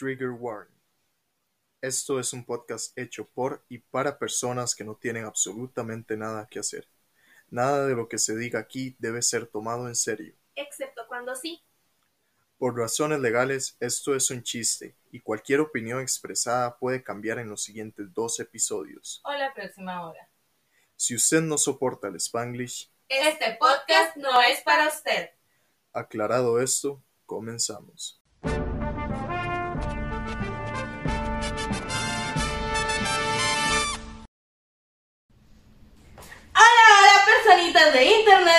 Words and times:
Trigger 0.00 0.30
Warning. 0.30 0.80
Esto 1.82 2.18
es 2.18 2.32
un 2.32 2.42
podcast 2.46 2.96
hecho 2.96 3.28
por 3.28 3.62
y 3.68 3.76
para 3.76 4.18
personas 4.18 4.74
que 4.74 4.82
no 4.82 4.94
tienen 4.94 5.26
absolutamente 5.26 6.16
nada 6.16 6.48
que 6.50 6.58
hacer. 6.58 6.88
Nada 7.50 7.86
de 7.86 7.94
lo 7.94 8.08
que 8.08 8.16
se 8.16 8.34
diga 8.34 8.60
aquí 8.60 8.96
debe 8.98 9.20
ser 9.20 9.46
tomado 9.46 9.88
en 9.88 9.94
serio. 9.94 10.34
excepto 10.54 11.06
cuando 11.06 11.34
sí. 11.34 11.62
Por 12.56 12.78
razones 12.78 13.20
legales, 13.20 13.76
esto 13.78 14.14
es 14.14 14.30
un 14.30 14.42
chiste 14.42 14.96
y 15.12 15.20
cualquier 15.20 15.60
opinión 15.60 16.00
expresada 16.00 16.78
puede 16.78 17.02
cambiar 17.02 17.38
en 17.38 17.50
los 17.50 17.62
siguientes 17.62 18.06
dos 18.14 18.40
episodios. 18.40 19.20
o 19.24 19.34
la 19.34 19.52
próxima 19.52 20.08
hora. 20.08 20.30
Si 20.96 21.14
usted 21.14 21.42
no 21.42 21.58
soporta 21.58 22.08
el 22.08 22.16
Spanglish, 22.16 22.90
Este 23.06 23.54
podcast 23.60 24.16
no 24.16 24.40
es 24.40 24.62
para 24.62 24.88
usted. 24.88 25.28
aclarado 25.92 26.58
esto, 26.58 27.02
comenzamos. 27.26 28.19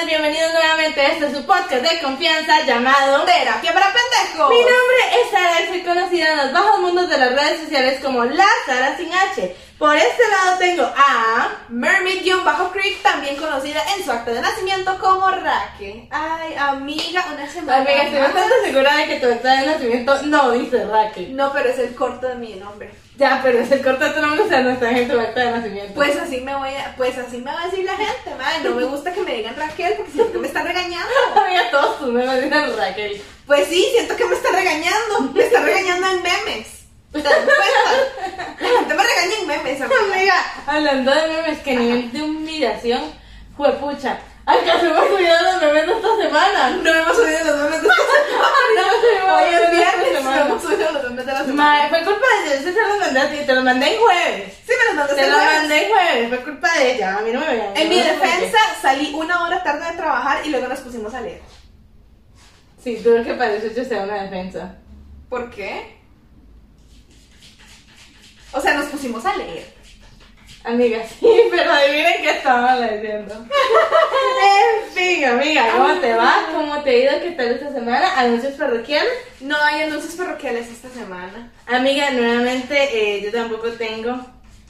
Bienvenidos 0.06 0.52
nuevamente 0.54 1.00
a 1.00 1.08
este 1.10 1.32
su 1.32 1.46
podcast 1.46 1.84
de 1.84 2.02
confianza 2.02 2.66
llamado 2.66 3.24
Terapia 3.24 3.72
para 3.72 3.94
pendejos. 3.94 4.50
Mi 4.50 4.58
nombre 4.58 5.22
es 5.22 5.30
Sara 5.30 5.62
y 5.62 5.68
soy 5.68 5.82
conocida 5.82 6.32
en 6.32 6.38
los 6.38 6.54
bajos 6.54 6.80
mundos 6.80 7.08
de 7.08 7.20
las 7.20 7.30
redes 7.30 7.62
sociales 7.62 8.00
como 8.04 8.26
la 8.26 8.48
Sara 8.66 8.98
sin 8.98 9.14
H. 9.14 9.56
Por 9.78 9.96
este 9.96 10.24
lado 10.28 10.58
tengo 10.58 10.84
a... 10.84 11.50
Mermaid-Creek, 11.70 13.04
también 13.04 13.36
conocida 13.36 13.82
en 13.96 14.04
su 14.04 14.12
acta 14.12 14.32
de 14.32 14.42
nacimiento 14.42 14.98
como 15.00 15.30
Raque. 15.30 16.08
Ay, 16.10 16.56
amiga, 16.58 17.26
una 17.34 17.48
semana. 17.48 17.78
Amiga, 17.78 18.04
estoy 18.04 18.22
bastante 18.22 18.54
segura 18.64 18.96
de 18.96 19.06
que 19.06 19.20
tu 19.20 19.28
acta 19.28 19.62
de 19.62 19.68
nacimiento 19.68 20.22
no 20.24 20.52
dice 20.52 20.84
Raquel. 20.86 21.36
No, 21.36 21.54
pero 21.54 21.70
es 21.70 21.78
el 21.78 21.94
corto 21.94 22.28
de 22.28 22.36
mi 22.36 22.56
nombre. 22.56 22.92
Ya, 23.22 23.40
pero 23.44 23.60
es 23.60 23.72
el 23.72 23.84
corto 23.84 24.04
de 24.04 24.14
tu 24.14 24.20
nombre, 24.20 24.42
o 24.42 24.48
sea, 24.48 24.62
no 24.62 24.72
está 24.72 24.90
en 24.90 25.08
tu 25.08 25.20
acta 25.20 25.42
de 25.42 25.52
nacimiento. 25.52 25.94
Pues 25.94 26.18
así 26.18 26.42
me 26.42 26.56
voy 26.56 26.74
a, 26.74 26.96
pues 26.98 27.16
así 27.20 27.38
me 27.38 27.54
va 27.54 27.62
a 27.62 27.66
decir 27.68 27.86
la 27.86 27.96
gente, 27.96 28.34
madre. 28.36 28.64
No 28.64 28.76
me 28.76 28.84
gusta 28.86 29.14
que 29.14 29.22
me 29.22 29.36
digan 29.36 29.56
Raquel 29.56 29.94
porque 29.96 30.12
siento 30.12 30.32
que 30.32 30.40
me 30.40 30.48
están 30.48 30.66
regañando. 30.66 31.08
Amiga, 31.36 31.70
todos 31.70 32.00
tus 32.00 32.08
memes 32.12 32.44
dicen 32.44 32.76
Raquel. 32.76 33.22
Pues 33.46 33.68
sí, 33.68 33.90
siento 33.92 34.16
que 34.16 34.26
me 34.26 34.34
está 34.34 34.50
regañando. 34.50 35.22
Me 35.36 35.44
está 35.44 35.62
regañando 35.62 36.08
en 36.08 36.24
memes. 36.24 36.68
¿Te 37.12 37.22
das 37.22 37.34
cuenta? 37.36 38.48
La 38.60 38.68
gente 38.80 38.94
me 38.96 39.04
regaña 39.04 39.34
en 39.40 39.48
memes, 39.48 39.82
amiga. 39.82 40.00
Amiga, 40.02 40.54
hablando 40.66 41.12
de 41.14 41.28
memes, 41.28 41.60
que 41.60 41.76
nivel 41.76 42.12
de 42.12 42.24
humillación 42.24 43.04
fue 43.56 43.72
pucha. 43.74 44.18
¿Acaso 44.46 44.86
hemos 44.86 45.08
subido 45.08 45.36
los 45.44 45.62
memes 45.62 45.86
de 45.88 45.94
esta 45.94 46.18
semana? 46.18 46.70
No 46.70 46.90
hemos 46.90 47.16
subido 47.16 47.40
los 47.46 47.58
memes 47.58 47.82
de 47.82 47.88
la 47.88 47.96
semana. 47.96 49.36
Hoy 49.36 49.50
es 49.50 49.62
esta 49.62 49.72
viernes, 49.72 50.24
no 50.24 50.36
hemos 50.36 50.62
subido 50.62 50.92
los 50.92 51.04
memes 51.04 51.26
de 51.26 51.32
la 51.32 51.46
semana. 51.46 51.90
Fue 51.90 52.04
culpa 52.04 52.26
de 52.26 52.48
ella, 52.48 52.60
ese 52.60 52.74
se 52.74 52.88
los 52.88 53.00
mandé 53.00 53.20
a 53.20 53.32
ti, 53.32 53.38
te 53.46 53.54
los 53.54 53.64
mandé 53.64 53.94
en 53.94 54.02
jueves. 54.02 54.54
Sí, 54.66 54.74
me 54.80 54.86
los 54.86 54.96
mandaste 54.96 55.22
Te 55.22 55.30
los 55.30 55.38
mandé 55.38 55.86
en 55.86 55.92
jueves, 55.92 56.30
fue 56.30 56.44
culpa 56.44 56.74
de 56.74 56.96
ella, 56.96 57.18
a 57.18 57.22
mí 57.22 57.32
no 57.32 57.40
me 57.40 57.46
vean. 57.46 57.78
En 57.78 57.90
mi 57.90 57.96
defensa, 57.96 58.58
salí 58.82 59.14
una 59.14 59.46
hora 59.46 59.64
tarde 59.64 59.92
de 59.92 59.98
trabajar 59.98 60.46
y 60.46 60.50
luego 60.50 60.68
nos 60.68 60.80
pusimos 60.80 61.14
a 61.14 61.22
leer. 61.22 61.42
Sí, 62.84 62.96
duro 62.98 63.24
que 63.24 63.32
eso 63.32 63.68
yo 63.76 63.86
sea 63.86 64.04
una 64.04 64.24
defensa. 64.24 64.76
¿Por 65.30 65.52
qué? 65.52 66.02
O 68.54 68.60
sea, 68.60 68.74
nos 68.74 68.88
pusimos 68.88 69.24
a 69.26 69.36
leer. 69.36 69.81
Amiga, 70.64 71.04
sí, 71.08 71.28
pero 71.50 71.72
adivinen 71.72 72.22
qué 72.22 72.30
estaba 72.30 72.76
leyendo. 72.76 73.34
en 73.34 74.92
fin, 74.94 75.26
amiga, 75.26 75.72
¿cómo 75.72 76.00
te 76.00 76.14
va? 76.14 76.50
¿Cómo 76.54 76.84
te 76.84 76.90
ha 76.90 76.98
ido? 76.98 77.22
¿Qué 77.22 77.32
tal 77.32 77.48
esta 77.48 77.72
semana? 77.72 78.20
¿Anuncios 78.20 78.54
parroquiales? 78.54 79.12
No 79.40 79.58
hay 79.58 79.82
anuncios 79.82 80.14
parroquiales 80.14 80.70
esta 80.70 80.90
semana. 80.90 81.52
Amiga, 81.66 82.12
nuevamente 82.12 82.76
eh, 82.94 83.22
yo 83.22 83.32
tampoco 83.32 83.70
tengo 83.72 84.24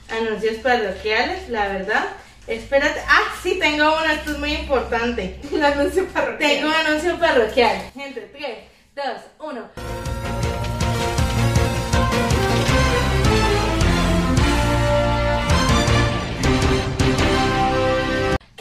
anuncios 0.09 0.55
parroquiales, 0.57 1.49
la 1.49 1.67
verdad. 1.67 2.05
Espérate. 2.47 3.01
Ah, 3.07 3.33
sí, 3.43 3.59
tengo 3.59 3.83
uno, 3.83 4.11
esto 4.11 4.31
es 4.31 4.37
muy 4.39 4.53
importante. 4.53 5.39
Un 5.51 5.63
anuncio 5.63 6.07
parroquial. 6.07 6.51
Tengo 6.51 6.67
un 6.67 6.73
anuncio 6.73 7.19
parroquial. 7.19 7.91
Gente, 7.93 8.21
3, 8.33 8.57
2, 8.95 9.05
1. 9.51 10.00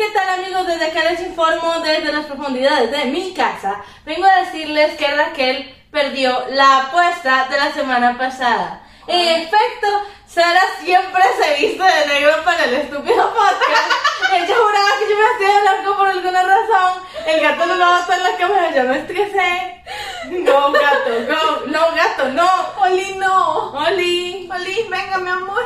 ¿Qué 0.00 0.08
tal 0.14 0.30
amigos? 0.30 0.66
Desde 0.66 0.86
acá 0.86 1.10
les 1.10 1.20
informo 1.20 1.78
desde 1.80 2.10
las 2.10 2.24
profundidades 2.24 2.90
de 2.90 3.04
mi 3.10 3.34
casa. 3.34 3.84
Vengo 4.06 4.24
a 4.24 4.40
decirles 4.46 4.96
que 4.96 5.06
Raquel 5.06 5.74
perdió 5.90 6.46
la 6.52 6.84
apuesta 6.84 7.46
de 7.50 7.58
la 7.58 7.70
semana 7.70 8.16
pasada. 8.16 8.80
En 9.06 9.42
efecto, 9.42 9.88
Sara 10.26 10.62
siempre 10.82 11.22
se 11.38 11.54
viste 11.60 11.82
de 11.82 12.06
negro 12.06 12.32
para 12.46 12.64
el 12.64 12.74
estúpido 12.76 13.28
podcast. 13.34 13.92
Ella 14.32 14.56
juraba 14.56 14.88
que 14.98 15.10
yo 15.10 15.16
me 15.18 15.26
hacía 15.34 15.54
de 15.54 15.60
blanco 15.60 15.98
por 15.98 16.08
alguna 16.08 16.42
razón. 16.44 17.02
El 17.26 17.40
gato 17.42 17.66
no 17.66 17.74
lo 17.74 17.84
botó 17.84 18.12
en 18.14 18.22
la 18.22 18.36
cámara, 18.38 18.74
yo 18.74 18.84
me 18.84 18.98
estresé. 19.00 19.82
No, 20.30 20.72
gato, 20.72 21.10
go. 21.28 21.66
No, 21.66 21.94
gato, 21.94 22.28
no. 22.30 22.48
Oli, 22.80 23.16
no. 23.18 23.72
Oli. 23.72 24.48
Oli, 24.50 24.86
venga, 24.88 25.18
mi 25.18 25.28
amor. 25.28 25.64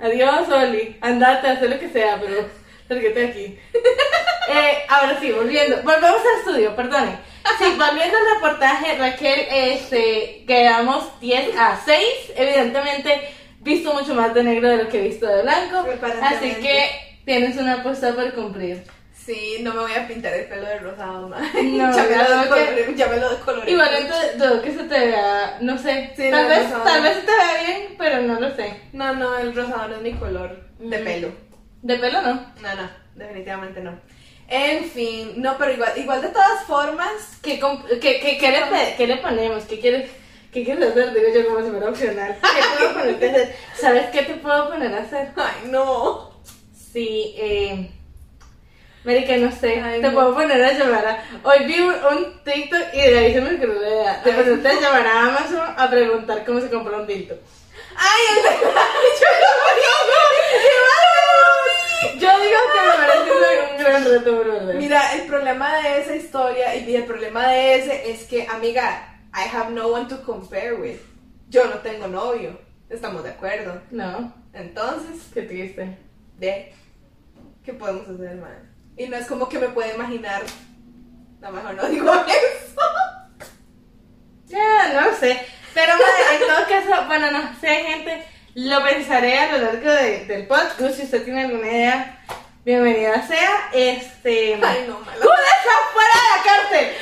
Adiós, 0.00 0.50
Oli. 0.50 0.98
Andate, 1.00 1.48
haz 1.48 1.62
lo 1.62 1.78
que 1.78 1.88
sea, 1.88 2.20
pero 2.20 2.46
sálgate 2.88 3.26
aquí. 3.26 3.58
Eh, 4.48 4.84
ahora 4.88 5.18
sí, 5.20 5.32
volviendo. 5.32 5.76
Volvemos 5.82 6.20
al 6.20 6.38
estudio, 6.40 6.76
perdone. 6.76 7.18
Sí, 7.58 7.64
volviendo 7.78 8.16
al 8.16 8.34
reportaje, 8.34 8.96
Raquel, 8.98 9.46
este, 9.50 10.44
quedamos 10.46 11.18
10 11.20 11.56
a 11.56 11.80
6. 11.84 11.98
Evidentemente, 12.36 13.28
visto 13.60 13.92
mucho 13.94 14.14
más 14.14 14.34
de 14.34 14.42
negro 14.44 14.68
de 14.68 14.76
lo 14.84 14.88
que 14.88 14.98
he 14.98 15.08
visto 15.08 15.26
de 15.26 15.42
blanco. 15.42 15.86
Así 16.22 16.54
que 16.54 16.90
tienes 17.24 17.56
una 17.56 17.74
apuesta 17.74 18.14
por 18.14 18.32
cumplir. 18.34 18.82
Sí, 19.12 19.58
no 19.62 19.72
me 19.72 19.80
voy 19.80 19.92
a 19.92 20.06
pintar 20.06 20.34
el 20.34 20.44
pelo 20.46 20.66
de 20.66 20.78
rosado, 20.80 21.28
ma. 21.28 21.38
No, 21.40 21.96
ya, 21.96 22.04
me 23.08 23.16
lo 23.16 23.22
lo 23.22 23.30
decoloré. 23.30 23.70
Igualmente, 23.70 24.12
dudo 24.36 24.60
que 24.60 24.70
se 24.72 24.84
te 24.84 24.98
vea, 25.06 25.58
no 25.62 25.78
sé. 25.78 26.12
Sí, 26.14 26.30
tal, 26.30 26.42
no, 26.42 26.48
vez, 26.48 26.84
tal 26.84 27.02
vez 27.02 27.14
se 27.14 27.20
te 27.22 27.32
vea 27.32 27.62
bien, 27.66 27.94
pero 27.96 28.20
no 28.20 28.38
lo 28.38 28.54
sé. 28.54 28.74
No, 28.92 29.14
no, 29.14 29.38
el 29.38 29.54
rosado 29.54 29.88
no 29.88 29.96
es 29.96 30.02
mi 30.02 30.12
color 30.14 30.58
de 30.78 30.98
Mm. 30.98 31.04
pelo. 31.04 31.28
De 31.84 31.98
pelo 31.98 32.22
no. 32.22 32.32
No, 32.62 32.74
no, 32.74 32.90
definitivamente 33.14 33.78
no. 33.82 33.92
En 34.48 34.84
fin, 34.84 35.34
no, 35.36 35.58
pero 35.58 35.72
igual, 35.72 35.92
igual 35.96 36.22
de 36.22 36.28
todas 36.28 36.64
formas, 36.64 37.38
¿Qué, 37.42 37.60
qué, 38.00 38.20
qué, 38.20 38.38
qué 38.38 38.50
le, 38.50 38.96
qué 38.96 39.06
le 39.06 39.18
ponemos? 39.18 39.64
¿Qué 39.64 39.78
quieres, 39.80 40.10
¿Qué 40.50 40.64
quieres 40.64 40.90
hacer? 40.90 41.12
Digo 41.12 41.26
yo 41.34 41.46
como 41.46 41.62
si 41.62 41.70
fuera 41.70 41.90
opcional. 41.90 42.38
¿Qué 42.40 42.62
puedo 42.78 42.94
ponerte 42.98 43.26
a 43.26 43.30
hacer? 43.32 43.56
¿Sabes 43.78 44.06
qué 44.12 44.22
te 44.22 44.34
puedo 44.36 44.70
poner 44.70 44.94
a 44.94 45.02
hacer? 45.02 45.28
ay, 45.36 45.68
no. 45.70 46.30
Sí, 46.72 47.34
eh... 47.36 47.90
Marica, 49.04 49.36
no 49.36 49.52
sé. 49.52 49.78
Ay, 49.82 50.00
te 50.00 50.08
no. 50.08 50.14
puedo 50.14 50.32
poner 50.32 50.64
a 50.64 50.72
llamar 50.72 51.06
a... 51.06 51.22
Hoy 51.42 51.66
vi 51.66 51.80
un, 51.80 51.92
un 51.92 52.42
TikTok 52.44 52.94
y 52.94 53.00
de 53.02 53.18
ahí 53.18 53.34
se 53.34 53.42
me 53.42 53.56
ocurrió 53.56 53.78
la 53.78 53.88
idea. 53.88 54.22
Ponerte 54.24 54.68
a 54.68 54.80
llamar 54.80 55.06
a 55.06 55.26
Amazon 55.26 55.74
a 55.76 55.90
preguntar 55.90 56.46
cómo 56.46 56.62
se 56.62 56.70
compra 56.70 56.96
un 56.96 57.06
tilto. 57.06 57.34
Ay, 57.94 58.22
es 58.38 58.42
verdad, 58.42 58.82
yo 59.20 59.26
Yo 62.18 62.28
digo 62.40 62.58
que 62.72 62.80
me 62.86 63.06
parece 63.06 63.32
un 63.32 63.78
gran 63.78 64.04
reto, 64.10 64.38
brother. 64.40 64.76
Mira, 64.76 65.14
el 65.14 65.22
problema 65.26 65.76
de 65.76 66.00
esa 66.00 66.16
historia 66.16 66.74
y 66.76 66.94
el 66.96 67.04
problema 67.04 67.48
de 67.48 67.74
ese 67.76 68.10
es 68.10 68.24
que, 68.24 68.46
amiga, 68.46 69.18
I 69.34 69.48
have 69.54 69.70
no 69.72 69.88
one 69.88 70.06
to 70.08 70.22
compare 70.22 70.74
with. 70.74 70.98
Yo 71.48 71.64
no 71.66 71.78
tengo 71.78 72.06
novio. 72.06 72.58
Estamos 72.88 73.22
de 73.24 73.30
acuerdo. 73.30 73.80
No, 73.90 74.32
Entonces, 74.52 75.22
qué 75.32 75.42
triste. 75.42 75.98
de 76.38 76.72
¿qué 77.64 77.72
podemos 77.72 78.08
hacer, 78.08 78.36
man? 78.36 78.72
Y 78.96 79.06
no 79.08 79.16
es 79.16 79.26
como 79.26 79.48
que 79.48 79.58
me 79.58 79.68
pueda 79.68 79.94
imaginar. 79.94 80.42
No, 81.40 81.50
mejor 81.50 81.74
no 81.74 81.88
digo 81.88 82.12
eso. 82.26 82.80
Ya, 84.46 84.92
no 85.00 85.16
sé. 85.16 85.40
Pero 85.72 85.92
madre, 85.94 86.36
en 86.36 86.40
todo 86.40 86.68
caso, 86.68 87.06
bueno, 87.06 87.30
no 87.32 87.60
sé, 87.60 87.68
gente, 87.68 88.24
lo 88.54 88.84
pensaré 88.84 89.38
a 89.38 89.52
lo 89.52 89.58
largo 89.58 89.90
de- 89.90 90.24
del 90.26 90.46
podcast. 90.46 90.96
Si 90.96 91.02
usted 91.02 91.24
tiene 91.24 91.42
alguna 91.44 91.66
idea, 91.66 92.18
bienvenida 92.64 93.26
sea. 93.26 93.68
Este. 93.72 94.54
Ay, 94.62 94.84
no, 94.88 95.00
mala. 95.00 95.16
¡Good 95.18 95.44
está 95.58 95.74
fuera 95.92 96.14
de 96.14 96.36
la 96.36 96.42
cárcel! 96.44 96.96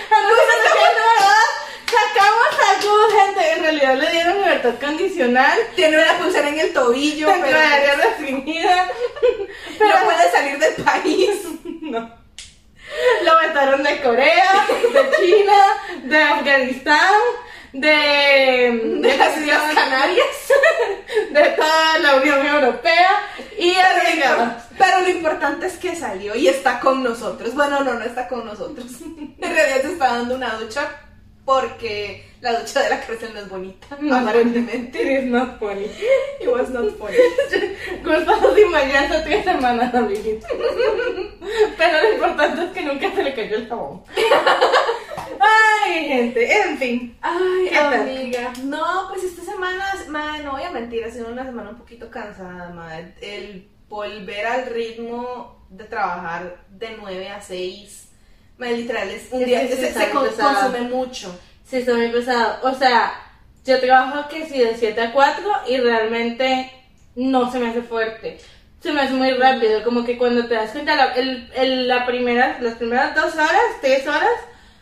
Sacamos 1.90 2.46
a 2.58 2.82
Good, 2.82 3.20
gente. 3.20 3.52
En 3.52 3.62
realidad 3.62 3.96
le 3.96 4.10
dieron 4.10 4.38
libertad 4.38 4.74
condicional. 4.80 5.58
Tiene 5.76 5.98
una 6.02 6.18
pulsera 6.18 6.48
en 6.48 6.58
el 6.60 6.72
tobillo, 6.72 7.28
pero 7.40 7.58
de 7.58 7.64
área 7.64 7.94
restringida. 7.96 8.88
Pero 9.78 9.98
no 9.98 10.04
puede 10.04 10.30
salir 10.30 10.58
del 10.58 10.74
país. 10.84 11.30
no. 11.82 12.22
Lo 13.24 13.34
mataron 13.34 13.82
de 13.82 14.00
Corea, 14.02 14.66
de 14.92 15.10
China, 15.16 15.64
de 16.04 16.22
Afganistán, 16.22 17.14
de, 17.72 18.98
De 19.00 19.16
las 19.16 19.36
Islas 19.38 19.74
Canarias. 19.74 20.26
de 21.32 21.42
toda 21.50 21.98
la 21.98 22.16
Unión 22.16 22.46
Europea 22.46 23.10
y 23.58 23.74
arriba. 23.74 24.64
Pero 24.78 25.00
lo 25.00 25.08
importante 25.08 25.66
es 25.66 25.76
que 25.76 25.96
salió 25.96 26.34
y 26.34 26.48
está 26.48 26.80
con 26.80 27.02
nosotros. 27.02 27.54
Bueno, 27.54 27.82
no, 27.84 27.94
no 27.94 28.04
está 28.04 28.28
con 28.28 28.44
nosotros. 28.44 28.86
En 29.42 29.54
realidad 29.54 29.82
se 29.82 29.92
está 29.92 30.18
dando 30.18 30.36
una 30.36 30.54
ducha 30.54 30.88
porque 31.44 32.31
la 32.42 32.58
ducha 32.60 32.82
de 32.82 32.90
la 32.90 33.00
cárcel 33.00 33.30
no 33.32 33.40
es 33.40 33.48
bonita, 33.48 33.96
No, 34.00 34.16
aparentemente. 34.16 35.00
It 35.02 35.24
is 35.24 35.30
not 35.30 35.58
funny. 35.58 35.86
It 36.40 36.48
was 36.48 36.68
not 36.70 36.90
funny. 36.98 37.16
Culpados 38.04 38.54
de 38.54 38.66
mañana 38.66 39.22
tres 39.24 39.44
semanas, 39.44 39.94
amiguito. 39.94 40.46
Pero 41.78 42.02
lo 42.02 42.12
importante 42.14 42.64
es 42.64 42.70
que 42.72 42.82
nunca 42.82 43.10
se 43.14 43.22
le 43.22 43.34
cayó 43.34 43.56
el 43.56 43.68
jabón. 43.68 44.02
Ay, 45.84 46.04
gente, 46.06 46.52
en 46.62 46.78
fin. 46.78 47.16
Ay, 47.20 47.68
¿Qué 47.70 47.76
tal? 47.76 47.94
amiga. 48.02 48.52
No, 48.64 49.08
pues 49.08 49.24
esta 49.24 49.42
semana, 49.42 49.84
ma, 50.08 50.38
no 50.38 50.52
voy 50.52 50.62
a 50.62 50.70
mentir, 50.70 51.04
ha 51.04 51.10
sido 51.10 51.28
una 51.28 51.44
semana 51.44 51.70
un 51.70 51.78
poquito 51.78 52.10
cansada, 52.10 52.70
ma. 52.70 52.90
El 53.20 53.68
volver 53.88 54.46
al 54.46 54.66
ritmo 54.66 55.64
de 55.70 55.84
trabajar 55.84 56.56
de 56.70 56.96
9 57.00 57.28
a 57.28 57.40
6, 57.40 58.08
ma, 58.58 58.66
literal, 58.66 59.08
es 59.10 59.28
un 59.30 59.40
Es 59.42 59.46
día, 59.46 59.60
que 59.62 59.76
se, 59.76 59.92
se 59.92 60.00
pesado. 60.06 60.20
consume 60.70 60.80
mucho. 60.88 61.38
Sí, 61.68 61.78
está 61.78 61.94
muy 61.94 62.08
pesado. 62.08 62.58
O 62.62 62.74
sea, 62.74 63.12
yo 63.64 63.80
trabajo 63.80 64.28
que 64.28 64.46
sí 64.46 64.58
de 64.58 64.76
7 64.76 65.00
a 65.00 65.12
4 65.12 65.44
y 65.68 65.78
realmente 65.78 66.70
no 67.14 67.50
se 67.50 67.58
me 67.58 67.68
hace 67.70 67.82
fuerte. 67.82 68.38
Se 68.80 68.92
me 68.92 69.00
hace 69.02 69.12
muy 69.14 69.30
rápido, 69.32 69.84
como 69.84 70.04
que 70.04 70.18
cuando 70.18 70.46
te 70.48 70.54
das 70.54 70.70
cuenta, 70.72 70.96
la, 70.96 71.12
el, 71.14 71.50
el- 71.54 71.88
la 71.88 72.04
primera, 72.04 72.58
las 72.60 72.74
primeras 72.74 73.14
dos 73.14 73.34
horas, 73.34 73.60
tres 73.80 74.06
horas, 74.08 74.30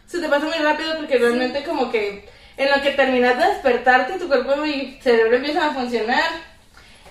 se 0.07 0.21
te 0.21 0.29
pasa 0.29 0.47
muy 0.47 0.57
rápido 0.59 0.97
porque 0.97 1.19
realmente 1.19 1.63
como 1.65 1.91
que 1.91 2.27
en 2.57 2.71
lo 2.71 2.83
que 2.83 2.91
terminas 2.93 3.39
de 3.39 3.47
despertarte, 3.47 4.19
tu 4.19 4.27
cuerpo 4.27 4.65
y 4.65 4.99
cerebro 5.03 5.37
empiezan 5.37 5.71
a 5.71 5.75
funcionar. 5.75 6.25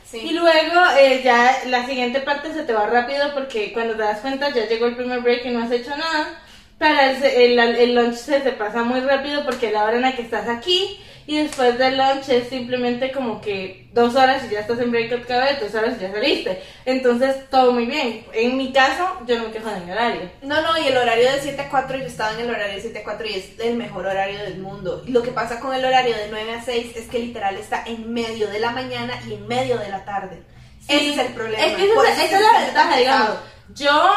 Sí. 0.03 0.17
Y 0.17 0.33
luego 0.33 0.81
eh, 0.99 1.21
ya 1.23 1.61
la 1.67 1.85
siguiente 1.85 2.21
parte 2.21 2.51
se 2.53 2.63
te 2.63 2.73
va 2.73 2.87
rápido 2.87 3.31
porque 3.35 3.71
cuando 3.71 3.93
te 3.95 4.01
das 4.01 4.19
cuenta 4.21 4.49
ya 4.49 4.65
llegó 4.67 4.87
el 4.87 4.95
primer 4.95 5.19
break 5.21 5.45
y 5.45 5.49
no 5.51 5.63
has 5.63 5.71
hecho 5.71 5.91
nada. 5.95 6.41
Para 6.79 7.11
el, 7.11 7.23
el, 7.23 7.59
el 7.59 7.95
lunch 7.95 8.15
se 8.15 8.39
te 8.39 8.53
pasa 8.53 8.83
muy 8.83 9.01
rápido 9.01 9.43
porque 9.45 9.71
la 9.71 9.83
hora 9.83 9.97
en 9.97 10.01
la 10.03 10.15
que 10.15 10.21
estás 10.21 10.47
aquí 10.47 10.99
y 11.27 11.37
después 11.37 11.77
del 11.77 11.97
lunch 11.97 12.29
es 12.29 12.47
simplemente 12.49 13.11
como 13.11 13.39
que 13.41 13.87
dos 13.93 14.15
horas 14.15 14.41
y 14.45 14.53
ya 14.53 14.61
estás 14.61 14.79
en 14.79 14.89
break 14.89 15.11
otra 15.21 15.43
vez, 15.45 15.59
dos 15.59 15.75
horas 15.75 15.95
y 15.97 16.01
ya 16.03 16.11
saliste. 16.11 16.63
Entonces 16.85 17.49
todo 17.51 17.73
muy 17.73 17.85
bien. 17.85 18.25
En 18.33 18.57
mi 18.57 18.71
caso 18.71 19.05
yo 19.27 19.37
no 19.37 19.43
me 19.45 19.51
quejo 19.51 19.69
de 19.69 19.81
mi 19.81 19.91
horario. 19.91 20.21
No, 20.41 20.61
no, 20.61 20.77
y 20.81 20.87
el 20.87 20.97
horario 20.97 21.31
de 21.31 21.39
7 21.41 21.61
a 21.61 21.69
4, 21.69 21.97
yo 21.99 22.05
estaba 22.05 22.33
en 22.33 22.39
el 22.39 22.49
horario 22.49 22.75
de 22.75 22.81
7 22.81 22.97
a 22.99 23.03
4 23.03 23.27
y 23.27 23.33
es 23.33 23.59
el 23.59 23.75
mejor 23.75 24.05
horario 24.07 24.39
del 24.39 24.57
mundo. 24.59 25.03
Lo 25.05 25.21
que 25.21 25.31
pasa 25.31 25.59
con 25.59 25.75
el 25.75 25.83
horario 25.85 26.15
de 26.15 26.27
9 26.31 26.53
a 26.53 26.61
6 26.63 26.95
es 26.95 27.07
que 27.09 27.19
literal 27.19 27.57
está 27.57 27.83
en 27.85 28.11
medio 28.11 28.47
de 28.47 28.59
la 28.59 28.71
mañana 28.71 29.13
y 29.27 29.33
en 29.33 29.47
medio 29.47 29.77
de 29.77 29.89
la 29.89 30.05
tarde. 30.05 30.41
Ese 30.87 31.11
es 31.11 31.17
el 31.19 31.33
problema. 31.33 31.63
Es 31.65 31.75
que 31.75 31.83
esa, 31.83 32.23
es- 32.23 32.23
esa 32.23 32.37
es 32.37 32.41
la 32.53 32.59
ventaja, 32.65 32.97
digamos. 32.97 33.37
Yo 33.75 34.13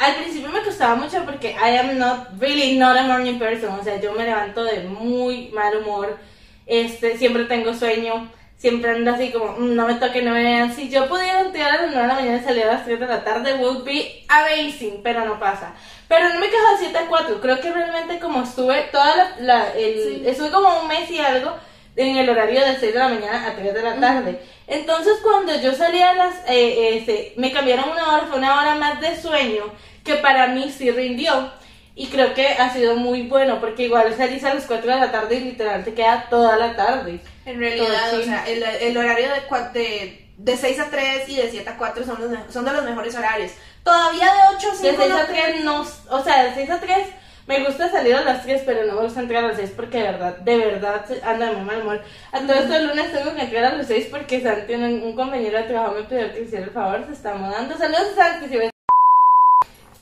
al 0.00 0.14
principio 0.16 0.48
me 0.50 0.62
costaba 0.62 0.94
mucho 0.96 1.24
porque 1.24 1.50
I 1.52 1.76
am 1.76 1.98
not 1.98 2.28
really 2.40 2.76
not 2.78 2.96
a 2.96 3.02
morning 3.02 3.38
person, 3.38 3.70
o 3.78 3.84
sea, 3.84 4.00
yo 4.00 4.12
me 4.14 4.24
levanto 4.24 4.64
de 4.64 4.80
muy 4.84 5.48
mal 5.52 5.76
humor, 5.76 6.18
este, 6.66 7.18
siempre 7.18 7.44
tengo 7.44 7.74
sueño, 7.74 8.30
siempre 8.56 8.90
ando 8.92 9.12
así 9.12 9.30
como, 9.30 9.52
"Mm, 9.58 9.74
no 9.74 9.86
me 9.86 9.94
toque, 9.94 10.22
no 10.22 10.32
me 10.32 10.42
vean. 10.42 10.74
Si 10.74 10.88
yo 10.90 11.08
pudiera 11.08 11.40
entrar 11.40 11.70
a 11.72 11.82
las 11.82 11.86
9 11.92 12.02
de 12.02 12.08
la 12.08 12.14
mañana 12.14 12.36
y 12.38 12.44
salir 12.44 12.64
a 12.64 12.72
las 12.74 12.84
3 12.84 12.98
de 13.00 13.06
la 13.06 13.24
tarde, 13.24 13.54
would 13.54 13.84
be 13.84 14.22
amazing, 14.28 15.00
pero 15.02 15.24
no 15.24 15.38
pasa. 15.40 15.72
Pero 16.08 16.28
no 16.28 16.40
me 16.40 16.48
quejo 16.50 16.70
de 16.72 16.78
7 16.78 16.98
a 16.98 17.06
4, 17.06 17.40
creo 17.40 17.60
que 17.60 17.72
realmente 17.72 18.18
como 18.18 18.42
estuve 18.42 18.82
toda 18.92 19.16
la, 19.16 19.36
la- 19.40 19.72
el, 19.74 19.94
Sí. 20.02 20.22
estuve 20.26 20.50
como 20.50 20.80
un 20.82 20.88
mes 20.88 21.10
y 21.10 21.18
algo 21.20 21.52
en 21.96 22.16
el 22.16 22.28
horario 22.28 22.60
de 22.64 22.76
6 22.78 22.92
de 22.92 22.98
la 22.98 23.08
mañana 23.08 23.46
a 23.48 23.54
3 23.54 23.74
de 23.74 23.82
la 23.82 23.96
tarde. 23.96 24.40
Entonces 24.66 25.14
cuando 25.22 25.58
yo 25.60 25.72
salía 25.74 26.10
a 26.10 26.14
las, 26.14 26.34
eh, 26.48 26.96
este, 26.98 27.32
me 27.36 27.52
cambiaron 27.52 27.88
una 27.90 28.12
hora, 28.14 28.26
fue 28.28 28.38
una 28.38 28.60
hora 28.60 28.74
más 28.76 29.00
de 29.00 29.16
sueño 29.20 29.64
que 30.04 30.14
para 30.16 30.48
mí 30.48 30.70
sí 30.70 30.90
rindió. 30.90 31.52
Y 31.96 32.06
creo 32.06 32.32
que 32.34 32.46
ha 32.48 32.72
sido 32.72 32.96
muy 32.96 33.22
bueno 33.28 33.60
porque 33.60 33.82
igual 33.82 34.14
salís 34.16 34.42
a 34.44 34.54
las 34.54 34.64
4 34.64 34.94
de 34.94 35.00
la 35.00 35.12
tarde 35.12 35.34
y 35.36 35.40
literal 35.40 35.84
te 35.84 35.92
queda 35.92 36.26
toda 36.30 36.56
la 36.56 36.74
tarde. 36.74 37.20
En 37.44 37.58
realidad, 37.58 38.14
o 38.18 38.22
sea, 38.22 38.44
el, 38.48 38.62
el 38.62 38.96
horario 38.96 39.28
de, 39.28 39.78
de, 39.80 40.26
de 40.38 40.56
6 40.56 40.80
a 40.80 40.84
3 40.90 41.28
y 41.28 41.36
de 41.36 41.50
7 41.50 41.68
a 41.68 41.76
4 41.76 42.04
son, 42.06 42.18
los, 42.20 42.52
son 42.52 42.64
de 42.64 42.72
los 42.72 42.84
mejores 42.84 43.14
horarios. 43.16 43.52
Todavía 43.84 44.26
de 44.26 44.56
8 44.56 44.68
a 44.70 44.74
5 44.76 44.82
De 44.82 44.96
6 44.96 45.08
no 45.10 45.16
a 45.16 45.26
te- 45.26 45.32
3 45.32 45.64
no, 45.64 45.86
o 46.10 46.22
sea, 46.24 46.44
de 46.44 46.54
6 46.54 46.70
a 46.70 46.80
3 46.80 47.08
me 47.46 47.64
gusta 47.64 47.90
salir 47.90 48.14
a 48.14 48.20
las 48.22 48.44
3, 48.44 48.62
pero 48.64 48.84
no 48.86 48.94
me 48.94 49.02
gusta 49.02 49.20
entrar 49.20 49.44
a 49.44 49.48
las 49.48 49.56
6 49.56 49.72
porque 49.74 49.98
de 49.98 50.04
verdad, 50.04 50.36
de 50.36 50.56
verdad 50.56 51.04
anda 51.24 51.46
de 51.46 51.56
muy 51.56 51.64
mal 51.64 51.82
humor. 51.82 52.02
A 52.32 52.38
todo 52.40 52.54
esto 52.54 52.76
el 52.76 52.86
lunes 52.86 53.12
tengo 53.12 53.34
que 53.34 53.42
entrar 53.42 53.64
a 53.64 53.76
las 53.76 53.88
6 53.88 54.06
porque 54.10 54.40
Santi, 54.40 54.74
un, 54.74 54.84
un 55.02 55.16
compañero 55.16 55.58
de 55.58 55.64
trabajo 55.64 55.96
me 55.96 56.04
pidió 56.04 56.32
que 56.32 56.42
hiciera 56.42 56.64
el 56.66 56.70
favor, 56.70 57.04
se 57.06 57.12
está 57.12 57.34
mudando. 57.34 57.76
Saludos 57.76 58.12
Santi, 58.14 58.48
si 58.48 58.56
ves. 58.56 58.70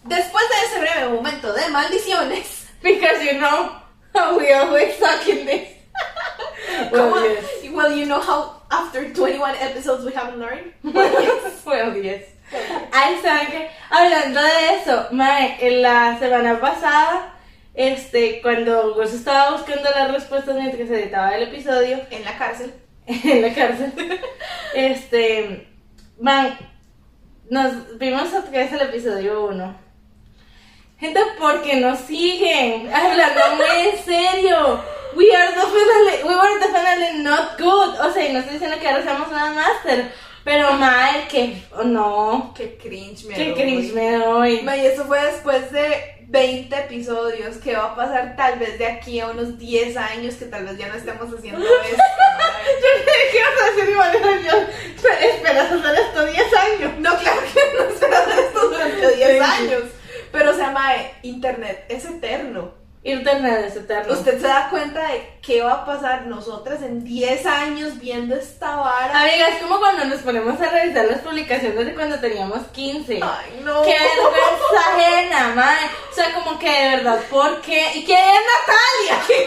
Después 0.05 0.45
de 0.49 0.67
ese 0.67 0.81
breve 0.81 1.09
momento 1.15 1.53
de 1.53 1.69
maldiciones, 1.69 2.67
Because 2.83 3.25
you 3.25 3.39
know 3.39 3.73
how 4.15 4.39
we 4.39 4.53
always 4.53 4.95
suck 4.99 5.27
in 5.29 5.45
this. 5.47 5.69
well, 6.93 7.11
como- 7.13 7.25
yes. 7.27 7.45
well, 7.73 7.93
you 7.93 8.07
know 8.07 8.21
how 8.21 8.63
after 8.71 9.13
21 9.13 9.57
episodes 9.61 10.05
we 10.05 10.13
haven't 10.13 10.39
learned? 10.39 10.73
Well, 10.85 11.21
yes. 11.23 11.65
Well, 11.67 11.97
yes. 11.97 12.23
Ay, 12.93 13.19
¿saben 13.23 13.49
qué? 13.49 13.69
Hablando 13.91 14.41
de 14.41 14.75
eso, 14.81 15.09
mae, 15.13 15.59
en 15.61 15.83
la 15.83 16.19
semana 16.19 16.59
pasada, 16.61 17.35
este, 17.75 18.41
cuando 18.41 18.95
Gus 18.95 19.13
estaba 19.13 19.51
buscando 19.53 19.91
las 19.91 20.11
respuestas 20.13 20.55
mientras 20.57 20.89
se 20.89 21.03
editaba 21.03 21.35
el 21.37 21.43
episodio 21.43 22.01
En 22.11 22.25
la 22.25 22.39
cárcel. 22.39 22.73
en 23.07 23.43
la 23.43 23.55
cárcel, 23.55 23.93
este, 24.75 25.69
man, 26.21 26.57
nos 27.51 27.99
vimos 27.99 28.33
otra 28.33 28.51
vez 28.51 28.73
el 28.73 28.81
episodio 28.83 29.45
1. 29.47 29.88
Gente, 31.01 31.21
¿por 31.39 31.63
qué 31.63 31.77
nos 31.77 32.01
siguen? 32.01 32.93
Hablando 32.93 33.41
muy 33.57 33.89
en 33.89 34.05
serio. 34.05 34.81
We 35.15 35.33
are 35.35 35.55
definitely, 35.55 36.25
we 36.29 36.35
were 36.35 36.59
definitely 36.61 37.23
not 37.23 37.57
good. 37.59 37.95
O 38.01 38.13
sea, 38.13 38.27
y 38.27 38.33
no 38.33 38.41
estoy 38.41 38.55
diciendo 38.55 38.77
que 38.81 38.89
ahora 38.89 39.03
seamos 39.05 39.29
una 39.29 39.51
master, 39.53 40.13
pero 40.45 40.73
mae, 40.73 41.27
que, 41.29 41.63
oh, 41.77 41.85
no, 41.85 42.53
Qué 42.57 42.77
cringe 42.79 43.25
me 43.27 43.37
doy. 43.37 43.55
cringe 43.55 43.93
me 43.95 44.13
doy. 44.19 44.63
Ma, 44.63 44.77
Y 44.77 44.87
eso 44.87 45.05
fue 45.05 45.21
después 45.23 45.71
de 45.73 46.17
20 46.27 46.77
episodios. 46.77 47.57
¿Qué 47.59 47.75
va 47.75 47.85
a 47.93 47.97
pasar 47.97 48.35
tal 48.37 48.59
vez 48.59 48.79
de 48.79 48.87
aquí 48.87 49.21
a 49.21 49.29
unos 49.29 49.57
10 49.59 49.97
años 49.97 50.35
que 50.35 50.47
tal 50.47 50.65
vez 50.67 50.77
ya 50.79 50.89
no 50.89 50.95
estemos 50.95 51.33
haciendo 51.33 51.61
esto? 51.85 52.03
Yo 52.81 53.31
que 53.31 53.39
ibas 53.39 53.63
a 53.63 53.71
decir 53.77 53.91
igual 53.91 54.43
yo. 54.45 55.09
Esperas 55.29 55.73
hacer 55.73 55.99
esto 55.99 56.27
10 56.27 56.55
años. 56.55 56.93
No, 56.99 57.17
claro 57.19 57.41
que 57.55 57.61
no 57.79 57.99
se 57.99 58.07
hace 58.15 58.41
esto 58.41 58.69
durante 58.69 59.17
10 59.17 59.29
Sí. 59.31 59.39
años. 59.39 59.83
Pero, 60.33 60.51
o 60.51 60.55
sea, 60.55 60.71
mae, 60.71 61.15
internet 61.23 61.85
es 61.89 62.05
eterno. 62.05 62.79
Internet 63.05 63.65
es 63.69 63.77
eterno. 63.77 64.13
Usted 64.13 64.41
se 64.41 64.47
da 64.47 64.69
cuenta 64.71 65.09
de 65.09 65.39
qué 65.41 65.63
va 65.63 65.73
a 65.73 65.87
pasar 65.87 66.27
nosotras 66.27 66.83
en 66.83 67.05
10 67.05 67.47
años 67.47 67.99
viendo 67.99 68.35
esta 68.35 68.77
vara. 68.77 69.21
Amiga, 69.21 69.49
es 69.49 69.63
como 69.63 69.79
cuando 69.79 70.05
nos 70.05 70.21
ponemos 70.21 70.61
a 70.61 70.69
revisar 70.69 71.07
las 71.07 71.21
publicaciones 71.21 71.87
de 71.87 71.95
cuando 71.95 72.19
teníamos 72.19 72.67
15. 72.73 73.21
Ay, 73.23 73.63
no. 73.65 73.83
¡Qué 73.83 73.97
vergüenza 73.97 74.91
ajena, 74.93 75.53
madre! 75.55 75.87
O 76.11 76.15
sea, 76.15 76.35
como 76.35 76.59
que 76.59 76.71
de 76.71 76.97
verdad, 76.97 77.21
¿por 77.31 77.61
qué? 77.61 77.93
¿Y 77.95 78.05
quién 78.05 78.19
es 78.19 78.41
Natalia? 79.07 79.25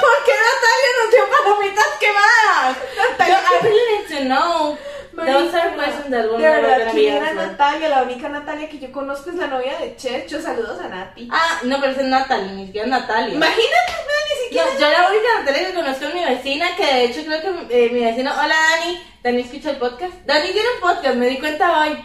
¿Por 0.00 0.24
qué 0.24 0.32
Natalia 0.32 0.90
nos 1.02 1.10
dio 1.10 1.30
palomitas 1.30 1.88
quemadas? 1.98 2.76
Natalia. 2.96 3.40
Yo, 3.40 3.56
I 3.56 3.62
really 3.62 3.98
need 3.98 4.18
to 4.18 4.24
know. 4.26 4.78
Those 5.16 5.54
are 5.54 5.74
questions 5.74 6.10
that 6.10 6.24
will 6.28 6.38
De 6.38 6.42
never 6.44 6.84
be 6.86 6.90
¿quién 6.92 7.14
era 7.16 7.28
answered. 7.28 7.50
Natalia? 7.52 7.88
La 7.88 8.02
única 8.02 8.28
Natalia 8.28 8.68
que 8.68 8.78
yo 8.78 8.90
conozco 8.92 9.30
es 9.30 9.36
la 9.36 9.46
novia 9.46 9.78
de 9.78 9.96
Checho. 9.96 10.40
Saludos 10.40 10.80
a 10.80 10.88
Nati. 10.88 11.28
Ah, 11.30 11.60
no, 11.64 11.80
pero 11.80 11.92
es 11.92 12.02
Natalia, 12.04 12.52
ni 12.52 12.66
siquiera 12.66 12.88
Natalia. 12.88 13.34
Imagínate, 13.34 13.92
no, 13.92 14.14
ni 14.28 14.44
siquiera. 14.44 14.66
No, 14.66 14.80
yo 14.80 14.90
la 14.90 15.08
única 15.08 15.28
Natalia 15.40 15.66
que 15.68 15.74
conozco 15.74 16.04
es 16.06 16.14
mi 16.14 16.24
vecina, 16.24 16.66
que 16.76 16.84
de 16.86 17.04
hecho 17.04 17.24
creo 17.24 17.40
que 17.68 17.84
eh, 17.86 17.90
mi 17.90 18.00
vecino, 18.04 18.32
hola 18.32 18.54
Dani, 18.70 19.02
Dani 19.22 19.40
escucha 19.42 19.70
el 19.70 19.76
podcast. 19.76 20.14
Dani 20.26 20.48
tiene 20.52 20.68
un 20.74 20.80
podcast, 20.80 21.14
me 21.16 21.26
di 21.28 21.38
cuenta 21.38 21.80
hoy. 21.80 22.04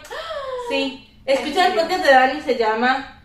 Sí, 0.68 1.20
escucha 1.24 1.66
el 1.66 1.74
podcast 1.74 2.04
de 2.04 2.10
Dani, 2.12 2.40
se 2.42 2.56
llama... 2.56 3.16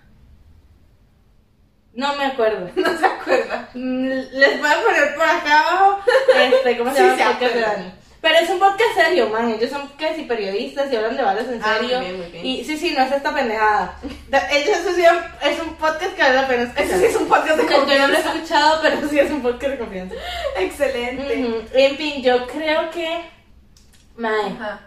No 1.94 2.14
me 2.16 2.26
acuerdo. 2.26 2.70
No 2.76 2.98
se 2.98 3.06
acuerda. 3.06 3.70
Mm, 3.74 4.08
Les 4.34 4.60
voy 4.60 4.70
a 4.70 4.84
poner 4.84 5.16
por 5.16 5.24
acá 5.24 5.60
abajo, 5.62 6.00
este, 6.38 6.78
¿cómo 6.78 6.92
se 6.94 7.00
llama 7.00 7.14
el 7.14 7.28
podcast 7.38 7.54
de. 7.54 7.62
Dani? 7.62 7.94
Pero 8.26 8.40
es 8.40 8.50
un 8.50 8.58
podcast 8.58 8.96
serio, 8.96 9.30
man. 9.30 9.52
Ellos 9.52 9.70
son 9.70 9.88
casi 10.00 10.24
periodistas 10.24 10.92
y 10.92 10.96
hablan 10.96 11.16
de 11.16 11.22
balas 11.22 11.48
en 11.48 11.62
Ah, 11.64 11.78
muy 11.80 11.88
bien, 11.90 12.18
muy 12.18 12.26
bien. 12.32 12.44
Y 12.44 12.64
sí, 12.64 12.76
sí, 12.76 12.96
no 12.98 13.04
es 13.04 13.12
esta 13.12 13.32
pendejada. 13.36 14.00
Da- 14.30 14.50
Ellos 14.52 14.78
eso 14.80 14.96
sí 14.96 15.04
es 15.44 15.60
un 15.62 15.76
podcast 15.76 16.16
que 16.16 16.24
vale 16.24 16.34
la 16.34 16.48
pena 16.48 16.64
escuchar. 16.64 16.86
Ese 16.86 17.00
sí 17.00 17.06
es 17.06 17.16
un 17.18 17.28
podcast 17.28 17.58
de 17.58 17.64
Yo 17.70 17.70
no 17.70 17.86
lo 17.86 17.94
he 17.94 17.98
confianza. 18.00 18.34
escuchado, 18.34 18.80
pero 18.82 19.08
sí 19.10 19.20
es 19.20 19.30
un 19.30 19.42
podcast 19.44 19.72
de 19.74 19.78
confianza. 19.78 20.16
Excelente. 20.58 21.38
Ujú. 21.44 21.64
En 21.76 21.98
fin, 21.98 22.24
yo 22.24 22.48
creo 22.48 22.90
que. 22.90 23.22
Mae, 24.18 24.46
Ajá. 24.60 24.80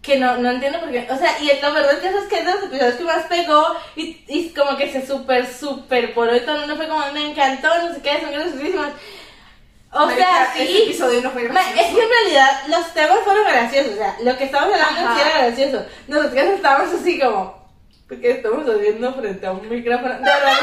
que 0.00 0.16
no, 0.18 0.38
no 0.38 0.50
entiendo 0.50 0.80
por 0.80 0.90
qué. 0.90 1.06
O 1.10 1.16
sea, 1.18 1.38
y 1.42 1.50
lo 1.50 1.74
verdad 1.74 1.92
es 1.92 1.98
que 1.98 2.08
eso 2.08 2.18
es 2.18 2.28
que 2.28 2.38
es 2.38 2.46
de 2.46 2.52
los 2.52 2.62
episodios 2.64 2.94
que 2.94 3.04
más 3.04 3.26
pegó 3.26 3.66
y, 3.96 4.24
y 4.26 4.48
como 4.56 4.78
que 4.78 4.90
se 4.90 5.06
super, 5.06 5.46
super 5.46 6.14
por 6.14 6.28
hoy 6.30 6.40
todo 6.40 6.54
el 6.54 6.60
mundo 6.60 6.76
fue 6.76 6.88
como, 6.88 7.04
me 7.12 7.30
encantó, 7.30 7.68
no 7.82 7.92
sé 7.94 8.00
qué, 8.00 8.20
son 8.22 8.32
graciosísimos. 8.32 8.86
O 9.92 10.06
Marica, 10.06 10.24
sea, 10.24 10.44
Este 10.54 10.66
sí. 10.66 10.82
episodio 10.84 11.20
no 11.22 11.30
fue 11.30 11.42
gracioso. 11.44 11.80
es 11.80 11.86
que 11.94 12.02
en 12.02 12.08
realidad 12.08 12.62
los 12.68 12.94
temas 12.94 13.18
fueron 13.24 13.44
graciosos, 13.44 13.92
o 13.94 13.96
sea, 13.96 14.16
lo 14.22 14.36
que 14.38 14.44
estamos 14.44 14.72
hablando 14.72 15.14
sí 15.14 15.20
era 15.20 15.38
gracioso. 15.46 15.86
Nosotros 16.06 16.34
estábamos 16.44 16.94
así 16.94 17.18
como, 17.18 17.68
porque 18.08 18.30
estamos 18.30 18.68
haciendo 18.68 19.14
frente 19.14 19.46
a 19.46 19.52
un 19.52 19.68
micrófono. 19.68 20.14
De 20.14 20.20
verdad, 20.20 20.58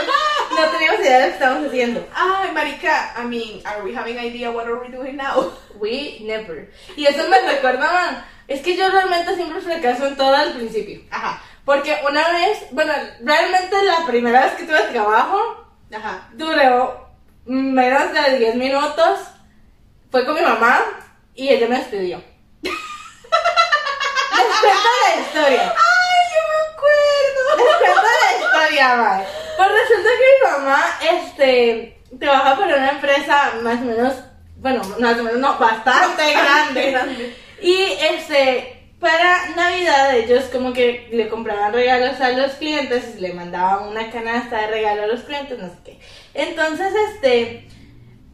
no 0.51 0.65
teníamos 0.71 0.99
idea 1.01 1.17
de 1.19 1.19
lo 1.19 1.27
que 1.27 1.33
estábamos 1.33 1.67
haciendo. 1.67 2.07
Ay, 2.13 2.51
marica, 2.53 3.13
I 3.21 3.25
mean, 3.25 3.61
are 3.65 3.81
we 3.83 3.93
having 3.95 4.17
idea 4.17 4.49
what 4.51 4.65
are 4.65 4.75
we 4.79 4.87
doing 4.89 5.17
now? 5.17 5.51
We 5.79 6.17
never. 6.21 6.71
Y 6.95 7.05
eso 7.05 7.27
me 7.29 7.39
recuerda, 7.41 7.91
man. 7.91 8.25
Es 8.47 8.61
que 8.61 8.75
yo 8.75 8.89
realmente 8.89 9.35
siempre 9.35 9.61
fracaso 9.61 10.07
en 10.07 10.15
todo 10.17 10.33
al 10.33 10.53
principio. 10.53 11.01
Ajá, 11.11 11.39
Porque 11.65 11.95
una 12.09 12.27
vez, 12.31 12.59
bueno, 12.71 12.93
realmente 13.21 13.75
la 13.83 14.05
primera 14.07 14.45
vez 14.45 14.53
que 14.53 14.63
tuve 14.63 14.81
trabajo, 14.91 15.67
ajá. 15.93 16.29
duró 16.33 17.06
menos 17.47 18.13
de 18.13 18.37
10 18.39 18.55
minutos. 18.55 19.19
Fue 20.11 20.25
con 20.25 20.35
mi 20.35 20.41
mamá 20.41 20.79
y 21.35 21.49
ella 21.49 21.67
me 21.67 21.77
despidió. 21.77 22.21
Les 22.61 22.71
cuento 24.59 24.89
la 25.03 25.21
historia. 25.21 25.73
Ay, 25.75 26.23
yo 26.33 26.41
me 26.47 26.55
Les 26.57 26.69
acuerdo. 26.73 27.77
cuento 27.79 28.01
la 28.01 28.31
historia, 28.45 28.95
mae. 28.95 29.25
Pues 29.57 29.69
resulta 29.71 30.09
que 30.17 30.25
mi 30.25 30.51
mamá, 30.51 30.81
este, 31.11 32.01
trabaja 32.19 32.55
para 32.57 32.75
una 32.77 32.89
empresa 32.91 33.53
más 33.63 33.81
o 33.81 33.85
menos, 33.85 34.13
bueno, 34.57 34.81
más 34.99 35.19
o 35.19 35.23
menos, 35.23 35.39
no, 35.39 35.57
bastante 35.57 36.31
grande. 36.33 36.91
grande. 36.91 37.35
Y 37.61 37.75
este, 38.11 38.91
para 38.99 39.49
Navidad 39.55 40.15
ellos 40.15 40.45
como 40.51 40.73
que 40.73 41.07
le 41.11 41.27
compraban 41.27 41.73
regalos 41.73 42.19
a 42.21 42.29
los 42.29 42.53
clientes, 42.53 43.19
le 43.19 43.33
mandaban 43.33 43.87
una 43.89 44.09
canasta 44.11 44.61
de 44.61 44.67
regalo 44.67 45.03
a 45.03 45.07
los 45.07 45.21
clientes, 45.21 45.57
no 45.57 45.67
sé 45.69 45.75
qué. 45.83 45.99
Entonces, 46.37 46.93
este, 47.09 47.67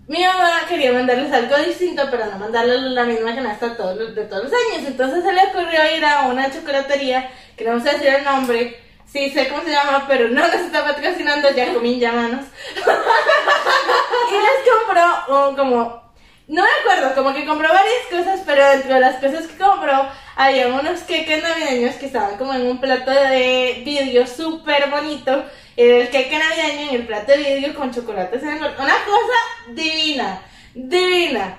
mi 0.07 0.21
mamá 0.23 0.65
quería 0.67 0.91
mandarles 0.91 1.31
algo 1.31 1.55
distinto, 1.57 2.03
pero 2.11 2.25
no 2.25 2.37
mandarles 2.37 2.81
la 2.81 3.05
misma 3.05 3.33
canasta 3.33 3.77
todos 3.77 4.13
de 4.13 4.25
todos 4.25 4.43
los 4.43 4.51
años. 4.51 4.85
Entonces 4.85 5.23
se 5.23 5.31
le 5.31 5.41
ocurrió 5.47 5.95
ir 5.95 6.03
a 6.03 6.23
una 6.23 6.51
chocolatería, 6.51 7.29
que 7.55 7.63
no 7.63 7.71
a 7.71 7.75
decir 7.75 8.07
el 8.07 8.25
nombre, 8.25 8.77
sí 9.05 9.29
sé 9.29 9.47
cómo 9.47 9.63
se 9.63 9.71
llama, 9.71 10.05
pero 10.05 10.27
no 10.27 10.45
nos 10.45 10.53
está 10.53 10.83
patrocinando, 10.83 11.47
Jacomín, 11.55 12.01
llámanos. 12.01 12.45
y 12.75 14.33
les 14.33 14.69
compró 14.69 15.47
un, 15.47 15.55
como 15.55 16.03
no 16.47 16.61
me 16.61 16.69
acuerdo, 16.81 17.15
como 17.15 17.33
que 17.33 17.45
compró 17.45 17.69
varias 17.69 18.05
cosas, 18.11 18.41
pero 18.45 18.67
dentro 18.69 18.95
de 18.95 18.99
las 18.99 19.15
cosas 19.15 19.47
que 19.47 19.57
compró 19.57 20.09
había 20.35 20.67
unos 20.67 20.99
queques 21.03 21.41
navideños 21.41 21.95
que 21.95 22.07
estaban 22.07 22.37
como 22.37 22.53
en 22.53 22.67
un 22.67 22.81
plato 22.81 23.11
de 23.11 23.81
vidrio 23.85 24.27
súper 24.27 24.89
bonito. 24.89 25.45
Era 25.75 25.97
el 25.97 26.09
queque 26.09 26.37
navideño 26.37 26.89
en 26.89 26.95
el 26.95 27.07
plato 27.07 27.31
de 27.31 27.37
vidrio 27.37 27.73
con 27.73 27.89
el 27.89 27.99
Una 27.99 29.05
cosa 29.05 29.39
divina, 29.69 30.41
divina. 30.73 31.57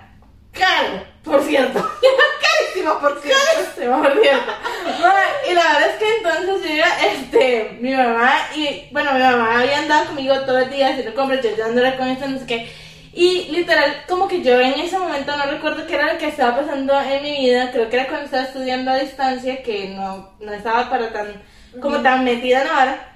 Caro, 0.53 1.05
por 1.25 1.43
cierto. 1.43 1.81
Carísimo, 2.43 2.99
por 3.01 3.21
cierto. 3.21 3.41
Carísimo, 3.55 4.03
por 4.03 4.21
cierto. 4.21 4.53
Mae, 5.03 5.51
Y 5.51 5.55
la 5.55 5.63
verdad 5.63 5.91
es 5.91 5.97
que 5.97 6.17
entonces 6.17 6.69
yo 6.69 6.75
iba, 6.75 6.87
este, 7.13 7.79
mi 7.81 7.93
mamá 7.93 8.33
y, 8.55 8.89
bueno, 8.93 9.13
mi 9.15 9.21
mamá 9.21 9.61
había 9.61 9.79
andado 9.81 10.07
conmigo 10.07 10.39
todo 10.41 10.61
el 10.61 10.71
día 10.71 10.91
haciendo 10.91 11.15
compras, 11.15 11.43
yo 11.43 11.51
ayudándola 11.51 11.97
con 11.97 12.09
esto, 12.09 12.29
no 12.29 12.39
sé 12.39 12.47
qué. 12.47 12.73
Y 13.13 13.49
literal, 13.51 14.05
como 14.09 14.29
que 14.29 14.43
yo 14.43 14.61
en 14.61 14.75
ese 14.75 14.99
momento 14.99 15.37
no 15.37 15.45
recuerdo 15.45 15.87
qué 15.87 15.95
era 15.95 16.13
lo 16.13 16.19
que 16.19 16.29
estaba 16.29 16.57
pasando 16.57 17.01
en 17.01 17.23
mi 17.23 17.39
vida, 17.39 17.71
creo 17.73 17.89
que 17.89 17.97
era 17.97 18.09
cuando 18.09 18.27
estaba 18.27 18.45
estudiando 18.45 18.91
a 18.91 18.97
distancia, 18.97 19.63
que 19.63 19.89
no, 19.89 20.31
no 20.41 20.53
estaba 20.53 20.89
para 20.91 21.13
tan, 21.13 21.43
como 21.81 22.01
tan 22.01 22.25
metida 22.25 22.63
en 22.63 22.69
ahora. 22.69 23.14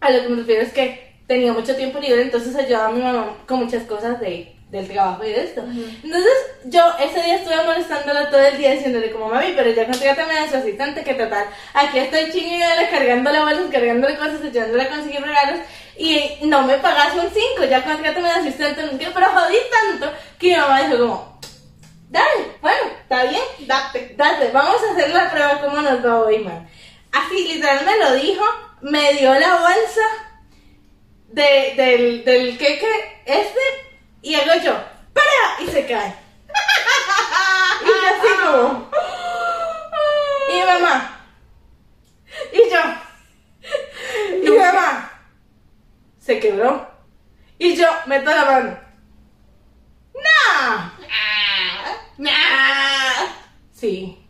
A 0.00 0.10
lo 0.10 0.22
que 0.22 0.28
me 0.28 0.36
refiero 0.36 0.62
es 0.62 0.72
que 0.72 1.14
tenía 1.26 1.52
mucho 1.52 1.76
tiempo 1.76 1.98
libre, 1.98 2.22
entonces 2.22 2.56
ayudaba 2.56 2.88
a 2.88 2.92
mi 2.92 3.02
mamá 3.02 3.36
con 3.46 3.60
muchas 3.60 3.84
cosas 3.84 4.18
de, 4.20 4.56
del 4.70 4.88
trabajo 4.88 5.24
y 5.24 5.30
de 5.30 5.44
esto. 5.44 5.62
Entonces 6.02 6.32
yo 6.64 6.80
ese 6.98 7.22
día 7.22 7.36
estuve 7.36 7.62
molestándola 7.64 8.30
todo 8.30 8.40
el 8.40 8.56
día 8.56 8.72
diciéndole 8.72 9.10
como 9.10 9.28
mami, 9.28 9.52
pero 9.54 9.70
ya 9.70 9.86
contrátame 9.86 10.38
a 10.38 10.50
su 10.50 10.56
asistente 10.56 11.04
que 11.04 11.14
total, 11.14 11.44
aquí 11.74 11.98
estoy 11.98 12.32
chingada 12.32 12.88
cargándole 12.88 13.40
bolsas, 13.40 13.70
cargándole 13.70 14.16
cosas, 14.16 14.42
ayudándole 14.42 14.82
a 14.82 14.88
conseguir 14.88 15.20
regalos 15.20 15.60
y 15.96 16.38
no 16.42 16.62
me 16.62 16.78
pagas 16.78 17.14
un 17.14 17.28
5, 17.30 17.64
ya 17.68 17.84
contrátame 17.84 18.28
de 18.28 18.34
asistente, 18.34 18.82
no 18.82 18.98
qué, 18.98 19.08
pero 19.12 19.26
jodí 19.26 19.58
tanto 19.70 20.12
que 20.38 20.48
mi 20.48 20.56
mamá 20.56 20.82
dijo 20.82 20.98
como, 20.98 21.40
dale, 22.08 22.56
bueno, 22.60 22.80
está 23.02 23.24
bien, 23.24 23.42
Date. 23.60 24.14
date, 24.16 24.50
vamos 24.52 24.76
a 24.82 24.92
hacer 24.92 25.10
la 25.10 25.30
prueba 25.30 25.60
cómo 25.60 25.80
nos 25.80 26.04
va 26.04 26.20
hoy, 26.20 26.38
man. 26.38 26.68
Así 27.12 27.46
literal 27.46 27.84
me 27.84 27.98
lo 27.98 28.14
dijo, 28.14 28.44
me 28.82 29.14
dio 29.14 29.34
la 29.34 29.56
bolsa 29.56 30.00
de, 31.28 31.74
del, 31.76 32.24
del 32.24 32.58
queque 32.58 33.22
este 33.24 33.60
y 34.22 34.34
hago 34.34 34.62
yo, 34.62 34.72
¡para! 35.12 35.62
Y 35.62 35.66
se 35.68 35.86
cae. 35.86 36.14
y 37.82 37.86
yo 37.86 38.08
así 38.08 38.28
como, 38.42 38.90
y 40.50 40.52
mi 40.54 40.62
mamá, 40.62 41.20
y 42.52 42.70
yo, 42.70 42.80
y 44.42 44.50
mi 44.50 44.58
mamá, 44.58 45.10
se 46.18 46.38
quebró. 46.38 46.88
Y 47.58 47.76
yo 47.76 47.86
meto 48.06 48.30
la 48.30 48.44
mano. 48.46 48.78
¡No! 50.14 50.92
Sí. 53.72 54.26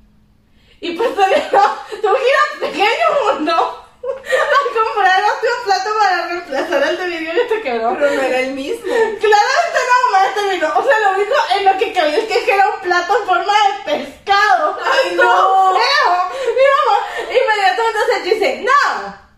Y 0.81 0.93
pues 0.97 1.15
todavía 1.15 1.49
no, 1.53 1.77
tuve 2.01 2.19
que 2.19 2.29
ir 2.29 2.35
a 2.35 2.61
pequeño 2.61 3.35
mundo 3.35 3.80
a 4.03 4.85
comprar 4.85 5.23
otro 5.25 5.51
plato 5.65 5.91
para 5.99 6.27
reemplazar 6.27 6.83
el 6.89 6.97
de 6.97 7.07
vidrio 7.07 7.33
que 7.35 7.49
se 7.49 7.61
quebró. 7.63 7.97
Pero 7.99 8.15
no 8.15 8.23
era 8.23 8.39
el 8.41 8.53
mismo. 8.53 8.95
Claramente 9.21 9.79
no, 9.89 10.13
mamá 10.13 10.35
terminó. 10.35 10.79
O 10.79 10.83
sea, 10.83 10.99
lo 11.01 11.11
único 11.17 11.35
en 11.57 11.65
lo 11.65 11.79
que 11.79 11.93
cabía 11.93 12.19
es 12.19 12.25
que 12.25 12.55
era 12.55 12.69
un 12.69 12.81
plato 12.81 13.19
en 13.19 13.27
forma 13.27 13.53
de 13.53 13.93
pescado. 13.93 14.79
¡Ay, 14.85 15.15
no! 15.15 15.71
feo. 15.75 16.31
Mi 16.57 16.65
mamá 16.77 16.97
inmediatamente 17.29 18.01
se 18.13 18.21
dice, 18.23 18.65
no. 18.65 19.31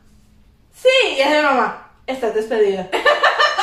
Sí, 0.74 1.14
y 1.16 1.20
es 1.20 1.30
de 1.30 1.42
mamá, 1.42 1.90
estás 2.06 2.34
despedida. 2.34 2.88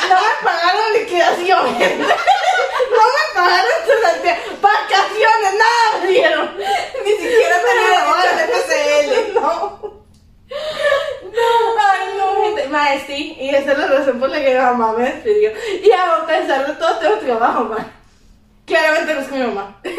No 0.09 0.15
me 0.15 0.43
pagaron 0.43 0.93
liquidación, 0.93 1.77
gente. 1.77 2.03
No 2.03 3.03
me 3.05 3.33
pagaron 3.35 3.71
cesantías, 3.85 4.61
vacaciones, 4.61 5.53
nada 5.53 5.99
me 6.01 6.07
dieron. 6.07 6.57
Ni 7.05 7.11
siquiera 7.11 7.61
tenía 7.61 7.89
derecho 7.89 8.15
al 8.15 8.39
FCL. 8.49 9.33
No. 9.35 9.99
No, 10.49 11.79
ay, 11.79 12.17
no, 12.17 12.43
gente. 12.43 12.67
Mae, 12.69 13.03
sí, 13.05 13.37
y 13.39 13.49
esa 13.49 13.71
es 13.73 13.77
la 13.77 13.87
razón 13.87 14.19
por 14.19 14.29
la 14.29 14.39
que 14.41 14.53
mi 14.53 14.59
mamá 14.59 14.93
me 14.93 15.03
despidió. 15.03 15.51
Y 15.83 15.91
a 15.91 16.25
pesar 16.25 16.67
de 16.67 16.73
todo, 16.73 16.97
tengo 16.97 17.17
trabajo, 17.17 17.65
mae. 17.65 17.85
Claramente 18.65 19.13
no 19.13 19.19
es 19.21 19.31
mi 19.31 19.39
mamá. 19.39 19.81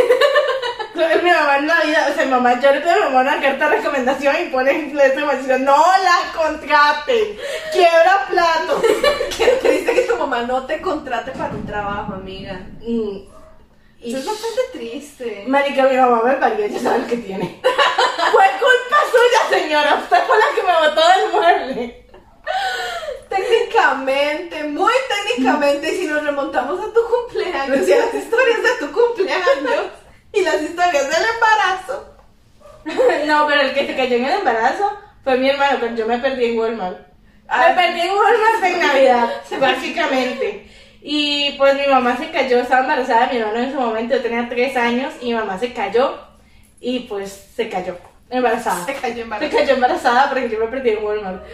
Mi 1.22 1.30
mamá 1.30 1.58
en 1.58 1.66
la 1.66 1.80
vida, 1.80 2.08
o 2.10 2.14
sea, 2.14 2.24
mi 2.24 2.30
mamá, 2.30 2.60
yo 2.60 2.72
le 2.72 2.80
pido 2.80 2.92
a 2.92 2.96
mi 2.96 3.02
mamá 3.04 3.20
una 3.20 3.40
carta 3.40 3.70
de 3.70 3.76
recomendación 3.76 4.36
y 4.42 4.50
pone 4.50 4.70
en 4.70 4.98
esta 4.98 5.24
maldición, 5.24 5.64
no 5.64 5.76
la 5.76 6.32
contraten, 6.36 7.38
quiebra 7.72 8.26
platos. 8.28 8.82
Qué 9.36 9.46
triste 9.62 9.94
que 9.94 10.02
tu 10.02 10.16
mamá 10.16 10.42
no 10.42 10.66
te 10.66 10.80
contrate 10.80 11.30
para 11.32 11.54
un 11.54 11.64
trabajo, 11.64 12.14
amiga. 12.14 12.60
Mm, 12.80 13.18
y 14.02 14.10
Eso 14.10 14.18
es 14.18 14.26
bastante 14.26 14.60
triste. 14.72 15.44
Marica, 15.46 15.84
mi 15.84 15.96
mamá 15.96 16.22
me 16.22 16.34
parió, 16.34 16.66
ya 16.66 16.78
sabe 16.78 17.00
lo 17.00 17.06
que 17.06 17.16
tiene. 17.18 17.60
Fue 18.32 18.44
culpa 18.58 18.89
señora. 19.50 20.00
Usted 20.02 20.18
fue 20.26 20.36
la 20.38 20.54
que 20.54 20.62
me 20.62 20.88
botó 20.88 21.08
del 21.08 21.32
mueble. 21.32 22.06
Técnicamente, 23.28 24.64
muy 24.64 24.92
técnicamente, 25.08 25.94
y 25.94 25.98
si 25.98 26.06
nos 26.06 26.24
remontamos 26.24 26.80
a 26.80 26.92
tu 26.92 27.00
cumpleaños 27.04 27.88
y 27.88 27.92
a 27.92 27.98
las 27.98 28.14
historias 28.14 28.62
de 28.62 28.86
tu 28.86 28.92
cumpleaños 28.92 29.84
y 30.32 30.42
las 30.42 30.62
historias 30.62 31.08
del 31.08 31.24
embarazo. 31.34 32.14
No, 33.26 33.46
pero 33.46 33.60
el 33.60 33.74
que 33.74 33.86
se 33.86 33.96
cayó 33.96 34.16
en 34.16 34.24
el 34.24 34.38
embarazo 34.38 34.90
fue 35.22 35.36
mi 35.38 35.50
hermano, 35.50 35.78
pero 35.80 35.94
yo 35.94 36.06
me 36.06 36.18
perdí 36.18 36.46
en 36.46 36.58
Walmart. 36.58 36.98
Ah. 37.46 37.68
Me 37.68 37.74
perdí 37.74 38.00
en 38.00 38.10
Walmart 38.10 38.64
en 38.64 38.80
Navidad, 38.80 39.28
básicamente. 39.60 40.66
Y 41.02 41.52
pues 41.56 41.74
mi 41.76 41.86
mamá 41.86 42.16
se 42.16 42.30
cayó, 42.30 42.58
estaba 42.58 42.82
embarazada 42.82 43.26
de 43.26 43.34
mi 43.34 43.40
hermano 43.40 43.58
en 43.58 43.68
ese 43.68 43.76
momento, 43.76 44.16
yo 44.16 44.22
tenía 44.22 44.48
tres 44.48 44.76
años 44.76 45.14
y 45.20 45.26
mi 45.26 45.34
mamá 45.34 45.58
se 45.58 45.72
cayó 45.72 46.18
y 46.80 47.00
pues 47.00 47.48
se 47.54 47.68
cayó 47.68 47.96
embarazada. 48.30 48.84
Se 48.86 48.94
cayó 48.94 49.14
Se 49.14 49.20
embarazada. 49.22 49.58
cayó 49.60 49.74
embarazada 49.74 50.28
porque 50.30 50.48
yo 50.48 50.58
me 50.58 50.66
perdí 50.66 50.90
en 50.90 51.04
Walmart. 51.04 51.44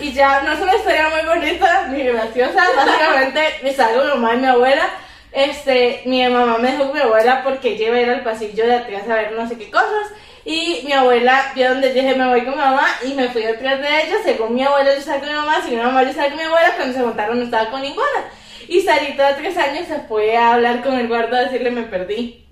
Y 0.00 0.12
ya 0.12 0.42
no 0.42 0.52
es 0.52 0.60
una 0.60 0.74
historia 0.76 1.08
muy 1.08 1.26
bonita 1.28 1.88
ni 1.88 2.02
graciosa. 2.04 2.62
Básicamente 2.76 3.40
me 3.62 3.72
salgo 3.72 4.02
mi 4.04 4.08
mamá 4.10 4.34
y 4.34 4.38
mi 4.38 4.46
abuela. 4.46 4.88
Este, 5.32 6.02
mi 6.06 6.26
mamá 6.28 6.58
me 6.58 6.72
dejó 6.72 6.84
con 6.84 6.94
mi 6.94 7.00
abuela 7.00 7.42
porque 7.44 7.70
ella 7.74 7.88
iba 7.88 7.96
a 7.96 8.00
ir 8.00 8.10
al 8.10 8.22
pasillo 8.24 8.66
de 8.66 8.74
atrás 8.74 9.02
a 9.08 9.14
ver 9.14 9.32
no 9.32 9.48
sé 9.48 9.58
qué 9.58 9.70
cosas. 9.70 10.12
Y 10.44 10.82
mi 10.86 10.92
abuela 10.92 11.52
vio 11.54 11.68
donde 11.68 11.92
dije 11.92 12.14
me 12.14 12.26
voy 12.26 12.40
con 12.44 12.54
mi 12.54 12.60
mamá 12.60 12.86
y 13.04 13.12
me 13.14 13.28
fui 13.28 13.42
detrás 13.42 13.80
de 13.80 13.88
ella. 13.88 14.16
Según 14.24 14.54
mi 14.54 14.64
abuela 14.64 14.92
yo 14.92 14.98
estaba 14.98 15.18
con 15.20 15.28
mi 15.28 15.34
mamá, 15.34 15.60
según 15.62 15.78
mi 15.78 15.84
mamá 15.84 16.02
yo 16.02 16.10
estaba 16.10 16.28
con 16.28 16.38
mi 16.38 16.44
abuela. 16.44 16.72
Cuando 16.76 16.94
se 16.94 17.02
montaron 17.04 17.38
no 17.38 17.44
estaba 17.44 17.70
con 17.70 17.82
ninguna. 17.82 18.24
Y 18.66 18.80
Sarita 18.82 19.28
de 19.28 19.34
tres 19.42 19.56
años 19.56 19.86
se 19.86 20.00
fue 20.00 20.36
a 20.36 20.54
hablar 20.54 20.82
con 20.82 20.98
el 20.98 21.08
guarda 21.08 21.38
a 21.38 21.44
decirle 21.44 21.70
me 21.70 21.82
perdí. 21.82 22.47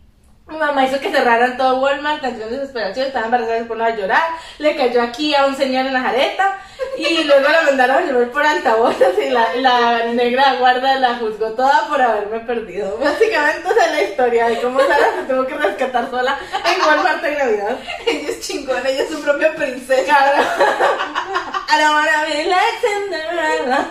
Mi 0.48 0.56
mamá 0.58 0.84
hizo 0.84 1.00
que 1.00 1.10
cerraran 1.10 1.56
todo 1.56 1.80
Walmart, 1.80 2.20
canción 2.20 2.48
de 2.48 2.58
desesperación, 2.58 3.06
estaba 3.08 3.24
embarazada, 3.24 3.58
se 3.58 3.64
pone 3.64 3.84
a 3.84 3.96
llorar, 3.96 4.22
le 4.58 4.76
cayó 4.76 5.02
aquí 5.02 5.34
a 5.34 5.44
un 5.46 5.56
señor 5.56 5.86
en 5.86 5.92
la 5.92 6.02
jareta 6.02 6.58
y 6.96 7.24
luego 7.24 7.48
la 7.48 7.62
mandaron 7.62 7.96
a 7.96 8.06
llevar 8.06 8.30
por 8.30 8.46
altavoces 8.46 9.18
y 9.18 9.30
la, 9.30 9.54
la 9.56 10.04
negra 10.12 10.54
guarda 10.60 11.00
la 11.00 11.16
juzgó 11.16 11.50
toda 11.54 11.88
por 11.88 12.00
haberme 12.00 12.40
perdido. 12.40 12.96
Básicamente 12.98 13.68
esa 13.68 13.86
es 13.86 13.92
la 13.92 14.02
historia 14.02 14.48
de 14.48 14.60
cómo 14.60 14.78
Sara 14.78 15.06
se 15.16 15.34
tuvo 15.34 15.46
que 15.48 15.54
rescatar 15.54 16.10
sola 16.10 16.38
en 16.64 16.80
Walmart 16.86 17.24
en 17.24 17.38
Navidad. 17.38 17.76
Ella 18.06 18.28
es 18.28 18.40
chingona, 18.40 18.88
ella 18.88 19.02
es 19.02 19.10
su 19.10 19.20
propia 19.20 19.52
princesa. 19.52 20.04
Claro. 20.04 20.44
A 21.68 21.76
la 21.76 21.90
maravilla 21.90 22.58
Cinderella. 22.80 23.86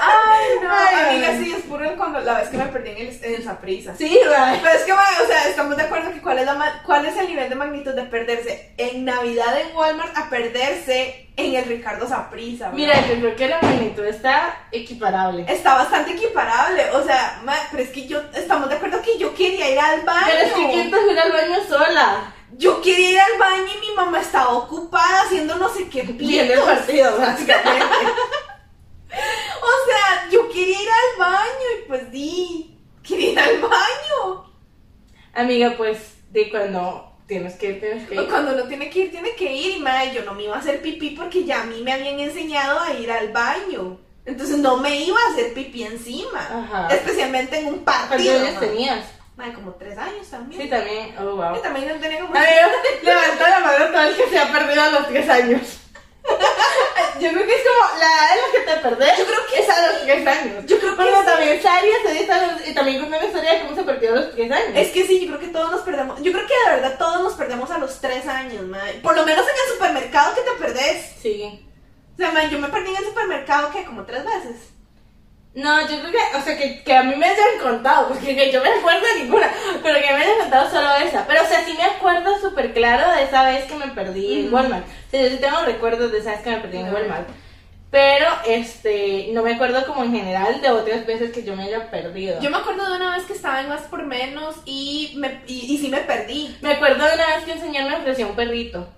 Ay, 0.00 1.10
amiga, 1.10 1.28
ay. 1.30 1.44
sí, 1.44 1.52
es 1.52 1.62
puro 1.64 1.96
cuando 1.96 2.20
la 2.20 2.34
vez 2.40 2.48
que 2.48 2.56
me 2.56 2.66
perdí 2.66 2.90
en 2.90 2.96
el, 2.98 3.24
en 3.24 3.34
el 3.34 3.44
Saprissa. 3.44 3.94
Sí, 3.96 4.18
mae. 4.28 4.58
Pero 4.62 4.74
es 4.76 4.82
que, 4.82 4.94
mae, 4.94 5.22
o 5.22 5.26
sea, 5.26 5.48
estamos 5.48 5.76
de 5.76 5.82
acuerdo 5.82 6.12
que 6.12 6.20
cuál 6.20 6.38
es, 6.38 6.46
la 6.46 6.82
cuál 6.84 7.06
es 7.06 7.16
el 7.16 7.28
nivel 7.28 7.48
de 7.48 7.54
magnitud 7.54 7.92
de 7.92 8.02
perderse 8.04 8.72
en 8.76 9.04
Navidad 9.04 9.58
en 9.60 9.76
Walmart 9.76 10.16
a 10.16 10.28
perderse 10.30 11.28
en 11.36 11.54
el 11.54 11.64
Ricardo 11.64 12.06
Saprissa. 12.08 12.70
Mira, 12.70 12.94
yo 13.08 13.14
creo 13.18 13.36
que 13.36 13.48
la 13.48 13.60
magnitud 13.62 14.04
está 14.04 14.66
equiparable. 14.72 15.44
Está 15.48 15.74
bastante 15.74 16.12
equiparable, 16.12 16.90
o 16.92 17.02
sea, 17.04 17.40
ma, 17.44 17.54
pero 17.70 17.82
es 17.82 17.90
que 17.90 18.06
yo, 18.06 18.20
estamos 18.34 18.68
de 18.68 18.76
acuerdo 18.76 19.00
que 19.02 19.18
yo 19.18 19.34
quería 19.34 19.70
ir 19.70 19.78
al 19.78 20.02
baño. 20.02 20.26
Pero 20.26 20.46
es 20.46 20.52
que 20.52 20.70
¿quién 20.70 20.90
te 20.90 20.96
fue 20.98 21.18
al 21.18 21.32
baño 21.32 21.64
sola? 21.68 22.34
Yo 22.52 22.82
quería 22.82 23.10
ir 23.10 23.20
al 23.20 23.38
baño 23.38 23.72
y 23.74 23.88
mi 23.88 23.94
mamá 23.94 24.20
estaba 24.20 24.50
ocupada 24.50 25.22
haciendo 25.22 25.54
no 25.56 25.68
sé 25.68 25.88
qué 25.88 26.02
Viendo 26.02 26.52
el 26.54 26.60
pitos. 26.60 26.76
partido, 26.76 27.18
básicamente. 27.18 27.84
O 29.62 29.86
sea, 29.86 30.28
yo 30.30 30.48
quería 30.48 30.82
ir 30.82 30.88
al 30.88 31.18
baño 31.18 31.66
y 31.78 31.88
pues 31.88 32.10
di, 32.10 32.78
quería 33.02 33.32
ir 33.32 33.38
al 33.38 33.60
baño. 33.60 34.52
Amiga, 35.34 35.74
pues, 35.76 36.16
de 36.30 36.50
cuando 36.50 37.12
tienes 37.26 37.54
que 37.56 37.70
ir, 37.70 37.80
tienes 37.80 38.08
que 38.08 38.18
O 38.18 38.22
ir. 38.22 38.28
Cuando 38.28 38.52
uno 38.54 38.64
tiene 38.64 38.90
que 38.90 39.00
ir, 39.00 39.10
tiene 39.10 39.34
que 39.34 39.52
ir. 39.52 39.76
Y 39.76 39.80
madre, 39.80 40.12
yo 40.14 40.24
no 40.24 40.34
me 40.34 40.44
iba 40.44 40.56
a 40.56 40.58
hacer 40.58 40.80
pipí 40.82 41.10
porque 41.10 41.44
ya 41.44 41.62
a 41.62 41.64
mí 41.64 41.80
me 41.82 41.92
habían 41.92 42.18
enseñado 42.18 42.80
a 42.80 42.92
ir 42.94 43.10
al 43.10 43.28
baño. 43.32 43.98
Entonces 44.26 44.58
no 44.58 44.76
me 44.76 44.96
iba 45.02 45.18
a 45.20 45.32
hacer 45.32 45.54
pipí 45.54 45.82
encima. 45.84 46.40
Ajá. 46.40 46.88
Especialmente 46.94 47.58
en 47.58 47.66
un 47.68 47.78
¿Cuántos 47.80 48.08
partido. 48.10 48.38
años 48.40 48.54
madre. 48.54 48.68
tenías? 48.68 49.06
Madre, 49.36 49.52
como 49.54 49.70
tres 49.74 49.96
años 49.96 50.28
también. 50.28 50.62
Sí, 50.62 50.68
también. 50.68 51.14
Oh, 51.18 51.36
wow. 51.36 51.54
Yo 51.54 51.60
también 51.60 51.88
no 51.88 51.94
tenía 51.94 52.20
como... 52.20 52.34
Amigo, 52.34 52.50
levanta 53.02 53.48
la 53.50 53.60
mano 53.60 53.84
todo 53.86 54.02
el 54.02 54.16
que 54.16 54.28
se 54.28 54.38
ha 54.38 54.52
perdido 54.52 54.82
a 54.82 54.90
los 54.90 55.08
10 55.08 55.28
años. 55.30 55.60
Yo 57.20 57.28
creo 57.30 57.46
que 57.46 57.54
es 57.54 57.62
como 57.62 57.98
la 57.98 58.06
edad 58.06 58.32
en 58.32 58.40
la 58.40 58.52
que 58.52 58.60
te 58.72 58.76
perdés. 58.88 59.18
Yo 59.18 59.26
creo 59.26 59.46
que 59.46 59.60
es 59.60 59.68
a 59.68 59.86
los 59.92 60.04
10 60.06 60.26
años. 60.26 60.64
Yo 60.66 60.78
creo 60.78 60.96
que 60.96 61.04
sí. 61.04 61.10
también 61.26 61.62
Saria 61.62 61.94
se 62.02 62.12
dice 62.14 62.70
y 62.70 62.74
también 62.74 63.00
contó 63.00 63.16
una 63.18 63.26
historia 63.26 63.52
de 63.54 63.60
cómo 63.60 63.74
se 63.74 63.82
perdió 63.82 64.12
a 64.12 64.16
los 64.16 64.34
10 64.34 64.50
años. 64.52 64.70
Es 64.74 64.88
que 64.90 65.06
sí, 65.06 65.20
yo 65.20 65.26
creo 65.26 65.40
que 65.40 65.48
todos 65.48 65.70
nos 65.70 65.82
perdemos. 65.82 66.22
Yo 66.22 66.32
creo 66.32 66.46
que 66.46 66.54
de 66.70 66.76
verdad 66.76 66.96
todos 66.98 67.22
nos 67.22 67.34
perdemos 67.34 67.70
a 67.70 67.78
los 67.78 68.00
tres 68.00 68.26
años, 68.26 68.62
madre. 68.64 69.00
Por 69.02 69.14
lo 69.16 69.26
menos 69.26 69.44
en 69.44 69.54
el 69.54 69.72
supermercado 69.74 70.34
que 70.34 70.40
te 70.40 70.50
perdés. 70.52 71.12
Sí. 71.20 71.66
O 72.14 72.16
sea, 72.16 72.30
madre, 72.32 72.48
yo 72.50 72.58
me 72.58 72.68
perdí 72.68 72.88
en 72.90 72.96
el 72.96 73.04
supermercado 73.04 73.70
que 73.70 73.84
como 73.84 74.04
tres 74.04 74.24
veces. 74.24 74.70
No, 75.52 75.80
yo 75.82 75.98
creo 76.00 76.12
que, 76.12 76.36
o 76.38 76.42
sea, 76.42 76.56
que, 76.56 76.82
que 76.84 76.94
a 76.94 77.02
mí 77.02 77.16
me 77.16 77.26
hayan 77.26 77.58
contado, 77.60 78.08
porque 78.08 78.36
que 78.36 78.52
yo 78.52 78.62
me 78.62 78.68
acuerdo 78.68 79.00
de 79.04 79.24
ninguna, 79.24 79.50
pero 79.82 79.96
que 79.96 80.12
me 80.14 80.22
hayan 80.22 80.38
contado 80.38 80.70
solo 80.70 80.94
esa. 81.04 81.26
Pero, 81.26 81.42
o 81.42 81.46
sea, 81.46 81.64
sí 81.64 81.74
me 81.76 81.84
acuerdo 81.84 82.38
súper 82.40 82.72
claro 82.72 83.10
de 83.16 83.24
esa 83.24 83.44
vez 83.44 83.64
que 83.64 83.74
me 83.74 83.88
perdí 83.88 84.40
en 84.40 84.46
Ujú. 84.46 84.54
Walmart. 84.56 84.86
Sea, 85.10 85.22
yo 85.22 85.28
sí 85.28 85.36
tengo 85.38 85.62
recuerdos 85.64 86.12
de 86.12 86.18
esa 86.18 86.32
vez 86.32 86.40
que 86.40 86.50
me 86.50 86.58
perdí 86.58 86.78
en. 86.78 86.92
Walmart. 86.92 87.28
Pero, 87.90 88.26
este, 88.46 89.30
no 89.32 89.42
me 89.42 89.54
acuerdo 89.54 89.84
como 89.84 90.04
en 90.04 90.12
general 90.12 90.60
de 90.60 90.70
otras 90.70 91.04
veces 91.06 91.32
que 91.32 91.42
yo 91.42 91.56
me 91.56 91.64
haya 91.64 91.90
perdido. 91.90 92.40
Yo 92.40 92.48
me 92.48 92.58
acuerdo 92.58 92.88
de 92.88 92.96
una 92.96 93.16
vez 93.16 93.26
que 93.26 93.32
estaba 93.32 93.60
en 93.60 93.68
Más 93.68 93.82
por 93.82 94.04
Menos 94.06 94.56
y, 94.64 95.14
me, 95.16 95.42
y, 95.48 95.74
y 95.74 95.78
sí 95.78 95.88
me 95.88 95.98
perdí. 95.98 96.56
Me 96.60 96.74
acuerdo 96.74 97.04
de 97.04 97.14
una 97.14 97.26
vez 97.26 97.44
que 97.44 97.52
un 97.52 97.60
señor 97.60 97.90
me 97.90 97.96
ofreció 97.96 98.28
un 98.28 98.36
perrito. 98.36 98.88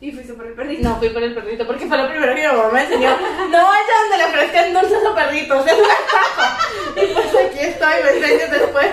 Y 0.00 0.12
fuiste 0.12 0.32
por 0.34 0.46
el 0.46 0.54
perrito. 0.54 0.88
No, 0.88 0.96
fui 0.96 1.08
por 1.10 1.22
el 1.22 1.34
perrito 1.34 1.66
porque 1.66 1.86
fue 1.86 1.98
lo 1.98 2.08
primero 2.08 2.34
que 2.34 2.40
mi 2.40 2.46
mamá 2.46 2.70
me 2.72 2.82
enseñó. 2.82 3.16
No 3.50 3.64
vaya 3.64 3.92
donde 4.02 4.16
le 4.18 4.24
ofrezcan 4.26 4.72
dulces 4.74 4.98
o 5.08 5.14
perritos, 5.14 5.66
es 5.66 5.72
una 5.72 5.94
estafa. 5.94 6.58
Y 6.96 7.06
pues 7.14 7.26
aquí 7.26 7.58
estoy 7.60 8.02
20 8.20 8.26
años 8.26 8.50
después 8.50 8.90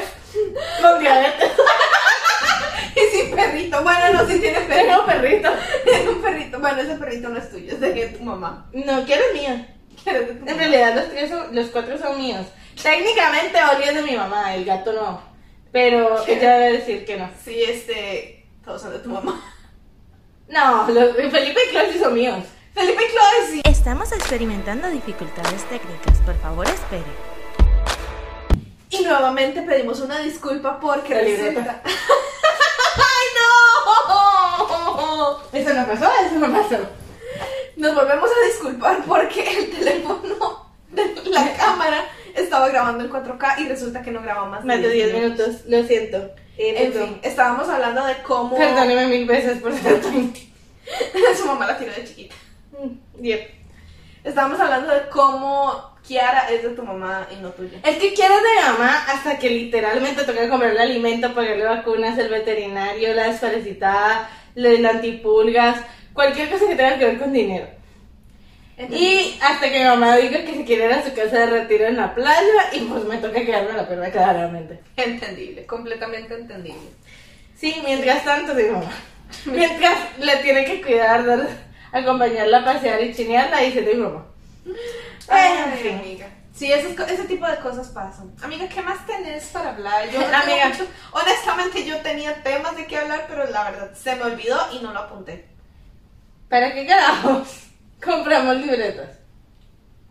con 0.81 0.99
diabetes. 0.99 1.51
Perrito. 3.35 3.83
Bueno, 3.83 4.13
no, 4.13 4.27
sí 4.27 4.39
tiene 4.39 4.59
perrito. 4.61 4.87
Tengo 4.87 5.05
perrito. 5.05 5.49
Tiene 5.85 6.09
un 6.09 6.21
perrito. 6.21 6.59
Bueno, 6.59 6.81
ese 6.81 6.95
perrito 6.95 7.29
no 7.29 7.37
es 7.39 7.49
tuyo, 7.51 7.71
es 7.73 7.79
de 7.79 8.07
tu 8.07 8.23
mamá. 8.23 8.69
No, 8.73 9.03
quiero 9.05 9.23
el 9.31 9.39
mío. 9.39 9.65
¿Quieres 10.03 10.27
de 10.27 10.33
tu 10.33 10.39
En 10.39 10.45
mamá? 10.45 10.57
realidad 10.57 10.95
los, 10.95 11.09
tres 11.09 11.29
son- 11.29 11.55
los 11.55 11.67
cuatro 11.67 11.97
son 11.97 12.17
míos. 12.17 12.45
Técnicamente 12.81 13.57
Oli 13.75 13.83
es 13.89 13.95
de 13.95 14.01
mi 14.01 14.15
mamá, 14.17 14.55
el 14.55 14.65
gato 14.65 14.93
no. 14.93 15.21
Pero 15.71 16.21
¿Qué? 16.25 16.37
ella 16.37 16.57
debe 16.57 16.77
decir 16.77 17.05
que 17.05 17.17
no. 17.17 17.29
Sí, 17.43 17.61
este. 17.61 18.45
Todos 18.63 18.81
son 18.81 18.91
de 18.93 18.99
tu 18.99 19.09
mamá. 19.09 19.41
No, 20.47 20.87
los, 20.89 21.15
Felipe 21.15 21.59
y 21.71 21.93
sí 21.93 21.99
son 21.99 22.13
míos. 22.13 22.43
Felipe 22.73 23.01
y 23.03 23.11
Chloe, 23.11 23.51
sí. 23.51 23.61
Estamos 23.63 24.11
experimentando 24.11 24.89
dificultades 24.89 25.63
técnicas. 25.69 26.17
Por 26.25 26.35
favor, 26.39 26.67
espere. 26.67 27.03
Y 28.89 29.03
nuevamente 29.03 29.61
pedimos 29.63 29.99
una 30.01 30.19
disculpa 30.19 30.79
porque 30.79 31.13
La 31.15 31.21
libreta. 31.21 31.81
Eso 35.53 35.73
no 35.73 35.87
pasó, 35.87 36.05
eso 36.25 36.35
no 36.35 36.51
pasó. 36.51 36.77
Nos 37.77 37.95
volvemos 37.95 38.29
a 38.29 38.47
disculpar 38.47 39.03
porque 39.05 39.41
el 39.59 39.71
teléfono 39.71 40.65
de 40.91 41.29
la 41.29 41.53
cámara 41.53 42.05
estaba 42.33 42.67
grabando 42.69 43.03
en 43.03 43.11
4K 43.11 43.59
y 43.59 43.67
resulta 43.69 44.01
que 44.01 44.11
no 44.11 44.21
graba 44.21 44.45
más 44.45 44.63
Más 44.65 44.81
de 44.81 44.89
10 44.89 45.13
minutos, 45.13 45.47
lo 45.67 45.83
siento. 45.83 46.17
Eh, 46.57 46.85
En 46.85 46.91
perdón. 46.91 47.09
fin, 47.09 47.19
estábamos 47.23 47.67
hablando 47.67 48.05
de 48.05 48.21
cómo 48.23 48.57
Perdóneme 48.57 49.07
mil 49.07 49.25
veces 49.25 49.61
por 49.61 49.73
ser 49.73 50.01
su 51.37 51.45
mamá 51.45 51.67
la 51.67 51.77
tiró 51.77 51.91
de 51.91 52.05
chiquita. 52.05 52.35
Yep. 53.21 53.49
Estábamos 54.23 54.59
hablando 54.59 54.93
de 54.93 55.07
cómo 55.09 55.94
Kiara 56.07 56.49
es 56.51 56.63
de 56.63 56.69
tu 56.69 56.83
mamá 56.83 57.27
y 57.31 57.41
no 57.41 57.49
tuya. 57.49 57.79
Es 57.83 57.97
que 57.97 58.13
quieres 58.13 58.37
de 58.37 58.49
mi 58.61 58.67
mamá 58.71 59.05
hasta 59.07 59.39
que 59.39 59.49
literalmente 59.49 60.23
toca 60.23 60.47
comprarle 60.49 60.81
alimento, 60.81 61.33
pagarle 61.33 61.63
vacunas, 61.63 62.17
el 62.19 62.29
veterinario, 62.29 63.13
la 63.13 63.29
desparasitada, 63.29 64.29
la 64.55 64.89
antipulgas, 64.89 65.77
cualquier 66.13 66.49
cosa 66.49 66.67
que 66.67 66.75
tenga 66.75 66.97
que 66.99 67.05
ver 67.05 67.19
con 67.19 67.33
dinero. 67.33 67.67
Y 68.77 69.37
hasta 69.41 69.71
que 69.71 69.79
mi 69.79 69.85
mamá 69.85 70.17
diga 70.17 70.43
que 70.43 70.53
se 70.53 70.65
quiere 70.65 70.85
ir 70.85 70.91
a 70.91 71.03
su 71.03 71.13
casa 71.13 71.39
de 71.39 71.45
retiro 71.45 71.85
en 71.85 71.95
la 71.95 72.13
playa 72.13 72.41
y 72.73 72.81
pues 72.81 73.05
me 73.05 73.17
toca 73.17 73.45
quedarme 73.45 73.71
la 73.73 73.87
perra 73.87 74.11
claramente. 74.11 74.79
entendible, 74.97 75.65
completamente 75.65 76.33
entendible. 76.33 76.89
Sí, 77.55 77.81
mientras 77.85 78.25
tanto, 78.25 78.53
mi 78.53 78.63
mamá. 78.63 78.91
Mientras 79.45 79.97
le 80.19 80.35
tiene 80.37 80.65
que 80.65 80.81
cuidar, 80.81 81.25
dar- 81.25 81.47
acompañarla 81.91 82.59
a 82.59 82.65
pasear 82.65 83.01
y 83.01 83.13
chinearla, 83.13 83.61
dice 83.61 83.81
mi 83.81 83.95
mamá. 83.95 84.25
Ay, 85.27 85.51
en 85.65 85.73
fin. 85.79 85.95
amiga. 85.99 86.27
Sí, 86.53 86.71
co- 86.95 87.03
ese 87.03 87.25
tipo 87.25 87.45
de 87.45 87.57
cosas 87.57 87.89
pasan. 87.89 88.33
Amiga, 88.41 88.67
¿qué 88.69 88.81
más 88.81 89.05
tenés 89.05 89.45
para 89.47 89.71
hablar? 89.71 90.09
Yo 90.09 90.19
Amiga. 90.33 90.69
mucho- 90.69 90.87
honestamente 91.11 91.85
yo 91.85 91.97
tenía 92.01 92.41
temas 92.43 92.75
de 92.77 92.85
qué 92.87 92.97
hablar, 92.97 93.25
pero 93.27 93.45
la 93.49 93.69
verdad 93.71 93.91
se 93.93 94.15
me 94.15 94.23
olvidó 94.23 94.57
y 94.71 94.79
no 94.79 94.93
lo 94.93 94.99
apunté. 94.99 95.47
¿Para 96.49 96.73
qué 96.73 96.85
carajos 96.85 97.47
compramos 98.03 98.55
libretas? 98.57 99.09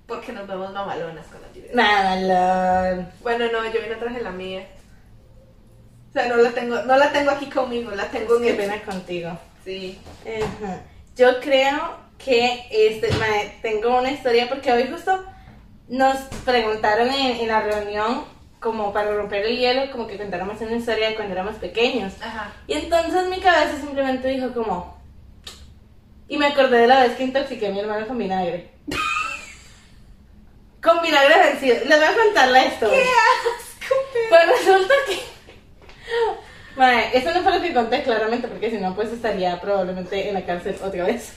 Porque 0.07 0.33
nos 0.33 0.47
vemos 0.47 0.71
mamalonas 0.73 1.27
con 1.29 1.41
la 1.41 1.49
libretas. 1.49 1.77
Nada, 1.77 2.17
la... 2.17 3.11
Bueno, 3.23 3.47
no, 3.51 3.65
yo 3.65 3.81
no 3.91 3.99
traje 3.99 4.21
la 4.21 4.31
mía. 4.33 4.67
O 6.11 6.13
sea, 6.13 6.29
no 6.29 6.37
la 6.37 6.51
tengo, 6.51 6.83
no 6.83 6.97
la 6.97 7.11
tengo 7.11 7.31
aquí 7.31 7.47
conmigo, 7.49 7.91
la 7.93 8.05
tengo 8.11 8.37
en 8.37 8.43
Qué 8.43 8.51
el... 8.51 8.57
pena 8.57 8.83
contigo. 8.83 9.39
Sí. 9.65 9.99
Ajá. 10.27 10.81
Yo 11.17 11.41
creo 11.41 11.97
que 12.19 12.67
este, 12.71 13.11
tengo 13.63 13.99
una 13.99 14.11
historia 14.11 14.49
porque 14.49 14.73
hoy 14.73 14.89
justo 14.91 15.25
nos 15.89 16.17
preguntaron 16.45 17.09
en, 17.09 17.37
en 17.41 17.49
la 17.49 17.61
reunión 17.61 18.25
como 18.65 18.93
para 18.95 19.15
romper 19.15 19.45
el 19.45 19.59
hielo, 19.59 19.93
como 19.93 20.07
que 20.07 20.17
contáramos 20.17 20.59
una 20.63 20.77
historia 20.77 21.11
de 21.11 21.17
cuando 21.17 21.35
éramos 21.35 21.57
pequeños. 21.57 22.15
Ajá. 22.23 22.51
Y 22.67 22.73
entonces 22.73 23.29
mi 23.29 23.39
cabeza 23.39 23.79
simplemente 23.79 24.27
dijo 24.29 24.53
como... 24.55 24.95
Y 26.29 26.39
me 26.39 26.47
acordé 26.47 26.79
de 26.79 26.87
la 26.87 27.01
vez 27.01 27.13
que 27.17 27.25
intoxiqué 27.25 27.67
a 27.67 27.71
mi 27.71 27.81
hermano 27.81 28.07
con 28.07 28.17
vinagre. 28.17 28.71
con 30.83 31.03
vinagre 31.03 31.51
vencido. 31.51 31.77
Les 31.85 31.99
voy 31.99 32.09
a 32.09 32.25
contar 32.25 32.49
la 32.49 32.65
historia. 32.65 33.01
asco! 33.01 33.95
Pues 34.31 34.49
resulta 34.49 34.95
que. 35.07 35.19
Mae, 36.77 37.17
eso 37.17 37.33
no 37.33 37.43
fue 37.43 37.57
lo 37.57 37.63
que 37.63 37.73
conté 37.73 38.03
claramente, 38.03 38.49
porque 38.49 38.71
si 38.71 38.79
no, 38.79 38.95
pues 38.95 39.13
estaría 39.13 39.61
probablemente 39.61 40.29
en 40.29 40.35
la 40.35 40.45
cárcel 40.45 40.77
otra 40.83 41.05
vez. 41.05 41.33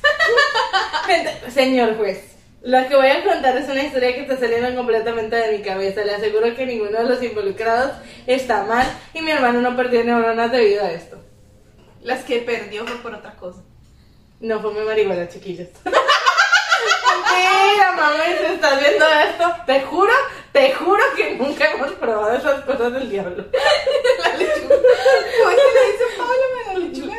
Señor 1.50 1.96
juez, 1.98 2.38
lo 2.64 2.88
que 2.88 2.96
voy 2.96 3.08
a 3.08 3.24
contar 3.24 3.56
es 3.56 3.70
una 3.70 3.84
historia 3.84 4.16
que 4.16 4.22
está 4.22 4.38
saliendo 4.38 4.76
completamente 4.76 5.36
de 5.36 5.58
mi 5.58 5.64
cabeza. 5.64 6.04
Le 6.04 6.16
aseguro 6.16 6.56
que 6.56 6.66
ninguno 6.66 6.98
de 6.98 7.04
los 7.04 7.22
involucrados 7.22 7.92
está 8.26 8.64
mal 8.64 8.88
y 9.14 9.22
mi 9.22 9.32
hermano 9.32 9.62
no 9.62 9.76
perdió 9.76 10.04
neuronas 10.04 10.52
debido 10.52 10.84
a 10.84 10.92
esto. 10.92 11.18
Las 12.02 12.24
que 12.24 12.40
perdió 12.40 12.86
fue 12.88 12.98
por 12.98 13.14
otra 13.14 13.36
cosa. 13.36 13.62
No 14.40 14.60
fue 14.60 14.74
mi 14.74 14.82
marihuana, 14.82 15.28
chiquillos. 15.30 15.70
Mira, 17.36 17.92
mami, 17.94 18.38
si 18.40 18.54
estás 18.54 18.80
viendo 18.80 19.06
esto, 19.06 19.56
te 19.66 19.82
juro, 19.82 20.14
te 20.52 20.74
juro 20.74 21.04
que 21.16 21.36
nunca 21.36 21.72
hemos 21.72 21.92
probado 21.94 22.38
esas 22.38 22.62
cosas 22.64 22.94
del 22.94 23.10
diablo. 23.10 23.46
La 24.24 24.36
lechuga. 24.38 24.76
¿Cómo 25.38 25.52
es 25.52 25.58
que 25.58 25.74
le 25.74 25.92
dice 25.92 26.06
Paula 26.18 26.46
la 26.66 26.80
lechuga? 26.80 27.16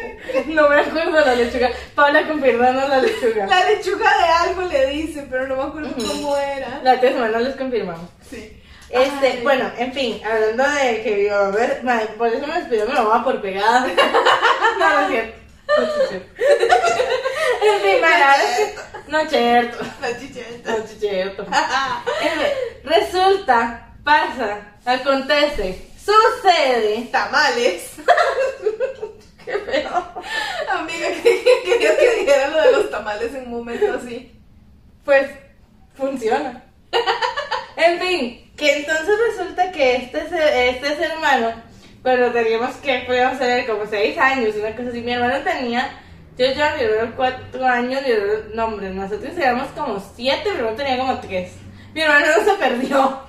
No 0.47 0.69
me 0.69 0.81
acuerdo 0.81 1.13
de 1.19 1.25
la 1.27 1.35
lechuga. 1.35 1.71
Paula, 1.95 2.29
confirmanos 2.29 2.89
la 2.89 3.01
lechuga. 3.01 3.47
La 3.47 3.65
lechuga 3.71 4.19
de 4.19 4.25
algo 4.25 4.63
le 4.63 4.87
dice, 4.87 5.27
pero 5.31 5.47
no 5.47 5.57
me 5.57 5.63
acuerdo 5.63 5.91
cómo 5.97 6.37
era. 6.37 6.81
La 6.83 6.95
otra 6.95 7.11
semana 7.11 7.39
les 7.41 7.57
confirmamos. 7.57 8.09
Sí. 8.29 8.61
Este, 8.91 9.27
Ay. 9.27 9.41
bueno, 9.43 9.71
en 9.77 9.93
fin, 9.93 10.21
hablando 10.25 10.65
de 10.71 11.03
que 11.03 11.17
mi 11.17 11.29
mamá, 11.29 11.51
ver, 11.51 11.83
por 12.17 12.29
eso 12.29 12.47
me 12.47 12.55
despidió 12.55 12.87
mi 12.87 12.95
mamá 12.95 13.23
por 13.25 13.41
pegada. 13.41 13.87
No, 14.79 14.89
no 14.89 15.01
es 15.01 15.09
cierto. 15.09 15.39
No. 15.69 15.85
En 17.61 17.81
fin, 17.81 18.01
es 18.05 19.09
no 19.09 19.19
es 19.21 19.31
cierto. 19.31 19.85
No 20.01 20.07
es 20.07 20.99
cierto. 20.99 21.43
En 21.43 22.39
fin, 22.39 22.53
Resulta, 22.85 23.89
pasa, 24.05 24.61
acontece, 24.85 25.89
sucede. 25.99 27.09
Tamales. 27.11 27.93
Qué 29.45 29.59
feo. 29.59 30.23
Amiga, 30.71 31.09
que 31.23 31.63
querías 31.65 31.97
que 31.97 32.15
dijera 32.17 32.49
lo 32.49 32.63
de 32.63 32.73
los 32.73 32.91
tamales 32.91 33.35
en 33.35 33.45
un 33.45 33.51
momento 33.51 33.95
así. 33.95 34.39
Pues 35.05 35.31
funciona. 35.97 36.65
en 37.77 37.99
fin, 37.99 38.53
que 38.57 38.77
entonces 38.79 39.15
resulta 39.31 39.73
que 39.73 39.97
este, 39.97 40.69
este 40.71 40.97
ser 40.97 41.17
humano, 41.17 41.63
cuando 42.09 42.33
teníamos 42.33 42.75
que 42.77 43.01
podíamos 43.01 43.39
tener 43.39 43.67
como 43.67 43.85
6 43.85 44.17
años, 44.17 44.55
una 44.57 44.75
cosa 44.75 44.89
así, 44.89 45.03
mi 45.03 45.13
hermano 45.13 45.45
tenía, 45.45 45.91
yo 46.39 46.47
ya 46.53 46.75
mi 46.75 46.85
hermano 46.85 47.13
4 47.15 47.67
años, 47.67 48.01
no 48.55 48.65
hombre, 48.65 48.89
nosotros 48.89 49.37
éramos 49.37 49.69
como 49.77 50.03
7, 50.17 50.43
mi 50.43 50.57
hermano 50.57 50.75
tenía 50.75 50.97
como 50.97 51.21
3. 51.21 51.53
Mi 51.93 52.01
hermano 52.01 52.27
no 52.35 52.45
se 52.45 52.59
perdió. 52.59 53.21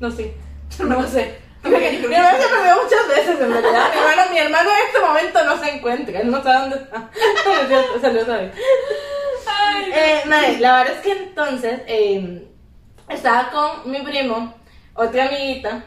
No 0.00 0.10
sé, 0.10 0.34
no 0.80 1.06
sé. 1.06 1.38
Mi 1.64 1.72
hermano 1.72 2.38
se 2.42 2.48
perdió 2.48 2.82
muchas 2.82 3.08
veces 3.08 3.40
en 3.40 3.52
realidad. 3.52 3.88
Mi 3.90 3.98
hermano, 4.00 4.30
mi 4.32 4.38
hermano 4.38 4.70
en 4.70 4.86
este 4.86 5.00
momento 5.00 5.44
no 5.44 5.58
se 5.58 5.70
encuentra, 5.70 6.20
él 6.20 6.30
no 6.30 6.42
sabe 6.42 6.60
dónde 6.60 6.76
está. 6.76 7.10
A 8.34 9.78
él. 9.78 9.92
Eh, 9.94 10.22
madre, 10.26 10.58
la 10.58 10.76
verdad 10.76 10.96
es 10.96 11.00
que 11.00 11.12
entonces 11.12 11.80
eh, 11.86 12.46
estaba 13.08 13.50
con 13.50 13.90
mi 13.90 14.02
primo, 14.02 14.54
otra 14.92 15.26
amiguita, 15.26 15.84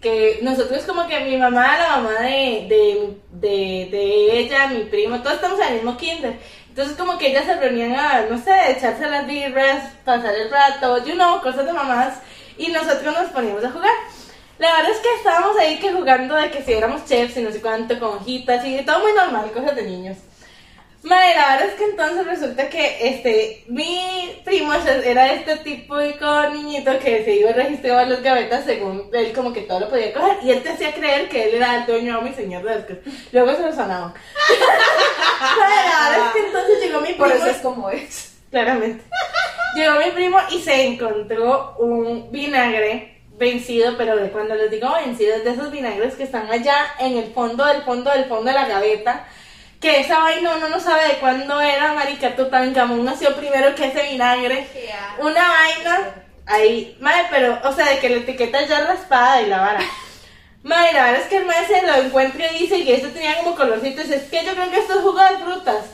que 0.00 0.40
nosotros 0.42 0.82
como 0.84 1.06
que 1.06 1.20
mi 1.20 1.36
mamá, 1.36 1.78
la 1.78 1.96
mamá 1.96 2.20
de, 2.20 3.16
de, 3.30 3.88
de, 3.90 4.38
ella, 4.38 4.68
mi 4.68 4.84
primo, 4.84 5.20
todos 5.20 5.36
estamos 5.36 5.58
en 5.60 5.66
el 5.66 5.74
mismo 5.74 5.96
kinder. 5.96 6.38
Entonces 6.68 6.96
como 6.96 7.16
que 7.16 7.28
ellas 7.28 7.46
se 7.46 7.56
reunían 7.56 7.94
a, 7.94 8.26
no 8.30 8.38
sé, 8.38 8.52
echarse 8.70 9.08
las 9.08 9.26
birras, 9.26 9.92
pasar 10.04 10.34
el 10.34 10.50
rato, 10.50 11.04
you 11.04 11.14
know, 11.14 11.40
cosas 11.40 11.64
de 11.66 11.72
mamás, 11.72 12.18
y 12.58 12.68
nosotros 12.68 13.14
nos 13.14 13.30
poníamos 13.30 13.64
a 13.64 13.70
jugar. 13.70 13.94
La 14.58 14.72
verdad 14.76 14.90
es 14.90 14.98
que 14.98 15.14
estábamos 15.16 15.56
ahí 15.58 15.78
que 15.78 15.92
jugando 15.92 16.34
de 16.34 16.50
que 16.50 16.62
si 16.62 16.72
éramos 16.72 17.04
chefs 17.04 17.36
y 17.36 17.42
no 17.42 17.50
sé 17.50 17.60
cuánto, 17.60 17.98
con 17.98 18.16
hojitas 18.16 18.64
y 18.64 18.82
todo 18.84 19.00
muy 19.00 19.12
normal, 19.12 19.50
cosas 19.52 19.76
de 19.76 19.82
niños. 19.82 20.18
Madre, 21.06 21.36
la 21.36 21.52
verdad 21.52 21.68
es 21.68 21.74
que 21.74 21.84
entonces 21.84 22.26
resulta 22.26 22.68
que 22.68 23.08
este, 23.08 23.64
mi 23.68 24.40
primo 24.44 24.72
era 24.74 25.32
este 25.32 25.56
típico 25.58 26.48
niñito 26.50 26.98
que 26.98 27.24
se 27.24 27.36
iba 27.36 27.50
a 27.50 27.52
registrar 27.52 28.08
los 28.08 28.20
gavetas 28.22 28.64
según 28.64 29.08
él 29.12 29.32
como 29.32 29.52
que 29.52 29.60
todo 29.60 29.78
lo 29.78 29.88
podía 29.88 30.12
coger 30.12 30.38
y 30.42 30.50
él 30.50 30.64
te 30.64 30.70
hacía 30.70 30.92
creer 30.92 31.28
que 31.28 31.44
él 31.44 31.54
era 31.54 31.76
el 31.76 31.86
dueño 31.86 32.18
o 32.18 32.22
mi 32.22 32.32
señor 32.32 32.64
de 32.64 32.74
las 32.74 32.84
cosas. 32.86 32.98
Luego 33.30 33.54
se 33.54 33.62
lo 33.62 33.72
sonaba. 33.72 34.14
Madre, 35.40 35.76
la 35.92 36.10
verdad 36.10 36.26
es 36.26 36.32
que 36.32 36.46
entonces 36.48 36.80
llegó 36.80 37.00
mi 37.00 37.06
primo. 37.12 37.24
Por 37.24 37.32
eso 37.36 37.46
es 37.46 37.58
como 37.58 37.90
es. 37.90 38.32
Claramente. 38.50 39.04
Llegó 39.76 40.00
mi 40.00 40.10
primo 40.10 40.38
y 40.50 40.60
se 40.60 40.86
encontró 40.86 41.76
un 41.78 42.32
vinagre 42.32 43.22
vencido, 43.38 43.96
pero 43.96 44.16
de 44.16 44.30
cuando 44.30 44.56
les 44.56 44.72
digo 44.72 44.92
vencido, 44.92 45.36
es 45.36 45.44
de 45.44 45.50
esos 45.52 45.70
vinagres 45.70 46.16
que 46.16 46.24
están 46.24 46.50
allá 46.50 46.78
en 46.98 47.16
el 47.16 47.32
fondo 47.32 47.64
del 47.64 47.82
fondo 47.82 48.10
del 48.10 48.24
fondo 48.24 48.46
de 48.46 48.54
la 48.54 48.66
gaveta. 48.66 49.28
Que 49.80 50.00
esa 50.00 50.18
vaina 50.20 50.56
uno 50.56 50.68
no 50.68 50.80
sabe 50.80 51.08
de 51.08 51.18
cuándo 51.18 51.60
era, 51.60 51.92
marica 51.92 52.34
Tutankamón 52.34 53.04
nació 53.04 53.36
primero 53.36 53.74
que 53.74 53.86
ese 53.86 54.10
vinagre. 54.10 54.66
Una 55.18 55.48
vaina 55.48 56.14
ahí, 56.46 56.96
madre, 57.00 57.26
pero, 57.30 57.60
o 57.62 57.72
sea, 57.72 57.86
de 57.86 57.98
que 57.98 58.08
la 58.08 58.16
etiqueta 58.16 58.62
ya 58.62 58.86
raspada 58.86 59.42
y 59.42 59.46
la 59.46 59.60
vara. 59.60 59.80
Madre, 60.62 60.94
la 60.94 61.04
verdad 61.04 61.20
es 61.20 61.28
que 61.28 61.36
el 61.36 61.44
maestro 61.44 61.76
lo 61.86 61.94
encuentra 61.94 62.50
y 62.50 62.58
dice 62.58 62.84
que 62.84 62.94
esto 62.96 63.08
tenía 63.10 63.38
como 63.38 63.54
colorcitos. 63.54 64.08
Es 64.08 64.24
que 64.24 64.44
yo 64.44 64.52
creo 64.52 64.70
que 64.70 64.80
esto 64.80 64.94
es 64.94 65.00
jugo 65.00 65.20
de 65.20 65.38
frutas. 65.38 65.84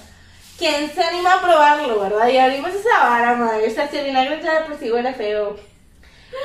¿Quién 0.59 0.90
se 0.95 1.03
anima 1.03 1.35
a 1.35 1.40
probarlo, 1.42 2.01
verdad? 2.01 2.29
Y 2.29 2.38
abrimos 2.38 2.71
esa 2.71 3.01
vara, 3.01 3.35
madre. 3.35 3.66
O 3.66 3.71
sea, 3.71 3.88
si 3.88 3.99
el 3.99 4.07
vinagre 4.07 4.40
ya 4.42 4.61
de 4.61 4.66
por 4.66 4.79
sí 4.79 4.90
huele 4.90 5.12
feo. 5.12 5.59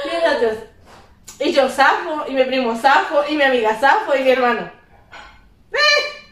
Y 0.05 0.25
nosotros, 0.25 0.57
y 1.39 1.53
yo 1.53 1.69
zafo, 1.69 2.25
y 2.27 2.31
mi 2.33 2.43
primo 2.43 2.75
zafo, 2.75 3.23
y 3.29 3.35
mi 3.35 3.43
amiga 3.43 3.75
zafo, 3.79 4.15
y 4.15 4.23
mi 4.23 4.31
hermano. 4.31 4.71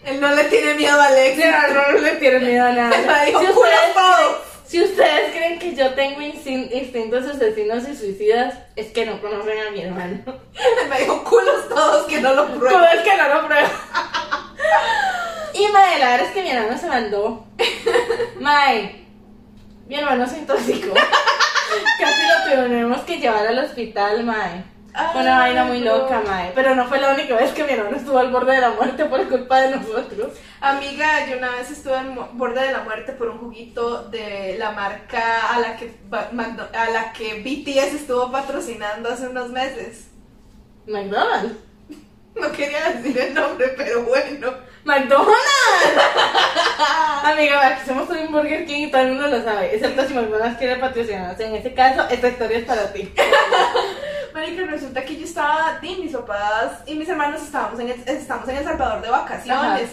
Él 0.05 0.21
no 0.21 0.33
le 0.35 0.43
tiene 0.45 0.73
miedo 0.75 0.99
a 1.01 1.05
Alex. 1.07 1.37
Mi 1.37 1.43
hermano 1.43 1.91
no 1.93 1.97
le 1.99 2.11
tiene 2.15 2.39
miedo 2.39 2.65
a 2.65 2.71
nada. 2.71 2.97
Me 2.97 3.25
dijo, 3.25 3.39
Si 3.39 3.45
"Culo 3.47 3.59
ustedes, 3.61 3.93
todo". 3.93 4.15
creen, 4.15 4.35
si 4.65 4.83
ustedes 4.83 5.31
creen 5.31 5.59
que 5.59 5.75
yo 5.75 5.93
tengo 5.93 6.21
instin- 6.21 6.69
instintos 6.71 7.25
asesinos 7.25 7.87
y 7.87 7.95
suicidas, 7.95 8.55
es 8.75 8.87
que 8.91 9.05
no 9.05 9.19
conocen 9.21 9.57
a 9.67 9.71
mi 9.71 9.81
hermano. 9.81 10.19
Me 10.89 10.99
dijo 10.99 11.23
culos 11.23 11.67
todos 11.69 12.05
que 12.07 12.19
no 12.21 12.33
lo 12.33 12.47
prueben. 12.59 12.97
es 12.97 13.01
que 13.01 13.17
no 13.17 13.29
lo 13.29 13.47
pruebo. 13.47 13.67
Y 15.57 15.67
mae, 15.71 15.99
la 15.99 16.09
verdad 16.11 16.27
es 16.27 16.33
que 16.33 16.41
mi 16.43 16.49
hermano 16.51 16.77
se 16.77 16.87
mandó. 16.87 17.45
Mae, 18.41 19.05
mi 19.87 19.95
hermano 19.95 20.27
se 20.27 20.39
intoxicó. 20.39 20.93
Casi 21.99 22.21
lo 22.27 22.65
tuvimos 22.67 23.01
que 23.03 23.17
llevar 23.19 23.47
al 23.47 23.59
hospital, 23.59 24.23
mae. 24.25 24.63
Fue 25.11 25.21
una 25.21 25.39
vaina 25.39 25.65
muy 25.65 25.81
no. 25.81 25.97
loca, 25.97 26.21
mae. 26.25 26.51
Pero 26.55 26.73
no 26.73 26.87
fue 26.87 26.99
la 27.01 27.13
única 27.13 27.35
vez 27.35 27.51
que 27.51 27.65
mi 27.65 27.73
hermano 27.73 27.97
estuvo 27.97 28.17
al 28.17 28.31
borde 28.31 28.53
de 28.53 28.61
la 28.61 28.69
muerte 28.71 29.03
por 29.05 29.27
culpa 29.27 29.59
de 29.61 29.75
nosotros. 29.75 30.33
Amiga, 30.61 31.27
yo 31.27 31.37
una 31.37 31.51
vez 31.51 31.69
estuve 31.69 31.95
al 31.95 32.15
borde 32.33 32.61
de 32.61 32.71
la 32.71 32.83
muerte 32.83 33.11
por 33.11 33.27
un 33.29 33.39
juguito 33.39 34.03
de 34.03 34.55
la 34.57 34.71
marca 34.71 35.53
a 35.53 35.59
la 35.59 35.75
que 35.75 35.93
a 36.11 36.89
la 36.89 37.11
que 37.11 37.41
BTS 37.41 37.95
estuvo 37.95 38.31
patrocinando 38.31 39.09
hace 39.09 39.27
unos 39.27 39.49
meses. 39.49 40.07
McDonald's. 40.87 41.55
No 42.35 42.51
quería 42.51 42.89
decir 42.89 43.17
el 43.17 43.33
nombre, 43.33 43.73
pero 43.77 44.03
bueno. 44.03 44.53
¡McDonald's! 44.83 45.33
Amiga, 47.23 47.67
aquí 47.67 47.87
somos 47.87 48.09
un 48.09 48.31
Burger 48.31 48.65
King 48.65 48.87
y 48.87 48.91
todo 48.91 49.01
el 49.01 49.13
mundo 49.13 49.27
lo 49.27 49.43
sabe. 49.43 49.73
Excepto 49.73 50.07
si 50.07 50.13
McDonald's 50.13 50.57
quiere 50.57 50.75
patrocinarnos. 50.77 51.39
En 51.39 51.55
ese 51.55 51.73
caso, 51.73 52.07
esta 52.09 52.27
historia 52.27 52.59
es 52.59 52.65
para 52.65 52.93
ti. 52.93 53.11
Marica, 54.35 54.65
resulta 54.65 55.05
que 55.05 55.15
yo 55.15 55.23
estaba, 55.23 55.79
y 55.81 55.95
mis 55.95 56.11
papás 56.11 56.81
y 56.85 56.95
mis 56.95 57.07
hermanos 57.07 57.41
estábamos 57.41 57.79
en 57.79 57.89
el, 57.89 58.03
estamos 58.05 58.45
en 58.49 58.57
El 58.57 58.65
Salvador 58.65 59.01
de 59.01 59.09
vacaciones. 59.09 59.91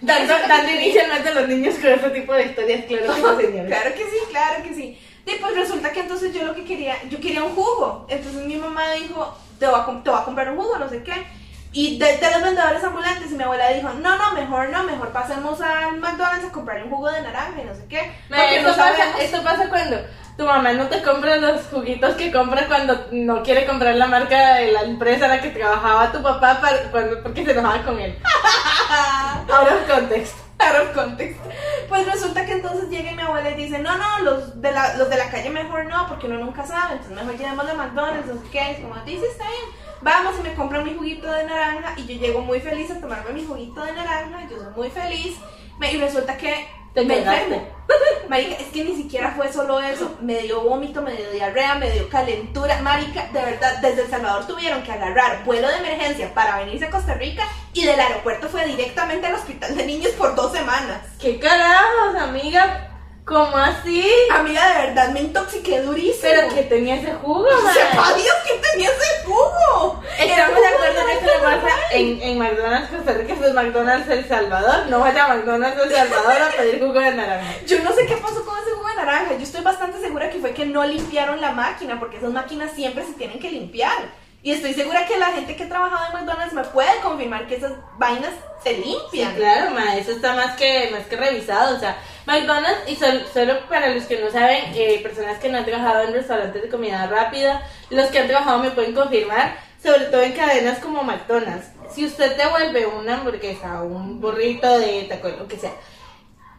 Dando, 0.00 0.34
dando 0.46 0.70
inicio 0.70 1.02
al 1.02 1.08
mes 1.08 1.24
de 1.24 1.34
los 1.34 1.48
niños 1.48 1.74
con 1.74 1.90
este 1.90 2.10
tipo 2.10 2.32
de 2.32 2.44
historias, 2.44 2.84
claro 2.84 3.36
que 3.36 3.46
señores. 3.46 3.66
Claro 3.66 3.94
que 3.96 4.04
sí, 4.04 4.16
claro 4.30 4.62
que 4.62 4.72
sí. 4.74 5.00
Y 5.26 5.40
pues 5.40 5.56
resulta 5.56 5.90
que 5.90 5.98
entonces 5.98 6.32
yo 6.32 6.44
lo 6.44 6.54
que 6.54 6.64
quería, 6.64 7.02
yo 7.10 7.18
quería 7.18 7.42
un 7.42 7.56
jugo. 7.56 8.06
Entonces 8.08 8.44
mi 8.44 8.54
mamá 8.54 8.92
dijo, 8.92 9.36
te 9.58 9.66
voy 9.66 9.80
a, 9.80 9.84
te 9.84 10.10
voy 10.10 10.20
a 10.20 10.24
comprar 10.24 10.48
un 10.50 10.58
jugo, 10.58 10.78
no 10.78 10.88
sé 10.88 11.02
qué. 11.02 11.26
Y 11.72 11.98
de, 11.98 12.18
de 12.18 12.30
los 12.30 12.42
vendedores 12.42 12.84
ambulantes, 12.84 13.32
y 13.32 13.34
mi 13.34 13.42
abuela 13.42 13.70
dijo, 13.70 13.88
no, 13.94 14.16
no, 14.16 14.32
mejor 14.32 14.68
no, 14.68 14.84
mejor 14.84 15.08
pasemos 15.08 15.60
al 15.60 15.96
McDonald's 15.96 16.46
a 16.46 16.52
comprar 16.52 16.84
un 16.84 16.90
jugo 16.90 17.10
de 17.10 17.20
naranja 17.20 17.60
y 17.60 17.64
no 17.64 17.74
sé 17.74 17.84
qué. 17.88 18.12
Porque 18.28 18.58
esto, 18.58 18.70
no 18.70 18.76
pasa, 18.76 19.18
esto 19.20 19.42
pasa 19.42 19.68
cuando 19.68 19.96
tu 20.36 20.44
mamá 20.44 20.72
no 20.74 20.86
te 20.88 21.02
compra 21.02 21.36
los 21.36 21.62
juguitos 21.66 22.14
que 22.16 22.30
compra 22.30 22.66
cuando 22.66 23.06
no 23.12 23.42
quiere 23.42 23.66
comprar 23.66 23.94
la 23.94 24.06
marca 24.06 24.56
de 24.56 24.72
la 24.72 24.82
empresa 24.82 25.24
en 25.26 25.30
la 25.30 25.40
que 25.40 25.48
trabajaba 25.50 26.12
tu 26.12 26.22
papá 26.22 26.60
para, 26.60 26.90
cuando, 26.90 27.22
porque 27.22 27.44
se 27.44 27.52
enojaba 27.52 27.82
con 27.84 27.98
él. 28.00 28.18
Out 29.48 29.68
of 29.70 29.88
context. 29.90 30.34
Out 30.58 30.76
of 30.82 30.94
context. 30.94 31.40
Pues 31.88 32.06
resulta 32.06 32.44
que 32.44 32.52
entonces 32.52 32.88
llega 32.88 33.12
mi 33.12 33.22
abuela 33.22 33.50
y 33.50 33.54
dice, 33.54 33.78
no, 33.78 33.96
no, 33.96 34.18
los 34.20 34.60
de 34.60 34.72
la, 34.72 34.96
los 34.96 35.08
de 35.08 35.16
la 35.16 35.30
calle 35.30 35.50
mejor 35.50 35.86
no, 35.86 36.08
porque 36.08 36.26
uno 36.26 36.38
nunca 36.38 36.66
sabe, 36.66 36.94
entonces 36.94 37.16
mejor 37.16 37.36
llevemos 37.38 37.66
de 37.66 37.74
McDonald's, 37.74 38.26
no 38.26 38.34
sé 38.40 38.48
qué, 38.50 38.70
es 38.72 38.78
como, 38.80 38.94
dice, 39.04 39.26
está 39.26 39.44
bien, 39.44 39.64
vamos 40.00 40.34
y 40.40 40.42
me 40.42 40.54
compro 40.54 40.82
mi 40.82 40.94
juguito 40.94 41.30
de 41.30 41.44
naranja, 41.44 41.94
y 41.96 42.06
yo 42.06 42.20
llego 42.20 42.40
muy 42.40 42.60
feliz 42.60 42.90
a 42.90 43.00
tomarme 43.00 43.30
mi 43.32 43.44
juguito 43.44 43.84
de 43.84 43.92
naranja, 43.92 44.48
yo 44.50 44.56
soy 44.56 44.72
muy 44.74 44.90
feliz, 44.90 45.36
me- 45.78 45.92
y 45.92 46.00
resulta 46.00 46.36
que 46.36 46.66
Te 46.96 47.04
me 47.04 47.18
enfermo. 47.18 47.62
Marica, 48.30 48.54
es 48.54 48.68
que 48.68 48.82
ni 48.82 48.96
siquiera 48.96 49.34
fue 49.36 49.52
solo 49.52 49.80
eso, 49.80 50.16
me 50.22 50.38
dio 50.38 50.62
vómito, 50.62 51.02
me 51.02 51.12
dio 51.12 51.30
diarrea, 51.30 51.74
me 51.74 51.90
dio 51.90 52.08
calentura, 52.08 52.80
marica, 52.80 53.28
de 53.32 53.40
verdad, 53.40 53.78
desde 53.82 54.02
El 54.02 54.10
Salvador 54.10 54.46
tuvieron 54.46 54.82
que 54.82 54.92
agarrar 54.92 55.44
vuelo 55.44 55.68
de 55.68 55.76
emergencia 55.76 56.32
para 56.32 56.58
venirse 56.58 56.86
a 56.86 56.90
Costa 56.90 57.14
Rica, 57.14 57.46
y 57.74 57.84
del 57.84 58.00
aeropuerto 58.00 58.48
fue 58.48 58.64
directamente 58.64 59.26
al 59.26 59.34
hospital 59.34 59.76
de 59.76 59.86
niños 59.86 60.12
por 60.12 60.34
dos 60.34 60.52
semanas. 60.52 61.02
¿Qué 61.20 61.38
carajos, 61.38 62.16
amiga? 62.18 62.85
¿Cómo 63.26 63.56
así? 63.56 64.08
Amiga, 64.32 64.68
de 64.68 64.86
verdad 64.86 65.10
me 65.10 65.20
intoxiqué 65.22 65.82
durísimo. 65.82 66.22
Pero 66.22 66.54
que 66.54 66.62
tenía 66.62 66.94
ese 66.94 67.12
jugo, 67.14 67.44
Sepa 67.74 68.00
man. 68.00 68.14
Dios 68.14 68.34
que 68.46 68.70
tenía 68.70 68.88
ese 68.88 69.24
jugo. 69.24 70.00
Estamos 70.16 70.60
de 70.60 70.66
acuerdo 70.68 71.06
que 71.06 71.12
esto 71.12 71.42
pasa 71.42 71.68
en, 71.90 72.22
en 72.22 72.38
McDonald's 72.38 72.88
Costa 72.88 73.12
Rica, 73.14 73.34
es 73.34 73.52
McDonald's 73.52 74.08
El 74.08 74.28
Salvador. 74.28 74.86
No 74.90 75.00
vaya 75.00 75.24
a 75.24 75.34
McDonald's 75.34 75.82
El 75.82 75.90
Salvador 75.90 76.40
a 76.40 76.56
pedir 76.56 76.78
jugo 76.78 77.00
de 77.00 77.14
naranja. 77.14 77.52
Yo 77.66 77.82
no 77.82 77.92
sé 77.92 78.06
qué 78.06 78.16
pasó 78.16 78.44
con 78.44 78.56
ese 78.60 78.70
jugo 78.70 78.88
de 78.90 78.94
naranja. 78.94 79.32
Yo 79.32 79.42
estoy 79.42 79.62
bastante 79.62 80.00
segura 80.00 80.30
que 80.30 80.38
fue 80.38 80.54
que 80.54 80.64
no 80.64 80.84
limpiaron 80.84 81.40
la 81.40 81.50
máquina, 81.50 81.98
porque 81.98 82.18
esas 82.18 82.30
máquinas 82.30 82.74
siempre 82.76 83.04
se 83.04 83.14
tienen 83.14 83.40
que 83.40 83.50
limpiar. 83.50 84.25
Y 84.46 84.52
estoy 84.52 84.74
segura 84.74 85.04
que 85.06 85.16
la 85.18 85.32
gente 85.32 85.56
que 85.56 85.64
ha 85.64 85.68
trabajado 85.68 86.06
en 86.06 86.12
McDonald's 86.24 86.54
me 86.54 86.62
puede 86.62 87.00
confirmar 87.02 87.48
que 87.48 87.56
esas 87.56 87.72
vainas 87.98 88.30
se 88.62 88.76
Sí, 88.76 88.84
limpian. 88.84 89.34
claro, 89.34 89.72
ma, 89.72 89.96
eso 89.96 90.12
está 90.12 90.36
más 90.36 90.54
que, 90.56 90.88
más 90.92 91.04
que 91.08 91.16
revisado. 91.16 91.74
O 91.76 91.80
sea, 91.80 91.96
McDonald's, 92.26 92.88
y 92.88 92.94
sol- 92.94 93.26
solo 93.34 93.58
para 93.68 93.88
los 93.88 94.04
que 94.04 94.20
no 94.20 94.30
saben, 94.30 94.66
eh, 94.76 95.00
personas 95.02 95.40
que 95.40 95.48
no 95.48 95.58
han 95.58 95.64
trabajado 95.64 96.02
en 96.04 96.12
restaurantes 96.12 96.62
de 96.62 96.68
comida 96.68 97.08
rápida, 97.08 97.60
los 97.90 98.06
que 98.10 98.20
han 98.20 98.28
trabajado 98.28 98.60
me 98.60 98.70
pueden 98.70 98.94
confirmar, 98.94 99.56
sobre 99.82 100.04
todo 100.04 100.22
en 100.22 100.32
cadenas 100.34 100.78
como 100.78 101.02
McDonald's. 101.02 101.66
Si 101.92 102.04
usted 102.06 102.36
devuelve 102.36 102.86
una 102.86 103.14
hamburguesa 103.14 103.82
un 103.82 104.20
burrito 104.20 104.78
de 104.78 105.06
taco, 105.08 105.26
lo 105.28 105.48
que 105.48 105.56
sea, 105.58 105.72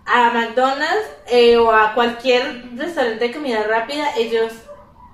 a 0.05 0.29
McDonald's 0.31 1.07
eh, 1.27 1.55
o 1.55 1.71
a 1.71 1.93
cualquier 1.93 2.65
restaurante 2.75 3.29
de 3.29 3.33
comida 3.33 3.63
rápida, 3.63 4.09
ellos 4.17 4.51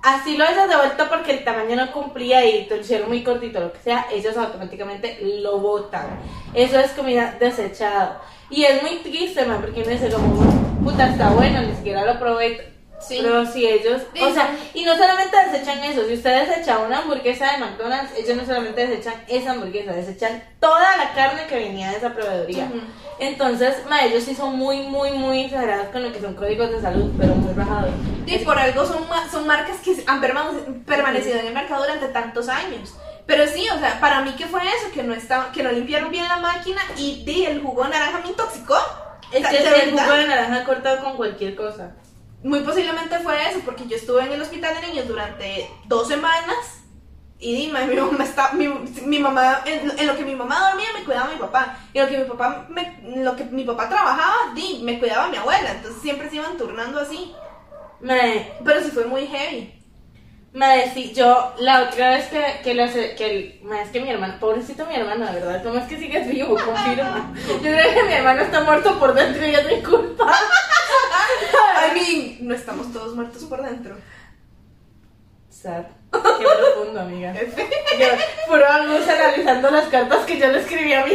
así 0.04 0.36
lo 0.36 0.44
hayas 0.44 0.68
devuelto 0.68 1.08
porque 1.08 1.32
el 1.32 1.44
tamaño 1.44 1.76
no 1.76 1.90
cumplía 1.90 2.44
y 2.44 2.66
te 2.66 2.98
lo 2.98 3.06
muy 3.06 3.24
cortito, 3.24 3.58
lo 3.58 3.72
que 3.72 3.80
sea, 3.80 4.06
ellos 4.12 4.36
automáticamente 4.36 5.18
lo 5.40 5.58
botan. 5.58 6.20
Eso 6.52 6.78
es 6.78 6.92
comida 6.92 7.36
desechada. 7.40 8.20
Y 8.50 8.64
es 8.64 8.82
muy 8.82 8.98
triste, 8.98 9.44
man, 9.46 9.60
porque 9.62 9.80
uno 9.80 9.90
dice 9.90 10.10
como, 10.10 10.44
puta, 10.84 11.08
está 11.08 11.30
bueno, 11.30 11.62
ni 11.62 11.74
siquiera 11.74 12.04
lo 12.04 12.18
probé. 12.18 12.73
Sí. 13.06 13.18
Pero 13.20 13.44
si 13.44 13.66
ellos, 13.66 14.00
o 14.20 14.32
sea, 14.32 14.56
y 14.72 14.84
no 14.84 14.96
solamente 14.96 15.36
desechan 15.50 15.82
eso, 15.84 16.06
si 16.06 16.14
usted 16.14 16.46
desecha 16.48 16.78
una 16.78 16.98
hamburguesa 17.00 17.52
de 17.52 17.58
McDonald's, 17.58 18.12
ellos 18.16 18.36
no 18.36 18.46
solamente 18.46 18.86
desechan 18.86 19.14
esa 19.28 19.50
hamburguesa, 19.52 19.92
desechan 19.92 20.42
toda 20.58 20.96
la 20.96 21.12
carne 21.12 21.46
que 21.46 21.56
venía 21.56 21.90
de 21.90 21.98
esa 21.98 22.14
proveeduría. 22.14 22.66
Entonces, 23.18 23.76
ma, 23.88 24.02
ellos 24.04 24.24
sí 24.24 24.34
son 24.34 24.56
muy, 24.56 24.82
muy, 24.88 25.10
muy 25.12 25.44
exagerados 25.44 25.88
con 25.88 26.02
lo 26.02 26.12
que 26.12 26.20
son 26.20 26.34
códigos 26.34 26.70
de 26.70 26.80
salud, 26.80 27.12
pero 27.18 27.34
muy 27.34 27.52
bajados. 27.54 27.90
Y 28.26 28.38
por 28.38 28.58
algo 28.58 28.84
son, 28.86 29.04
son 29.30 29.46
marcas 29.46 29.76
que 29.84 30.02
han 30.06 30.20
perma- 30.22 30.84
permanecido 30.86 31.38
en 31.38 31.46
el 31.48 31.54
mercado 31.54 31.82
durante 31.82 32.08
tantos 32.08 32.48
años. 32.48 32.94
Pero 33.26 33.46
sí, 33.46 33.66
o 33.74 33.78
sea, 33.78 34.00
para 34.00 34.20
mí 34.22 34.32
que 34.32 34.46
fue 34.46 34.60
eso, 34.62 34.90
que 34.92 35.02
no 35.02 35.14
estaba, 35.14 35.52
que 35.52 35.62
no 35.62 35.70
limpiaron 35.72 36.10
bien 36.10 36.26
la 36.28 36.36
máquina 36.38 36.80
y 36.96 37.22
di, 37.24 37.46
el 37.46 37.62
jugo 37.62 37.84
de 37.84 37.90
naranja 37.90 38.20
me 38.22 38.28
intoxicó. 38.30 38.76
Es 39.32 39.46
que 39.46 39.56
el 39.58 39.90
jugo 39.90 40.12
de 40.12 40.26
naranja 40.26 40.64
cortado 40.64 41.04
con 41.04 41.16
cualquier 41.16 41.54
cosa. 41.54 41.92
Muy 42.44 42.60
posiblemente 42.60 43.18
fue 43.20 43.34
eso, 43.48 43.60
porque 43.64 43.86
yo 43.88 43.96
estuve 43.96 44.22
en 44.22 44.32
el 44.32 44.42
hospital 44.42 44.74
de 44.78 44.86
niños 44.86 45.08
durante 45.08 45.68
dos 45.86 46.06
semanas 46.06 46.82
y 47.38 47.56
dime, 47.56 47.86
mi 47.86 47.96
mamá 47.96 48.24
está, 48.24 48.52
mi, 48.52 48.68
mi 48.68 49.18
mamá, 49.18 49.62
en, 49.64 49.98
en 49.98 50.06
lo 50.06 50.16
que 50.16 50.24
mi 50.24 50.36
mamá 50.36 50.68
dormía 50.68 50.88
me 50.96 51.04
cuidaba 51.04 51.32
mi 51.32 51.38
papá, 51.38 51.78
y 51.92 51.98
en 51.98 52.04
lo 52.04 52.10
que 52.10 52.18
mi 52.18 52.24
papá, 52.24 52.66
me, 52.68 53.00
lo 53.22 53.34
que 53.34 53.44
mi 53.44 53.64
papá 53.64 53.88
trabajaba, 53.88 54.54
di, 54.54 54.80
me 54.82 54.98
cuidaba 54.98 55.28
mi 55.28 55.36
abuela, 55.36 55.72
entonces 55.72 56.00
siempre 56.00 56.30
se 56.30 56.36
iban 56.36 56.56
turnando 56.56 57.00
así, 57.00 57.34
Mae, 58.00 58.52
pero 58.64 58.82
sí 58.82 58.90
fue 58.90 59.06
muy 59.06 59.26
heavy. 59.26 59.74
mae, 60.52 60.90
sí, 60.92 61.12
yo 61.14 61.54
la 61.58 61.82
otra 61.84 62.10
vez 62.10 62.26
que, 62.26 62.60
que, 62.62 62.74
lo 62.74 62.86
que 62.92 63.26
el, 63.26 63.60
es 63.82 63.88
que 63.90 64.00
mi 64.00 64.10
hermano, 64.10 64.38
pobrecito 64.38 64.86
mi 64.86 64.94
hermano, 64.94 65.26
de 65.26 65.32
verdad, 65.32 65.64
¿cómo 65.64 65.78
es 65.78 65.88
que 65.88 65.98
sigues 65.98 66.28
vivo? 66.28 66.54
Confirma. 66.54 67.32
Yo 67.48 67.58
creo 67.58 67.94
que 67.94 68.02
mi 68.04 68.12
hermano 68.12 68.42
está 68.42 68.60
muerto 68.60 68.98
por 68.98 69.14
dentro 69.14 69.46
y 69.46 69.54
es 69.54 69.66
mi 69.66 69.82
culpa. 69.82 70.32
I 71.86 71.94
mean, 71.94 72.38
no 72.48 72.54
estamos 72.54 72.92
todos 72.92 73.14
muertos 73.14 73.42
por 73.44 73.62
dentro. 73.62 73.96
Sad. 75.50 75.84
Qué 76.12 76.44
profundo, 76.44 77.00
amiga. 77.00 77.32
Yo, 77.34 78.06
puro 78.48 78.66
analizando 78.68 79.70
las 79.70 79.88
cartas 79.88 80.24
que 80.26 80.38
yo 80.38 80.48
le 80.48 80.60
escribí 80.60 80.92
a 80.92 81.04
mi 81.06 81.12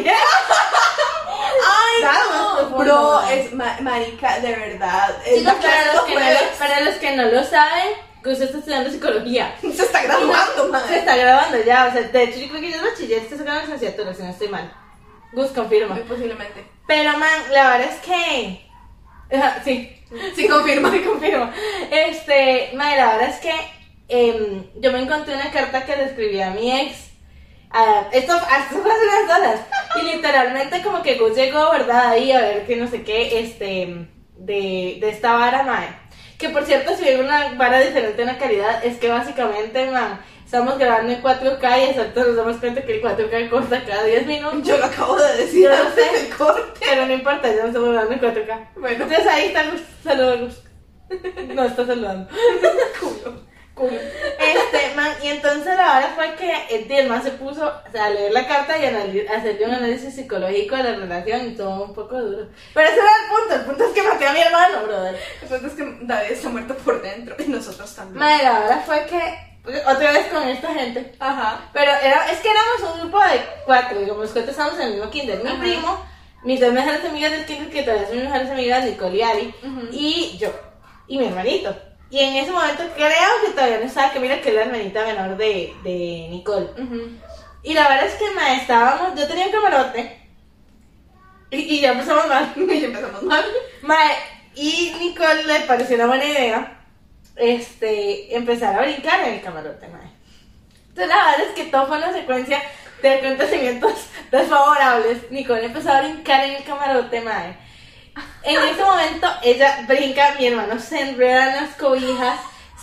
Ay, 1.62 2.04
no, 2.04 2.56
profundo, 2.58 2.78
bro, 2.78 3.22
es 3.30 3.54
ma- 3.54 3.78
marica, 3.82 4.40
de 4.40 4.56
verdad. 4.56 5.16
es 5.26 5.40
Chicos, 5.40 5.54
lo 5.54 5.60
para 5.62 5.94
los, 5.94 6.04
que 6.06 6.16
no, 6.16 6.20
lo- 6.32 6.58
para 6.60 6.80
los 6.82 6.96
que 6.96 7.16
no 7.16 7.26
lo 7.26 7.44
saben, 7.44 7.90
usted 8.26 8.44
está 8.46 8.58
estudiando 8.60 8.90
psicología. 8.90 9.56
se 9.62 9.68
está 9.84 10.04
graduando, 10.04 10.64
Se 10.66 10.72
madre. 10.72 11.00
está 11.00 11.16
grabando 11.16 11.58
ya, 11.64 11.88
o 11.88 11.92
sea, 11.94 12.02
de 12.04 12.24
hecho 12.24 12.40
yo 12.40 12.50
creo 12.50 12.62
que 12.62 12.70
es 12.76 12.82
bachiller, 12.82 13.20
está 13.24 13.38
sacando 13.38 13.62
licenciatura, 13.62 14.14
si 14.14 14.24
no 14.24 14.30
estoy 14.30 14.48
mal. 14.48 14.74
Gus 15.34 15.50
confirma. 15.52 15.96
Muy 15.96 16.04
posiblemente. 16.06 16.66
Pero 16.88 17.12
man, 17.18 17.30
la 17.52 17.70
verdad 17.78 17.90
es 17.94 18.00
que... 18.02 18.69
Sí, 19.64 20.00
Sí, 20.36 20.48
confirma. 20.48 20.92
sí 20.94 21.02
confirmo. 21.02 21.50
Este, 21.92 22.72
man, 22.76 22.96
la 22.98 23.14
verdad 23.14 23.30
es 23.30 23.40
que 23.40 23.52
em, 24.08 24.64
yo 24.82 24.92
me 24.92 25.00
encontré 25.00 25.36
una 25.36 25.52
carta 25.52 25.86
que 25.86 25.96
le 25.96 26.06
escribí 26.06 26.42
a 26.42 26.52
mi 26.52 26.80
ex. 26.80 27.10
Ah, 27.72 28.08
esto, 28.12 28.34
hace 28.34 28.76
unas 28.80 29.38
horas. 29.38 29.62
Y 30.02 30.16
literalmente 30.16 30.82
como 30.82 31.04
que 31.04 31.16
Gus 31.16 31.36
llegó, 31.36 31.72
¿verdad? 31.72 32.10
Ahí 32.10 32.32
a 32.32 32.42
ver 32.42 32.66
que 32.66 32.76
no 32.76 32.88
sé 32.88 33.04
qué, 33.04 33.40
este, 33.40 34.08
de, 34.38 34.98
de 35.00 35.10
esta 35.10 35.34
vara, 35.34 35.64
mae. 35.64 35.88
Que 36.38 36.50
por 36.50 36.66
cierto, 36.66 36.96
si 36.96 37.06
hay 37.06 37.16
una 37.16 37.54
vara 37.56 37.82
diferente 37.82 38.22
en 38.22 38.28
la 38.28 38.38
calidad, 38.38 38.84
es 38.84 38.98
que 38.98 39.10
básicamente, 39.10 39.92
man, 39.92 40.22
estamos 40.50 40.80
grabando 40.80 41.14
en 41.14 41.22
4K 41.22 41.80
y 41.80 41.84
exacto 41.92 42.24
nos 42.24 42.36
damos 42.36 42.58
cuenta 42.58 42.82
que 42.82 42.96
el 42.96 43.04
4K 43.04 43.50
corta 43.52 43.84
cada 43.86 44.04
10 44.04 44.26
minutos. 44.26 44.64
Yo 44.64 44.78
lo 44.78 44.86
acabo 44.86 45.16
de 45.16 45.38
decir 45.38 45.70
lo 45.70 45.76
antes 45.76 46.06
sé. 46.06 46.12
del 46.24 46.36
corte. 46.36 46.80
Pero 46.80 47.06
no 47.06 47.14
importa, 47.14 47.48
ya 47.54 47.62
no 47.62 47.68
estamos 47.68 47.90
grabando 47.90 48.14
en 48.14 48.22
4K. 48.22 48.68
Bueno. 48.78 49.04
Entonces 49.04 49.28
ahí 49.28 49.48
está 49.48 49.64
Gus. 49.70 49.82
Saludos. 50.04 50.64
No 51.54 51.64
está 51.64 51.86
saludando. 51.86 52.30
Culo. 53.00 53.42
Culo. 53.76 53.92
Este, 53.94 54.96
man, 54.96 55.12
y 55.24 55.28
entonces 55.28 55.76
la 55.78 55.98
hora 55.98 56.12
fue 56.16 56.34
que 56.36 56.76
el 56.76 56.88
tío, 56.88 56.98
el 56.98 57.10
man 57.10 57.22
se 57.24 57.32
puso 57.32 57.64
a 57.68 58.10
leer 58.10 58.32
la 58.34 58.48
carta 58.48 58.78
y 58.78 58.84
anali- 58.86 59.28
hacerle 59.30 59.66
un 59.66 59.74
análisis 59.76 60.16
psicológico 60.16 60.76
de 60.78 60.84
la 60.84 60.96
relación 60.96 61.46
y 61.48 61.56
todo 61.56 61.86
un 61.86 61.94
poco 61.94 62.20
duro. 62.20 62.48
Pero 62.74 62.90
ese 62.90 62.98
era 63.00 63.08
el 63.08 63.30
punto, 63.38 63.56
el 63.56 63.62
punto 63.62 63.84
es 63.86 63.92
que 63.92 64.04
maté 64.04 64.28
a 64.28 64.34
mi 64.34 64.40
hermano, 64.42 64.84
brother. 64.84 65.16
El 65.44 65.48
punto 65.48 65.68
es 65.68 65.74
que 65.74 65.98
David 66.02 66.32
está 66.32 66.50
muerto 66.50 66.76
por 66.78 67.02
dentro 67.02 67.36
y 67.40 67.44
nosotros 67.48 67.96
también. 67.96 68.20
Madre, 68.20 68.44
la 68.44 68.60
hora 68.66 68.78
fue 68.86 69.06
que, 69.06 69.49
otra 69.88 70.12
vez 70.12 70.28
con 70.28 70.48
esta 70.48 70.74
gente, 70.74 71.14
Ajá. 71.20 71.70
Pero 71.74 71.92
era, 71.92 72.32
es 72.32 72.40
que 72.40 72.50
éramos 72.50 72.94
un 72.94 73.00
grupo 73.02 73.20
de 73.20 73.42
cuatro, 73.66 74.00
digamos, 74.00 74.30
cuatro 74.32 74.52
estábamos 74.52 74.80
en 74.80 74.88
el 74.88 74.94
mismo 74.96 75.10
kinder. 75.10 75.44
Mi 75.44 75.50
Ajá. 75.50 75.60
primo, 75.60 76.06
mis 76.44 76.60
dos 76.60 76.72
mejores 76.74 77.04
amigas 77.06 77.32
del 77.32 77.46
kinder, 77.46 77.70
que 77.70 77.84
todavía 77.84 78.08
son 78.08 78.16
mis 78.16 78.26
mejores 78.26 78.50
amigas, 78.52 78.86
Nicole 78.86 79.18
y 79.18 79.22
Ali, 79.22 79.56
Ujú. 79.64 79.88
y 79.92 80.38
yo, 80.40 80.50
y 81.08 81.18
mi 81.18 81.26
hermanito. 81.26 81.76
Y 82.12 82.20
en 82.20 82.36
ese 82.38 82.52
momento 82.52 82.84
creo 82.96 83.10
que 83.46 83.52
todavía 83.52 83.80
no 83.80 83.86
estaba, 83.86 84.12
que 84.12 84.20
mira 84.20 84.42
que 84.42 84.50
es 84.50 84.56
la 84.56 84.62
hermanita 84.62 85.06
menor 85.06 85.38
de, 85.38 85.74
de 85.84 86.28
Nicole. 86.32 86.66
Ujú. 86.82 87.12
Y 87.62 87.74
la 87.74 87.88
verdad 87.88 88.06
es 88.08 88.16
que 88.16 88.32
ma, 88.32 88.54
estábamos, 88.56 89.20
yo 89.20 89.28
tenía 89.28 89.46
un 89.46 89.52
camarote, 89.52 90.20
y, 91.52 91.58
y 91.58 91.82
ya 91.82 91.92
empezamos 91.92 92.28
mal. 92.28 92.54
Y 92.58 92.80
ya 92.80 92.88
empezamos 92.88 93.24
mal. 93.24 93.44
Mae, 93.82 94.12
y 94.56 94.94
Nicole 95.00 95.44
le 95.46 95.60
pareció 95.62 95.96
una 95.96 96.08
buena 96.08 96.26
idea 96.26 96.79
este, 97.40 98.36
empezar 98.36 98.76
a 98.78 98.82
brincar 98.82 99.28
en 99.28 99.36
el 99.36 99.42
camarote, 99.42 99.88
mae. 99.88 100.12
Entonces 100.90 101.08
la 101.08 101.32
verdad 101.32 101.48
es 101.48 101.56
que 101.56 101.72
todo 101.72 101.88
fue 101.88 101.98
una 101.98 102.12
secuencia 102.12 102.62
de 103.02 103.14
acontecimientos 103.14 103.94
desfavorables. 104.32 105.32
Nicole 105.32 105.66
empezó 105.66 105.92
a 105.92 106.02
brincar 106.02 106.44
en 106.46 106.56
el 106.58 106.64
camarote, 106.64 107.22
mae. 107.22 107.58
En 108.44 108.58
ese 108.58 108.84
momento 108.84 109.28
ella 109.44 109.86
brinca, 109.88 110.36
mi 110.38 110.48
hermano 110.48 110.80
se 110.80 111.00
enreda 111.00 111.50
en 111.50 111.56
las 111.64 111.76
cobijas, 111.76 112.40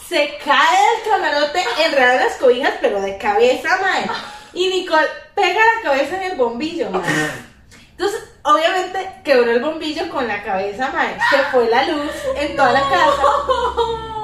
se 0.08 0.38
cae 0.42 0.78
del 0.78 1.12
camarote, 1.12 1.64
enreda 1.84 2.14
en 2.14 2.24
las 2.24 2.36
cobijas, 2.36 2.74
pero 2.80 3.02
de 3.02 3.18
cabeza, 3.18 3.68
mae. 3.82 4.06
Y 4.54 4.68
Nicole 4.68 5.06
pega 5.34 5.60
la 5.60 5.82
cabeza 5.82 6.16
en 6.16 6.32
el 6.32 6.38
bombillo, 6.38 6.90
mae. 6.90 7.02
Entonces, 7.90 8.22
obviamente, 8.42 9.10
quebró 9.24 9.50
el 9.50 9.60
bombillo 9.60 10.08
con 10.08 10.26
la 10.26 10.42
cabeza, 10.42 10.90
mae. 10.90 11.18
Se 11.30 11.36
fue 11.50 11.68
la 11.68 11.84
luz 11.84 12.12
en 12.36 12.56
toda 12.56 12.72
la 12.72 12.80
casa. 12.80 13.22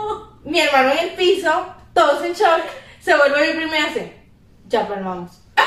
Mi 0.44 0.61
hermano 0.61 0.92
en 0.92 0.98
el 0.98 1.11
piso, 1.14 1.66
todos 1.94 2.22
en 2.24 2.33
shock. 2.35 2.62
Se 3.00 3.16
vuelve 3.16 3.48
mi 3.48 3.61
prima 3.61 3.78
y 3.78 3.83
hace, 3.83 4.16
ya 4.66 4.87
palmamos. 4.87 5.31
y 5.57 5.61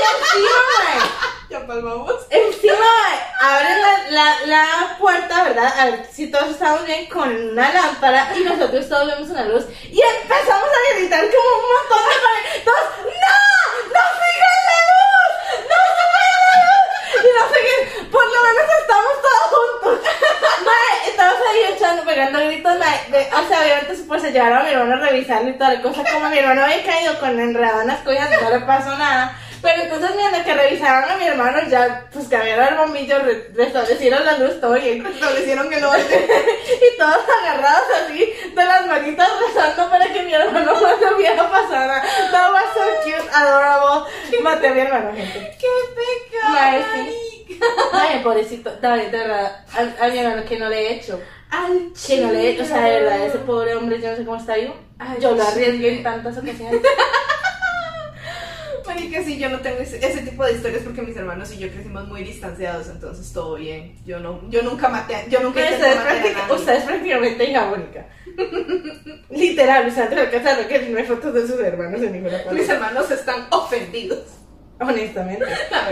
encima, 0.00 0.50
mae, 0.74 1.10
Ya 1.50 1.66
palmamos. 1.66 2.14
encima, 2.30 2.74
mae, 2.74 3.18
abren 3.40 3.80
la, 3.82 4.10
la, 4.10 4.46
la 4.46 4.96
puerta, 4.98 5.44
¿verdad? 5.44 5.72
A 5.78 5.84
ver 5.86 6.06
si 6.12 6.30
todos 6.30 6.50
estamos 6.50 6.84
bien 6.86 7.06
con 7.08 7.28
una 7.34 7.72
lámpara 7.72 8.32
y 8.36 8.40
nosotros 8.44 8.88
todos 8.88 9.06
vemos 9.06 9.28
una 9.30 9.44
luz. 9.44 9.64
Y 9.84 10.00
empezamos 10.00 10.68
a 10.68 10.94
gritar 10.96 11.20
como 11.20 11.56
un 11.58 11.64
montón 11.74 12.08
de 12.08 12.16
mae. 12.26 12.60
Todos, 12.64 12.88
¡No! 13.04 13.36
¡No 13.94 14.02
sigan 14.18 14.58
la 14.68 14.78
luz! 14.90 15.32
¡No 15.70 15.78
sigan 15.96 16.40
la 16.46 16.54
luz! 16.64 17.24
Y 17.24 17.28
no 17.38 17.48
sé 17.54 17.58
qué, 17.62 18.04
por 18.10 18.24
lo 18.24 18.42
menos 18.42 18.66
estamos 18.80 19.12
todos 19.22 19.27
ahí 21.48 21.74
echando, 21.74 22.04
pegando 22.04 22.38
gritos, 22.46 22.78
mae. 22.78 23.10
de- 23.10 23.28
o 23.34 23.48
sea, 23.48 23.60
obviamente 23.62 23.94
pues 24.06 24.22
se 24.22 24.32
llevaron 24.32 24.58
a 24.58 24.62
mi 24.64 24.70
hermano 24.70 24.94
a 25.02 25.08
revisarlo 25.08 25.48
y 25.50 25.58
toda 25.58 25.74
la 25.74 25.82
cosa. 25.82 26.02
Como 26.12 26.28
mi 26.28 26.38
hermano 26.38 26.62
había 26.64 26.84
caído 26.84 27.18
con 27.18 27.38
enredado 27.40 27.82
en 27.82 27.88
las 27.88 28.00
cosas, 28.00 28.28
no 28.42 28.50
le 28.50 28.60
pasó 28.60 28.96
nada. 28.96 29.36
Pero 29.60 29.82
entonces 29.82 30.10
mientras 30.14 30.44
que 30.44 30.54
revisaron 30.54 31.10
a 31.10 31.16
mi 31.16 31.24
hermano, 31.26 31.58
ya 31.68 32.04
pues 32.12 32.28
cambiaron 32.28 32.68
el 32.68 32.74
bombillo, 32.76 33.18
re- 33.18 33.48
restablecieron 33.56 34.24
la 34.24 34.38
luz, 34.38 34.60
todo 34.60 34.74
bien. 34.74 35.04
Establecieron 35.04 35.72
el 35.72 35.84
orden. 35.84 36.26
y 36.70 36.96
todos 36.96 37.18
agarrados 37.42 37.82
así 38.04 38.32
de 38.54 38.64
las 38.64 38.86
manitas 38.86 39.28
rezando 39.48 39.90
para 39.90 40.06
que 40.12 40.22
mi 40.22 40.32
hermano 40.32 40.74
no 40.80 41.16
hubiera 41.16 41.50
pasado. 41.50 42.00
That 42.30 42.52
was 42.52 42.62
so 42.72 42.82
cute, 43.02 43.28
adorable. 43.34 44.08
Maté 44.42 44.68
a 44.68 44.74
mi 44.74 44.80
hermano, 44.80 45.12
gente. 45.16 45.56
¡Qué 45.58 45.66
pecado! 45.96 46.84
Ay, 47.92 48.20
pobrecito, 48.22 48.70
David, 48.80 49.06
de 49.08 49.18
verdad, 49.18 49.64
a, 49.74 50.04
a 50.04 50.08
mi 50.08 50.18
hermano 50.18 50.44
que 50.48 50.56
no 50.58 50.68
le 50.68 50.80
he 50.82 50.92
hecho. 50.94 51.20
Al 51.50 51.92
Que 52.06 52.20
no 52.20 52.32
le 52.32 52.60
o 52.60 52.64
sea, 52.64 52.84
de 52.84 53.00
verdad, 53.00 53.26
ese 53.26 53.38
pobre 53.38 53.74
hombre, 53.74 54.00
yo 54.00 54.10
no 54.10 54.16
sé 54.16 54.24
cómo 54.24 54.36
está 54.38 54.56
vivo. 54.56 54.74
Yo 55.20 55.34
lo 55.34 55.42
arriesgué 55.42 55.96
en 55.98 56.02
tantas 56.02 56.36
ocasiones. 56.36 56.80
Marica, 58.86 59.22
sí, 59.22 59.38
yo 59.38 59.48
no 59.50 59.60
tengo 59.60 59.78
ese, 59.80 59.98
ese 60.04 60.22
tipo 60.22 60.44
de 60.44 60.52
historias 60.52 60.82
porque 60.82 61.02
mis 61.02 61.14
hermanos 61.16 61.52
y 61.52 61.58
yo 61.58 61.68
crecimos 61.70 62.08
muy 62.08 62.22
distanciados, 62.24 62.88
entonces 62.88 63.30
todo 63.32 63.56
bien. 63.56 63.94
Yo 64.06 64.18
no, 64.18 64.40
yo 64.48 64.62
nunca 64.62 64.88
maté, 64.88 65.14
a- 65.14 65.26
yo 65.28 65.40
nunca 65.40 65.60
Pero 65.60 65.76
intenté 65.76 65.76
usted 65.76 65.90
es, 65.90 65.96
matar 65.96 66.06
a 66.06 66.10
práctica- 66.20 66.40
nadie. 66.42 66.54
usted 66.54 66.74
es 66.74 66.84
prácticamente 66.84 67.44
hija 67.50 67.72
única. 67.72 68.06
Literal, 69.30 69.86
o 69.88 69.90
sea, 69.90 70.08
te 70.08 70.16
lo 70.16 70.30
que 70.30 70.88
no 70.90 70.98
hay 70.98 71.04
fotos 71.04 71.34
de 71.34 71.46
sus 71.46 71.60
hermanos 71.60 72.00
en 72.02 72.12
ninguna 72.12 72.38
parte. 72.38 72.54
Mis 72.54 72.68
hermanos 72.68 73.10
están 73.10 73.46
ofendidos. 73.50 74.20
Honestamente. 74.80 75.44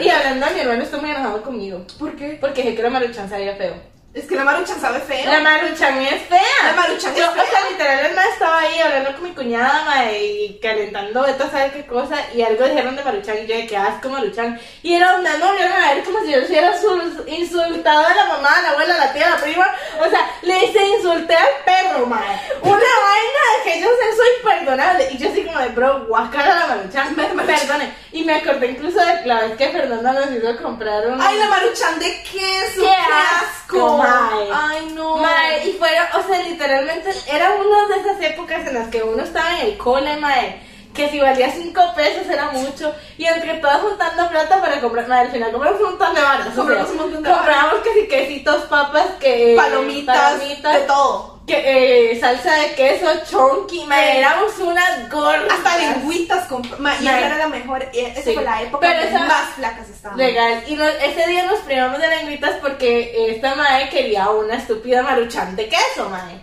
Y 0.02 0.08
hablando 0.08 0.46
de 0.46 0.52
mi 0.54 0.60
hermano, 0.60 0.82
está 0.82 0.96
muy 0.98 1.10
enojado 1.10 1.42
conmigo. 1.42 1.84
¿Por 1.98 2.14
qué? 2.16 2.38
Porque 2.40 2.62
dije 2.62 2.76
que 2.76 2.82
la 2.82 2.90
maruchan 2.90 3.28
sabía 3.28 3.56
feo. 3.56 3.74
Es 4.16 4.24
que 4.26 4.34
la 4.34 4.44
maruchan 4.44 4.80
sabe 4.80 4.98
feo. 5.00 5.30
La 5.30 5.40
maruchan 5.40 6.00
es 6.00 6.22
fea. 6.22 6.40
La 6.64 6.72
maruchan 6.72 7.12
es 7.12 7.18
Yo, 7.18 7.32
fea. 7.32 7.42
O 7.42 7.46
sea, 7.46 7.70
literal, 7.70 8.06
el 8.06 8.18
estaba 8.32 8.58
ahí 8.60 8.80
hablando 8.80 9.12
con 9.12 9.24
mi 9.24 9.34
cuñada, 9.34 9.82
ma, 9.84 10.10
y 10.10 10.58
calentando 10.62 11.26
esto, 11.26 11.50
¿sabes 11.50 11.72
qué 11.74 11.84
cosa? 11.86 12.16
Y 12.34 12.40
algo 12.40 12.64
dijeron 12.66 12.96
de 12.96 13.04
maruchan, 13.04 13.36
y 13.36 13.46
yo 13.46 13.56
de 13.56 13.66
que 13.66 13.76
asco 13.76 14.08
maruchan. 14.08 14.58
Y 14.82 14.94
era 14.94 15.16
una 15.16 15.36
novia, 15.36 15.70
a 15.90 15.94
ver 15.94 16.02
como 16.02 16.20
si 16.20 16.32
yo 16.32 16.38
hubiera 16.48 16.72
sul- 16.80 17.24
insultado 17.26 18.06
a 18.06 18.14
la 18.14 18.24
mamá, 18.24 18.56
a 18.58 18.62
la 18.62 18.70
abuela, 18.70 18.94
a 18.94 18.98
la 19.06 19.12
tía, 19.12 19.26
a 19.26 19.30
la 19.30 19.36
prima. 19.36 19.70
O 20.00 20.08
sea, 20.08 20.20
le 20.40 20.64
hice 20.64 20.82
insulté 20.96 21.34
al 21.36 21.48
perro, 21.66 22.06
ma. 22.06 22.22
Una 22.62 22.72
vaina 22.72 23.42
de 23.64 23.70
que 23.70 23.80
yo 23.82 23.88
sé, 23.88 24.16
soy 24.16 24.28
imperdonable. 24.40 25.08
Y 25.12 25.18
yo 25.18 25.28
así 25.30 25.44
como 25.44 25.58
de, 25.58 25.68
bro, 25.68 26.06
guacara 26.06 26.54
la 26.60 26.66
maruchan, 26.68 27.14
me, 27.16 27.24
perdone. 27.44 27.94
Y 28.12 28.24
me 28.24 28.36
acordé 28.36 28.68
incluso 28.68 28.98
de 28.98 29.26
la 29.26 29.40
vez 29.42 29.56
que 29.58 29.68
Fernanda 29.68 30.12
nos 30.14 30.30
hizo 30.30 30.56
comprar 30.62 31.06
un... 31.06 31.20
Ay, 31.20 31.36
la 31.38 31.48
maruchan 31.48 31.98
de 31.98 32.22
queso. 32.22 32.80
¡Qué 32.80 32.96
asco, 32.96 33.98
mae! 33.98 34.05
Ay, 34.52 34.92
no. 34.94 35.16
Mae, 35.16 35.68
y 35.68 35.72
fueron, 35.72 36.06
o 36.14 36.26
sea, 36.26 36.42
literalmente 36.42 37.10
era 37.30 37.54
una 37.54 37.94
de 37.94 38.00
esas 38.00 38.20
épocas 38.20 38.66
en 38.66 38.74
las 38.74 38.88
que 38.88 39.02
uno 39.02 39.22
estaba 39.22 39.60
en 39.60 39.66
el 39.66 39.78
cole, 39.78 40.16
mae, 40.18 40.60
que 40.94 41.10
si 41.10 41.20
valía 41.20 41.50
5 41.50 41.82
pesos 41.94 42.26
era 42.28 42.50
mucho, 42.50 42.94
y 43.18 43.24
entre 43.24 43.54
todos 43.54 43.76
juntando 43.82 44.28
plata 44.28 44.60
para 44.60 44.80
comprar, 44.80 45.08
mae, 45.08 45.26
al 45.26 45.30
final 45.30 45.52
compramos 45.52 45.80
un 45.80 45.86
montón 45.90 46.14
de 46.14 46.22
varas, 46.22 46.54
Compramos 46.54 46.90
un 46.90 46.96
montón 46.96 47.22
de 47.22 47.30
compramos 47.30 47.74
que 47.82 47.94
si 47.94 48.08
quesitos, 48.08 48.62
papas, 48.62 49.06
que 49.20 49.54
Palomitas, 49.56 50.16
palomitas, 50.16 50.74
de 50.74 50.80
todo. 50.80 51.35
Que 51.46 52.10
eh, 52.12 52.20
salsa 52.20 52.54
de 52.56 52.74
queso, 52.74 53.06
chonky, 53.30 53.84
mae, 53.84 54.12
Sí. 54.12 54.18
éramos 54.18 54.58
unas 54.58 55.08
gordas. 55.10 55.52
Hasta 55.52 55.78
lingüitas 55.78 56.48
comp- 56.48 56.76
ma, 56.78 56.94
Y 57.00 57.06
esa 57.06 57.20
era 57.26 57.38
la 57.38 57.48
mejor. 57.48 57.82
eh, 57.84 58.12
Esa 58.12 58.22
Sí. 58.22 58.34
fue 58.34 58.42
la 58.42 58.62
época 58.62 58.86
Pero 58.88 59.00
que 59.02 59.08
esa- 59.08 59.24
más 59.24 59.48
flacas 59.54 59.88
estaban. 59.88 60.18
Legal. 60.18 60.64
Y 60.66 60.74
no- 60.74 60.88
ese 60.88 61.26
día 61.28 61.44
nos 61.44 61.60
privamos 61.60 62.00
de 62.00 62.08
lengüitas 62.08 62.56
porque 62.60 63.30
esta 63.30 63.54
madre 63.54 63.88
quería 63.90 64.28
una 64.30 64.56
estúpida 64.56 65.02
maruchan 65.02 65.54
de 65.54 65.68
queso, 65.68 66.08
madre. 66.10 66.40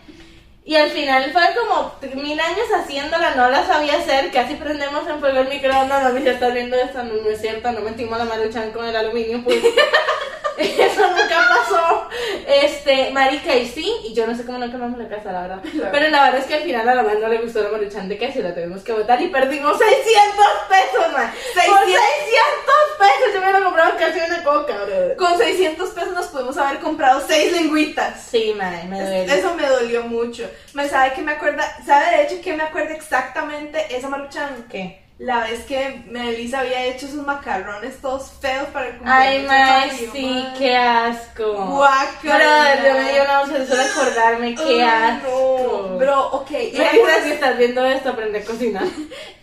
Y 0.66 0.76
al 0.76 0.90
final 0.92 1.32
fue 1.34 1.44
como 1.60 1.94
mil 2.22 2.40
años 2.40 2.68
haciéndola, 2.74 3.36
no 3.36 3.50
la 3.50 3.68
sabía 3.68 3.98
hacer, 3.98 4.32
casi 4.32 4.56
prendemos 4.56 5.06
en 5.08 5.20
fuego 5.20 5.40
el 5.40 5.50
microondas, 5.50 6.04
no 6.04 6.14
me 6.18 6.30
estás 6.30 6.54
viendo 6.54 6.78
esto, 6.78 7.04
no, 7.04 7.16
no 7.16 7.30
es 7.30 7.42
cierto, 7.42 7.70
no 7.72 7.82
metimos 7.82 8.18
la 8.18 8.24
maruchan 8.24 8.72
con 8.72 8.86
el 8.86 8.96
aluminio, 8.96 9.44
pues 9.44 9.62
eso 10.58 11.02
nunca 11.08 11.48
pasó. 11.50 12.08
Este, 12.48 13.12
marica, 13.12 13.56
y 13.56 13.68
sí, 13.68 13.94
y 14.06 14.14
yo 14.14 14.28
no 14.28 14.36
sé 14.36 14.46
cómo 14.46 14.58
no 14.58 14.72
quemamos 14.72 14.98
la 14.98 15.10
casa, 15.10 15.32
la 15.32 15.42
verdad. 15.42 15.60
Pero 15.92 16.10
la 16.10 16.24
verdad 16.24 16.40
es 16.40 16.46
que 16.46 16.56
al 16.56 16.64
final 16.64 16.88
a 16.88 16.96
la 16.96 17.04
madre 17.04 17.20
no 17.20 17.28
le 17.28 17.38
gustó 17.40 17.62
la 17.62 17.70
maruchan 17.70 18.08
de 18.08 18.18
queso 18.18 18.40
y 18.40 18.44
la 18.44 18.54
tuvimos 18.54 18.84
que 18.84 18.94
botar 18.94 19.22
y 19.22 19.28
perdimos 19.28 19.78
600 19.78 20.46
pesos, 20.70 21.14
man. 21.14 21.32
Por 21.68 21.80
600 21.80 21.94
600 21.94 22.74
pesos 23.00 23.34
yo 23.34 23.42
me 23.42 23.52
lo 23.52 23.64
compraba 23.66 23.98
casi 23.98 24.20
una 24.20 24.44
coca, 24.44 24.86
bro. 24.86 25.16
Con 25.18 25.38
600 25.38 25.90
pesos 25.90 26.14
nos 26.14 26.28
pudimos 26.28 26.58
haber 26.58 26.80
comprado 26.80 27.22
6 27.26 27.52
lengüitas. 27.52 28.22
Sí, 28.30 28.54
madre, 28.56 28.84
me 28.88 29.02
duele. 29.02 29.34
Eso 29.34 29.56
me 29.56 29.68
dolió 29.68 30.04
mucho. 30.04 30.50
Me 30.74 30.88
sabe 30.90 31.14
que 31.14 31.22
me 31.22 31.34
acuerda, 31.34 31.64
sabe 31.86 32.18
de 32.18 32.24
hecho 32.24 32.42
que 32.42 32.54
me 32.54 32.64
acuerda 32.64 32.94
exactamente 32.94 33.96
esa 33.96 34.08
maruchan. 34.10 34.66
¿Qué? 34.70 35.02
La 35.20 35.42
vez 35.42 35.64
que 35.66 36.04
Melissa 36.08 36.62
había 36.62 36.86
hecho 36.86 37.08
sus 37.08 37.24
macarrones 37.26 38.02
todos 38.02 38.32
feos 38.42 38.68
para 38.74 38.88
el 38.88 38.98
cumpleaños. 38.98 39.28
Ay, 39.30 39.46
Mario, 39.48 40.10
sí, 40.12 40.26
mae. 40.26 40.54
qué 40.58 40.76
asco. 40.76 41.54
Guácala. 41.54 42.76
Bro, 42.82 42.88
yo 42.88 42.94
me 42.96 43.14
dio 43.14 43.24
náuseas 43.24 43.68
solo 43.70 43.82
acordarme, 43.84 44.56
qué 44.56 44.64
Ay, 44.64 44.82
asco. 44.82 45.88
no. 45.92 45.98
Bro, 45.98 46.28
ok. 46.32 46.50
Melissa, 46.52 47.24
si 47.24 47.32
estás 47.32 47.58
viendo 47.58 47.86
esto, 47.86 48.10
aprende 48.10 48.40
a 48.40 48.46
cocinar. 48.46 48.84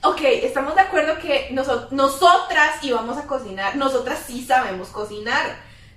Ok, 0.03 0.21
estamos 0.23 0.75
de 0.75 0.81
acuerdo 0.81 1.19
que 1.19 1.51
noso- 1.53 1.89
nosotras 1.91 2.83
íbamos 2.83 3.19
a 3.19 3.27
cocinar. 3.27 3.77
Nosotras 3.77 4.19
sí 4.27 4.43
sabemos 4.47 4.89
cocinar. 4.89 5.45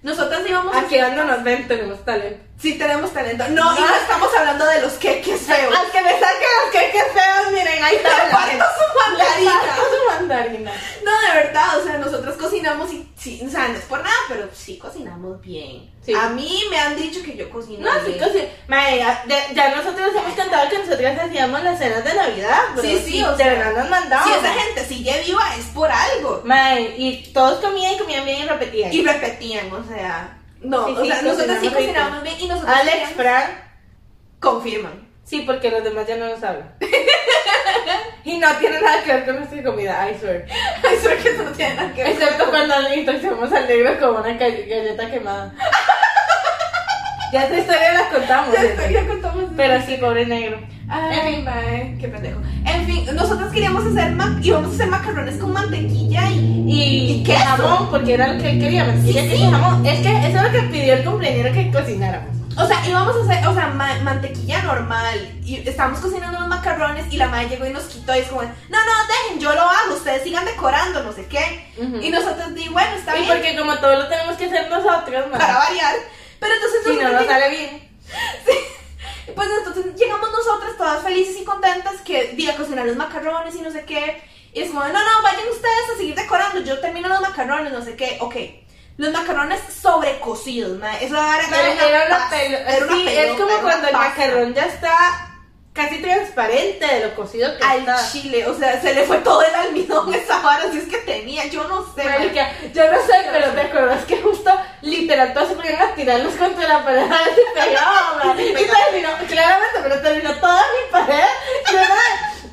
Nosotras 0.02 0.41
íbamos 0.45 0.76
a 0.76 0.80
Aquí 0.82 0.97
dando 0.97 1.23
nos 1.23 1.41
ven, 1.43 1.65
tenemos 1.69 2.04
talento. 2.04 2.43
Sí 2.60 2.73
tenemos 2.78 3.13
talento. 3.13 3.45
No, 3.47 3.78
y 3.78 3.80
no 3.80 3.95
estamos 4.02 4.30
hablando 4.38 4.65
de 4.65 4.82
los 4.82 4.91
queques 4.93 5.39
feos. 5.43 5.73
Al 5.73 5.89
que 5.89 6.02
me 6.02 6.12
saquen 6.12 6.49
los 6.65 6.71
queques 6.73 7.04
feos, 7.13 7.52
miren, 7.54 7.82
ahí 7.82 7.95
está. 7.95 8.10
Le 8.26 8.32
parto 8.32 8.65
su 8.76 9.10
mandarina. 9.10 9.52
Le 9.52 9.67
parto 9.69 9.84
su 9.84 10.12
mandarina. 10.19 10.71
No, 11.06 11.12
de 11.21 11.43
verdad, 11.43 11.78
o 11.80 11.84
sea, 11.86 11.97
nosotros 11.99 12.36
cocinamos 12.36 12.91
y 12.91 13.10
sí, 13.17 13.41
o 13.47 13.49
sea, 13.49 13.69
no 13.69 13.76
es 13.76 13.86
por 13.86 13.99
nada, 14.04 14.15
pero 14.28 14.49
sí 14.54 14.78
cocinamos 15.23 15.41
bien. 15.41 15.89
Sí. 16.01 16.13
A 16.13 16.29
mí 16.29 16.63
me 16.69 16.77
han 16.77 16.95
dicho 16.97 17.21
que 17.23 17.36
yo 17.38 17.49
cocino 17.49 17.86
No, 17.86 17.99
sí, 18.05 18.07
bien. 18.13 18.19
ya, 19.27 19.53
ya- 19.53 19.75
nosotros 19.75 20.09
hemos 20.15 20.36
cantado 20.36 20.69
que 20.69 20.79
nosotras 20.79 21.19
hacíamos 21.19 21.63
las 21.63 21.79
cenas 21.79 22.03
de 22.03 22.13
Navidad, 22.13 22.59
bro. 22.73 22.81
Sí, 22.83 23.01
sí, 23.05 23.23
o 23.23 23.36
sea, 23.38 23.71
nos 23.71 23.89
mandaban. 23.89 24.27
Si 24.27 24.33
esa 24.39 24.53
gente 24.53 24.86
sigue 24.86 25.23
viva 25.25 25.43
es 25.57 25.65
por 25.67 25.89
algo. 25.89 26.41
Mae, 26.43 26.95
y 26.97 27.31
todos 27.33 27.59
comían 27.59 27.93
y 27.93 27.97
comían 27.97 28.25
bien 28.25 28.39
y 28.43 28.45
repetían. 28.45 28.93
Y 28.93 29.01
repetían, 29.03 29.71
o 29.71 29.83
sea, 29.88 30.39
no, 30.62 30.86
Sí, 30.88 30.93
o 30.97 31.01
sí, 31.03 31.07
sea, 31.09 31.21
nosotros 31.21 31.57
sí 31.62 31.69
cocinamos 31.69 32.23
bien 32.23 32.36
y 32.39 32.47
nosotros 32.47 32.75
Alex, 32.75 33.09
Fran, 33.15 33.63
confirman. 34.39 35.07
sí, 35.23 35.41
porque 35.41 35.71
los 35.71 35.83
demás 35.83 36.05
ya 36.07 36.17
no 36.17 36.25
lo 36.27 36.39
saben. 36.39 36.65
y 38.25 38.38
no 38.38 38.47
tiene 38.59 38.79
nada 38.81 39.03
que 39.03 39.13
ver 39.13 39.25
con 39.25 39.36
nuestra 39.38 39.63
comida, 39.63 40.07
I 40.09 40.17
swear. 40.19 40.45
Ay, 40.88 40.97
solo 41.01 41.15
que 41.21 41.29
eso 41.29 41.43
no 41.43 41.51
tiene 41.51 41.75
nada 41.75 41.93
que 41.93 42.03
ver. 42.03 42.12
Excepto 42.13 42.45
cuando 42.49 42.79
le 42.81 42.99
intoxicamos 42.99 43.51
al 43.51 43.67
negro 43.67 43.99
con 43.99 44.09
una 44.21 44.29
ga- 44.39 44.67
galleta 44.69 45.12
quemada. 45.12 45.53
ya 47.31 47.43
esta 47.45 47.57
historia 47.59 47.93
la 47.93 48.09
contamos. 48.09 48.53
Ya, 48.53 48.62
¿cierto? 48.62 48.89
ya 48.91 49.07
contamos. 49.07 49.43
Pero 49.57 49.81
sí, 49.86 49.97
pobre 49.99 50.25
negro. 50.25 50.59
Ay, 50.88 51.41
mae, 51.41 51.97
qué 51.99 52.07
pendejo. 52.07 52.39
En 52.65 52.86
fin, 52.86 53.05
nosotros 53.15 53.51
queríamos 53.51 53.86
hacer 53.86 54.12
ma 54.12 54.38
íbamos 54.41 54.71
a 54.71 54.73
hacer 54.75 54.88
macarrones 54.88 55.36
con 55.38 55.51
mantequilla 55.53 56.29
y 56.29 56.63
Y, 56.67 57.12
¿Y 57.19 57.23
queso? 57.23 57.43
jamón, 57.43 57.89
porque 57.89 58.13
era 58.13 58.27
lo 58.33 58.41
que 58.41 58.51
él 58.51 58.59
quería. 58.59 58.83
Mantequilla, 58.86 59.21
Sí, 59.21 59.29
sí. 59.29 59.43
y 59.43 59.49
jamón. 59.51 59.86
Es 59.86 59.99
que 60.01 60.09
eso 60.27 60.38
es 60.38 60.43
lo 60.43 60.51
que 60.51 60.62
pidió 60.67 60.93
el 60.93 61.03
cumpleañero 61.03 61.53
que 61.53 61.71
cocináramos. 61.71 62.38
O 62.58 62.68
sea, 62.68 62.86
íbamos 62.88 63.16
a 63.16 63.24
hacer, 63.24 63.48
o 63.48 63.54
sea, 63.54 63.68
ma- 63.68 64.00
mantequilla 64.02 64.62
normal. 64.63 65.39
Y 65.44 65.68
estábamos 65.68 66.00
cocinando 66.00 66.39
los 66.39 66.48
macarrones 66.48 67.12
y 67.12 67.18
la 67.18 67.28
madre 67.28 67.50
llegó 67.50 67.66
y 67.66 67.72
nos 67.72 67.84
quitó 67.86 68.16
y 68.16 68.20
es 68.20 68.28
como, 68.28 68.42
no, 68.44 68.50
no, 68.86 68.92
dejen, 69.08 69.39
yo 69.39 69.54
lo 69.54 69.62
hago, 69.62 69.96
ustedes 69.96 70.24
sigan 70.24 70.46
decorando, 70.46 71.04
no 71.04 71.12
sé 71.13 71.26
qué. 71.28 71.72
Y 72.02 72.10
nosotros 72.10 72.54
di, 72.54 72.68
bueno, 72.70 72.96
está 72.96 73.18
Y 73.18 73.22
bien, 73.22 73.34
porque 73.34 73.58
como 73.58 73.76
todo 73.80 73.96
lo 73.96 74.08
tenemos 74.08 74.36
que 74.38 74.46
hacer 74.46 74.70
nosotros, 74.70 75.30
man, 75.32 75.39
para 75.39 75.58
variar. 75.58 75.96
Pero 76.39 76.54
entonces 76.54 76.80
si 76.84 76.89
no 77.04 77.10
nos 77.13 77.26
sale 77.26 77.50
bien. 77.50 77.89
Pues 79.36 79.48
entonces 79.58 79.96
llegamos 79.96 80.30
nosotras 80.32 80.78
todas 80.78 81.02
felices 81.02 81.38
y 81.39 81.46
contentas 81.46 82.02
que 82.02 82.34
di 82.36 82.50
a 82.50 82.58
cocinar 82.58 82.86
los 82.86 82.98
macarrones 82.98 83.56
y 83.56 83.62
no 83.62 83.72
sé 83.72 83.86
qué. 83.86 84.22
Y 84.54 84.62
es 84.62 84.68
como, 84.70 84.82
no, 84.84 84.92
no, 84.92 85.22
vayan 85.24 85.48
ustedes 85.50 85.89
a 85.94 85.98
seguir 85.98 86.13
decorando, 86.13 86.60
yo 86.62 86.80
termino 86.80 87.08
los 87.08 87.22
macarrones, 87.22 87.72
no 87.72 87.82
sé 87.84 87.96
qué. 87.96 88.18
Ok, 88.20 88.36
los 88.97 89.12
macarrones 89.12 89.60
sobrecocidos, 89.82 90.77
ma, 90.79 90.95
eso 90.97 91.15
era, 91.15 91.39
Era, 91.47 91.88
era 91.88 92.06
una 92.08 92.29
pelo- 92.29 92.58
era 92.67 92.86
una 92.86 92.95
sí, 92.95 93.08
es 93.08 93.32
como 93.39 93.58
cuando 93.62 93.88
el 93.88 93.93
macarrón 93.93 94.53
ya 94.53 94.65
está 94.65 95.29
casi 95.73 95.99
transparente 96.03 96.86
de 96.86 97.08
lo 97.08 97.15
cocido 97.15 97.58
que 97.58 97.63
Al 97.65 97.79
está. 97.79 98.12
chile, 98.12 98.45
o 98.45 98.53
sea, 98.56 98.79
se 98.79 98.93
le 98.93 99.06
fue 99.06 99.17
todo 99.17 99.41
el 99.41 99.56
almidón 99.56 100.13
esa 100.13 100.38
vara, 100.41 100.71
si 100.71 100.77
es 100.77 100.84
que 100.88 100.97
tenía, 100.99 101.47
yo 101.47 101.63
no 101.67 101.84
sé. 101.95 102.03
ma. 102.03 102.12
Marica, 102.12 102.51
yo 102.71 102.91
no 102.91 102.97
sé, 103.03 103.13
pero 103.32 103.49
te 103.53 103.62
acuerdas 103.62 104.06
que 104.06 104.21
justo 104.21 104.51
literal 104.84 105.34
todos 105.34 105.49
se 105.49 105.56
ponían 105.56 105.82
a 105.82 105.95
tirarlos 105.95 106.36
contra 106.36 106.67
la 106.67 106.84
pared 106.86 106.99
a 107.01 107.06
ver 107.08 107.34
si 107.36 107.41
pegaban, 107.60 108.17
man. 108.23 108.39
Y 108.39 108.53
terminó, 108.53 109.10
claramente, 109.27 109.79
pero 109.82 110.01
terminó 110.01 110.34
toda 110.36 110.62
mi 110.62 110.91
pared. 110.91 111.25
Y 111.67 111.73
yo, 111.73 111.79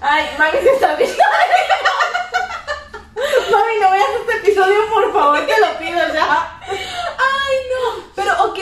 ay, 0.00 0.24
mami, 0.38 0.58
se 0.62 0.70
está 0.70 0.94
viendo. 0.94 1.16
Mami, 3.50 3.78
no 3.80 3.90
veas 3.90 4.08
este 4.20 4.36
episodio, 4.48 4.76
por 4.92 5.12
favor, 5.12 5.40
te 5.46 5.60
lo 5.60 5.78
pido 5.78 5.98
ya. 6.14 6.60
Ay, 6.68 7.56
no. 7.70 8.04
Pero, 8.14 8.44
ok, 8.44 8.56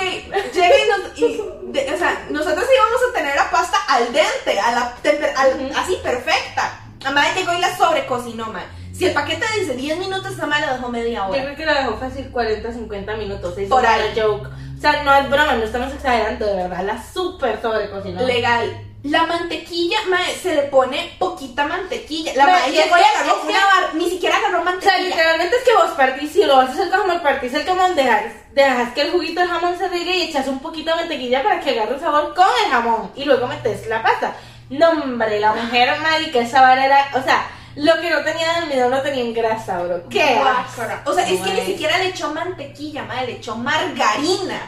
llega 0.52 0.76
y 0.78 0.88
nos. 0.88 1.18
y 1.18 1.42
de- 1.72 1.92
o 1.94 1.98
sea, 1.98 2.26
nosotros 2.30 2.64
íbamos 2.74 3.00
a 3.10 3.12
tener 3.14 3.36
la 3.36 3.50
pasta 3.50 3.76
al 3.88 4.04
dente, 4.12 4.58
a 4.60 4.72
la 4.72 4.94
al- 5.36 5.72
así 5.76 5.96
perfecta. 6.02 6.80
La 7.02 7.10
madre 7.12 7.30
llegó 7.36 7.52
y 7.52 7.60
la 7.60 7.76
sobrecocinó, 7.76 8.46
man. 8.52 8.64
Si 8.92 9.06
el 9.06 9.12
paquete 9.14 9.46
dice 9.60 9.74
10 9.74 9.96
minutos, 9.98 10.36
madre 10.38 10.66
la 10.66 10.72
dejó 10.74 10.88
media 10.88 11.18
Yo 11.20 11.28
hora. 11.30 11.42
creo 11.44 11.56
que 11.56 11.64
la 11.64 11.74
dejó 11.82 11.96
fácil 11.98 12.30
40, 12.32 12.72
50 12.72 13.14
minutos. 13.16 13.56
Es 13.56 13.68
Por 13.68 13.80
una 13.80 13.94
ahí. 13.94 14.12
joke. 14.20 14.48
O 14.48 14.80
sea, 14.80 15.02
no 15.04 15.14
es 15.14 15.30
broma, 15.30 15.54
no 15.54 15.62
estamos 15.64 15.92
exagerando, 15.94 16.46
de 16.46 16.54
verdad. 16.54 16.82
La 16.82 17.00
súper 17.12 17.60
sobrecocinó. 17.62 18.22
Legal. 18.22 18.87
La 19.04 19.24
mantequilla, 19.26 19.98
mae, 20.08 20.34
se 20.34 20.54
le 20.56 20.62
pone 20.62 21.14
poquita 21.20 21.64
mantequilla. 21.66 22.32
La 22.34 22.46
Mae, 22.46 22.54
madre 22.60 22.78
es 22.78 22.84
que- 22.84 22.92
agarró 22.94 23.40
que- 23.42 23.46
una 23.48 23.92
ni 23.94 24.10
siquiera 24.10 24.36
agarró 24.36 24.60
O 24.60 24.64
sea, 24.64 24.72
mantequilla. 24.72 24.98
literalmente 24.98 25.56
es 25.56 25.62
que 25.62 25.74
vos 25.74 25.90
partís, 25.96 26.32
si 26.32 26.42
lo 26.44 26.56
vas 26.56 26.70
a 26.70 26.72
hacer 26.72 26.90
como 26.90 27.12
el 27.12 27.20
partís 27.20 27.54
el 27.54 27.64
jamón, 27.64 27.94
dejas, 27.94 28.24
dejas 28.54 28.92
que 28.94 29.00
el 29.02 29.12
juguito 29.12 29.40
del 29.40 29.48
jamón 29.50 29.78
se 29.78 29.88
rigue 29.88 30.16
y 30.16 30.22
echas 30.22 30.48
un 30.48 30.58
poquito 30.58 30.90
de 30.90 30.96
mantequilla 30.96 31.42
para 31.44 31.60
que 31.60 31.70
agarre 31.70 31.94
el 31.94 32.00
sabor 32.00 32.34
con 32.34 32.46
el 32.64 32.70
jamón 32.72 33.12
y 33.14 33.24
luego 33.24 33.46
metes 33.46 33.86
la 33.86 34.02
pasta. 34.02 34.34
No, 34.68 34.90
hombre, 34.90 35.38
la 35.38 35.52
mujer 35.54 35.96
marica, 36.00 36.40
esa 36.40 36.60
vara 36.60 36.84
era, 36.84 37.08
o 37.14 37.22
sea, 37.22 37.46
lo 37.76 38.00
que 38.00 38.10
no 38.10 38.22
tenía 38.24 38.48
de 38.52 38.58
almidón 38.62 38.90
lo 38.90 39.00
tenía 39.02 39.22
en 39.22 39.32
grasa, 39.32 39.78
bro. 39.80 40.08
¿Qué? 40.10 40.34
Guácala. 40.40 41.02
O 41.06 41.14
sea, 41.14 41.26
es 41.26 41.40
que 41.40 41.54
ni 41.54 41.60
siquiera 41.64 41.96
le 41.98 42.08
echó 42.08 42.34
mantequilla, 42.34 43.04
madre, 43.04 43.26
le 43.26 43.32
echó 43.34 43.54
margarina. 43.54 44.60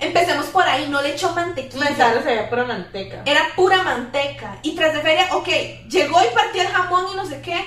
Empecemos 0.00 0.46
por 0.46 0.62
ahí, 0.62 0.86
no 0.88 1.02
le 1.02 1.14
echó 1.14 1.32
mantequilla. 1.34 1.86
Se 1.96 2.20
veía 2.22 2.48
pura 2.48 2.64
manteca. 2.64 3.22
Era 3.24 3.40
pura 3.56 3.82
manteca. 3.82 4.58
Y 4.62 4.74
tras 4.76 4.94
de 4.94 5.00
feria, 5.00 5.28
ok, 5.32 5.48
llegó 5.88 6.20
y 6.24 6.34
partió 6.34 6.62
el 6.62 6.68
jamón 6.68 7.06
y 7.12 7.16
no 7.16 7.26
sé 7.26 7.40
qué. 7.40 7.64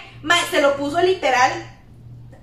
Se 0.49 0.61
lo 0.61 0.75
puso 0.77 1.01
literal 1.01 1.51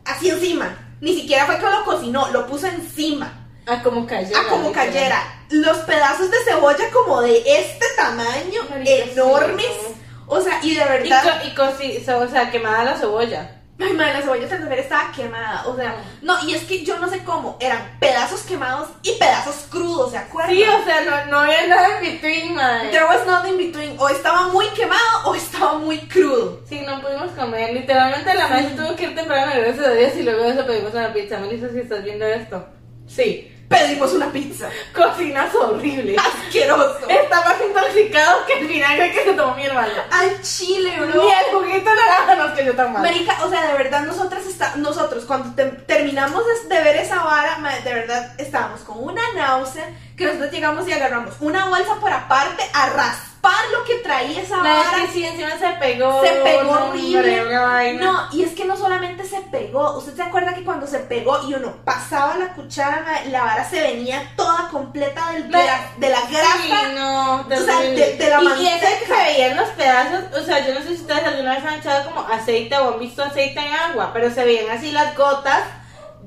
así 0.05 0.28
encima. 0.30 0.97
Ni 1.01 1.14
siquiera 1.14 1.47
fue 1.47 1.57
que 1.59 1.64
lo 1.70 1.84
cocinó, 1.84 2.28
lo 2.28 2.47
puso 2.47 2.66
encima. 2.66 3.47
A 3.66 3.82
como 3.82 4.07
cayera. 4.07 4.41
a 4.41 4.49
como 4.49 4.68
literal. 4.68 4.86
cayera. 4.89 5.22
Los 5.51 5.78
pedazos 5.78 6.30
de 6.30 6.39
cebolla 6.45 6.91
como 6.93 7.20
de 7.22 7.39
este 7.47 7.84
tamaño, 7.97 8.62
enormes. 8.84 9.66
sí, 9.66 9.95
O 10.26 10.41
sea, 10.41 10.59
y 10.62 10.74
de 10.74 10.82
Y, 10.82 10.89
verdad. 11.09 11.22
co- 11.22 11.47
y 11.47 11.51
coci- 11.55 12.05
so- 12.05 12.18
o 12.18 12.28
sea, 12.28 12.51
quemada 12.51 12.84
la 12.84 12.97
cebolla. 12.97 13.57
Ay, 13.80 13.92
madre, 13.92 14.14
la 14.14 14.22
cebolla 14.22 14.48
también 14.48 14.80
estaba 14.80 15.12
quemada. 15.12 15.64
O 15.66 15.76
sea, 15.76 15.94
no, 16.22 16.34
y 16.44 16.54
es 16.54 16.64
que 16.64 16.84
yo 16.84 16.98
no 16.98 17.08
sé 17.08 17.22
cómo. 17.22 17.56
Eran 17.60 17.96
pedazos 18.00 18.42
quemados 18.42 18.88
y 19.02 19.12
pedazos 19.12 19.66
crudos, 19.70 20.10
¿se 20.10 20.18
acuerdan? 20.18 20.54
Sí, 20.54 20.62
o 20.62 20.84
sea, 20.84 21.00
no, 21.02 21.30
no 21.30 21.38
había 21.38 21.66
nada 21.68 21.98
en 21.98 22.12
between, 22.12 22.54
madre. 22.54 22.88
There 22.90 23.04
was 23.04 23.24
nothing 23.24 23.56
between. 23.56 23.96
O 23.98 24.08
estaba 24.08 24.48
muy 24.48 24.66
quemado 24.70 25.26
o 25.26 25.34
estaba 25.34 25.78
muy 25.78 25.98
crudo. 26.08 26.60
Sí, 26.68 26.80
no 26.80 27.00
pudimos 27.00 27.30
comer. 27.32 27.72
Literalmente 27.72 28.34
la 28.34 28.48
maestra 28.48 28.84
tuvo 28.84 28.96
que 28.96 29.04
ir 29.04 29.14
temprano, 29.14 29.52
a 29.52 29.54
Dios, 29.56 30.16
y 30.16 30.22
luego 30.22 30.42
de 30.42 30.50
eso 30.50 30.66
pedimos 30.66 30.92
una 30.92 31.12
pizza. 31.12 31.38
Melissa, 31.38 31.68
si 31.70 31.78
estás 31.78 32.02
viendo 32.02 32.26
esto. 32.26 32.66
Sí. 33.06 33.54
Pedimos 33.68 34.12
una 34.14 34.32
pizza. 34.32 34.68
Cocinas 34.94 35.54
horrible. 35.54 36.16
Asqueroso. 36.16 37.06
Está 37.08 37.42
más 37.44 37.56
intoxicado 37.60 38.46
que 38.46 38.60
el 38.60 38.66
vinagre 38.66 39.12
que 39.12 39.24
se 39.24 39.32
tomó 39.34 39.54
mi 39.54 39.66
hermano. 39.66 39.92
Al 40.10 40.40
chile, 40.40 40.94
bro. 40.98 41.22
Ni 41.22 41.30
el 41.30 41.44
juguito 41.54 41.90
de 41.90 41.96
naranja 41.96 42.34
nos 42.36 42.52
cayó 42.52 42.74
tan 42.74 42.92
mal. 42.94 43.02
Marica, 43.02 43.36
o 43.44 43.50
sea, 43.50 43.66
de 43.66 43.74
verdad, 43.74 44.02
nosotras 44.06 44.46
está, 44.46 44.74
nosotros 44.76 45.24
cuando 45.26 45.54
te- 45.54 45.66
terminamos 45.86 46.42
de, 46.68 46.74
de 46.74 46.82
ver 46.82 46.96
esa 46.96 47.22
vara, 47.22 47.58
de 47.84 47.94
verdad 47.94 48.32
estábamos 48.38 48.80
con 48.80 49.02
una 49.04 49.22
náusea 49.34 49.86
que 50.18 50.26
nosotros 50.26 50.50
llegamos 50.50 50.86
y 50.88 50.92
agarramos 50.92 51.34
una 51.40 51.66
bolsa 51.66 51.94
por 52.00 52.12
aparte 52.12 52.64
a 52.74 52.86
raspar 52.90 53.28
lo 53.72 53.84
que 53.84 53.94
traía 54.02 54.42
esa 54.42 54.56
La 54.56 54.62
vara. 54.74 54.90
vez 54.98 55.06
que 55.06 55.12
sí, 55.12 55.24
encima 55.24 55.50
se 55.56 55.68
pegó. 55.78 56.22
Se 56.24 56.30
pegó 56.32 56.70
horrible. 56.72 57.94
No, 58.00 58.28
y 58.32 58.42
es 58.42 58.52
que 58.52 58.64
no 58.64 58.76
solamente 58.76 59.24
se 59.24 59.40
pegó, 59.42 59.96
usted 59.96 60.16
se 60.16 60.22
acuerda 60.22 60.54
que 60.54 60.64
cuando 60.64 60.86
se 60.88 60.98
pegó 60.98 61.40
y 61.48 61.54
uno 61.54 61.72
pasaba 61.84 62.36
la 62.36 62.48
cuchara, 62.54 63.04
la 63.30 63.44
vara 63.44 63.68
se 63.68 63.80
venía 63.80 64.32
toda 64.36 64.68
completa 64.70 65.30
del- 65.32 65.44
de, 65.50 65.56
la, 65.64 65.80
de 65.98 66.08
la 66.10 66.20
grasa. 66.22 66.56
Sí, 66.62 66.72
no, 66.96 67.40
O 67.42 67.44
sea, 67.64 67.78
de- 67.80 68.16
de 68.16 68.28
la 68.30 68.42
y, 68.42 68.46
y 68.64 68.66
ese 68.66 68.84
manteca. 68.84 68.98
que 68.98 69.06
se 69.06 69.12
veían 69.24 69.56
los 69.56 69.68
pedazos, 69.70 70.24
o 70.36 70.44
sea, 70.44 70.66
yo 70.66 70.74
no 70.74 70.80
sé 70.80 70.88
si 70.88 71.02
ustedes 71.02 71.24
alguna 71.24 71.54
vez 71.54 71.64
han 71.64 71.74
echado 71.74 72.04
como 72.10 72.26
aceite 72.28 72.76
o 72.76 72.94
han 72.94 72.98
visto 72.98 73.22
aceite 73.22 73.60
en 73.60 73.72
agua, 73.72 74.10
pero 74.12 74.30
se 74.34 74.44
veían 74.44 74.76
así 74.76 74.90
las 74.90 75.16
gotas 75.16 75.62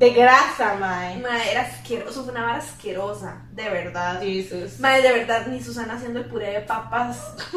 de 0.01 0.09
grasa, 0.09 0.73
mae. 0.79 1.17
Ma, 1.17 1.45
era 1.45 1.61
asqueroso, 1.61 2.23
fue 2.23 2.31
una 2.31 2.41
vara 2.41 2.57
asquerosa, 2.57 3.43
de 3.51 3.69
verdad. 3.69 4.19
Jesus. 4.19 4.79
Madre, 4.79 5.03
de 5.03 5.11
verdad, 5.11 5.45
ni 5.45 5.61
Susana 5.61 5.93
haciendo 5.93 6.21
el 6.21 6.25
puré 6.25 6.53
de 6.53 6.61
papas. 6.61 7.19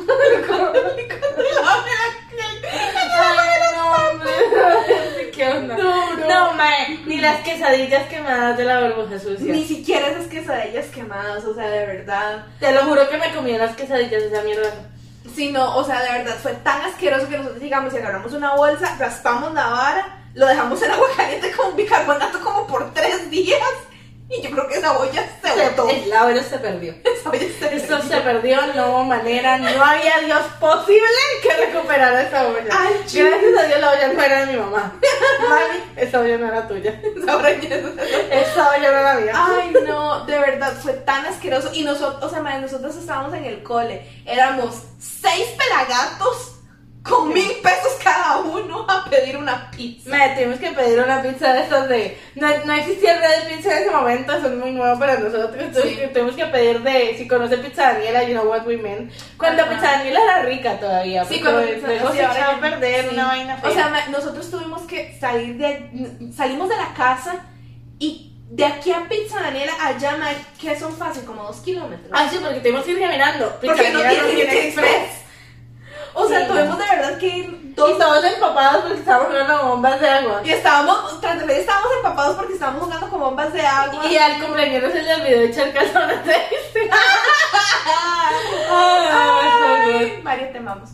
Ay, 3.17 3.61
no, 3.75 3.93
hombre. 3.95 4.31
¿Qué 5.33 5.49
onda? 5.49 5.75
No. 5.75 6.17
No, 6.17 6.53
mae, 6.53 6.99
ni 7.07 7.17
las 7.17 7.41
quesadillas 7.41 8.09
quemadas 8.11 8.59
de 8.59 8.65
la 8.65 8.81
burbuja 8.81 9.19
sucia. 9.19 9.51
Ni 9.51 9.65
siquiera 9.65 10.09
esas 10.09 10.27
quesadillas 10.27 10.89
quemadas, 10.89 11.47
o 11.47 11.55
sea, 11.55 11.71
de 11.71 11.87
verdad. 11.87 12.45
Te 12.61 12.73
lo 12.73 12.83
juro 12.83 13.09
que 13.09 13.17
me 13.17 13.35
comí 13.35 13.57
las 13.57 13.75
quesadillas 13.75 14.21
de 14.21 14.27
esa 14.29 14.43
mierda. 14.43 14.71
Sí, 15.35 15.51
no, 15.51 15.79
o 15.79 15.83
sea, 15.83 16.03
de 16.03 16.19
verdad, 16.19 16.37
fue 16.43 16.53
tan 16.57 16.83
asqueroso 16.83 17.27
que 17.27 17.39
nosotros 17.39 17.63
llegamos 17.63 17.95
y 17.95 17.97
agarramos 17.97 18.35
una 18.35 18.55
bolsa, 18.55 18.97
raspamos 18.99 19.55
la 19.55 19.69
vara, 19.69 20.24
lo 20.35 20.47
dejamos 20.47 20.83
en 20.83 20.91
agua 20.91 21.09
caliente 21.17 21.53
con 21.53 21.77
bicarbonato 21.77 22.41
como 22.41 22.67
por 22.67 22.93
tres 22.93 23.31
días. 23.31 23.61
Y 24.27 24.41
yo 24.41 24.51
creo 24.51 24.67
que 24.67 24.77
esa 24.79 24.99
olla 24.99 25.23
se 25.43 25.69
botó. 25.69 25.87
El 25.89 26.09
la 26.09 26.25
olla 26.25 26.43
se 26.43 26.59
perdió. 26.59 26.95
Esa 27.05 27.29
olla 27.29 27.41
se 27.41 27.69
perdió. 27.69 28.03
se 28.03 28.21
perdió, 28.23 28.67
no 28.75 28.89
hubo 28.89 29.05
manera, 29.05 29.59
no 29.59 29.85
había 29.85 30.19
Dios 30.25 30.41
posible 30.59 31.07
que 31.43 31.53
recuperara 31.67 32.23
esa 32.23 32.47
olla. 32.49 32.65
Ay. 32.71 32.95
Gracias 33.01 33.59
a 33.59 33.63
Dios 33.67 33.81
la 33.81 33.91
olla 33.93 34.09
no 34.09 34.23
era 34.23 34.47
de 34.47 34.53
mi 34.53 34.59
mamá. 34.59 34.95
Mami, 35.49 35.85
esa 35.97 36.21
olla 36.21 36.39
no 36.39 36.47
era 36.49 36.67
tuya. 36.67 37.01
Ya 37.03 37.43
se- 37.43 38.41
Esa 38.41 38.71
olla 38.71 38.91
no 38.91 38.99
era 38.99 39.15
mía. 39.15 39.33
Ay, 39.37 39.75
no, 39.87 40.25
de 40.25 40.39
verdad, 40.39 40.73
fue 40.83 40.95
tan 40.95 41.27
asqueroso. 41.27 41.71
Y 41.75 41.83
nosotros, 41.85 42.25
o 42.25 42.29
sea, 42.31 42.41
madre, 42.43 42.63
nosotros 42.63 42.97
estábamos 42.97 43.35
en 43.35 43.45
el 43.45 43.63
cole. 43.63 44.11
Éramos 44.25 44.75
seis 44.99 45.47
pelagatos 45.59 46.54
con 47.05 47.33
mil 47.35 47.51
pesos 47.63 47.93
cada 48.03 48.39
uno 48.39 48.87
a 48.89 49.05
pedir 49.11 49.37
una 49.37 49.71
pizza. 49.71 50.09
Me 50.09 50.31
tuvimos 50.31 50.59
que 50.59 50.71
pedir 50.71 50.99
una 51.01 51.21
pizza 51.23 51.53
de 51.53 51.61
estas 51.61 51.87
de. 51.89 52.19
No, 52.35 52.49
no 52.65 52.73
existía 52.73 53.19
red 53.21 53.43
de 53.45 53.55
pizza 53.57 53.73
en 53.77 53.83
ese 53.83 53.91
momento, 53.91 54.33
es 54.33 54.43
muy 54.51 54.71
nuevo 54.73 54.99
para 54.99 55.19
nosotros. 55.19 55.55
Entonces 55.59 55.93
Sí. 55.97 56.01
tuvimos 56.15 56.35
que 56.35 56.47
pedir 56.47 56.81
de. 56.81 57.15
Si 57.19 57.29
conoce 57.29 57.59
Pizza 57.59 57.93
Daniela, 57.93 58.23
you 58.25 58.33
know 58.33 58.49
what 58.49 58.67
we 58.67 58.79
mean. 58.79 59.11
Cuando 59.37 59.63
Ajá. 59.63 59.73
Pizza 59.73 59.91
Daniela 59.93 60.21
era 60.23 60.43
rica 60.43 60.81
todavía. 60.81 61.25
Sí, 61.27 61.41
cuando 61.43 61.63
Pizza- 61.63 61.87
se 61.89 61.97
echaba 62.23 62.55
a 62.55 62.61
perder 62.61 63.03
sí. 63.09 63.15
una 63.15 63.27
vaina 63.27 63.57
fea. 63.59 63.71
O 63.71 63.75
sea, 63.75 64.07
nosotros 64.11 64.51
tuvimos 64.51 64.83
que 64.83 65.17
salir 65.21 65.59
de. 65.59 66.31
Salimos 66.35 66.71
de 66.71 66.77
la 66.77 66.95
casa 66.95 67.37
y 67.99 68.33
de 68.51 68.65
aquí 68.65 68.93
a 68.93 69.07
Pizza 69.09 69.41
Daniela, 69.43 69.73
allá, 69.83 70.17
que 70.59 70.79
son 70.79 70.97
fácil, 70.97 71.25
como 71.25 71.43
dos 71.43 71.57
kilómetros. 71.59 72.09
Ah, 72.13 72.29
sí, 72.31 72.39
porque 72.43 72.61
tuvimos 72.61 72.85
que 72.85 72.93
ir 72.93 73.01
caminando. 73.01 73.59
Pizza 73.61 73.75
Porque 73.75 73.91
no 73.91 74.01
tiene 74.01 74.33
Link 74.33 74.49
Express. 74.53 75.24
O 76.15 76.29
sea, 76.29 76.41
Sí. 76.41 76.47
tuvimos 76.47 76.79
de 76.79 76.85
verdad 76.97 77.19
que 77.19 77.27
ir 77.27 77.45
Y 77.65 77.73
dos 77.75 77.99
todos 77.99 78.25
empapados 78.25 78.83
porque 78.85 78.99
estábamos 79.01 79.29
jugando 79.29 79.67
bombas 79.69 80.01
de 80.01 80.09
agua. 80.09 80.41
Y 80.45 80.51
estábamos, 80.51 81.21
tras 81.21 81.41
de 81.41 81.45
medio 81.47 81.61
estábamos 81.61 81.91
empapados 81.97 82.37
porque 82.37 82.53
estábamos 82.53 82.85
jugando 82.85 83.09
con 83.11 83.21
bombas 83.21 83.53
de 83.53 83.67
agua. 83.67 84.07
Y 84.07 84.17
al 84.17 84.41
cumpleaños 84.41 84.93
se 84.93 85.03
le 85.03 85.15
olvidó 85.15 85.41
echar 85.41 85.73
calzones 85.73 86.25
de 86.25 86.33
este. 86.35 86.91
Ay, 88.71 90.21
María, 90.23 90.53
te 90.53 90.59
amamos. 90.59 90.91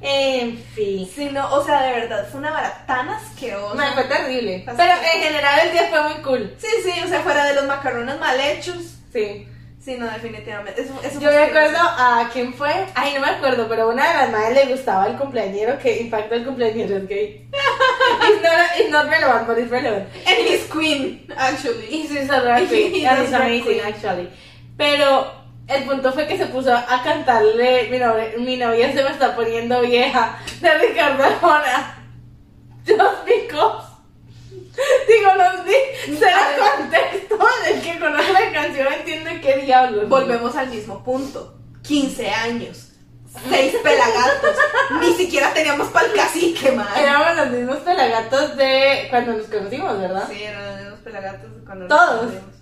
En 0.00 0.56
fin. 0.58 1.10
Sí, 1.12 1.30
no, 1.32 1.52
o 1.52 1.64
sea, 1.64 1.82
de 1.82 1.92
verdad, 1.92 2.26
fue 2.30 2.38
una 2.40 2.52
vara 2.52 2.84
tan 2.86 3.08
asquerosa. 3.08 3.74
Me 3.74 3.92
fue 3.92 4.04
terrible. 4.04 4.62
Pero 4.64 4.92
en 4.92 5.22
general 5.22 5.58
el 5.66 5.72
día 5.72 5.88
fue 5.90 6.02
muy 6.02 6.22
cool. 6.22 6.54
Sí, 6.58 6.68
sí, 6.84 6.92
o 7.04 7.08
sea, 7.08 7.20
fuera 7.22 7.44
de 7.46 7.54
los 7.54 7.64
macarrones 7.64 8.18
mal 8.20 8.38
hechos. 8.40 8.76
Sí. 9.12 9.48
Sí, 9.88 9.96
no, 9.96 10.04
definitivamente. 10.04 10.82
Eso, 10.82 10.92
eso 11.02 11.18
Yo 11.18 11.30
me 11.30 11.38
acuerdo 11.38 11.78
a 11.80 12.28
quién 12.30 12.52
fue. 12.52 12.68
Ay, 12.94 13.14
no 13.14 13.20
me 13.20 13.28
acuerdo, 13.28 13.66
pero 13.70 13.88
una 13.88 14.06
de 14.06 14.14
las 14.16 14.30
madres 14.30 14.66
le 14.66 14.72
gustaba 14.74 15.06
el 15.06 15.16
cumpleañero 15.16 15.78
que 15.78 16.02
impacta 16.02 16.34
el 16.34 16.44
cumpleañero 16.44 16.98
es 16.98 17.08
gay. 17.08 17.48
it's, 18.28 18.42
not, 18.42 18.78
it's 18.78 18.90
not 18.90 19.08
relevant, 19.08 19.46
but 19.46 19.56
it's 19.56 19.70
relevant. 19.70 20.06
And 20.26 20.46
his 20.46 20.64
queen, 20.70 21.26
actually. 21.34 21.86
Y 21.88 22.06
sí, 22.06 22.18
es 22.18 22.28
drag 22.28 22.68
queen. 22.68 23.06
And 23.06 23.24
is 23.24 23.32
amazing, 23.32 23.64
queen. 23.64 23.80
actually. 23.86 24.28
Pero 24.76 25.32
el 25.66 25.84
punto 25.84 26.12
fue 26.12 26.26
que 26.26 26.36
se 26.36 26.44
puso 26.48 26.70
a 26.70 27.02
cantarle 27.02 27.88
Mi 27.90 27.98
novia, 27.98 28.32
mi 28.36 28.58
novia 28.58 28.92
se 28.92 29.02
me 29.02 29.08
está 29.08 29.34
poniendo 29.34 29.80
vieja 29.80 30.38
de 30.60 30.78
Ricardo 30.80 31.24
Arjona. 31.24 31.94
Just 32.84 33.24
because. 33.24 33.87
Digo, 35.08 35.34
no 35.36 35.64
di 35.64 35.74
cero 36.18 36.38
contexto 36.76 37.38
el 37.68 37.80
que 37.82 37.98
conoce 37.98 38.32
la 38.32 38.52
canción 38.52 38.92
entiende 38.92 39.40
qué 39.40 39.56
diablos. 39.58 40.08
Volvemos 40.08 40.54
al 40.56 40.68
mismo 40.68 41.02
punto. 41.02 41.54
15 41.82 42.28
años. 42.30 42.84
Seis 43.50 43.74
pelagatos. 43.82 44.56
Ni 45.00 45.12
siquiera 45.14 45.52
teníamos 45.52 45.88
pa'l 45.88 46.12
cacique, 46.14 46.72
man. 46.72 46.86
Éramos 46.96 47.36
los 47.36 47.50
mismos 47.50 47.76
pelagatos 47.78 48.56
de 48.56 49.06
cuando 49.10 49.34
nos 49.34 49.46
conocimos, 49.46 50.00
¿verdad? 50.00 50.24
Sí, 50.30 50.42
eran 50.42 50.66
los 50.70 50.80
mismos 50.82 51.00
pelagatos 51.00 51.50
cuando 51.64 51.86
Todos. 51.88 52.10
nos 52.10 52.20
conocimos. 52.32 52.54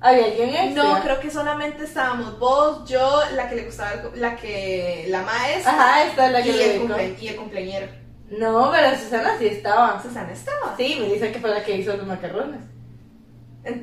¿Había 0.00 0.26
alguien 0.26 0.54
extra? 0.54 0.82
No, 0.84 1.02
creo 1.02 1.18
que 1.20 1.28
solamente 1.30 1.82
estábamos 1.84 2.38
vos, 2.38 2.88
yo, 2.88 3.20
la 3.34 3.48
que 3.48 3.56
le 3.56 3.64
gustaba, 3.64 3.92
el 3.94 4.00
cu- 4.02 4.12
la 4.14 4.36
que, 4.36 5.06
la 5.08 5.22
maestra 5.22 5.72
Ajá, 5.72 6.04
esta 6.04 6.26
es 6.26 6.32
la 6.32 6.42
que 6.42 6.48
y, 6.48 6.52
le 6.52 6.64
el 6.64 6.68
dedicó. 6.78 6.94
cumple- 6.94 7.16
y 7.20 7.28
el 7.28 7.36
cumpleañero. 7.36 7.86
No, 8.30 8.70
pero 8.70 8.96
Susana 8.98 9.36
sí 9.38 9.46
estaba. 9.46 10.02
Susana 10.02 10.32
estaba. 10.32 10.74
Sí, 10.76 10.98
me 11.00 11.14
dice 11.14 11.32
que 11.32 11.38
fue 11.38 11.50
la 11.50 11.64
que 11.64 11.76
hizo 11.76 11.96
los 11.96 12.06
macarrones. 12.06 12.60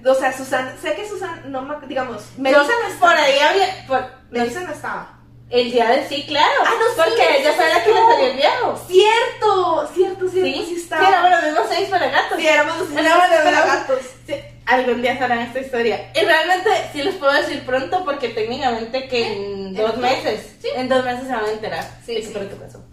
O 0.06 0.16
sea, 0.16 0.36
Susana, 0.36 0.76
sé 0.82 0.96
que 0.96 1.08
Susana, 1.08 1.44
no 1.48 1.80
digamos, 1.88 2.24
Melissa 2.38 2.64
no 2.64 2.88
estaba. 2.88 3.12
Por 3.12 3.22
ahí 3.22 3.40
había. 3.40 3.88
Por, 3.88 4.06
Melissa 4.32 4.62
no 4.62 4.72
estaba. 4.72 5.20
el 5.50 5.72
día 5.72 5.90
de 5.90 6.08
sí, 6.08 6.26
claro. 6.28 6.62
Ah, 6.66 6.72
no, 6.80 6.86
sí, 7.04 7.10
Porque 7.10 7.40
ella 7.40 7.54
fue 7.54 7.70
la 7.70 7.84
que 7.84 7.92
le 7.92 8.00
salió 8.00 8.28
el 8.28 8.38
viejo. 8.38 8.82
Cierto, 8.88 9.90
cierto, 9.94 10.30
cierto, 10.30 10.30
sí, 10.30 10.66
Sí, 10.68 10.76
estaba. 10.82 11.02
Sí, 11.06 11.08
éramos 11.12 11.32
los 11.32 11.44
mismos 11.44 11.66
seis 11.70 11.90
pelagatos. 11.90 12.38
Sí, 12.40 12.48
éramos 12.48 12.78
los 12.78 12.92
Éramos 12.92 13.18
los 13.18 13.30
mismos 13.30 13.44
pelagatos. 13.44 14.00
Sí, 14.28 14.36
algún 14.66 15.02
día 15.02 15.18
sabrán 15.20 15.40
esta 15.40 15.60
historia. 15.60 16.12
Y 16.16 16.20
realmente 16.26 16.70
sí 16.94 17.04
les 17.04 17.16
puedo 17.16 17.34
decir 17.34 17.66
pronto 17.66 18.04
porque 18.06 18.30
técnicamente 18.30 19.08
que 19.08 19.34
en 19.34 19.66
¿En 19.68 19.76
dos 19.76 19.92
qué? 19.94 19.98
meses. 20.00 20.56
Sí. 20.62 20.68
En 20.76 20.90
dos 20.90 21.04
meses 21.04 21.28
se 21.28 21.34
van 21.34 21.46
a 21.46 21.52
enterar. 21.52 21.84
Sí, 22.06 22.22
sí. 22.24 22.34
lo 22.34 22.40
que 22.42 22.56
pasó. 22.56 22.84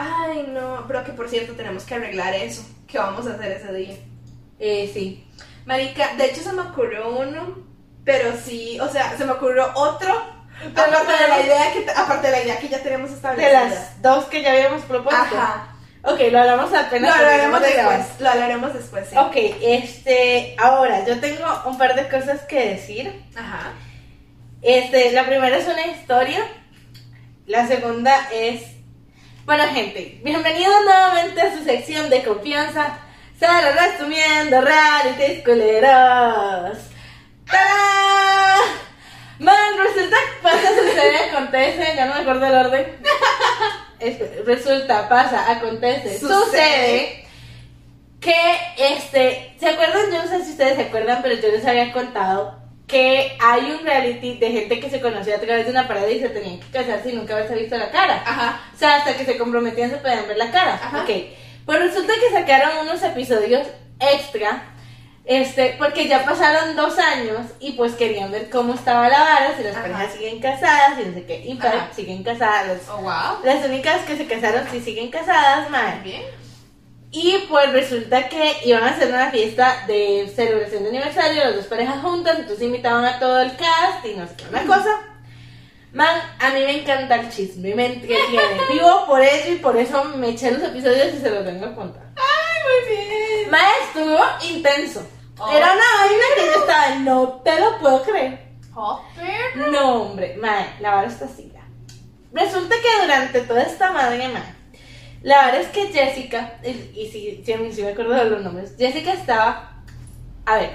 Ay, 0.00 0.46
no, 0.48 0.84
pero 0.86 1.04
que 1.04 1.12
por 1.12 1.28
cierto 1.28 1.52
tenemos 1.54 1.84
que 1.84 1.94
arreglar 1.94 2.34
eso. 2.34 2.64
¿Qué 2.86 2.98
vamos 2.98 3.26
a 3.26 3.34
hacer 3.34 3.52
ese 3.52 3.72
día? 3.72 3.94
Eh, 4.58 4.90
sí. 4.92 5.26
Marica, 5.66 6.14
de 6.16 6.26
hecho 6.26 6.42
se 6.42 6.52
me 6.52 6.62
ocurrió 6.62 7.08
uno, 7.18 7.58
pero 8.04 8.32
sí, 8.36 8.78
o 8.80 8.88
sea, 8.88 9.16
se 9.16 9.24
me 9.24 9.32
ocurrió 9.32 9.70
otro. 9.74 10.40
Pero 10.74 10.82
aparte, 10.98 11.22
de 11.22 11.28
la 11.28 11.40
idea 11.40 11.72
que, 11.72 11.90
aparte 11.90 12.26
de 12.26 12.32
la 12.36 12.42
idea 12.44 12.58
que 12.58 12.68
ya 12.68 12.80
tenemos 12.82 13.10
De 13.10 13.16
establecida. 13.16 13.64
las 13.68 14.02
dos 14.02 14.24
que 14.26 14.42
ya 14.42 14.52
habíamos 14.52 14.82
propuesto. 14.82 15.20
Ajá. 15.36 15.66
Ok, 16.02 16.18
lo 16.30 16.38
hablamos 16.40 16.70
Lo 16.70 16.78
apenas. 16.78 17.14
hablaremos 17.16 17.60
de 17.62 17.72
grabar. 17.72 17.98
después. 17.98 18.20
Lo 18.20 18.28
hablaremos 18.30 18.74
después, 18.74 19.08
sí. 19.08 19.16
Ok, 19.16 19.36
este, 19.62 20.56
ahora 20.58 21.04
yo 21.06 21.18
tengo 21.20 21.44
un 21.66 21.76
par 21.78 21.94
de 21.94 22.08
cosas 22.08 22.40
que 22.42 22.70
decir. 22.70 23.22
Ajá. 23.36 23.72
Este, 24.62 25.12
la 25.12 25.24
primera 25.26 25.56
es 25.56 25.66
una 25.66 25.86
historia. 25.86 26.40
La 27.46 27.66
segunda 27.66 28.28
es. 28.32 28.62
Bueno, 29.44 29.64
gente, 29.72 30.20
bienvenidos 30.22 30.74
nuevamente 30.84 31.40
a 31.40 31.56
su 31.56 31.64
sección 31.64 32.08
de 32.10 32.22
confianza. 32.22 32.98
Solo 33.38 33.72
resumiendo 33.72 34.60
realities 34.60 35.42
culeros. 35.44 36.78
¡Tarán! 37.50 38.60
Man, 39.38 39.56
resulta, 39.78 40.16
pasa, 40.42 40.68
sucede, 40.68 41.30
acontece, 41.30 41.92
ya 41.96 42.06
no 42.06 42.14
me 42.14 42.20
acuerdo 42.20 42.46
el 42.46 42.54
orden. 42.54 42.96
Este, 44.00 44.42
resulta, 44.46 45.10
pasa, 45.10 45.50
acontece, 45.52 46.18
Sucede. 46.18 46.34
sucede. 46.42 47.28
que 48.18 48.34
este, 48.78 49.54
¿se 49.60 49.68
acuerdan? 49.68 50.10
Yo 50.10 50.22
no 50.22 50.26
sé 50.26 50.42
si 50.42 50.52
ustedes 50.52 50.76
se 50.76 50.82
acuerdan, 50.84 51.20
pero 51.20 51.34
yo 51.34 51.48
les 51.48 51.66
había 51.66 51.92
contado 51.92 52.59
que 52.90 53.36
hay 53.40 53.70
un 53.70 53.84
reality 53.84 54.38
de 54.38 54.50
gente 54.50 54.80
que 54.80 54.90
se 54.90 55.00
conocía 55.00 55.36
a 55.36 55.40
través 55.40 55.64
de 55.64 55.70
una 55.70 55.86
pared 55.86 56.08
y 56.08 56.20
se 56.20 56.28
tenían 56.30 56.58
que 56.58 56.66
casar 56.70 57.00
sin 57.02 57.16
nunca 57.16 57.34
haberse 57.34 57.54
visto 57.54 57.76
la 57.78 57.90
cara. 57.90 58.22
Ajá. 58.26 58.60
O 58.74 58.76
sea, 58.76 58.96
hasta 58.96 59.16
que 59.16 59.24
se 59.24 59.38
comprometían 59.38 59.90
se 59.90 59.98
podían 59.98 60.26
ver 60.26 60.36
la 60.36 60.50
cara. 60.50 60.74
Ajá. 60.74 61.02
Ok. 61.02 61.10
Pues 61.64 61.78
resulta 61.78 62.12
que 62.14 62.36
sacaron 62.36 62.78
unos 62.82 63.02
episodios 63.02 63.66
extra. 64.00 64.64
Este, 65.24 65.76
porque 65.78 66.08
ya 66.08 66.24
pasaron 66.24 66.74
dos 66.74 66.98
años 66.98 67.42
y 67.60 67.72
pues 67.72 67.92
querían 67.92 68.32
ver 68.32 68.50
cómo 68.50 68.74
estaba 68.74 69.08
la 69.08 69.20
vara, 69.20 69.56
si 69.56 69.62
las 69.62 69.76
Ajá. 69.76 69.82
parejas 69.82 70.14
siguen 70.14 70.40
casadas 70.40 70.98
y 70.98 71.08
no 71.08 71.14
sé 71.14 71.24
qué. 71.24 71.44
Y 71.46 71.54
pues, 71.54 71.72
siguen 71.94 72.24
casadas. 72.24 72.80
Oh, 72.90 72.96
wow. 73.02 73.44
Las 73.44 73.64
únicas 73.64 74.00
que 74.00 74.16
se 74.16 74.26
casaron 74.26 74.64
sí 74.72 74.80
siguen 74.80 75.08
casadas, 75.10 75.70
man. 75.70 76.02
Bien. 76.02 76.22
Y 77.12 77.46
pues 77.48 77.72
resulta 77.72 78.28
que 78.28 78.56
iban 78.64 78.84
a 78.84 78.90
hacer 78.90 79.08
una 79.08 79.30
fiesta 79.30 79.84
de 79.88 80.32
celebración 80.34 80.84
de 80.84 80.90
aniversario, 80.90 81.44
las 81.44 81.56
dos 81.56 81.66
parejas 81.66 82.00
juntas, 82.02 82.38
entonces 82.38 82.64
invitaban 82.64 83.04
a 83.04 83.18
todo 83.18 83.40
el 83.40 83.56
cast 83.56 84.04
y 84.04 84.14
no 84.14 84.28
sé 84.28 84.34
qué, 84.36 84.44
una 84.48 84.64
cosa. 84.64 85.00
Man, 85.92 86.20
a 86.38 86.50
mí 86.50 86.60
me 86.60 86.82
encanta 86.82 87.16
el 87.16 87.30
chisme, 87.30 87.74
me 87.74 87.86
entretiene. 87.94 88.60
Vivo 88.70 89.06
por 89.06 89.20
eso 89.20 89.50
y 89.50 89.56
por 89.56 89.76
eso 89.76 90.04
me 90.04 90.30
eché 90.30 90.52
los 90.52 90.62
episodios 90.62 91.14
y 91.14 91.18
se 91.18 91.30
los 91.30 91.44
vengo 91.44 91.66
a 91.66 91.74
contar. 91.74 92.04
Ay, 92.14 92.86
muy 92.86 92.96
bien. 92.96 93.50
Man, 93.50 93.60
estuvo 93.88 94.54
intenso. 94.54 95.04
Oh. 95.36 95.50
Era 95.50 95.72
una 95.72 95.84
vaina 95.98 96.24
que 96.36 96.46
yo 96.46 96.60
estaba, 96.60 96.94
no 96.96 97.28
te 97.42 97.58
lo 97.58 97.78
puedo 97.80 98.02
creer. 98.04 98.50
Hopper. 98.72 99.56
No, 99.72 100.02
hombre, 100.02 100.36
mae, 100.36 100.76
la 100.78 100.94
vara 100.94 101.08
está 101.08 101.24
así. 101.24 101.50
ya. 101.52 101.64
Resulta 102.32 102.76
que 102.76 103.02
durante 103.02 103.40
toda 103.40 103.62
esta 103.62 103.90
madre, 103.90 104.28
mae, 104.28 104.59
la 105.22 105.46
verdad 105.46 105.60
es 105.60 105.68
que 105.68 105.88
Jessica, 105.88 106.58
y, 106.64 107.06
si, 107.06 107.42
si, 107.44 107.72
si 107.72 107.82
me 107.82 107.90
acuerdo 107.90 108.14
de 108.14 108.24
los 108.24 108.42
nombres, 108.42 108.74
Jessica 108.78 109.12
estaba, 109.12 109.82
a 110.46 110.56
ver, 110.56 110.70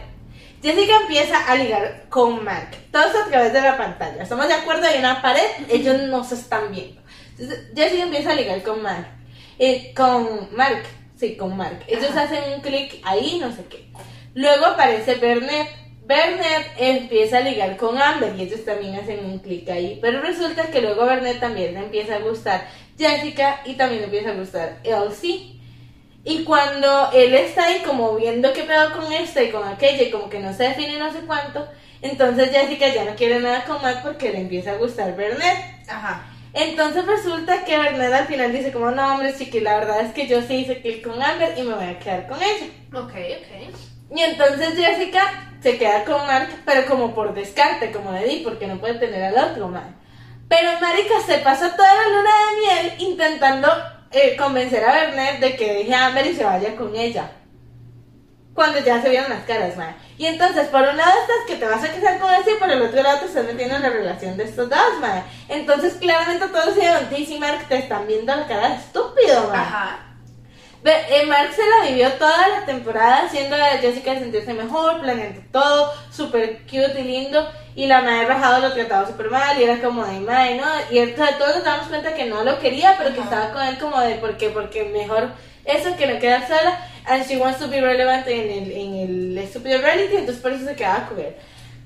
Jessica 0.61 0.97
empieza 1.01 1.37
a 1.51 1.55
ligar 1.55 2.05
con 2.09 2.43
Mark, 2.43 2.69
todos 2.91 3.15
a 3.15 3.29
través 3.29 3.53
de 3.53 3.61
la 3.61 3.77
pantalla, 3.77 4.23
estamos 4.23 4.47
de 4.47 4.53
acuerdo, 4.53 4.87
hay 4.87 4.99
una 4.99 5.21
pared, 5.21 5.47
ellos 5.69 6.03
no 6.03 6.23
se 6.23 6.35
están 6.35 6.71
viendo. 6.71 7.01
Entonces, 7.31 7.71
Jessica 7.75 8.03
empieza 8.03 8.31
a 8.31 8.35
ligar 8.35 8.61
con 8.63 8.81
Mark, 8.81 9.07
eh, 9.59 9.93
con 9.95 10.55
Mark, 10.55 10.83
sí, 11.17 11.35
con 11.35 11.55
Mark, 11.57 11.83
ellos 11.87 12.11
Ajá. 12.11 12.23
hacen 12.23 12.53
un 12.53 12.61
clic 12.61 13.01
ahí, 13.03 13.39
no 13.39 13.51
sé 13.51 13.65
qué. 13.65 13.85
Luego 14.35 14.65
aparece 14.65 15.15
Bernet. 15.15 15.69
Bernet 16.05 16.67
empieza 16.77 17.37
a 17.37 17.41
ligar 17.41 17.77
con 17.77 17.99
Amber 17.99 18.35
y 18.37 18.43
ellos 18.43 18.63
también 18.63 18.95
hacen 18.95 19.25
un 19.25 19.39
clic 19.39 19.67
ahí. 19.69 19.97
Pero 20.01 20.21
resulta 20.21 20.69
que 20.69 20.81
luego 20.81 21.05
Bernet 21.05 21.39
también 21.39 21.73
le 21.73 21.79
empieza 21.79 22.15
a 22.15 22.19
gustar 22.19 22.67
Jessica 22.97 23.61
y 23.65 23.73
también 23.75 24.01
le 24.01 24.05
empieza 24.05 24.31
a 24.31 24.35
gustar 24.35 24.79
Elsie. 24.83 25.59
Y 26.23 26.43
cuando 26.43 27.11
él 27.13 27.35
está 27.35 27.65
ahí 27.65 27.83
como 27.85 28.15
viendo 28.15 28.51
qué 28.51 28.63
pedo 28.63 28.93
con 28.93 29.11
esta 29.13 29.43
y 29.43 29.51
con 29.51 29.67
aquella 29.67 30.03
y 30.03 30.11
como 30.11 30.29
que 30.29 30.39
no 30.39 30.53
se 30.53 30.63
define 30.63 30.97
no 30.97 31.11
sé 31.11 31.19
cuánto, 31.27 31.67
entonces 32.01 32.49
Jessica 32.51 32.87
ya 32.87 33.05
no 33.05 33.15
quiere 33.15 33.39
nada 33.39 33.63
con 33.65 33.81
Matt 33.81 34.01
porque 34.01 34.31
le 34.31 34.41
empieza 34.41 34.71
a 34.71 34.77
gustar 34.77 35.15
Bernet. 35.15 35.57
Ajá. 35.87 36.25
Entonces 36.53 37.05
resulta 37.05 37.63
que 37.63 37.77
Bernet 37.77 38.13
al 38.13 38.27
final 38.27 38.51
dice 38.51 38.71
como 38.71 38.89
no 38.89 39.13
hombre 39.13 39.35
chiqui, 39.37 39.59
la 39.59 39.77
verdad 39.77 40.01
es 40.01 40.13
que 40.13 40.25
yo 40.25 40.41
sí 40.41 40.55
hice 40.55 40.81
clic 40.81 41.05
con 41.05 41.21
Amber 41.21 41.53
y 41.57 41.61
me 41.61 41.75
voy 41.75 41.85
a 41.85 41.99
quedar 41.99 42.27
con 42.27 42.41
ella. 42.41 42.67
Ok, 42.93 43.11
ok. 43.11 44.15
Y 44.15 44.21
entonces 44.21 44.75
Jessica 44.75 45.51
se 45.61 45.77
queda 45.77 46.05
con 46.05 46.25
Mark, 46.25 46.49
pero 46.65 46.87
como 46.87 47.13
por 47.13 47.33
descarte, 47.33 47.91
como 47.91 48.11
le 48.11 48.25
di, 48.25 48.37
porque 48.43 48.67
no 48.67 48.79
puede 48.79 48.95
tener 48.95 49.23
al 49.23 49.51
otro, 49.51 49.67
man. 49.67 49.95
Pero 50.47 50.79
Marica 50.79 51.19
se 51.25 51.39
pasó 51.39 51.69
toda 51.71 51.93
la 51.93 52.09
luna 52.09 52.29
de 52.29 52.83
miel 52.83 52.93
intentando 52.99 53.67
eh, 54.11 54.35
convencer 54.37 54.83
a 54.83 54.93
Bernet 54.93 55.39
de 55.39 55.55
que 55.55 55.73
deje 55.73 55.93
a 55.93 56.07
Amber 56.07 56.27
y 56.27 56.35
se 56.35 56.43
vaya 56.43 56.75
con 56.75 56.95
ella. 56.95 57.31
Cuando 58.53 58.79
ya 58.79 59.01
se 59.01 59.09
vieron 59.09 59.29
las 59.29 59.43
caras, 59.43 59.75
man. 59.75 59.95
Y 60.17 60.27
entonces, 60.27 60.67
por 60.69 60.81
un 60.81 60.95
lado 60.95 61.11
estás 61.19 61.45
que 61.45 61.57
te 61.57 61.65
vas 61.65 61.83
a 61.83 61.91
casar 61.91 62.19
con 62.19 62.33
ese 62.33 62.53
y 62.53 62.55
por 62.55 62.69
el 62.69 62.81
otro 62.81 63.03
lado 63.03 63.19
te 63.19 63.25
estás 63.25 63.45
metiendo 63.45 63.75
en 63.75 63.81
la 63.81 63.89
relación 63.89 64.37
de 64.37 64.45
estos 64.45 64.69
dos, 64.69 64.99
man. 65.01 65.23
Entonces, 65.49 65.95
claramente 65.95 66.47
todos 66.47 66.73
se 66.73 67.15
Diz 67.15 67.29
y 67.29 67.39
Mark 67.39 67.67
te 67.67 67.79
están 67.79 68.07
viendo 68.07 68.33
la 68.33 68.47
cara 68.47 68.69
de 68.69 68.75
estúpido, 68.75 69.49
man. 69.49 69.59
Ajá. 69.59 70.14
Eh, 70.85 71.25
Mark 71.25 71.51
se 71.51 71.63
la 71.67 71.89
vivió 71.89 72.11
toda 72.13 72.47
la 72.47 72.65
temporada 72.65 73.25
haciendo 73.25 73.55
a 73.55 73.77
Jessica 73.79 74.13
sentirse 74.19 74.53
mejor, 74.53 75.01
planeando 75.01 75.41
todo, 75.51 75.91
súper 76.11 76.59
cute 76.63 77.01
y 77.01 77.03
lindo. 77.03 77.47
Y 77.75 77.87
la 77.87 78.01
madre 78.01 78.25
rajado 78.27 78.61
lo 78.61 78.73
trataba 78.73 79.07
súper 79.07 79.29
mal 79.31 79.59
y 79.59 79.63
era 79.63 79.81
como 79.81 80.05
de 80.05 80.19
madre, 80.19 80.57
¿no? 80.57 80.65
Y 80.91 80.99
entonces 80.99 81.37
todos 81.37 81.55
nos 81.55 81.65
damos 81.65 81.87
cuenta 81.87 82.13
que 82.13 82.25
no 82.25 82.43
lo 82.43 82.59
quería, 82.59 82.95
pero 82.97 83.13
que 83.13 83.21
Ajá. 83.21 83.29
estaba 83.29 83.53
con 83.53 83.63
él 83.63 83.77
como 83.79 83.99
de 83.99 84.15
¿por 84.15 84.37
qué? 84.37 84.49
Porque 84.49 84.83
mejor 84.83 85.29
eso 85.65 85.97
que 85.97 86.07
no 86.07 86.19
quedar 86.19 86.47
sola. 86.47 86.79
And 87.07 87.25
she 87.27 87.37
wants 87.37 87.59
to 87.59 87.67
be 87.67 87.81
relevant 87.81 88.27
en 88.27 88.49
el, 88.49 88.71
en 88.71 88.95
el 88.95 89.37
estúpido 89.37 89.79
reality, 89.79 90.15
entonces 90.15 90.41
por 90.41 90.51
eso 90.51 90.65
se 90.65 90.75
quedaba 90.75 91.07
con 91.07 91.19
él. 91.19 91.35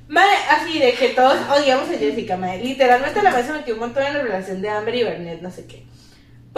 Madre, 0.08 0.36
así 0.50 0.80
de 0.80 0.94
que 0.94 1.10
todos 1.10 1.38
odiamos 1.58 1.90
a 1.90 1.98
Jessica, 1.98 2.36
madre. 2.36 2.64
Literalmente 2.64 3.22
la 3.22 3.32
madre 3.32 3.46
se 3.46 3.54
metió 3.54 3.74
un 3.76 3.80
montón 3.82 4.04
en 4.04 4.14
la 4.14 4.22
relación 4.22 4.62
de 4.62 4.70
Amber 4.70 4.96
y 4.96 5.04
Bernet, 5.04 5.42
no 5.42 5.52
sé 5.52 5.66
qué. 5.66 5.84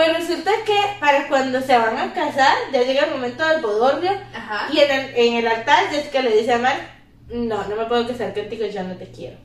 Pues 0.01 0.17
resulta 0.17 0.49
que 0.65 0.75
para 0.99 1.27
cuando 1.27 1.61
se 1.61 1.77
van 1.77 1.95
a 1.95 2.11
casar, 2.11 2.57
ya 2.73 2.81
llega 2.81 3.05
el 3.05 3.11
momento 3.11 3.47
del 3.47 3.61
bodorrio 3.61 4.09
Ajá. 4.33 4.67
y 4.73 4.79
en 4.79 4.89
el, 4.89 5.15
en 5.15 5.33
el 5.35 5.47
altar 5.47 5.91
Jessica 5.91 6.23
le 6.23 6.37
dice 6.37 6.53
a 6.53 6.57
Mark, 6.57 6.81
no, 7.27 7.63
no 7.67 7.75
me 7.75 7.85
puedo 7.85 8.07
casar 8.07 8.33
contigo, 8.33 8.65
yo 8.65 8.81
no 8.81 8.95
te 8.95 9.11
quiero. 9.11 9.37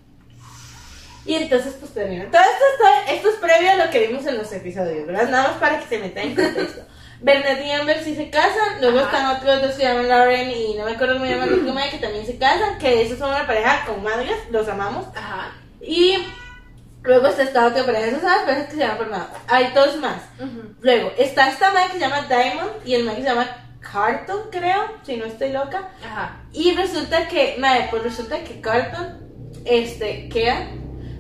Y 1.27 1.35
entonces 1.35 1.77
pues 1.79 1.93
termina. 1.93 2.31
Todo 2.31 2.41
esto, 2.41 3.13
esto 3.13 3.29
es 3.29 3.35
previo 3.35 3.71
a 3.71 3.85
lo 3.85 3.91
que 3.91 4.07
vimos 4.07 4.25
en 4.25 4.39
los 4.39 4.51
episodios, 4.51 5.07
¿verdad? 5.07 5.29
Nada 5.29 5.49
más 5.49 5.59
para 5.59 5.79
que 5.79 5.89
se 5.89 5.99
metan 5.99 6.25
en 6.25 6.35
contexto. 6.35 6.87
Bernard 7.21 7.61
y 7.61 7.73
Amber 7.73 8.03
sí 8.03 8.17
se 8.17 8.31
casan, 8.31 8.81
luego 8.81 9.01
Ajá. 9.01 9.09
están 9.09 9.37
otros 9.37 9.61
dos 9.61 9.71
que 9.73 9.77
se 9.77 9.83
llaman 9.83 10.09
Lauren 10.09 10.51
y 10.51 10.73
no 10.73 10.87
me 10.87 10.93
acuerdo 10.93 11.17
cómo 11.17 11.27
llaman 11.27 11.51
que 11.91 11.99
también 11.99 12.25
se 12.25 12.39
casan, 12.39 12.79
que 12.79 13.03
esos 13.03 13.19
son 13.19 13.29
una 13.29 13.47
pareja 13.47 13.85
con 13.85 14.03
madres, 14.03 14.39
los 14.51 14.67
amamos. 14.69 15.05
Ajá. 15.15 15.53
Y 15.83 16.17
luego 17.07 17.29
está 17.29 17.43
esta 17.45 17.67
otra 17.67 17.85
pareja, 17.85 18.07
esas 18.07 18.21
son 18.21 18.31
las 18.31 18.43
parejas 18.43 18.67
que 18.67 18.73
se 18.73 18.79
llaman 18.79 18.99
por 18.99 19.09
nada. 19.09 19.31
Hay 19.49 19.73
dos 19.75 19.97
más. 19.99 20.23
Luego, 20.81 21.13
está 21.17 21.49
esta 21.49 21.73
man 21.73 21.87
que 21.89 21.95
se 21.95 22.01
llama 22.01 22.27
Diamond 22.29 22.71
y 22.85 22.95
el 22.95 23.05
man 23.05 23.17
que 23.17 23.23
se 23.23 23.29
llama 23.29 23.47
Carton, 23.81 24.51
creo, 24.51 24.83
si 25.03 25.17
no 25.17 25.25
estoy 25.25 25.53
loca. 25.53 25.89
Ajá. 26.05 26.43
Y 26.53 26.75
resulta 26.75 27.29
que, 27.29 27.57
madre, 27.59 27.89
pues 27.91 28.03
resulta 28.03 28.43
que 28.43 28.61
Carton, 28.61 29.19
este, 29.65 30.29
queda, 30.29 30.69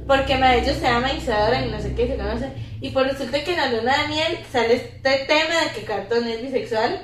porque 0.06 0.36
madre, 0.36 0.60
ellos 0.62 0.76
se 0.76 0.86
aman 0.86 1.16
y 1.16 1.20
se 1.20 1.32
adoran 1.32 1.66
y 1.66 1.70
no 1.70 1.80
sé 1.80 1.94
qué, 1.94 2.06
se 2.06 2.16
conocen. 2.16 2.52
Y 2.80 2.90
pues 2.90 3.12
resulta 3.12 3.42
que 3.42 3.52
en 3.52 3.56
la 3.56 3.72
luna 3.72 4.02
de 4.02 4.08
miel 4.08 4.38
sale 4.52 4.74
este 4.74 5.24
tema 5.26 5.60
de 5.64 5.70
que 5.74 5.84
Carton 5.84 6.26
es 6.28 6.42
bisexual 6.42 7.00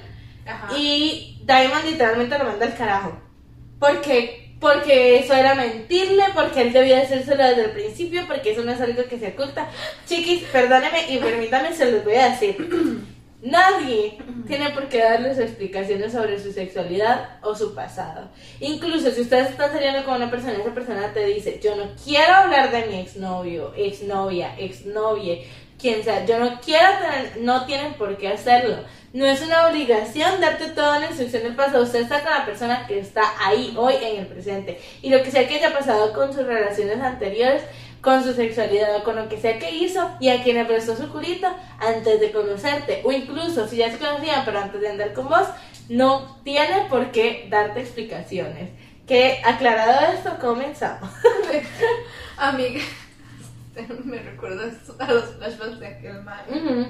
Ajá. 0.46 0.76
y 0.76 1.40
Diamond 1.44 1.84
literalmente 1.84 2.38
lo 2.38 2.44
manda 2.44 2.66
al 2.66 2.76
carajo. 2.76 3.18
Porque, 3.78 4.41
porque 4.62 5.18
eso 5.18 5.34
era 5.34 5.56
mentirle, 5.56 6.22
porque 6.34 6.62
él 6.62 6.72
debía 6.72 7.02
hacérselo 7.02 7.44
desde 7.44 7.64
el 7.64 7.70
principio, 7.72 8.26
porque 8.28 8.52
eso 8.52 8.62
no 8.62 8.70
es 8.70 8.80
algo 8.80 9.02
que 9.04 9.18
se 9.18 9.28
oculta. 9.28 9.68
Chiquis, 10.06 10.44
perdónenme 10.44 11.12
y 11.12 11.18
permítanme, 11.18 11.74
se 11.74 11.90
los 11.90 12.04
voy 12.04 12.14
a 12.14 12.30
decir. 12.30 12.56
Nadie 13.42 14.18
tiene 14.46 14.70
por 14.70 14.88
qué 14.88 14.98
darles 14.98 15.36
explicaciones 15.40 16.12
sobre 16.12 16.38
su 16.38 16.52
sexualidad 16.52 17.40
o 17.42 17.56
su 17.56 17.74
pasado. 17.74 18.28
Incluso 18.60 19.10
si 19.10 19.22
ustedes 19.22 19.50
están 19.50 19.72
saliendo 19.72 20.04
con 20.04 20.14
una 20.14 20.30
persona 20.30 20.54
y 20.56 20.60
esa 20.60 20.72
persona 20.72 21.12
te 21.12 21.26
dice, 21.26 21.58
yo 21.60 21.74
no 21.74 21.90
quiero 22.04 22.32
hablar 22.32 22.70
de 22.70 22.86
mi 22.86 23.00
exnovio, 23.00 23.74
exnovia, 23.74 24.56
exnovie, 24.56 25.44
quien 25.82 26.02
sea, 26.04 26.24
yo 26.24 26.38
no 26.38 26.60
quiero 26.60 26.86
tener, 26.98 27.36
no 27.38 27.66
tienen 27.66 27.94
por 27.94 28.16
qué 28.16 28.28
hacerlo. 28.28 28.76
No 29.12 29.26
es 29.26 29.42
una 29.42 29.66
obligación 29.66 30.40
darte 30.40 30.68
toda 30.68 31.00
la 31.00 31.08
instrucción 31.08 31.42
del 31.42 31.56
pasado. 31.56 31.82
Usted 31.82 32.02
está 32.02 32.22
con 32.22 32.30
la 32.30 32.46
persona 32.46 32.86
que 32.86 33.00
está 33.00 33.22
ahí 33.44 33.74
hoy 33.76 33.94
en 34.00 34.20
el 34.20 34.26
presente. 34.26 34.80
Y 35.02 35.10
lo 35.10 35.22
que 35.22 35.30
sea 35.30 35.46
que 35.46 35.56
haya 35.56 35.76
pasado 35.76 36.14
con 36.14 36.32
sus 36.32 36.46
relaciones 36.46 36.98
anteriores, 37.00 37.62
con 38.00 38.24
su 38.24 38.32
sexualidad 38.32 38.96
o 38.96 39.04
con 39.04 39.16
lo 39.16 39.28
que 39.28 39.38
sea 39.38 39.58
que 39.58 39.70
hizo 39.74 40.10
y 40.18 40.30
a 40.30 40.42
quien 40.42 40.56
le 40.56 40.64
prestó 40.64 40.96
su 40.96 41.10
culito 41.10 41.48
antes 41.78 42.20
de 42.20 42.30
conocerte. 42.30 43.02
O 43.04 43.12
incluso 43.12 43.68
si 43.68 43.76
ya 43.76 43.90
se 43.90 43.98
conocían 43.98 44.44
pero 44.44 44.60
antes 44.60 44.80
de 44.80 44.88
andar 44.88 45.12
con 45.12 45.28
vos, 45.28 45.48
no 45.88 46.40
tiene 46.44 46.86
por 46.88 47.10
qué 47.10 47.48
darte 47.50 47.80
explicaciones. 47.80 48.70
Que 49.06 49.42
aclarado 49.44 50.12
esto, 50.14 50.38
comenzamos. 50.40 51.10
Amiga. 52.38 52.80
Me 54.04 54.18
recuerda 54.18 54.64
a 54.98 55.12
los 55.12 55.24
flashbacks 55.36 55.80
de 55.80 55.86
aquel 55.86 56.22
man. 56.22 56.40
Ujú. 56.48 56.86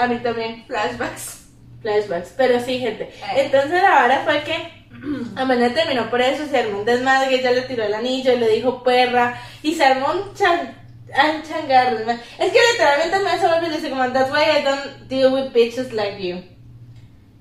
A 0.00 0.06
mí 0.06 0.18
también. 0.18 0.64
Flashbacks. 0.66 1.46
flashbacks. 1.82 2.34
Pero 2.36 2.60
sí, 2.60 2.78
gente. 2.78 3.04
Eh. 3.04 3.44
Entonces 3.44 3.82
la 3.82 3.90
vara 3.90 4.22
fue 4.24 4.42
que 4.42 4.84
Amanda 5.36 5.68
terminó 5.74 6.08
por 6.08 6.20
eso, 6.20 6.46
se 6.46 6.58
armó 6.58 6.78
un 6.78 6.84
desmadre, 6.84 7.34
ella 7.34 7.50
le 7.52 7.62
tiró 7.62 7.84
el 7.84 7.92
anillo 7.94 8.32
y 8.32 8.38
le 8.38 8.48
dijo 8.48 8.82
perra. 8.82 9.38
Y 9.62 9.74
se 9.74 9.84
armó 9.84 10.06
un 10.12 10.34
chan, 10.34 10.74
un 11.08 11.42
changarro. 11.42 12.04
man. 12.06 12.20
Es 12.38 12.52
que 12.52 12.58
literalmente 12.72 13.18
me 13.18 13.38
se 13.38 13.46
vuelve 13.46 13.66
y 13.66 13.70
le 13.70 13.76
dice 13.76 13.90
como, 13.90 14.10
that's 14.12 14.30
why 14.30 14.42
I 14.58 14.62
don't 14.64 15.08
deal 15.08 15.32
with 15.32 15.52
bitches 15.52 15.92
like 15.92 16.26
you. 16.26 16.42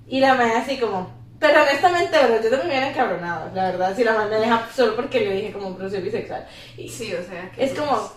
Y 0.07 0.19
la 0.19 0.33
madre 0.35 0.55
así 0.57 0.77
como, 0.77 1.09
Pero 1.39 1.61
honestamente, 1.61 2.17
bro, 2.17 2.35
yo 2.41 2.49
también 2.49 2.59
me 2.59 2.65
hubiera 2.73 2.89
encabronado, 2.89 3.51
la 3.55 3.63
verdad, 3.71 3.95
si 3.95 4.03
la 4.03 4.13
man 4.13 4.29
me 4.29 4.35
deja 4.37 4.67
solo 4.75 4.95
porque 4.97 5.21
le 5.21 5.33
dije 5.35 5.53
como 5.53 5.75
pero 5.77 5.89
soy 5.89 6.01
bisexual. 6.01 6.45
Y 6.77 6.89
Sí, 6.89 7.13
o 7.13 7.23
sea. 7.23 7.49
que 7.51 7.63
es 7.63 7.71
como, 7.73 8.11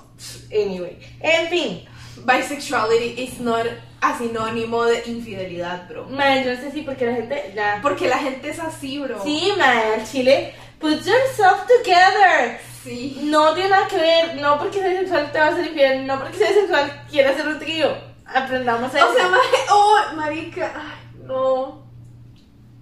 anyway. 0.52 0.98
En 1.20 1.48
fin, 1.48 1.88
Bisexuality 2.24 3.14
is 3.22 3.40
not 3.40 3.66
a 4.00 4.16
sinónimo 4.18 4.84
de 4.84 5.02
infidelidad, 5.06 5.88
bro. 5.88 6.04
man, 6.08 6.44
yo 6.44 6.54
no 6.54 6.60
sé 6.60 6.70
si 6.72 6.82
porque 6.82 7.06
la 7.06 7.14
gente 7.14 7.52
ya... 7.54 7.78
Porque 7.82 8.08
la 8.08 8.18
gente 8.18 8.48
es 8.50 8.58
así, 8.58 8.98
bro. 8.98 9.22
Sí, 9.22 9.52
man, 9.58 10.04
chile, 10.10 10.54
put 10.78 10.92
yourself 11.04 11.66
together. 11.66 12.58
Sí. 12.84 13.18
No 13.24 13.52
tiene 13.54 13.70
nada 13.70 13.88
que 13.88 13.96
ver, 13.96 14.36
no 14.36 14.58
porque 14.58 14.78
seas 14.80 14.98
sexual 15.00 15.32
te 15.32 15.38
vas 15.38 15.52
a 15.52 15.56
ser 15.56 15.66
infiel, 15.66 16.06
no 16.06 16.18
porque 16.20 16.36
seas 16.38 16.54
sexual 16.54 17.04
quieras 17.10 17.34
hacer 17.34 17.48
un 17.48 17.58
trío. 17.58 17.88
Aprendamos 18.26 18.94
eso. 18.94 19.08
O 19.10 19.14
sea, 19.14 19.28
ma- 19.28 19.38
oh, 19.70 19.96
marica, 20.16 20.72
ay, 20.74 21.18
no. 21.24 21.84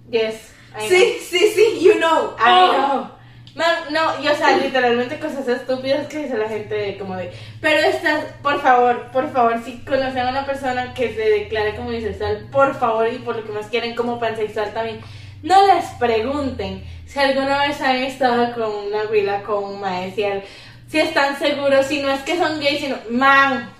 yes. 0.09 0.51
I 0.77 0.79
know. 0.79 0.89
Sí, 0.89 1.17
sí, 1.29 1.51
sí, 1.55 1.79
you 1.81 1.93
know. 1.95 2.35
I 2.37 2.49
Oh. 2.49 2.71
know. 2.73 3.14
Man, 3.55 3.73
no, 3.91 4.21
y 4.21 4.27
o 4.27 4.35
sea, 4.35 4.57
literalmente 4.57 5.17
cosas 5.17 5.47
estúpidas 5.47 6.07
que 6.07 6.23
dice 6.23 6.37
la 6.37 6.49
gente 6.49 6.97
como 6.97 7.15
de, 7.15 7.31
pero 7.61 7.79
estas, 7.87 8.25
por 8.43 8.61
favor, 8.61 9.09
por 9.13 9.31
favor, 9.31 9.63
si 9.63 9.79
conocen 9.85 10.19
a 10.19 10.29
una 10.29 10.45
persona 10.45 10.93
que 10.93 11.15
se 11.15 11.29
declare 11.29 11.73
como 11.73 11.89
bisexual, 11.89 12.49
por 12.51 12.77
favor, 12.77 13.07
y 13.07 13.19
por 13.19 13.37
lo 13.37 13.45
que 13.45 13.53
más 13.53 13.67
quieren 13.67 13.95
como 13.95 14.19
pansexual 14.19 14.73
también, 14.73 14.99
no 15.41 15.67
les 15.67 15.85
pregunten 15.97 16.83
si 17.05 17.17
alguna 17.17 17.65
vez 17.65 17.79
han 17.79 17.95
estado 17.95 18.53
con 18.53 18.87
una 18.87 19.03
huila, 19.09 19.41
con 19.43 19.63
un 19.63 19.79
maestro, 19.79 20.41
si 20.89 20.99
están 20.99 21.39
seguros, 21.39 21.85
si 21.85 22.01
no 22.01 22.11
es 22.11 22.21
que 22.23 22.37
son 22.37 22.59
gays, 22.59 22.81
sino, 22.81 22.97
man, 23.09 23.71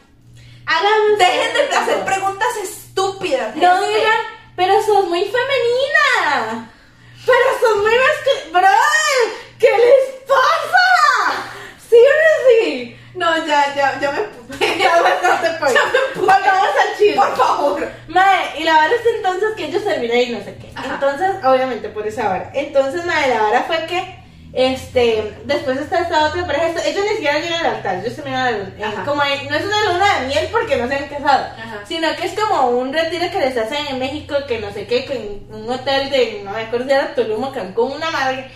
hagan 0.65 1.17
Dejen 1.17 1.69
de 1.69 1.75
hacer 1.75 2.05
preguntas 2.05 2.47
estúpidas. 2.63 3.55
no 3.55 3.87
digan, 3.87 4.21
pero 4.55 4.81
sos 4.81 5.07
muy 5.09 5.23
femenina. 5.25 6.71
Pero 7.25 7.45
sos 7.59 7.77
muy 7.81 7.91
masculina. 7.91 8.59
Brother, 8.59 9.44
¿qué 9.59 9.69
les 9.69 10.21
pasa? 10.27 11.49
Seriously. 11.89 12.97
No, 13.15 13.45
ya, 13.45 13.73
ya, 13.75 13.99
ya 13.99 14.11
me. 14.11 14.35
Ya 14.77 15.01
bastante 15.01 15.49
pues. 15.59 15.73
Ya 15.73 15.85
me 15.85 15.99
puse. 16.13 16.19
Volvamos 16.19 16.69
al 16.69 16.97
chisme. 16.97 17.15
Por 17.15 17.35
favor. 17.35 17.91
Mae, 18.07 18.59
y 18.59 18.63
la 18.63 18.73
vara 18.73 18.93
es 18.93 19.15
entonces 19.15 19.49
que 19.55 19.65
ellos 19.65 19.83
se 19.83 19.97
miran 19.99 20.19
y 20.19 20.29
no 20.29 20.43
sé 20.43 20.55
qué. 20.55 20.71
Ajá. 20.75 20.95
Entonces, 20.95 21.29
obviamente, 21.43 21.89
por 21.89 22.05
esa 22.05 22.27
vara. 22.27 22.51
Entonces, 22.53 23.05
mae, 23.05 23.29
la 23.29 23.41
vara 23.41 23.63
fue 23.63 23.85
que, 23.85 24.25
este, 24.53 25.37
después 25.45 25.77
está 25.77 25.99
esta 25.99 26.27
otra 26.27 26.45
pareja, 26.45 26.67
ellos 26.85 27.03
ni 27.03 27.15
siquiera 27.15 27.39
llegan 27.39 27.65
al 27.65 27.75
altar, 27.75 27.95
ellos 27.97 28.17
Ajá. 28.19 29.03
como, 29.03 29.21
no 29.21 29.55
es 29.55 29.65
una 29.65 29.83
luna 29.91 30.19
de 30.19 30.27
miel 30.27 30.47
porque 30.49 30.77
no 30.77 30.87
se 30.87 30.95
han 30.95 31.07
casado, 31.07 31.45
Ajá. 31.57 31.81
sino 31.85 32.15
que 32.15 32.25
es 32.25 32.39
como 32.39 32.69
un 32.69 32.93
retiro 32.93 33.29
que 33.31 33.39
les 33.39 33.57
hacen 33.57 33.85
en 33.87 33.99
México, 33.99 34.35
que 34.47 34.59
no 34.59 34.71
sé 34.71 34.87
qué, 34.87 35.03
que 35.03 35.13
en 35.13 35.45
un 35.53 35.69
hotel 35.69 36.09
de, 36.09 36.41
no 36.45 36.51
me 36.51 36.61
acuerdo 36.61 36.85
si 36.85 36.91
era 36.93 37.13
Tulum 37.13 37.43
o 37.43 37.51
Cancún, 37.51 37.91
una 37.93 38.09
madre, 38.11 38.49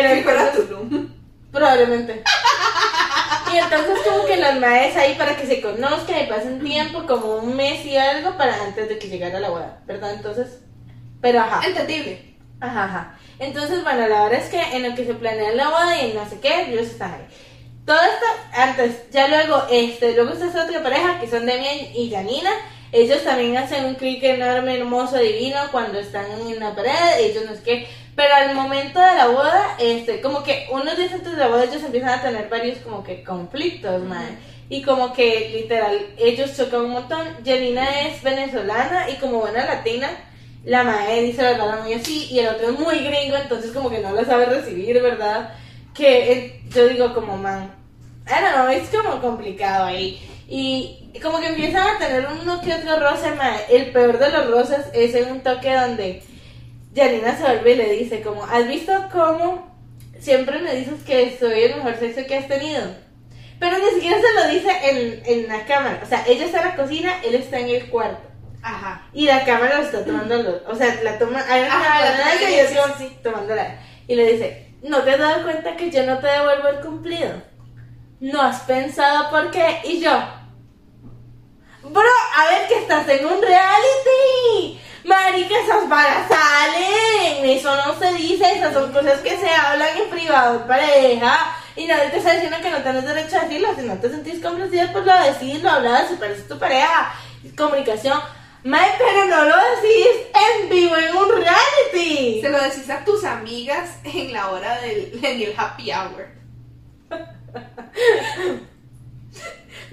pero 0.00 0.22
fuera 0.22 0.48
entonces- 0.48 0.68
Tulum. 0.68 1.08
Probablemente. 1.52 2.22
Y 3.52 3.56
entonces 3.56 3.98
como 4.04 4.24
que 4.24 4.36
las 4.36 4.58
madres 4.58 4.96
ahí 4.96 5.14
para 5.14 5.36
que 5.36 5.46
se 5.46 5.60
conozcan 5.60 6.24
y 6.24 6.26
pasen 6.26 6.60
tiempo, 6.60 7.06
como 7.06 7.36
un 7.36 7.54
mes 7.54 7.84
y 7.86 7.96
algo 7.96 8.36
para 8.36 8.64
antes 8.64 8.88
de 8.88 8.98
que 8.98 9.08
llegara 9.08 9.38
la 9.38 9.50
boda, 9.50 9.80
¿verdad? 9.86 10.14
Entonces, 10.14 10.58
pero 11.20 11.40
ajá. 11.40 11.60
Entendible. 11.64 12.34
Ajá, 12.60 12.84
ajá. 12.84 13.18
Entonces, 13.38 13.84
bueno, 13.84 14.08
la 14.08 14.24
verdad 14.24 14.40
es 14.40 14.48
que 14.48 14.60
en 14.76 14.88
lo 14.88 14.96
que 14.96 15.04
se 15.04 15.14
planea 15.14 15.52
la 15.52 15.68
boda 15.68 16.02
y 16.02 16.12
no 16.14 16.28
sé 16.28 16.40
qué, 16.40 16.62
ellos 16.72 16.86
están 16.88 17.12
ahí. 17.14 17.26
Todo 17.86 18.00
esto 18.00 18.26
antes, 18.54 19.10
ya 19.12 19.28
luego, 19.28 19.62
este, 19.70 20.14
luego 20.14 20.32
está 20.32 20.46
esta 20.46 20.64
otra 20.64 20.82
pareja 20.82 21.20
que 21.20 21.28
son 21.28 21.46
Demian 21.46 21.94
y 21.94 22.10
Janina. 22.10 22.50
Ellos 22.90 23.22
también 23.22 23.56
hacen 23.56 23.84
un 23.84 23.94
clic 23.94 24.22
enorme, 24.22 24.78
hermoso, 24.78 25.18
divino 25.18 25.58
cuando 25.70 25.98
están 25.98 26.26
en 26.30 26.58
la 26.58 26.74
pared, 26.74 27.18
ellos 27.18 27.44
no 27.44 27.54
sé 27.54 27.62
qué. 27.62 27.88
Pero 28.16 28.34
al 28.34 28.54
momento 28.54 29.00
de 29.00 29.14
la 29.14 29.26
boda, 29.26 29.76
este, 29.78 30.20
como 30.20 30.44
que 30.44 30.68
unos 30.70 30.96
días 30.96 31.12
antes 31.12 31.32
de 31.32 31.38
la 31.38 31.48
boda 31.48 31.64
ellos 31.64 31.82
empiezan 31.82 32.10
a 32.10 32.22
tener 32.22 32.48
varios 32.48 32.78
como 32.78 33.02
que 33.02 33.24
conflictos, 33.24 34.02
man. 34.04 34.38
Y 34.68 34.82
como 34.82 35.12
que 35.12 35.50
literal, 35.54 35.98
ellos 36.16 36.56
chocan 36.56 36.82
un 36.82 36.92
montón. 36.92 37.26
Janina 37.44 38.02
es 38.02 38.22
venezolana 38.22 39.10
y 39.10 39.16
como 39.16 39.40
buena 39.40 39.64
latina, 39.64 40.08
la 40.64 40.84
madre 40.84 41.22
dice 41.22 41.42
la 41.42 41.50
verdad 41.52 41.82
muy 41.82 41.92
así 41.92 42.28
y 42.30 42.38
el 42.38 42.48
otro 42.48 42.70
es 42.70 42.78
muy 42.78 42.98
gringo, 43.00 43.36
entonces 43.36 43.72
como 43.72 43.90
que 43.90 43.98
no 43.98 44.12
la 44.12 44.24
sabe 44.24 44.46
recibir, 44.46 45.00
¿verdad? 45.02 45.54
Que 45.92 46.32
eh, 46.32 46.62
yo 46.70 46.88
digo 46.88 47.14
como, 47.14 47.36
man, 47.36 47.70
I 48.26 48.40
don't 48.40 48.54
know, 48.54 48.68
es 48.68 48.88
como 48.88 49.20
complicado 49.20 49.86
ahí. 49.86 50.20
Y 50.48 51.10
como 51.22 51.40
que 51.40 51.48
empiezan 51.48 51.96
a 51.96 51.98
tener 51.98 52.26
uno 52.40 52.60
que 52.60 52.74
otro 52.74 53.00
roce, 53.00 53.30
ma. 53.32 53.56
El 53.68 53.92
peor 53.92 54.18
de 54.18 54.30
los 54.30 54.50
roces 54.50 54.86
es 54.92 55.14
en 55.14 55.32
un 55.32 55.40
toque 55.40 55.74
donde 55.74 56.22
Janina 56.94 57.36
se 57.36 57.42
vuelve 57.42 57.72
y 57.72 57.76
le 57.76 57.92
dice 57.92 58.22
como, 58.22 58.44
¿has 58.44 58.66
visto 58.68 58.92
cómo 59.12 59.74
siempre 60.18 60.58
me 60.60 60.74
dices 60.74 61.02
que 61.04 61.36
soy 61.38 61.62
el 61.62 61.76
mejor 61.76 61.96
sexo 61.98 62.26
que 62.26 62.36
has 62.36 62.48
tenido? 62.48 62.82
Pero 63.58 63.78
ni 63.78 63.90
siquiera 63.90 64.18
se 64.20 64.32
lo 64.34 64.48
dice 64.48 64.70
en, 64.90 65.22
en 65.24 65.48
la 65.48 65.64
cámara. 65.64 66.00
O 66.02 66.06
sea, 66.06 66.24
ella 66.26 66.44
está 66.46 66.60
en 66.62 66.68
la 66.68 66.76
cocina, 66.76 67.14
él 67.24 67.34
está 67.34 67.58
en 67.58 67.68
el 67.68 67.88
cuarto. 67.88 68.28
Ajá. 68.62 69.06
Y 69.12 69.26
la 69.26 69.44
cámara 69.44 69.78
lo 69.78 69.84
está 69.84 70.04
tomando, 70.04 70.62
o 70.66 70.74
sea, 70.74 70.98
la 71.02 71.18
toma, 71.18 71.44
hay 71.48 71.62
una 71.64 71.74
Ajá, 71.76 71.84
cámara 71.84 72.10
la 72.10 72.16
toma 72.16 72.34
y 72.34 72.46
bien, 72.46 72.66
yo 72.74 72.82
sí, 72.86 72.92
sí. 72.98 73.18
tomándola. 73.22 73.78
Y 74.08 74.14
le 74.14 74.32
dice, 74.32 74.74
¿no 74.82 75.02
te 75.02 75.10
has 75.12 75.18
dado 75.18 75.42
cuenta 75.44 75.76
que 75.76 75.90
yo 75.90 76.04
no 76.06 76.18
te 76.18 76.26
devuelvo 76.28 76.68
el 76.68 76.80
cumplido? 76.80 77.42
¿No 78.20 78.40
has 78.40 78.60
pensado 78.60 79.28
por 79.30 79.50
qué? 79.50 79.80
Y 79.84 80.00
yo, 80.00 80.10
bro, 81.82 82.02
a 82.36 82.48
ver 82.50 82.68
que 82.68 82.78
estás 82.78 83.06
en 83.08 83.26
un 83.26 83.42
reality. 83.42 84.80
Marica, 85.04 85.54
esas 85.60 85.88
varas 85.88 86.28
salen. 86.28 87.44
Eso 87.44 87.76
no 87.76 87.98
se 87.98 88.12
dice, 88.14 88.52
esas 88.52 88.72
son 88.72 88.90
cosas 88.92 89.20
que 89.20 89.36
se 89.36 89.50
hablan 89.50 89.96
en 89.98 90.10
privado 90.10 90.66
pareja. 90.66 91.56
Y 91.76 91.86
nadie 91.86 92.10
te 92.10 92.18
está 92.18 92.32
diciendo 92.32 92.56
que 92.62 92.70
no 92.70 92.82
tienes 92.82 93.04
derecho 93.04 93.36
a 93.36 93.42
decirlo. 93.42 93.68
Si 93.76 93.82
no 93.82 93.98
te 93.98 94.10
sentís 94.10 94.42
complacida, 94.42 94.90
pues 94.92 95.04
lo 95.04 95.12
decís, 95.22 95.62
lo 95.62 95.70
hablas, 95.70 96.08
si 96.08 96.16
parece 96.16 96.42
tu 96.42 96.58
pareja. 96.58 97.14
Comunicación. 97.56 98.18
Mae, 98.64 98.94
pero 98.96 99.26
no 99.26 99.44
lo 99.44 99.56
decís 99.56 100.08
en 100.32 100.70
vivo 100.70 100.96
en 100.96 101.14
un 101.14 101.28
reality. 101.28 102.40
Se 102.40 102.48
lo 102.48 102.62
decís 102.62 102.88
a 102.88 103.04
tus 103.04 103.22
amigas 103.24 103.98
en 104.04 104.32
la 104.32 104.50
hora 104.50 104.80
del 104.80 105.20
en 105.22 105.42
el 105.42 105.54
happy 105.54 105.92
hour. 105.92 106.28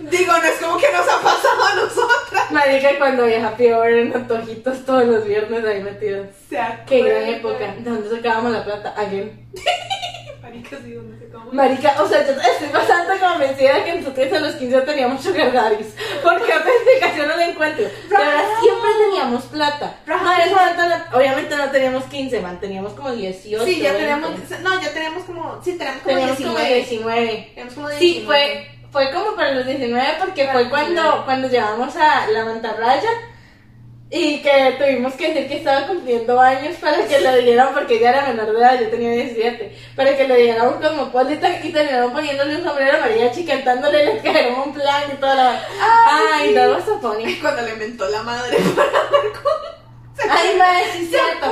Digo, 0.10 0.34
no 0.38 0.44
es 0.44 0.56
como 0.60 0.78
que 0.78 0.92
nos 0.92 1.08
ha 1.08 1.22
pasado 1.22 1.64
a 1.66 1.76
nosotras. 1.76 2.52
Marica, 2.52 2.90
cuando 2.98 3.26
viaja 3.26 3.56
peor 3.56 3.90
en 3.92 4.16
antojitos 4.16 4.86
todos 4.86 5.06
los 5.06 5.26
viernes 5.26 5.64
ahí 5.66 5.82
metidos. 5.84 6.28
Se 6.50 6.60
Qué 6.88 7.02
gran 7.04 7.24
época. 7.28 7.76
¿De 7.78 7.90
dónde 7.90 8.10
sacábamos 8.10 8.52
la 8.52 8.64
plata? 8.64 8.94
Again. 8.98 9.48
Marica, 10.42 10.78
sí, 10.84 10.94
¿dónde 10.94 11.30
come? 11.30 11.52
Marica, 11.54 11.96
o 12.02 12.08
sea, 12.08 12.26
yo 12.26 12.34
estoy 12.34 12.68
bastante 12.74 13.20
convencida 13.20 13.76
de 13.76 13.84
que 13.86 13.96
nosotros 13.96 14.34
a 14.34 14.40
los 14.40 14.56
15 14.56 14.82
teníamos 14.82 15.24
sugar 15.24 15.54
daddies. 15.54 15.94
Porque 16.24 16.44
otra 16.54 16.72
explicación 16.72 17.28
no 17.28 17.38
la 17.38 17.46
encuentro. 17.48 17.84
De 17.84 17.90
verdad, 18.10 18.44
siempre 18.62 18.90
teníamos 19.06 19.44
plata. 19.46 19.96
En 20.08 20.54
momento 20.54 20.82
no- 20.90 21.18
obviamente 21.18 21.56
no 21.56 21.70
teníamos 21.72 22.04
15, 22.06 22.42
man. 22.42 22.60
Teníamos 22.60 22.94
como 22.94 23.12
18. 23.12 23.64
Sí, 23.66 23.80
ya 23.82 23.94
20. 23.94 24.00
tenemos, 24.08 24.32
no, 24.62 24.82
ya 24.82 24.94
tenemos 24.94 25.24
como, 25.24 25.62
sí, 25.64 25.78
tenemos 25.78 26.02
como 26.02 26.16
Teníamos 26.16 26.38
19. 26.38 26.60
como 26.60 26.76
19. 26.76 27.52
Tenemos 27.56 27.74
como 27.76 27.90
Sí, 27.90 27.96
19. 28.00 28.26
fue, 28.26 28.81
fue 28.92 29.12
como 29.12 29.36
para 29.36 29.54
los 29.54 29.66
19 29.66 30.08
porque 30.20 30.48
fue 30.50 30.70
cuando, 30.70 31.02
19. 31.02 31.26
cuando 31.26 31.48
llevamos 31.48 31.96
a 31.96 32.28
la 32.28 32.46
mantarraya 32.46 33.10
y 34.14 34.42
que 34.42 34.76
tuvimos 34.78 35.14
que 35.14 35.30
decir 35.30 35.48
que 35.48 35.58
estaba 35.60 35.88
cumpliendo 35.88 36.38
años 36.38 36.76
para 36.82 37.06
que 37.08 37.22
lo 37.22 37.38
dieran 37.38 37.74
porque 37.74 37.96
ella 37.96 38.10
era 38.10 38.28
menor 38.28 38.52
de 38.52 38.60
edad, 38.60 38.82
yo 38.82 38.90
tenía 38.90 39.12
17, 39.12 39.78
para 39.96 40.18
que 40.18 40.28
le 40.28 40.36
dieran 40.36 40.68
un 40.68 40.82
cosmopolita 40.82 41.50
y 41.64 41.72
terminaron 41.72 42.12
poniéndole 42.12 42.58
un 42.58 42.64
sombrero 42.64 43.00
mariachi 43.00 43.46
cantándole 43.46 44.06
les 44.06 44.22
cayeron 44.22 44.60
un 44.68 44.74
plan 44.74 45.04
y 45.14 45.16
toda 45.16 45.36
la... 45.36 45.64
Ay, 46.06 46.54
so 46.86 47.00
funny. 47.00 47.38
Cuando 47.40 47.62
le 47.62 47.76
mentó 47.76 48.10
la 48.10 48.22
madre 48.22 48.58
para 48.76 48.90
ver 48.90 49.32
cómo. 49.32 49.81
Ay, 50.30 50.56
madre, 50.58 50.84
sí, 50.94 51.06
¿Se 51.06 51.18
cierto. 51.18 51.52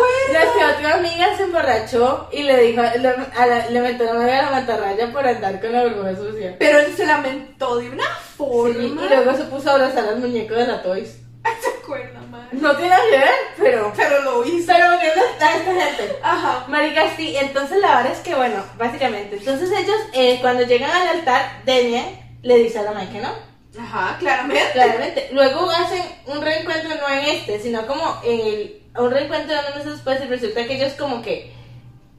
que 0.57 0.65
otra 0.65 0.95
amiga 0.95 1.35
se 1.37 1.43
emborrachó 1.43 2.27
y 2.31 2.43
le 2.43 2.57
dijo, 2.63 2.81
le, 2.81 3.07
a 3.37 3.45
la- 3.45 3.69
le 3.69 3.81
metió 3.81 4.05
la 4.13 4.39
a 4.39 4.41
la 4.43 4.51
mantarraya 4.51 5.11
por 5.11 5.25
andar 5.27 5.59
con 5.59 5.71
la 5.73 5.83
burbuja 5.83 6.15
sucia. 6.15 6.55
Pero 6.59 6.79
él 6.79 6.93
se 6.95 7.05
lamentó 7.05 7.77
de 7.77 7.89
una 7.89 8.05
forma. 8.37 8.73
Sí, 8.75 8.85
y 8.85 9.09
luego 9.09 9.33
se 9.35 9.43
puso 9.45 9.69
a 9.69 9.73
abrazar 9.73 10.07
al 10.07 10.19
muñeco 10.19 10.53
de 10.55 10.67
la 10.67 10.81
Toys. 10.81 11.17
¿Se 11.61 11.69
acuerda, 11.81 12.19
madre? 12.29 12.49
No 12.51 12.75
tiene 12.75 12.95
que 13.09 13.17
ver, 13.17 13.29
pero. 13.57 13.93
Pero 13.95 14.21
lo 14.21 14.45
hizo. 14.45 14.71
Pero 14.71 14.91
volviendo 14.91 15.21
a 15.21 15.29
esta 15.31 15.47
gente. 15.47 16.17
Ajá. 16.21 16.65
Marica, 16.67 17.03
sí, 17.17 17.35
entonces 17.37 17.79
la 17.79 17.95
verdad 17.97 18.11
es 18.11 18.19
que, 18.19 18.35
bueno, 18.35 18.63
básicamente. 18.77 19.37
Entonces 19.37 19.71
ellos, 19.71 19.97
eh, 20.13 20.37
cuando 20.41 20.63
llegan 20.63 20.91
al 20.91 21.07
altar, 21.07 21.61
Demian 21.65 22.05
le 22.43 22.57
dice 22.57 22.79
a 22.79 22.83
la 22.83 23.09
que 23.09 23.19
no. 23.19 23.48
Ajá, 23.77 24.17
claramente. 24.19 24.71
Claramente. 24.73 25.29
Luego 25.31 25.69
hacen 25.69 26.03
un 26.25 26.41
reencuentro, 26.41 26.89
no 26.95 27.09
en 27.09 27.25
este, 27.25 27.59
sino 27.59 27.85
como 27.85 28.21
en 28.23 28.39
el. 28.39 28.75
Un 28.97 29.11
reencuentro 29.11 29.55
de 29.55 29.61
meses 29.75 29.85
después, 29.85 30.19
y 30.21 30.27
resulta 30.27 30.65
que 30.65 30.75
ellos, 30.75 30.93
como 30.93 31.21
que 31.21 31.53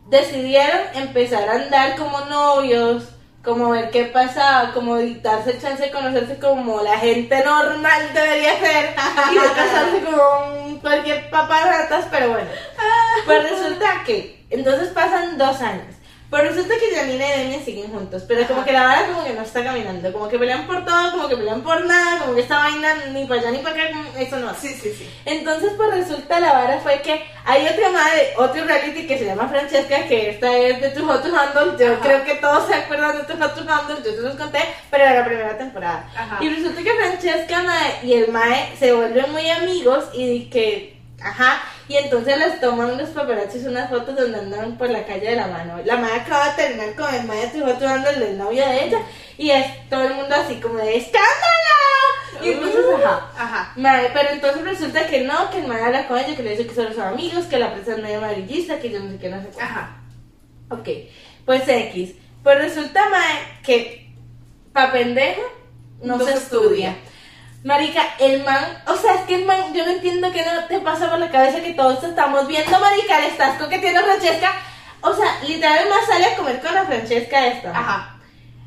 decidieron 0.07 0.81
empezar 0.95 1.49
a 1.49 1.55
andar 1.55 1.97
como 1.97 2.21
novios, 2.27 3.09
como 3.45 3.71
ver 3.71 3.91
qué 3.91 4.05
pasaba, 4.05 4.73
como 4.73 4.97
darse 4.97 5.59
chance 5.59 5.83
de 5.83 5.91
conocerse 5.91 6.39
como 6.39 6.83
la 6.83 6.99
gente 6.99 7.45
normal 7.45 8.11
debería 8.13 8.59
ser, 8.59 8.95
y 9.33 9.35
no 9.35 9.43
casarse 9.55 10.01
como 10.05 10.65
un 10.65 10.79
cualquier 10.79 11.31
papá 11.31 11.65
ratas, 11.65 12.07
pero 12.11 12.31
bueno. 12.31 12.49
Pues 13.27 13.51
resulta 13.51 14.03
que, 14.07 14.47
entonces 14.51 14.89
pasan 14.91 15.37
dos 15.37 15.61
años. 15.61 15.95
Pues 16.31 16.45
resulta 16.45 16.75
que 16.79 16.95
Janina 16.95 17.27
y 17.27 17.39
Demian 17.41 17.65
siguen 17.65 17.91
juntos, 17.91 18.23
pero 18.29 18.47
como 18.47 18.65
que 18.65 18.71
la 18.73 18.85
vara 18.85 19.07
como 19.09 19.25
que 19.25 19.33
no 19.33 19.43
está 19.43 19.65
caminando, 19.65 20.13
como 20.13 20.29
que 20.29 20.39
pelean 20.39 20.65
por 20.65 20.85
todo, 20.85 21.11
como 21.11 21.29
que 21.29 21.37
pelean 21.37 21.61
por 21.63 21.85
nada, 21.85 22.21
como 22.21 22.37
que 22.37 22.43
esta 22.43 22.57
vaina 22.59 22.95
ni 23.13 23.25
para 23.27 23.41
allá 23.41 23.51
ni 23.51 23.59
para 23.59 23.75
acá, 23.75 23.91
como- 23.93 24.17
eso 24.17 24.37
no. 24.39 24.55
Sí, 24.55 24.69
sí, 24.69 24.95
sí. 24.97 25.11
Entonces, 25.25 25.73
pues 25.77 25.91
resulta 25.91 26.39
la 26.39 26.53
vara 26.53 26.79
fue 26.79 27.01
que 27.03 27.21
hay 27.45 27.67
otra 27.67 27.91
madre, 27.91 28.33
otro 28.37 28.65
reality 28.65 29.09
que 29.09 29.19
se 29.19 29.25
llama 29.25 29.49
Francesca, 29.49 30.07
que 30.07 30.31
esta 30.31 30.57
es 30.57 30.81
de 30.81 30.91
Tu 30.91 31.05
Hot 31.05 31.21
to 31.21 31.37
Handle. 31.37 31.85
Yo 31.85 31.95
Ajá. 31.95 32.01
creo 32.01 32.25
que 32.25 32.35
todos 32.37 32.69
se 32.69 32.75
acuerdan 32.75 33.17
de 33.19 33.25
Tu 33.25 33.33
Hot 33.37 33.55
to 33.57 33.69
Handle, 33.69 33.97
yo 34.05 34.13
se 34.13 34.21
los 34.21 34.37
conté, 34.37 34.61
pero 34.89 35.03
era 35.03 35.15
la 35.15 35.25
primera 35.25 35.59
temporada. 35.59 36.09
Ajá. 36.17 36.39
Y 36.41 36.49
resulta 36.49 36.81
que 36.81 36.93
Francesca 36.95 37.63
mae, 37.65 37.99
y 38.05 38.13
el 38.15 38.31
Mae 38.31 38.77
se 38.79 38.93
vuelven 38.93 39.33
muy 39.33 39.51
amigos 39.51 40.05
y 40.13 40.45
que, 40.49 41.00
ajá, 41.23 41.63
y 41.89 41.97
entonces 41.97 42.39
les 42.39 42.61
toman 42.61 42.97
los 42.97 43.11
paparazzis 43.11 43.65
unas 43.67 43.91
fotos 43.91 44.17
donde 44.17 44.39
andan 44.39 44.79
por 44.79 44.91
la 44.91 45.05
calle 45.05 45.31
de 45.31 45.37
la 45.37 45.47
mano. 45.49 45.81
La 45.85 45.97
Mae 45.97 46.21
acaba 46.21 46.51
de 46.51 46.63
terminar 46.63 46.95
con 46.95 47.15
el 47.15 47.25
Mae 47.25 47.47
de 47.47 47.59
Tu 47.59 47.65
Hot 47.65 47.79
to 47.79 47.89
Handle, 47.89 48.27
el 48.31 48.39
novio 48.39 48.65
de 48.67 48.85
ella, 48.85 48.99
y 49.39 49.51
es 49.51 49.89
todo 49.89 50.03
el 50.05 50.15
mundo 50.15 50.35
así 50.35 50.57
como 50.57 50.79
de 50.79 50.97
¡escándalo! 50.97 52.41
Y 52.43 52.53
entonces, 52.53 52.85
ajá. 53.05 53.31
Ajá. 53.37 53.73
Mae, 53.77 54.11
pero 54.15 54.31
entonces 54.31 54.63
resulta 54.63 55.07
que 55.07 55.21
no, 55.23 55.51
que 55.51 55.59
el 55.59 55.67
mae 55.67 55.83
habla 55.83 56.07
con 56.09 56.19
ella, 56.19 56.35
que 56.37 56.43
le 56.43 56.51
dice 56.51 56.67
que 56.67 56.75
solo 56.75 56.93
son 56.95 57.09
amigos, 57.09 57.45
que 57.47 57.59
la 57.59 57.73
prensa 57.73 57.93
es 57.93 57.99
medio 58.03 58.19
amarillista, 58.19 58.79
que 58.79 58.91
yo 58.91 59.01
no 59.01 59.11
sé 59.11 59.19
qué, 59.19 59.29
no 59.29 59.43
sé 59.43 59.49
qué. 59.55 59.63
Ajá. 59.63 59.97
Ok, 60.71 60.89
pues 61.45 61.69
X. 61.69 62.15
Pues 62.43 62.59
resulta, 62.59 63.09
mae, 63.11 63.61
que 63.63 64.11
pa' 64.73 64.93
pendejo 64.93 65.43
no, 66.03 66.17
No 66.17 66.25
se 66.25 66.33
se 66.33 66.39
estudia. 66.39 66.91
estudia. 66.91 66.97
Marica, 67.63 68.03
el 68.19 68.43
man, 68.43 68.83
o 68.87 68.97
sea, 68.97 69.17
es 69.17 69.21
que 69.23 69.35
el 69.35 69.45
man, 69.45 69.75
yo 69.75 69.85
no 69.85 69.93
entiendo 69.93 70.33
que 70.33 70.43
no 70.43 70.65
te 70.65 70.79
pasa 70.81 71.11
por 71.11 71.19
la 71.19 71.31
cabeza 71.31 71.61
que 71.61 71.75
todos 71.75 72.03
estamos 72.03 72.47
viendo, 72.49 72.79
marica, 72.81 73.21
le 73.21 73.29
estás 73.29 73.59
coqueteando 73.59 74.01
a 74.01 74.05
Francesca. 74.05 74.53
O 75.03 75.15
sea, 75.15 75.41
literal, 75.47 75.89
man 75.91 75.99
sale 76.07 76.25
a 76.27 76.37
comer 76.37 76.61
con 76.61 76.75
la 76.75 76.85
Francesca 76.87 77.47
esta. 77.49 77.71
Ajá. 77.71 78.19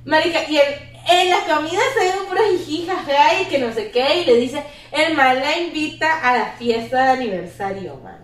Marica, 0.05 0.43
y 0.47 0.57
el- 0.57 0.93
en 1.09 1.29
la 1.31 1.39
comida 1.39 1.81
se 1.97 1.99
ve 2.05 2.13
un 2.21 2.27
puro 2.27 2.41
jiji, 2.51 2.87
jaja, 2.87 3.41
y 3.41 3.45
que 3.45 3.57
no 3.57 3.73
sé 3.73 3.89
qué, 3.89 4.21
y 4.21 4.25
le 4.25 4.35
dice, 4.35 4.63
el 4.91 5.15
man 5.15 5.39
la 5.39 5.57
invita 5.57 6.21
a 6.21 6.37
la 6.37 6.45
fiesta 6.57 7.03
de 7.03 7.11
aniversario, 7.11 7.95
man. 8.03 8.19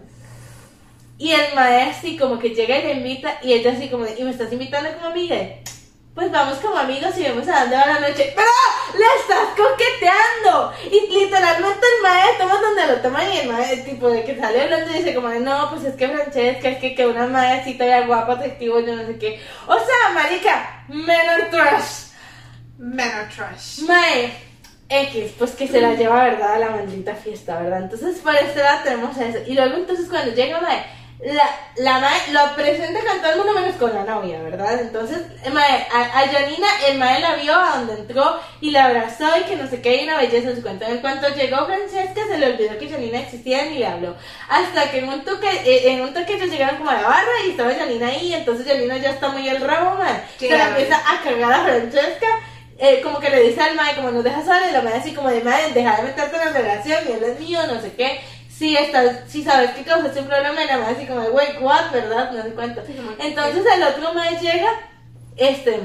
Y 1.18 1.32
el 1.32 1.54
man 1.56 1.90
así 1.90 2.16
como 2.16 2.38
que 2.40 2.50
llega 2.50 2.78
y 2.78 2.84
la 2.84 2.92
invita, 2.92 3.40
y 3.42 3.54
ella 3.54 3.74
así 3.74 3.90
como, 3.90 4.06
de, 4.06 4.16
¿y 4.20 4.24
me 4.24 4.30
estás 4.32 4.54
invitando 4.54 4.94
como 4.94 5.08
amiga? 5.08 5.36
Pues 6.20 6.34
vamos 6.34 6.58
como 6.58 6.78
amigos 6.78 7.18
y 7.18 7.24
vemos 7.24 7.48
a 7.48 7.62
dónde 7.62 7.78
va 7.78 7.86
la 7.86 8.00
noche. 8.02 8.34
¡Pero! 8.36 8.50
¡Le 8.94 9.06
estás 9.22 9.56
coqueteando! 9.56 10.74
Y 10.92 11.14
literalmente 11.14 11.80
el 11.96 12.04
mae 12.04 12.34
toma 12.38 12.60
donde 12.60 12.88
lo 12.88 12.96
toman 12.98 13.32
y 13.32 13.38
el 13.38 13.48
mae, 13.50 13.78
tipo 13.78 14.10
de 14.10 14.26
que 14.26 14.38
sale 14.38 14.64
hablando 14.64 14.92
y 14.92 14.96
dice 14.96 15.16
como, 15.16 15.30
de, 15.30 15.40
no, 15.40 15.70
pues 15.70 15.86
es 15.86 15.96
que 15.96 16.10
Francesca, 16.10 16.68
es 16.68 16.80
que, 16.80 16.94
que 16.94 17.08
una 17.08 17.26
mae 17.26 17.62
así 17.62 17.76
todavía 17.76 18.06
guapa, 18.06 18.34
atractivo, 18.34 18.82
yo 18.82 18.98
no 18.98 19.08
sé 19.08 19.18
qué. 19.18 19.42
O 19.66 19.76
sea, 19.76 20.14
marica, 20.14 20.84
menor 20.90 21.50
trash. 21.52 22.10
Manor 22.78 23.30
trash. 23.34 23.84
Mae, 23.88 24.34
X, 24.90 25.32
pues 25.38 25.52
que 25.52 25.70
se 25.70 25.80
la 25.80 25.94
lleva, 25.94 26.26
¿verdad? 26.26 26.56
A 26.56 26.60
la 26.60 26.70
maldita 26.72 27.16
fiesta, 27.16 27.62
¿verdad? 27.62 27.84
Entonces, 27.84 28.20
por 28.20 28.36
este 28.36 28.60
lado 28.60 28.84
tenemos 28.84 29.16
eso. 29.16 29.38
Y 29.48 29.54
luego, 29.54 29.78
entonces, 29.78 30.10
cuando 30.10 30.34
llega 30.34 30.60
Mae, 30.60 30.86
la, 31.22 31.44
la 31.76 32.00
Mae 32.00 32.32
lo 32.32 32.56
presenta 32.56 33.02
con 33.02 33.20
todo 33.20 33.32
el 33.32 33.38
mundo 33.40 33.54
menos 33.54 33.76
con 33.76 33.94
la 33.94 34.06
novia, 34.06 34.42
¿verdad? 34.42 34.80
Entonces, 34.80 35.18
Mae, 35.52 35.88
a, 35.94 36.20
a 36.20 36.28
Janina, 36.30 36.68
el 36.88 36.98
Mae 36.98 37.20
la 37.20 37.36
vio 37.36 37.54
a 37.54 37.78
donde 37.78 37.94
entró 37.94 38.40
y 38.62 38.72
la 38.72 38.86
abrazó 38.86 39.26
y 39.38 39.44
que 39.44 39.58
no 39.58 39.70
sé 39.70 39.82
qué, 39.82 39.98
y 39.98 40.04
una 40.06 40.18
belleza 40.18 40.50
en 40.50 40.56
su 40.56 40.62
cuento. 40.62 40.86
En 40.86 41.00
cuanto 41.00 41.28
llegó 41.36 41.66
Francesca, 41.66 42.22
se 42.26 42.38
le 42.38 42.54
olvidó 42.54 42.78
que 42.78 42.90
Janina 42.90 43.20
existía 43.20 43.66
y 43.66 43.80
le 43.80 43.86
habló. 43.86 44.16
Hasta 44.48 44.90
que 44.92 45.00
en 45.00 45.10
un 45.10 45.26
toque, 45.26 45.50
eh, 45.66 45.92
en 45.92 46.02
un 46.02 46.14
toque 46.14 46.36
ellos 46.36 46.50
llegaron 46.50 46.78
como 46.78 46.90
a 46.90 46.96
la 46.96 47.08
barra 47.08 47.32
y 47.46 47.52
estaba 47.52 47.76
Janina 47.76 48.08
ahí, 48.08 48.34
entonces 48.34 48.66
Janina 48.66 48.98
ya 48.98 49.10
está 49.10 49.28
muy 49.28 49.48
el 49.48 49.60
rabo, 49.60 49.96
Mae. 49.96 50.24
Se 50.38 50.58
la 50.58 50.70
empieza 50.70 50.96
a 50.98 51.22
cagar 51.22 51.52
a 51.52 51.64
Francesca 51.64 52.28
eh, 52.82 53.02
como 53.04 53.20
que 53.20 53.30
le 53.30 53.44
dice 53.44 53.62
al 53.62 53.76
mae, 53.76 53.94
como 53.94 54.10
nos 54.10 54.24
deja 54.24 54.42
sola, 54.42 54.70
y 54.70 54.72
la 54.72 54.82
mae 54.82 54.94
así 54.94 55.14
como 55.14 55.28
de 55.28 55.42
mae, 55.42 55.74
deja 55.74 55.98
de 55.98 56.04
meterte 56.04 56.38
en 56.38 56.46
la 56.46 56.52
relación, 56.54 57.04
y 57.10 57.12
él 57.12 57.24
es 57.26 57.38
mío, 57.38 57.60
no 57.68 57.82
sé 57.82 57.92
qué. 57.92 58.22
Si 58.60 58.76
estás, 58.76 59.22
si 59.30 59.41
sabes 59.41 59.72
que 59.72 59.84
causaste 59.84 60.20
un 60.20 60.28
problema, 60.28 60.66
la 60.66 60.80
mae 60.80 60.93
así 60.93 61.05
como 61.05 61.22
de 61.22 61.30
wait, 61.30 61.62
what, 61.62 61.93
¿verdad? 61.93 62.30
No 62.30 62.43
sé 62.43 62.49
cuánto. 62.49 62.84
Entonces 63.18 63.64
el 63.74 63.84
otro 63.84 64.14
mae 64.14 64.38
llega, 64.38 64.74
este, 65.38 65.80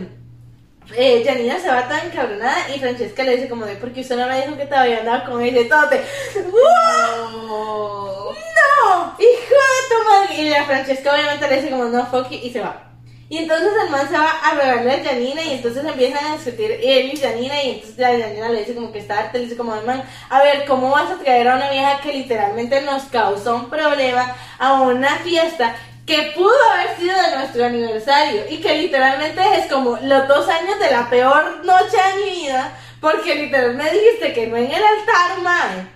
eh, 0.96 1.22
Janina 1.24 1.60
se 1.60 1.68
va 1.68 1.88
tan 1.88 2.04
encabronada 2.08 2.68
y 2.74 2.80
Francesca 2.80 3.22
le 3.22 3.36
dice 3.36 3.48
como 3.48 3.64
de, 3.64 3.76
porque 3.76 4.00
usted 4.00 4.16
no 4.16 4.26
me 4.26 4.40
dijo 4.44 4.56
que 4.56 4.66
todavía 4.66 4.98
andaba 4.98 5.24
con 5.24 5.40
ella 5.40 5.60
y 5.60 5.68
todo, 5.68 5.88
te, 5.88 6.02
¡Wow! 6.50 8.34
¡No! 8.34 9.16
¡Hijo 9.20 9.54
de 9.54 9.88
tu 9.88 10.08
madre! 10.10 10.34
Y 10.42 10.50
la 10.50 10.64
Francesca 10.64 11.14
obviamente 11.14 11.46
le 11.46 11.56
dice 11.56 11.70
como 11.70 11.84
no 11.84 12.04
fuck 12.06 12.28
you", 12.30 12.40
y 12.42 12.50
se 12.50 12.60
va. 12.60 12.93
Y 13.28 13.38
entonces 13.38 13.70
el 13.84 13.90
man 13.90 14.06
se 14.08 14.18
va 14.18 14.30
a 14.30 14.54
rogarle 14.54 14.92
a 14.92 15.04
Janina 15.04 15.42
y 15.42 15.54
entonces 15.54 15.84
empiezan 15.84 16.26
a 16.26 16.36
discutir 16.36 16.72
él 16.72 17.10
y 17.12 17.16
Janina 17.16 17.62
y 17.62 17.70
entonces 17.70 17.98
la 17.98 18.08
Janina 18.08 18.48
le 18.50 18.60
dice 18.60 18.74
como 18.74 18.92
que 18.92 18.98
está 18.98 19.18
harta, 19.18 19.38
le 19.38 19.44
dice 19.44 19.56
como 19.56 19.74
man, 19.82 20.04
a 20.28 20.42
ver, 20.42 20.66
¿cómo 20.66 20.90
vas 20.90 21.10
a 21.10 21.18
traer 21.18 21.48
a 21.48 21.56
una 21.56 21.70
vieja 21.70 22.00
que 22.00 22.12
literalmente 22.12 22.82
nos 22.82 23.04
causó 23.04 23.56
un 23.56 23.70
problema 23.70 24.36
a 24.58 24.82
una 24.82 25.16
fiesta 25.20 25.74
que 26.06 26.32
pudo 26.36 26.54
haber 26.72 26.96
sido 26.98 27.16
de 27.16 27.36
nuestro 27.36 27.64
aniversario 27.64 28.42
y 28.50 28.58
que 28.58 28.74
literalmente 28.74 29.40
es 29.58 29.72
como 29.72 29.96
los 30.02 30.28
dos 30.28 30.46
años 30.48 30.78
de 30.78 30.90
la 30.90 31.08
peor 31.08 31.64
noche 31.64 31.96
de 31.96 32.24
mi 32.24 32.30
vida 32.42 32.76
porque 33.00 33.34
literal 33.34 33.74
me 33.74 33.90
dijiste 33.90 34.32
que 34.32 34.46
no 34.46 34.56
en 34.56 34.66
el 34.66 34.82
altar, 34.82 35.38
man. 35.42 35.90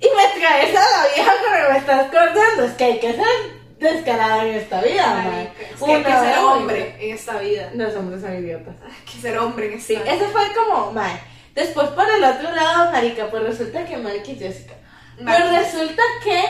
Y 0.00 0.06
me 0.06 0.40
traes 0.40 0.76
a 0.76 0.80
la 0.80 1.14
vieja 1.14 1.32
que 1.32 1.72
me 1.72 1.78
estás 1.78 2.10
cortando. 2.10 2.64
Es 2.64 2.72
que 2.72 2.84
hay 2.84 2.98
que 2.98 3.12
ser 3.12 3.63
descarado 3.84 4.42
en 4.42 4.54
esta 4.54 4.80
vida. 4.82 5.06
Marica, 5.14 5.52
Es 5.74 5.82
que 5.82 5.94
hay 5.94 6.02
que 6.04 6.10
ser 6.12 6.38
hombre 6.38 6.96
en 7.00 7.14
esta 7.14 7.38
vida. 7.38 7.70
Los 7.74 7.94
hombres 7.94 8.20
son 8.22 8.34
idiotas. 8.36 8.74
Hay 8.84 9.12
que 9.12 9.20
ser 9.20 9.38
hombre 9.38 9.66
en 9.66 9.72
esta 9.74 9.86
Sí, 9.86 9.94
vida. 9.96 10.12
eso 10.12 10.24
fue 10.26 10.42
como, 10.54 10.92
man. 10.92 11.18
Después 11.54 11.88
por 11.90 12.04
el 12.10 12.24
otro 12.24 12.50
lado, 12.52 12.90
marica, 12.90 13.30
pues 13.30 13.42
resulta 13.44 13.84
que 13.84 13.96
Mark 13.96 14.22
y 14.26 14.34
Jessica. 14.34 14.74
Pues 15.22 15.50
resulta 15.50 16.02
que 16.24 16.42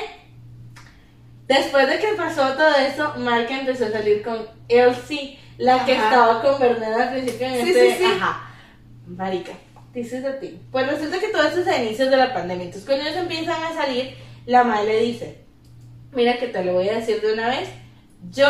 después 1.47 1.87
de 1.89 1.99
que 1.99 2.09
pasó 2.17 2.55
todo 2.55 2.75
eso, 2.77 3.13
Mark 3.19 3.47
empezó 3.51 3.87
a 3.87 3.91
salir 3.91 4.23
con 4.23 4.47
Elsie, 4.69 5.39
la 5.59 5.85
que 5.85 5.95
Ajá. 5.97 6.05
estaba 6.05 6.43
con 6.43 6.59
Bernard 6.61 7.01
al 7.01 7.11
principio 7.13 7.47
en 7.47 7.55
Sí, 7.65 7.69
este, 7.71 7.91
sí, 7.91 7.97
sí. 7.99 8.05
ajá. 8.05 8.51
Marica, 9.07 9.53
dices 9.93 10.25
a 10.25 10.39
ti. 10.41 10.59
Pues 10.73 10.87
resulta 10.91 11.21
que 11.21 11.29
todo 11.29 11.43
esto 11.43 11.61
es 11.61 11.69
a 11.69 11.83
inicios 11.83 12.11
de 12.11 12.17
la 12.17 12.33
pandemia. 12.33 12.65
Entonces 12.65 12.87
cuando 12.89 13.05
ellos 13.05 13.19
empiezan 13.19 13.63
a 13.63 13.75
salir, 13.75 14.17
la 14.47 14.65
madre 14.65 14.87
le 14.95 15.01
dice, 15.01 15.45
mira 16.15 16.39
que 16.39 16.49
te 16.49 16.65
lo 16.65 16.75
voy 16.75 16.89
a 16.89 16.99
decir 16.99 17.21
de 17.21 17.33
una 17.33 17.49
vez, 17.49 17.69
yo 18.31 18.47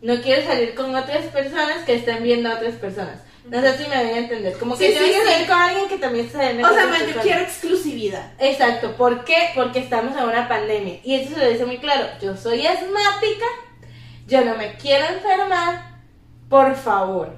no 0.00 0.20
quiero 0.20 0.44
salir 0.44 0.74
con 0.74 0.94
otras 0.94 1.26
personas 1.26 1.84
que 1.84 1.94
estén 1.94 2.22
viendo 2.22 2.50
a 2.50 2.56
otras 2.56 2.74
personas. 2.74 3.20
No 3.44 3.60
sé 3.60 3.76
si 3.76 3.88
me 3.88 3.96
voy 4.04 4.12
a 4.14 4.18
entender. 4.18 4.56
Como 4.56 4.76
que 4.78 4.86
Sí, 4.88 4.94
yo 4.94 5.00
sí, 5.00 5.04
quiero 5.10 5.24
sí. 5.26 5.32
salir 5.32 5.48
con 5.48 5.58
alguien 5.58 5.88
que 5.88 5.98
también 5.98 6.30
viendo 6.32 6.66
a 6.66 6.70
O 6.70 6.74
sea, 6.74 6.86
man, 6.86 7.00
yo 7.12 7.20
quiero 7.20 7.40
exclusividad. 7.40 8.32
Exacto, 8.38 8.96
¿por 8.96 9.24
qué? 9.24 9.50
Porque 9.54 9.80
estamos 9.80 10.16
en 10.16 10.24
una 10.24 10.48
pandemia. 10.48 11.00
Y 11.02 11.16
eso 11.16 11.34
se 11.34 11.40
lo 11.40 11.50
dice 11.50 11.66
muy 11.66 11.78
claro. 11.78 12.06
Yo 12.22 12.36
soy 12.36 12.64
asmática, 12.66 13.46
yo 14.28 14.44
no 14.44 14.56
me 14.56 14.76
quiero 14.76 15.06
enfermar, 15.06 15.98
por 16.48 16.76
favor. 16.76 17.36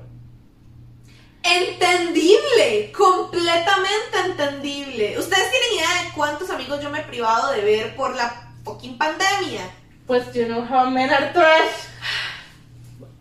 Entendible, 1.43 2.93
completamente 2.93 4.19
entendible. 4.27 5.19
¿Ustedes 5.19 5.51
tienen 5.51 5.73
idea 5.77 6.03
de 6.05 6.13
cuántos 6.15 6.51
amigos 6.51 6.83
yo 6.83 6.91
me 6.91 7.01
he 7.01 7.05
privado 7.05 7.53
de 7.53 7.61
ver 7.63 7.97
por 7.97 8.15
la 8.17 8.44
fucking 8.65 8.97
pandemia? 8.99 9.63
Pues 10.07 10.33
you 10.35 10.47
know 10.47 10.63
how 10.65 10.91
men 10.91 11.11
are 11.11 11.33
trash. 11.33 11.89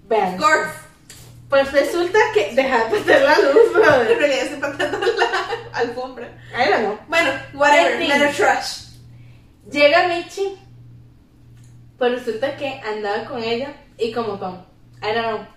Vean, 0.09 0.37
Gorf. 0.37 0.75
pues 1.49 1.71
resulta 1.71 2.19
que... 2.33 2.53
Deja 2.55 2.83
de 2.85 2.89
prender 2.89 3.21
la 3.23 3.37
luz, 3.39 3.67
En 3.67 3.73
brother. 3.73 4.17
realidad 4.17 4.43
estoy 4.45 4.59
pateando 4.59 4.99
la 4.99 5.29
alfombra. 5.79 6.27
I 6.53 6.69
don't 6.69 6.81
know. 6.83 6.99
Bueno, 7.07 7.31
whatever, 7.53 7.93
En 7.93 7.99
men 8.09 8.11
are 8.21 8.33
trash. 8.33 8.89
Llega 9.71 10.07
Michi, 10.09 10.57
pues 11.97 12.11
resulta 12.11 12.57
que 12.57 12.81
andaba 12.81 13.23
con 13.25 13.41
ella 13.41 13.73
y 13.97 14.11
como 14.11 14.37
con, 14.37 14.65
I 15.01 15.13
don't 15.13 15.25
know, 15.27 15.47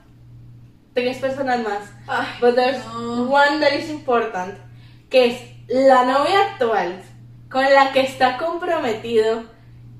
tres 0.94 1.18
personas 1.18 1.60
más. 1.62 1.82
Ay, 2.06 2.26
But 2.40 2.54
there's 2.54 2.84
no. 2.86 3.24
one 3.28 3.58
that 3.60 3.72
is 3.72 3.90
important, 3.90 4.54
que 5.10 5.26
es 5.26 5.40
la 5.68 6.04
novia 6.04 6.52
actual 6.52 7.02
con 7.50 7.64
la 7.64 7.92
que 7.92 8.02
está 8.02 8.38
comprometido, 8.38 9.44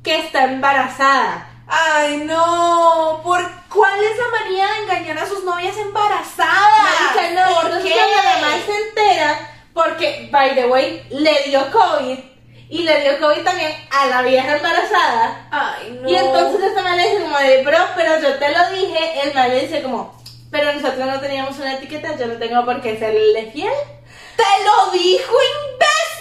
que 0.07 0.21
está 0.21 0.45
embarazada. 0.45 1.49
Ay, 1.67 2.19
no. 2.19 3.21
¿Por 3.25 3.43
cuál 3.69 3.99
es 4.05 4.17
la 4.17 4.29
manía 4.29 4.67
de 4.69 4.79
engañar 4.85 5.19
a 5.19 5.27
sus 5.27 5.43
novias 5.43 5.77
embarazadas? 5.77 7.13
Marica, 7.13 7.31
no, 7.35 7.57
¿Por 7.57 7.65
entonces 7.65 7.93
qué? 7.93 7.99
la 7.99 8.41
mamá 8.41 8.57
se 8.65 8.89
entera, 8.89 9.51
porque, 9.75 10.29
by 10.31 10.55
the 10.55 10.67
way, 10.67 11.05
le 11.11 11.43
dio 11.47 11.73
COVID, 11.73 12.19
y 12.69 12.83
le 12.85 13.01
dio 13.01 13.19
COVID 13.19 13.43
también 13.43 13.73
a 13.91 14.07
la 14.07 14.23
vieja 14.23 14.57
embarazada, 14.57 15.49
Ay, 15.51 15.99
no. 16.01 16.09
Y 16.09 16.15
entonces 16.15 16.63
esta 16.63 16.83
man 16.83 16.97
le 16.97 17.11
dice 17.11 17.23
como 17.23 17.39
de, 17.39 17.65
bro, 17.65 17.79
pero 17.97 18.21
yo 18.21 18.39
te 18.39 18.49
lo 18.49 18.71
dije, 18.71 19.21
el 19.25 19.35
man 19.35 19.49
le 19.51 19.63
dice 19.63 19.83
como, 19.83 20.17
pero 20.53 20.73
nosotros 20.73 21.05
no 21.05 21.19
teníamos 21.19 21.59
una 21.59 21.75
etiqueta, 21.75 22.17
yo 22.17 22.27
no 22.29 22.35
tengo 22.35 22.65
por 22.65 22.81
qué 22.81 22.97
serle 22.97 23.51
fiel. 23.51 23.73
¡Te 24.37 24.65
lo 24.65 24.93
dijo, 24.93 25.33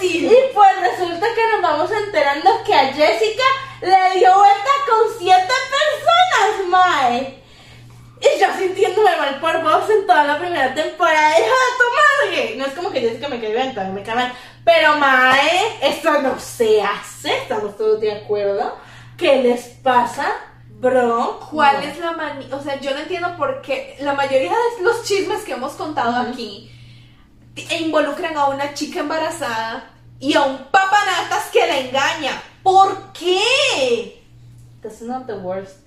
imbécil! 0.02 0.32
Y 0.32 0.54
pues 0.56 0.70
resulta 0.82 1.28
que 1.36 1.48
nos 1.52 1.62
vamos 1.62 1.92
enterando 1.92 2.64
que 2.66 2.74
a 2.74 2.94
Jessica 2.94 3.44
le 3.82 4.20
dio 4.20 4.34
vuelta 4.38 4.70
con 4.90 5.18
siete 5.20 5.54
personas, 5.70 6.68
mae. 6.70 7.44
Y 8.22 8.40
yo 8.40 8.48
sintiéndome 8.58 9.16
mal 9.18 9.40
por 9.40 9.62
vos 9.62 9.90
en 9.90 10.08
toda 10.08 10.24
la 10.24 10.40
primera 10.40 10.74
temporada, 10.74 11.32
hija 11.32 11.46
de 11.46 11.78
tu 11.78 12.32
madre. 12.32 12.56
No 12.58 12.66
es 12.66 12.74
como 12.74 12.92
que 12.92 13.02
Jessica 13.02 13.28
me 13.28 13.40
cae 13.40 13.52
bien, 13.52 13.72
todavía 13.74 13.94
me 13.94 14.04
cae 14.04 14.16
mal. 14.16 14.34
Pero, 14.64 14.98
mae, 14.98 15.78
esto 15.82 16.22
no 16.22 16.40
se 16.40 16.82
hace, 16.82 17.38
estamos 17.38 17.78
todos 17.78 18.00
de 18.02 18.12
acuerdo. 18.14 18.78
¿Qué 19.18 19.42
les 19.44 19.62
pasa, 19.84 20.26
bro? 20.70 21.40
¿Cuál 21.52 21.82
No. 21.82 21.88
es 21.88 22.00
la 22.00 22.12
manía? 22.14 22.56
O 22.56 22.62
sea, 22.64 22.80
yo 22.80 22.92
no 22.92 23.00
entiendo 23.02 23.36
por 23.38 23.62
qué 23.62 23.96
la 24.00 24.14
mayoría 24.14 24.52
de 24.52 24.84
los 24.84 25.04
chismes 25.04 25.44
que 25.44 25.54
hemos 25.54 25.74
contado 25.74 26.16
aquí 26.30 26.72
involucran 27.80 28.36
a 28.38 28.46
una 28.48 28.74
chica 28.74 29.02
embarazada 29.02 29.90
y 30.20 30.34
a 30.36 30.42
un 30.42 30.58
papanatas 30.72 31.46
que 31.52 31.66
la 31.68 31.78
engaña. 31.80 32.42
¿Por 32.66 33.14
qué? 33.14 34.24
That's 34.82 35.04
not 35.04 35.28
the 35.28 35.36
worst. 35.36 35.86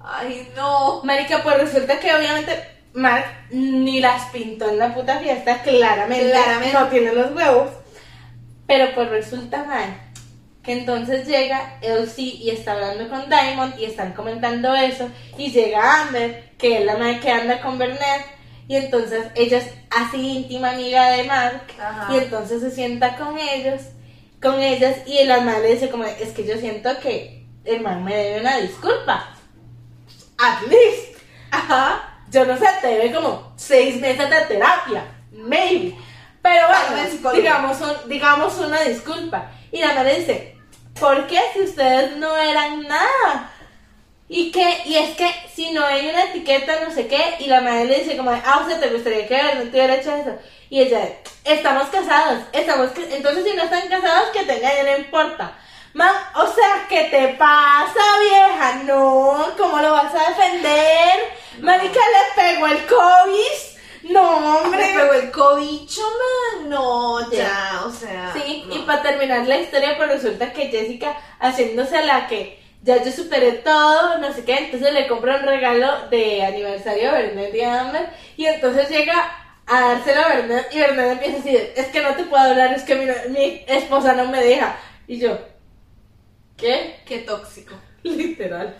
Ay, 0.00 0.50
no. 0.56 1.00
Marica, 1.04 1.44
pues 1.44 1.58
resulta 1.58 2.00
que 2.00 2.12
obviamente 2.12 2.60
Mark 2.92 3.24
ni 3.52 4.00
las 4.00 4.28
pintó 4.32 4.68
en 4.68 4.78
la 4.78 4.92
puta 4.92 5.20
fiesta, 5.20 5.62
claramente. 5.62 6.32
Claramente. 6.32 6.72
No 6.76 6.88
tiene 6.88 7.12
los 7.12 7.30
huevos. 7.30 7.70
Pero 8.66 8.92
pues 8.96 9.08
resulta 9.10 9.62
mal 9.62 9.96
que 10.64 10.72
entonces 10.72 11.28
llega 11.28 11.78
Elsie 11.82 12.34
y 12.34 12.50
está 12.50 12.72
hablando 12.72 13.08
con 13.08 13.30
Diamond 13.30 13.78
y 13.78 13.84
están 13.84 14.12
comentando 14.12 14.74
eso. 14.74 15.08
Y 15.36 15.52
llega 15.52 16.02
Amber, 16.02 16.50
que 16.58 16.78
es 16.78 16.84
la 16.84 16.96
madre 16.96 17.20
que 17.20 17.30
anda 17.30 17.60
con 17.60 17.78
Bernard. 17.78 18.22
Y 18.66 18.74
entonces 18.74 19.28
ella 19.36 19.58
es 19.58 19.70
así 19.88 20.38
íntima 20.38 20.70
amiga 20.72 21.10
de 21.10 21.22
Mark. 21.22 21.62
Ajá. 21.80 22.12
Y 22.12 22.18
entonces 22.18 22.60
se 22.60 22.72
sienta 22.72 23.16
con 23.16 23.38
ellos, 23.38 23.82
con 24.42 24.60
ellas. 24.60 24.96
Y 25.06 25.24
la 25.24 25.40
madre 25.40 25.62
le 25.68 25.74
dice 25.74 25.90
como, 25.90 26.04
es 26.04 26.30
que 26.32 26.44
yo 26.46 26.56
siento 26.56 26.90
que 27.00 27.46
el 27.64 27.80
man 27.82 28.04
me 28.04 28.16
debe 28.16 28.40
una 28.40 28.56
disculpa 28.58 29.34
at 30.38 30.62
least, 30.68 31.18
ajá, 31.50 32.20
yo 32.30 32.44
no 32.44 32.56
sé, 32.56 32.64
te 32.80 32.86
debe 32.86 33.12
como 33.12 33.52
seis 33.56 34.00
meses 34.00 34.30
de 34.30 34.40
terapia, 34.42 35.04
maybe. 35.32 35.96
Pero 36.40 36.66
bueno, 36.68 37.02
digamos, 37.42 37.80
un- 37.80 38.08
digamos 38.08 38.56
una 38.58 38.80
disculpa. 38.82 39.50
Y 39.72 39.80
la 39.80 39.94
madre 39.94 40.20
dice, 40.20 40.56
¿por 40.98 41.26
qué 41.26 41.40
si 41.52 41.62
ustedes 41.62 42.16
no 42.18 42.36
eran 42.36 42.82
nada? 42.86 43.50
Y 44.28 44.50
que, 44.52 44.82
y 44.84 44.96
es 44.96 45.16
que 45.16 45.26
si 45.54 45.70
no 45.70 45.84
hay 45.84 46.08
una 46.08 46.24
etiqueta, 46.24 46.84
no 46.84 46.92
sé 46.92 47.06
qué, 47.06 47.36
y 47.38 47.46
la 47.46 47.62
madre 47.62 47.86
le 47.86 48.00
dice 48.00 48.16
como, 48.16 48.30
ah, 48.30 48.62
o 48.62 48.68
sea, 48.68 48.78
te 48.78 48.90
gustaría 48.90 49.26
que 49.26 49.54
no 49.54 49.62
te 49.62 49.70
hubiera 49.70 49.96
hecho 49.96 50.14
eso. 50.14 50.36
Y 50.68 50.82
ella, 50.82 51.08
estamos 51.44 51.88
casados, 51.88 52.42
estamos, 52.52 52.90
entonces 53.10 53.44
si 53.44 53.56
no 53.56 53.62
están 53.62 53.88
casados, 53.88 54.28
que 54.34 54.44
tengan, 54.44 54.76
ya 54.76 54.82
no 54.82 54.98
importa. 54.98 55.58
Man, 55.94 56.12
o 56.34 56.46
sea, 56.46 56.86
¿qué 56.88 57.04
te 57.04 57.28
pasa, 57.38 58.00
vieja? 58.20 58.82
No, 58.84 59.46
¿cómo 59.56 59.80
lo 59.80 59.92
vas 59.92 60.14
a 60.14 60.28
defender? 60.28 61.32
Marica, 61.60 61.98
le 61.98 62.42
pegó 62.42 62.66
el 62.66 62.86
COVID. 62.86 64.12
No, 64.12 64.58
hombre. 64.58 64.92
Me 64.92 65.00
pegó 65.00 65.12
el 65.14 65.30
cobicho, 65.30 66.02
man. 66.02 66.68
No, 66.68 67.32
ya, 67.32 67.82
o 67.86 67.90
sea. 67.90 68.32
Sí, 68.34 68.64
no. 68.68 68.76
y 68.76 68.78
para 68.80 69.02
terminar 69.02 69.46
la 69.46 69.56
historia, 69.58 69.96
pues 69.96 70.10
resulta 70.10 70.52
que 70.52 70.68
Jessica, 70.68 71.16
haciéndose 71.40 72.04
la 72.04 72.26
que 72.26 72.62
ya 72.88 73.04
yo 73.04 73.12
superé 73.12 73.52
todo, 73.52 74.16
no 74.16 74.32
sé 74.32 74.44
qué, 74.44 74.56
entonces 74.56 74.94
le 74.94 75.06
compra 75.06 75.36
un 75.36 75.42
regalo 75.42 76.08
de 76.08 76.42
aniversario 76.42 77.10
a 77.10 77.12
Bernard 77.12 77.54
y 77.54 77.60
a 77.60 77.80
Amber, 77.82 78.08
y 78.34 78.46
entonces 78.46 78.88
llega 78.88 79.30
a 79.66 79.80
dárselo 79.80 80.22
a 80.22 80.28
Bernard, 80.28 80.64
y 80.72 80.78
Bernard 80.78 81.10
empieza 81.10 81.34
a 81.34 81.42
decir, 81.42 81.72
es 81.76 81.88
que 81.88 82.00
no 82.00 82.14
te 82.14 82.24
puedo 82.24 82.42
hablar, 82.42 82.72
es 82.72 82.84
que 82.84 82.94
mi, 82.94 83.04
mi 83.30 83.64
esposa 83.66 84.14
no 84.14 84.30
me 84.30 84.42
deja. 84.42 84.74
Y 85.06 85.18
yo, 85.18 85.38
¿qué? 86.56 87.00
Qué 87.04 87.18
tóxico. 87.18 87.74
Literal. 88.02 88.74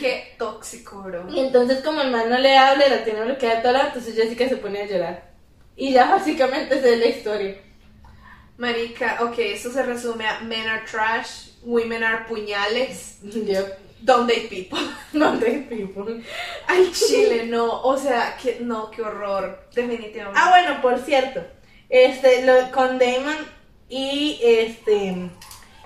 Qué 0.00 0.34
tóxico, 0.38 1.02
bro. 1.02 1.28
Y 1.30 1.40
entonces 1.40 1.82
como 1.84 2.00
el 2.00 2.10
man 2.10 2.30
no 2.30 2.38
le 2.38 2.56
habla, 2.56 2.88
la 2.88 3.04
tiene 3.04 3.20
bloqueada 3.20 3.60
toda, 3.60 3.88
entonces 3.88 4.14
Jessica 4.14 4.48
se 4.48 4.56
pone 4.56 4.80
a 4.80 4.86
llorar. 4.86 5.30
Y 5.76 5.92
ya 5.92 6.10
básicamente 6.10 6.78
esa 6.78 6.88
es 6.88 6.98
la 6.98 7.06
historia. 7.06 7.56
Marica, 8.56 9.18
ok, 9.20 9.38
esto 9.38 9.70
se 9.70 9.82
resume 9.82 10.26
a 10.26 10.40
men 10.40 10.66
are 10.66 10.82
trash, 10.90 11.49
women 11.62 12.02
are 12.02 12.26
puñales, 12.26 13.18
don't 14.02 14.26
date 14.26 14.48
people. 14.48 14.78
no 15.12 15.38
te 15.38 15.66
people. 15.68 16.22
Al 16.68 16.92
chile, 16.92 17.46
no, 17.46 17.82
o 17.82 17.96
sea, 17.96 18.36
que, 18.40 18.58
no, 18.60 18.90
qué 18.90 19.02
horror, 19.02 19.68
definitivamente. 19.74 20.40
Ah, 20.40 20.50
bueno, 20.50 20.80
por 20.80 20.98
cierto, 20.98 21.42
este, 21.88 22.44
lo, 22.44 22.70
con 22.70 22.98
Damon 22.98 23.36
y 23.88 24.40
este, 24.42 25.30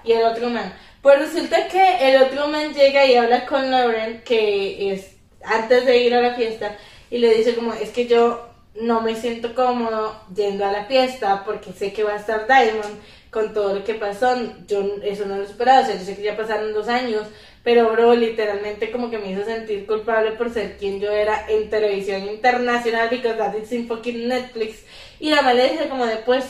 y 0.05 0.12
el 0.12 0.25
otro 0.25 0.51
man. 0.51 0.75
Pues 1.03 1.18
resulta 1.18 1.68
que 1.68 2.09
el 2.09 2.22
otro 2.22 2.49
man 2.49 2.72
llega 2.72 3.05
y 3.05 3.16
habla 3.16 3.45
con 3.47 3.70
Lauren, 3.70 4.22
que 4.25 4.93
es 4.93 5.16
antes 5.45 5.85
de 5.85 5.99
ir 5.99 6.14
a 6.14 6.22
la 6.22 6.35
fiesta, 6.35 6.79
y 7.11 7.18
le 7.18 7.35
dice 7.35 7.55
como, 7.55 7.75
es 7.75 7.91
que 7.91 8.07
yo 8.07 8.49
no 8.75 9.03
me 9.03 9.14
siento 9.14 9.55
cómodo 9.55 10.16
yendo 10.35 10.64
a 10.64 10.72
la 10.72 10.87
fiesta 10.87 11.45
porque 11.45 11.72
sé 11.72 11.93
que 11.93 12.03
va 12.03 12.14
a 12.14 12.16
estar 12.16 12.47
Diamond 12.47 13.01
con 13.35 13.53
todo 13.53 13.74
lo 13.74 13.85
que 13.85 13.95
pasó, 13.95 14.37
yo 14.68 14.97
eso 15.03 15.26
no 15.26 15.37
lo 15.37 15.43
esperaba, 15.43 15.80
o 15.80 15.87
sea, 15.87 15.99
yo 15.99 16.05
sé 16.05 16.14
que 16.14 16.22
ya 16.22 16.37
pasaron 16.37 16.72
dos 16.72 16.87
años, 16.87 17.26
pero 17.64 17.91
bro, 17.91 18.14
literalmente 18.14 18.93
como 18.93 19.11
que 19.11 19.18
me 19.18 19.32
hizo 19.32 19.45
sentir 19.45 19.87
culpable 19.87 20.30
por 20.32 20.51
ser 20.51 20.76
quien 20.76 21.01
yo 21.01 21.11
era 21.11 21.45
en 21.49 21.68
televisión 21.68 22.22
internacional, 22.28 23.09
because 23.11 23.37
that 23.37 23.57
is 23.57 23.72
in 23.72 23.89
fucking 23.89 24.28
Netflix, 24.28 24.85
y 25.18 25.30
la 25.30 25.53
dice 25.53 25.89
como 25.89 26.07
de, 26.07 26.18
pues, 26.18 26.45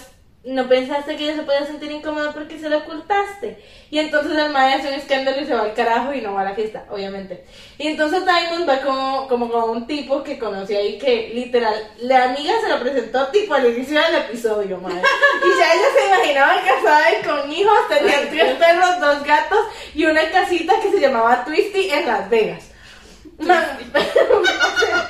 no 0.44 0.68
pensaste 0.68 1.16
que 1.16 1.24
ella 1.24 1.36
se 1.36 1.42
podía 1.42 1.66
sentir 1.66 1.90
incómoda 1.90 2.32
porque 2.32 2.58
se 2.58 2.68
lo 2.68 2.78
ocultaste. 2.78 3.64
Y 3.90 3.98
entonces 3.98 4.36
el 4.36 4.50
madre 4.50 4.74
hace 4.74 4.88
un 4.88 4.94
escándalo 4.94 5.40
y 5.40 5.46
se 5.46 5.54
va 5.54 5.62
al 5.62 5.72
carajo 5.72 6.12
y 6.12 6.20
no 6.20 6.34
va 6.34 6.42
a 6.42 6.44
la 6.44 6.54
fiesta, 6.54 6.84
obviamente. 6.90 7.44
Y 7.78 7.88
entonces 7.88 8.24
Diamond 8.24 8.68
va 8.68 8.80
como, 8.82 9.26
como 9.28 9.50
con 9.50 9.70
un 9.70 9.86
tipo 9.86 10.22
que 10.22 10.38
conocí 10.38 10.76
ahí 10.76 10.98
que 10.98 11.30
literal, 11.34 11.74
la 11.98 12.24
amiga 12.24 12.52
se 12.60 12.68
lo 12.68 12.78
presentó 12.80 13.28
tipo 13.28 13.54
al 13.54 13.74
inicio 13.74 14.00
del 14.00 14.16
episodio, 14.16 14.78
madre. 14.78 15.00
Y 15.44 15.58
ya 15.58 15.74
ella 15.74 15.86
se 15.96 16.06
imaginaba 16.08 16.62
casada 16.62 17.06
y 17.12 17.24
con 17.24 17.52
hijos, 17.52 17.88
tenían 17.88 18.28
tres 18.28 18.54
perros, 18.56 19.00
dos 19.00 19.24
gatos 19.24 19.66
y 19.94 20.04
una 20.04 20.30
casita 20.30 20.74
que 20.80 20.90
se 20.90 21.00
llamaba 21.00 21.44
Twisty 21.44 21.88
en 21.90 22.06
Las 22.06 22.28
Vegas. 22.28 22.70
Man, 23.38 23.64
o 23.94 24.44
sea, 24.44 25.08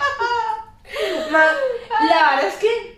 man, 1.31 1.49
la 2.09 2.31
verdad 2.31 2.49
es 2.49 2.55
que 2.55 2.94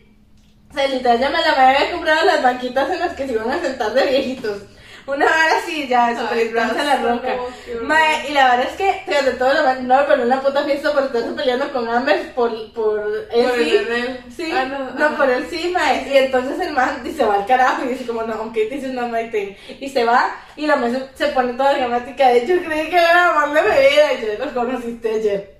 sea, 0.77 0.89
literal, 0.89 1.19
ya 1.19 1.31
me 1.31 1.41
la 1.41 1.69
había 1.69 1.91
comprado 1.93 2.25
las 2.27 2.43
banquitas 2.43 2.91
en 2.91 3.01
las 3.01 3.13
que 3.15 3.27
se 3.27 3.33
iban 3.33 3.51
a 3.51 3.61
sentar 3.61 3.93
de 3.95 4.07
viejitos. 4.07 4.59
Una 5.07 5.25
hora 5.25 5.59
así, 5.63 5.87
ya, 5.87 6.19
super 6.19 6.53
la 6.53 6.97
roca. 6.97 7.37
no. 7.37 7.83
Mae, 7.87 8.29
y 8.29 8.33
la 8.33 8.49
verdad 8.57 8.67
es 8.73 8.77
que, 8.77 9.03
fíjate, 9.07 9.31
todo 9.35 9.55
lo 9.55 9.63
mal, 9.63 9.87
no, 9.87 10.01
pero 10.09 10.25
una 10.25 10.41
puta 10.41 10.65
fiesta 10.65 10.93
por 10.93 11.05
estarse 11.05 11.31
peleando 11.31 11.73
con 11.73 11.89
Amber 11.89 12.35
por, 12.35 12.51
por 12.73 12.99
él 13.31 13.45
Por 13.45 13.57
el 13.61 13.65
sí. 13.65 13.71
bebé. 13.71 14.21
Sí, 14.37 14.53
Ah, 14.53 14.65
no, 14.65 14.91
no, 15.11 15.17
por 15.17 15.31
él 15.31 15.47
sí, 15.49 15.71
mae. 15.73 16.09
Y 16.13 16.17
entonces 16.17 16.59
el 16.59 16.73
man 16.73 17.03
dice, 17.05 17.25
va 17.25 17.37
al 17.37 17.47
carajo 17.47 17.85
y 17.85 17.89
dice 17.91 18.05
como, 18.05 18.23
no, 18.25 18.35
aunque 18.35 18.67
this 18.67 18.83
is 18.83 18.93
not 18.95 19.09
my 19.13 19.31
thing. 19.31 19.55
Y 19.79 19.89
se 19.89 20.05
va, 20.05 20.41
y 20.57 20.67
la 20.67 20.75
mesa 20.75 21.07
se 21.15 21.29
pone 21.29 21.53
toda 21.53 21.75
dramática 21.75 22.29
de, 22.31 22.45
yo 22.45 22.61
creí 22.65 22.91
que 22.91 22.97
era 22.97 23.29
amarle 23.31 23.63
bebida, 23.63 24.13
y 24.13 24.27
yo 24.39 24.45
lo 24.45 24.53
conociste 24.55 25.09
ayer. 25.15 25.56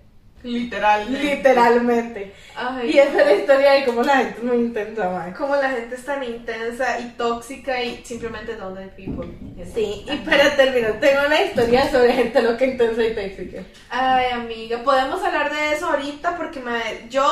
Literal. 0.47 1.13
Literalmente. 1.13 2.33
Ay, 2.55 2.91
Y 2.91 2.99
esa 2.99 3.21
es 3.21 3.27
la 3.27 3.35
historia 3.35 3.73
de 3.73 3.85
cómo 3.85 4.03
la 4.03 4.17
gente 4.19 4.39
es 4.39 4.45
muy 4.45 4.57
intensa, 4.57 5.11
mae. 5.11 5.33
Como 5.33 5.57
la 5.57 5.71
gente 5.71 5.95
es 5.95 6.05
tan 6.05 6.23
intensa 6.23 7.01
y 7.01 7.11
tóxica 7.17 7.83
y 7.83 8.05
simplemente 8.05 8.57
don't 8.57 8.77
date 8.79 8.93
people. 8.97 9.27
Sí, 9.75 10.05
y 10.09 10.17
para 10.19 10.55
terminar, 10.57 11.01
tengo 11.01 11.27
una 11.27 11.43
historia 11.43 11.91
sobre 11.91 12.13
gente 12.13 12.41
loca, 12.43 12.65
intensa 12.65 13.03
y 13.03 13.15
tóxica. 13.15 13.63
Ay, 13.91 14.27
amiga, 14.33 14.83
podemos 14.85 15.23
hablar 15.23 15.53
de 15.53 15.73
eso 15.73 15.87
ahorita 15.87 16.37
porque 16.37 16.61
me, 16.61 17.09
yo 17.11 17.25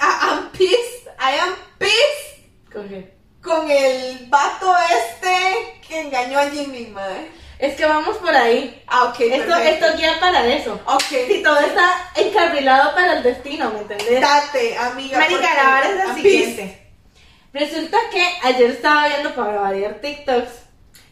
I, 0.00 0.06
I'm 0.22 0.50
pissed, 0.52 1.08
I 1.18 1.38
am 1.38 1.54
pissed 1.78 2.72
¿Con 2.72 2.88
qué? 2.88 3.12
con 3.42 3.70
el 3.70 4.26
vato 4.28 4.72
este 5.08 5.80
que 5.86 6.02
engañó 6.02 6.38
a 6.38 6.50
Jimmy, 6.50 6.86
madre. 6.86 7.30
Es 7.60 7.74
que 7.76 7.84
vamos 7.84 8.16
por 8.16 8.34
ahí. 8.34 8.82
Ah, 8.86 9.04
ok, 9.04 9.20
Esto, 9.20 9.52
perfecto. 9.54 9.86
esto 9.86 9.98
guía 9.98 10.16
para 10.18 10.46
eso. 10.46 10.80
Ok, 10.86 11.02
Si 11.28 11.42
todo 11.42 11.58
está 11.60 12.10
encarrilado 12.16 12.94
para 12.94 13.18
el 13.18 13.22
destino, 13.22 13.70
¿me 13.70 13.80
entendés? 13.80 14.20
date, 14.20 14.76
amiga. 14.78 15.18
Marica, 15.18 15.48
vara 15.64 15.88
es 15.90 15.96
la 15.96 16.14
siguiente. 16.14 16.86
Resulta 17.52 17.98
que 18.12 18.24
ayer 18.44 18.70
estaba 18.70 19.08
viendo 19.08 19.34
para 19.34 19.60
variar 19.60 19.94
TikToks 20.00 20.50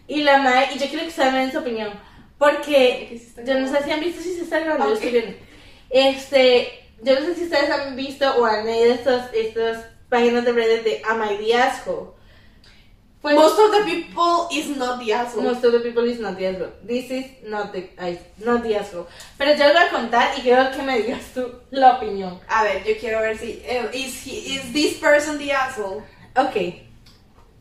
y 0.06 0.22
la 0.22 0.38
madre, 0.38 0.68
y 0.74 0.78
yo 0.78 0.86
quiero 0.86 1.02
que 1.02 1.08
ustedes 1.08 1.32
me 1.32 1.38
den 1.40 1.52
su 1.52 1.58
opinión, 1.58 1.92
porque 2.38 3.20
yo 3.44 3.54
no 3.58 3.68
sé 3.70 3.84
si 3.84 3.90
han 3.90 4.00
visto 4.00 4.22
si 4.22 4.34
se 4.36 4.42
está 4.44 4.60
grabando, 4.60 4.86
yo 4.86 4.92
Ok. 4.92 4.96
estoy 5.04 5.10
viendo. 5.20 5.36
Este, 5.90 6.86
yo 7.02 7.18
no 7.20 7.26
sé 7.26 7.34
si 7.34 7.44
ustedes 7.44 7.70
han 7.70 7.96
visto 7.96 8.30
o 8.36 8.44
han 8.46 8.64
leído 8.64 8.94
estas, 8.94 9.32
estas 9.34 9.84
páginas 10.08 10.44
de 10.44 10.52
redes 10.52 10.84
de 10.84 11.02
Am 11.08 11.22
I 11.30 11.36
the 11.44 11.56
Asshole. 11.56 12.10
Pues, 13.20 13.34
Most 13.34 13.58
of 13.58 13.72
the 13.72 13.84
people 13.84 14.48
is 14.52 14.76
not 14.76 15.00
the 15.00 15.12
asshole. 15.12 15.42
Most 15.42 15.64
of 15.64 15.72
the 15.72 15.80
people 15.80 16.04
is 16.04 16.20
not 16.20 16.36
the 16.38 16.46
asshole. 16.46 16.72
This 16.84 17.10
is 17.10 17.26
not 17.44 17.72
the, 17.72 17.88
not 18.44 18.62
the 18.62 18.76
asshole. 18.76 19.08
Pero 19.36 19.56
yo 19.56 19.66
lo 19.66 19.72
voy 19.74 19.82
a 19.82 19.90
contar 19.90 20.38
y 20.38 20.42
quiero 20.42 20.70
que 20.70 20.82
me 20.82 21.02
digas 21.02 21.34
tú 21.34 21.50
la 21.70 21.98
opinión. 21.98 22.38
A 22.48 22.62
ver, 22.62 22.84
yo 22.84 22.94
quiero 23.00 23.20
ver 23.20 23.36
si 23.36 23.60
eh, 23.64 23.90
is 23.92 24.24
he, 24.24 24.54
is 24.54 24.72
this 24.72 24.98
person 24.98 25.36
the 25.36 25.50
asshole. 25.50 26.04
Ok. 26.36 26.56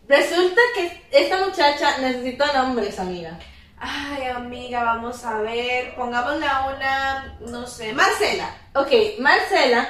Resulta 0.07 0.61
que 0.75 1.03
esta 1.11 1.43
muchacha 1.43 1.97
necesita 1.97 2.53
nombres, 2.53 2.99
amiga. 2.99 3.39
Ay, 3.79 4.27
amiga, 4.27 4.83
vamos 4.83 5.25
a 5.25 5.41
ver. 5.41 5.95
Pongámosle 5.95 6.45
a 6.45 6.67
una, 6.67 7.37
no 7.39 7.65
sé, 7.65 7.93
Marcela. 7.93 8.55
Ok, 8.75 9.19
Marcela 9.19 9.89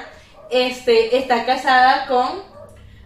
este, 0.50 1.16
está 1.18 1.44
casada 1.44 2.06
con... 2.06 2.42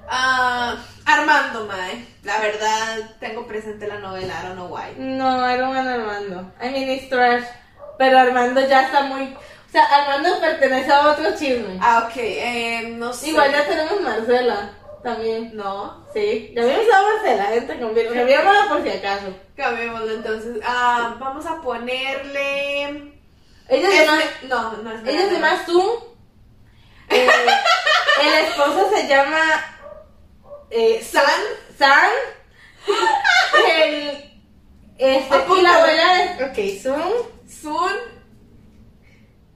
Ah, 0.09 0.77
Armando, 1.05 1.67
mae. 1.67 2.07
La 2.23 2.39
verdad, 2.39 2.99
tengo 3.21 3.47
presente 3.47 3.87
la 3.87 3.99
novela, 3.99 4.35
I 4.41 4.47
don't 4.47 4.55
know 4.57 4.69
why. 4.69 4.95
No, 4.97 5.47
era 5.49 5.69
un 5.69 5.77
Armando. 5.77 6.53
I 6.63 6.69
mean, 6.71 6.89
it's 6.91 7.09
trash. 7.09 7.45
Pero 7.99 8.19
Armando 8.19 8.61
ya 8.67 8.83
está 8.83 9.03
muy... 9.03 9.25
O 9.35 9.71
sea, 9.73 9.85
Armando 9.85 10.39
pertenece 10.41 10.93
a 10.93 11.11
otro 11.11 11.37
chisme. 11.37 11.79
Ah, 11.81 12.07
ok, 12.07 12.17
eh, 12.17 12.95
no 12.97 13.13
sé. 13.13 13.29
Igual 13.31 13.51
ya 13.53 13.67
tenemos 13.67 14.01
Marcela 14.03 14.71
también. 15.03 15.51
No, 15.57 16.07
Sí, 16.13 16.53
ya 16.55 16.63
habíamos 16.63 16.87
a 16.95 17.03
Marcela, 17.03 17.45
gente, 17.47 17.81
confirma. 17.81 18.15
Cambiémosla 18.17 18.69
por 18.69 18.83
si 18.83 18.89
acaso. 18.91 19.35
cambiémoslo 19.57 20.11
entonces. 20.13 20.57
Ah, 20.65 21.17
vamos 21.19 21.47
a 21.47 21.61
ponerle. 21.63 23.13
Ella 23.69 23.91
se 23.91 24.05
llama... 24.05 24.21
Este- 24.23 24.47
No, 24.49 24.73
no 24.77 24.93
es 24.93 25.09
Ella 25.09 25.29
se 25.29 25.33
llama 25.35 25.63
Zoom. 25.65 25.91
Eh, 27.09 27.29
el 28.23 28.35
esposo 28.47 28.91
se 28.95 29.09
llama 29.09 29.39
eh, 30.73 31.03
San. 31.03 31.25
San. 31.79 32.11
El, 33.69 34.33
este, 34.99 35.37
y 35.59 35.61
la 35.63 35.77
abuela 35.77 36.23
es. 36.25 36.43
Ok, 36.43 36.83
Zoom. 36.83 37.13
Sun 37.47 37.93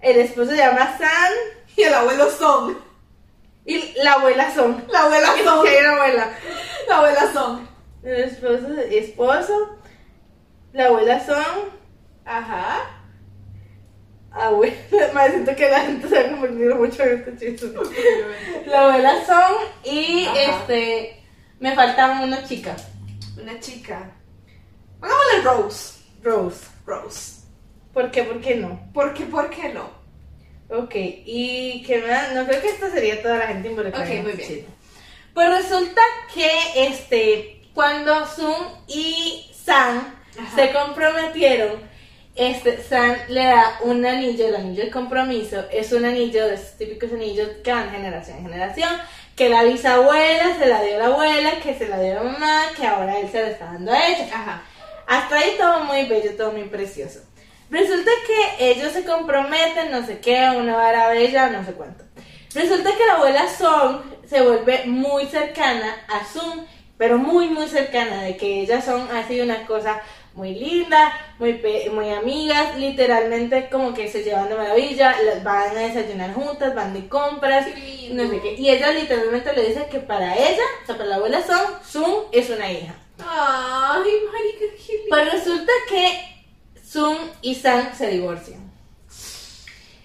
El 0.00 0.18
esposo 0.18 0.50
se 0.50 0.56
llama 0.58 0.96
San. 0.98 1.32
y 1.76 1.82
el 1.82 1.94
abuelo 1.94 2.30
Son. 2.30 2.78
Y 3.64 3.94
la 4.02 4.12
abuela 4.12 4.54
Son. 4.54 4.84
La 4.88 5.00
abuela 5.00 5.28
Son. 5.42 5.58
Una 5.60 5.92
abuela. 5.92 6.38
La 6.88 6.96
abuela 6.98 7.32
Son. 7.32 7.68
El 8.02 8.24
esposo, 8.24 8.68
esposo. 8.90 9.78
La 10.72 10.86
abuela 10.86 11.24
Son. 11.24 11.76
Ajá. 12.24 12.95
Abuela. 14.36 14.74
Me 15.14 15.30
siento 15.30 15.56
que 15.56 15.68
la 15.70 15.80
gente 15.80 16.08
se 16.08 16.18
ha 16.18 16.30
confundido 16.30 16.76
mucho 16.76 17.02
en 17.02 17.18
este 17.18 17.36
chiste. 17.36 17.72
La 18.66 18.80
abuela 18.82 19.24
Son. 19.24 19.54
Y 19.84 20.26
Ajá. 20.26 20.40
este. 20.40 21.22
Me 21.58 21.74
falta 21.74 22.20
una 22.22 22.44
chica. 22.46 22.76
Una 23.40 23.58
chica. 23.60 24.10
Pongámosle 25.00 25.42
Rose. 25.42 25.94
Rose. 26.22 26.66
Rose. 26.84 27.36
¿Por 27.92 28.10
qué? 28.10 28.24
¿Por 28.24 28.40
qué 28.40 28.56
no? 28.56 28.90
¿Por 28.92 29.14
qué? 29.14 29.24
¿Por 29.24 29.48
qué 29.48 29.70
no? 29.70 29.88
Ok, 30.68 30.94
y 30.96 31.82
que 31.86 31.98
me 31.98 32.34
no 32.34 32.44
creo 32.46 32.60
que 32.60 32.68
esta 32.68 32.90
sería 32.90 33.22
toda 33.22 33.38
la 33.38 33.46
gente 33.46 33.68
involucrada. 33.68 34.04
Ok, 34.04 34.22
muy 34.22 34.32
este 34.32 34.54
bien. 34.54 34.66
Pues 35.32 35.48
resulta 35.62 36.02
que 36.34 36.50
este 36.74 37.62
cuando 37.72 38.26
Sun 38.26 38.54
y 38.88 39.48
San 39.54 39.98
Ajá. 39.98 40.56
se 40.56 40.72
comprometieron, 40.72 41.85
este 42.36 42.82
San 42.82 43.16
le 43.28 43.44
da 43.44 43.78
un 43.82 44.04
anillo, 44.04 44.46
el 44.46 44.56
anillo 44.56 44.84
de 44.84 44.90
compromiso, 44.90 45.64
es 45.72 45.92
un 45.92 46.04
anillo 46.04 46.46
de 46.46 46.54
esos 46.54 46.76
típicos 46.76 47.12
anillos 47.12 47.48
que 47.64 47.72
van 47.72 47.90
generación 47.90 48.38
en 48.38 48.44
generación, 48.44 48.90
que 49.34 49.48
la 49.48 49.64
bisabuela 49.64 50.56
se 50.58 50.66
la 50.66 50.82
dio 50.82 50.96
a 50.96 50.98
la 50.98 51.06
abuela, 51.06 51.60
que 51.62 51.74
se 51.74 51.88
la 51.88 51.98
dio 52.00 52.12
a 52.12 52.22
la 52.22 52.30
mamá, 52.30 52.62
que 52.76 52.86
ahora 52.86 53.18
él 53.18 53.28
se 53.30 53.42
la 53.42 53.48
está 53.48 53.64
dando 53.66 53.92
a 53.92 54.06
ella. 54.06 54.28
Ajá. 54.32 54.62
Hasta 55.06 55.36
ahí 55.36 55.54
todo 55.58 55.84
muy 55.84 56.04
bello, 56.06 56.36
todo 56.36 56.52
muy 56.52 56.64
precioso. 56.64 57.20
Resulta 57.70 58.10
que 58.26 58.70
ellos 58.70 58.92
se 58.92 59.04
comprometen, 59.04 59.90
no 59.90 60.04
sé 60.04 60.18
qué, 60.18 60.48
una 60.56 60.76
vara 60.76 61.08
bella, 61.08 61.48
no 61.50 61.64
sé 61.64 61.72
cuánto. 61.72 62.04
Resulta 62.54 62.90
que 62.96 63.06
la 63.06 63.14
abuela 63.14 63.48
Song 63.48 64.02
se 64.28 64.40
vuelve 64.42 64.84
muy 64.86 65.26
cercana 65.26 65.96
a 66.08 66.24
Sun, 66.24 66.66
pero 66.96 67.18
muy, 67.18 67.48
muy 67.48 67.68
cercana, 67.68 68.22
de 68.22 68.36
que 68.36 68.60
ellas 68.60 68.84
son 68.84 69.08
así 69.10 69.40
una 69.40 69.66
cosa 69.66 70.00
muy 70.36 70.54
linda, 70.54 71.12
muy, 71.38 71.60
muy 71.92 72.10
amigas, 72.10 72.78
literalmente 72.78 73.70
como 73.70 73.94
que 73.94 74.06
se 74.06 74.22
llevan 74.22 74.50
de 74.50 74.54
maravilla, 74.54 75.16
las 75.22 75.42
van 75.42 75.74
a 75.76 75.80
desayunar 75.80 76.34
juntas, 76.34 76.74
van 76.74 76.92
de 76.92 77.08
compras, 77.08 77.66
no 78.12 78.28
sé 78.28 78.40
qué. 78.40 78.52
Y 78.52 78.68
ella 78.68 78.92
literalmente 78.92 79.54
le 79.54 79.68
dice 79.68 79.86
que 79.90 79.98
para 79.98 80.36
ella, 80.36 80.62
o 80.82 80.86
sea, 80.86 80.96
para 80.96 81.08
la 81.08 81.16
abuela 81.16 81.42
Song, 81.42 81.82
Sun 81.82 82.24
es 82.32 82.50
una 82.50 82.70
hija. 82.70 82.94
Ay, 83.18 84.10
marica, 84.30 84.76
qué 84.86 84.92
lindo. 84.92 85.08
Pues 85.08 85.32
resulta 85.32 85.72
que 85.88 86.82
Sun 86.84 87.16
y 87.40 87.54
San 87.54 87.94
se 87.96 88.08
divorcian. 88.08 88.70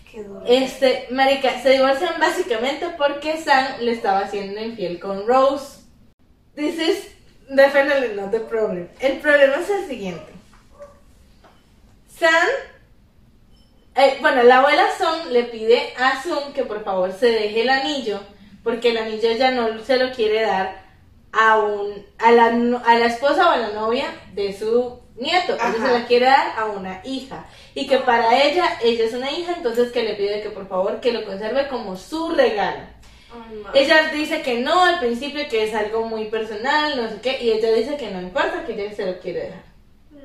Qué 0.10 0.24
duro. 0.24 0.44
Este, 0.48 1.08
marica, 1.12 1.62
se 1.62 1.72
divorcian 1.72 2.20
básicamente 2.22 2.88
porque 2.98 3.38
San 3.38 3.86
le 3.86 3.92
estaba 3.92 4.20
haciendo 4.20 4.62
infiel 4.62 4.98
con 4.98 5.28
Rose. 5.28 5.82
Is 6.56 7.08
definitely 7.56 8.16
not 8.16 8.32
the 8.32 8.40
problem. 8.40 8.88
El 9.00 9.20
problema 9.20 9.56
es 9.58 9.70
el 9.70 9.88
siguiente. 9.88 10.32
San, 12.18 12.48
eh, 13.96 14.18
bueno, 14.22 14.44
la 14.44 14.60
abuela 14.60 14.86
Son 14.98 15.34
le 15.34 15.44
pide 15.44 15.94
a 15.98 16.22
Sun 16.22 16.54
que 16.54 16.64
por 16.64 16.84
favor 16.84 17.12
se 17.14 17.28
deje 17.28 17.62
el 17.62 17.70
anillo 17.70 18.20
porque 18.64 18.92
el 18.92 18.98
anillo 18.98 19.32
ya 19.32 19.52
no 19.52 19.84
se 19.84 19.98
lo 19.98 20.14
quiere 20.14 20.42
dar 20.44 20.82
a 21.34 21.58
un 21.58 22.06
a 22.20 22.32
la, 22.32 22.46
a 22.86 23.00
la 23.00 23.06
esposa 23.06 23.48
o 23.50 23.52
a 23.52 23.58
la 23.58 23.70
novia 23.70 24.06
de 24.34 24.58
su 24.58 25.00
nieto. 25.16 25.56
Ella 25.56 25.64
Ajá. 25.64 25.88
se 25.88 26.00
la 26.00 26.06
quiere 26.06 26.26
dar 26.28 26.54
a 26.58 26.66
una 26.66 27.02
hija 27.04 27.46
y 27.74 27.88
que 27.88 27.98
para 28.00 28.44
ella 28.44 28.78
ella 28.84 29.06
es 29.06 29.14
una 29.14 29.32
hija, 29.32 29.54
entonces 29.58 29.92
que 29.92 30.04
le 30.04 30.14
pide 30.16 30.42
que 30.42 30.50
por 30.52 30.68
favor 30.68 31.00
que 31.00 31.12
lo 31.12 31.26
conserve 31.26 31.68
como 31.68 31.96
su 31.98 32.30
regalo. 32.30 32.84
Ay. 33.34 33.84
Ella 33.84 34.10
dice 34.14 34.42
que 34.42 34.60
no 34.60 34.86
al 34.86 35.00
principio, 35.00 35.48
que 35.50 35.64
es 35.64 35.74
algo 35.74 36.04
muy 36.04 36.26
personal, 36.26 37.02
no 37.02 37.10
sé 37.10 37.20
qué, 37.22 37.38
y 37.42 37.52
ella 37.52 37.72
dice 37.72 37.98
que 37.98 38.10
no 38.10 38.22
importa, 38.22 38.66
que 38.66 38.74
ella 38.74 38.96
se 38.96 39.06
lo 39.06 39.20
quiere 39.20 39.42
dejar. 39.42 39.64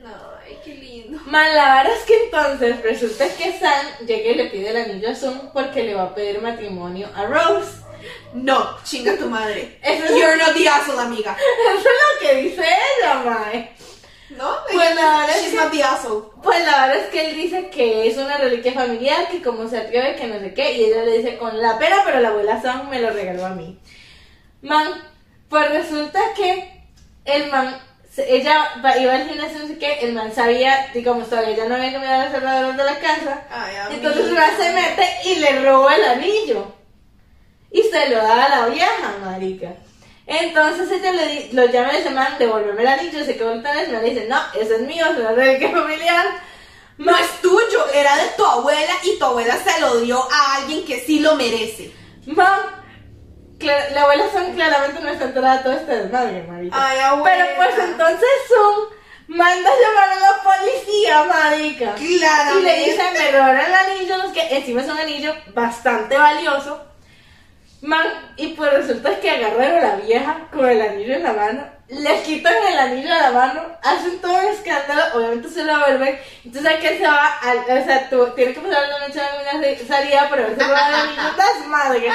No, 0.03 0.15
ay, 0.45 0.59
qué 0.65 0.75
lindo. 0.75 1.19
Man, 1.27 1.55
la 1.55 1.77
verdad 1.77 1.99
es 1.99 2.05
que 2.05 2.25
entonces 2.25 2.83
resulta 2.83 3.29
que 3.29 3.59
San 3.59 4.07
llega 4.07 4.31
y 4.31 4.35
le 4.35 4.47
pide 4.47 4.71
el 4.71 4.77
anillo 4.77 5.11
a 5.11 5.15
Sun 5.15 5.51
porque 5.53 5.85
le 5.85 5.95
va 5.95 6.05
a 6.05 6.15
pedir 6.15 6.41
matrimonio 6.41 7.09
a 7.15 7.27
Rose. 7.27 7.87
No, 8.35 8.77
chinga 8.85 9.17
tu 9.17 9.29
madre. 9.29 9.79
Eso 9.83 10.05
es, 10.05 10.11
You're 10.11 10.37
not 10.37 10.55
the 10.55 10.69
asshole, 10.69 11.01
amiga. 11.01 11.37
eso 11.79 11.79
es 11.79 11.85
lo 11.85 12.29
que 12.29 12.35
dice 12.43 12.63
ella, 12.63 13.23
mae. 13.25 13.71
¿No? 14.31 14.57
Pues 14.72 14.95
la 14.95 15.18
verdad 15.18 15.37
es 15.37 15.51
que-. 15.51 15.57
Pues 16.43 16.64
la 16.64 16.87
verdad 16.87 16.97
es 16.97 17.07
que 17.11 17.31
él 17.31 17.37
dice 17.37 17.70
que 17.70 18.09
es 18.09 18.16
una 18.16 18.39
reliquia 18.39 18.72
familiar, 18.72 19.29
que 19.29 19.43
como 19.43 19.68
se 19.68 19.79
atreve, 19.79 20.16
que 20.16 20.27
no 20.27 20.41
sé 20.41 20.53
qué, 20.53 20.72
y 20.72 20.85
ella 20.85 21.05
le 21.05 21.18
dice 21.18 21.39
con 21.39 21.61
la 21.61 21.79
pena, 21.79 22.03
pero 22.05 22.20
la 22.20 22.29
abuela 22.29 22.61
Sam 22.61 22.89
me 22.89 23.01
lo 23.01 23.11
regaló 23.11 23.47
a 23.47 23.51
mí. 23.51 23.79
Man, 24.62 24.93
pues 25.49 25.70
resulta 25.70 26.20
que 26.35 26.83
el 27.24 27.51
man, 27.51 27.81
ella 28.16 28.72
iba 29.01 29.14
al 29.14 29.29
gimnasio, 29.29 29.59
no 29.61 29.68
sé 29.68 29.79
qué, 29.79 30.01
el 30.01 30.12
man 30.12 30.35
sabía, 30.35 30.89
digamos, 30.93 31.29
todavía 31.29 31.57
ya 31.57 31.68
no 31.68 31.77
había 31.77 31.93
cambiado 31.93 32.22
las 32.22 32.33
cerraduras 32.33 32.77
de 32.77 32.85
la 32.85 32.99
casa, 32.99 33.47
Ay, 33.51 33.74
entonces 33.97 34.31
man 34.33 34.51
se 34.59 34.72
mete 34.72 35.09
y 35.24 35.37
le 35.37 35.62
roba 35.62 35.95
el 35.95 36.05
anillo. 36.05 36.74
Y 37.70 37.83
se 37.83 38.09
lo 38.09 38.16
da 38.16 38.47
a 38.47 38.49
la 38.49 38.66
vieja, 38.68 39.14
marica. 39.22 39.74
Entonces 40.27 40.91
ella 40.91 41.12
le 41.12 41.53
lo 41.53 41.66
llama 41.66 41.93
y 41.95 41.99
dice, 41.99 42.11
man, 42.11 42.35
devuélveme 42.39 42.83
el 42.83 42.89
anillo, 42.89 43.24
se 43.24 43.37
quedó 43.37 43.53
el 43.53 43.62
tenis, 43.62 43.89
me 43.89 44.01
dice, 44.01 44.27
no, 44.29 44.39
ese 44.61 44.74
es 44.74 44.81
mío, 44.83 45.07
es 45.07 45.18
una 45.18 45.33
reliquia 45.33 45.70
familiar. 45.70 46.27
No 46.99 47.16
es 47.16 47.31
tuyo, 47.43 47.87
era 47.95 48.16
de 48.16 48.29
tu 48.37 48.45
abuela 48.45 48.93
y 49.05 49.18
tu 49.18 49.24
abuela 49.24 49.57
se 49.57 49.81
lo 49.81 50.01
dio 50.01 50.20
a 50.33 50.57
alguien 50.57 50.85
que 50.85 51.01
sí 51.01 51.20
lo 51.20 51.37
merece. 51.37 51.93
Mam, 52.27 52.59
la 53.61 54.03
abuela 54.03 54.24
Son 54.33 54.53
claramente 54.55 55.01
no 55.01 55.09
está 55.11 55.24
enterada 55.27 55.59
de 55.59 55.62
todo 55.62 55.72
este 55.74 55.97
desmadre, 55.97 56.43
marica. 56.43 56.77
Ay, 56.89 56.99
abuela. 56.99 57.45
Pero 57.45 57.57
pues 57.57 57.79
entonces 57.79 58.29
Son 58.49 58.97
manda 59.29 59.70
a 59.70 59.81
llamar 59.81 60.11
a 60.11 60.20
la 60.20 60.43
policía, 60.43 61.24
marica. 61.24 61.95
Y 61.99 62.18
Claramente. 62.18 62.62
le 62.62 62.85
dice, 62.85 63.03
me 63.12 63.33
robaron 63.33 63.61
el 63.61 63.74
anillo, 63.74 64.16
no 64.18 64.24
es 64.24 64.33
que 64.33 64.57
encima 64.57 64.83
es 64.83 64.89
un 64.89 64.99
anillo 64.99 65.35
bastante 65.55 66.16
valioso. 66.16 66.85
Man, 67.83 68.07
y 68.37 68.55
pues 68.55 68.72
resulta 68.72 69.20
que 69.20 69.31
agarraron 69.31 69.79
a 69.79 69.97
la 69.97 69.97
vieja 69.97 70.49
con 70.53 70.66
el 70.68 70.81
anillo 70.81 71.14
en 71.14 71.22
la 71.22 71.33
mano, 71.33 71.76
le 71.89 72.22
quitan 72.22 72.55
el 72.66 72.78
anillo 72.78 73.14
de 73.14 73.20
la 73.20 73.30
mano, 73.30 73.62
hacen 73.82 74.20
todo 74.20 74.32
un 74.34 74.47
escándalo, 74.47 75.03
obviamente 75.14 75.49
se 75.49 75.62
lo 75.62 75.78
vuelven, 75.78 76.20
entonces 76.45 76.72
aquel 76.72 76.99
se 76.99 77.07
va, 77.07 77.39
al, 77.39 77.59
o 77.59 77.84
sea, 77.84 78.11
tú, 78.11 78.26
tiene 78.34 78.55
que 78.55 78.61
pasar 78.61 78.89
la 78.89 79.07
noche 79.07 79.20
de 79.20 79.76
una 79.76 79.89
salida, 79.89 80.26
pero 80.28 80.47
él 80.49 80.57
se 80.59 80.66
va 80.66 80.89
el 80.89 80.95
anillo, 80.95 81.37
¡das 81.37 81.66
madre! 81.68 82.11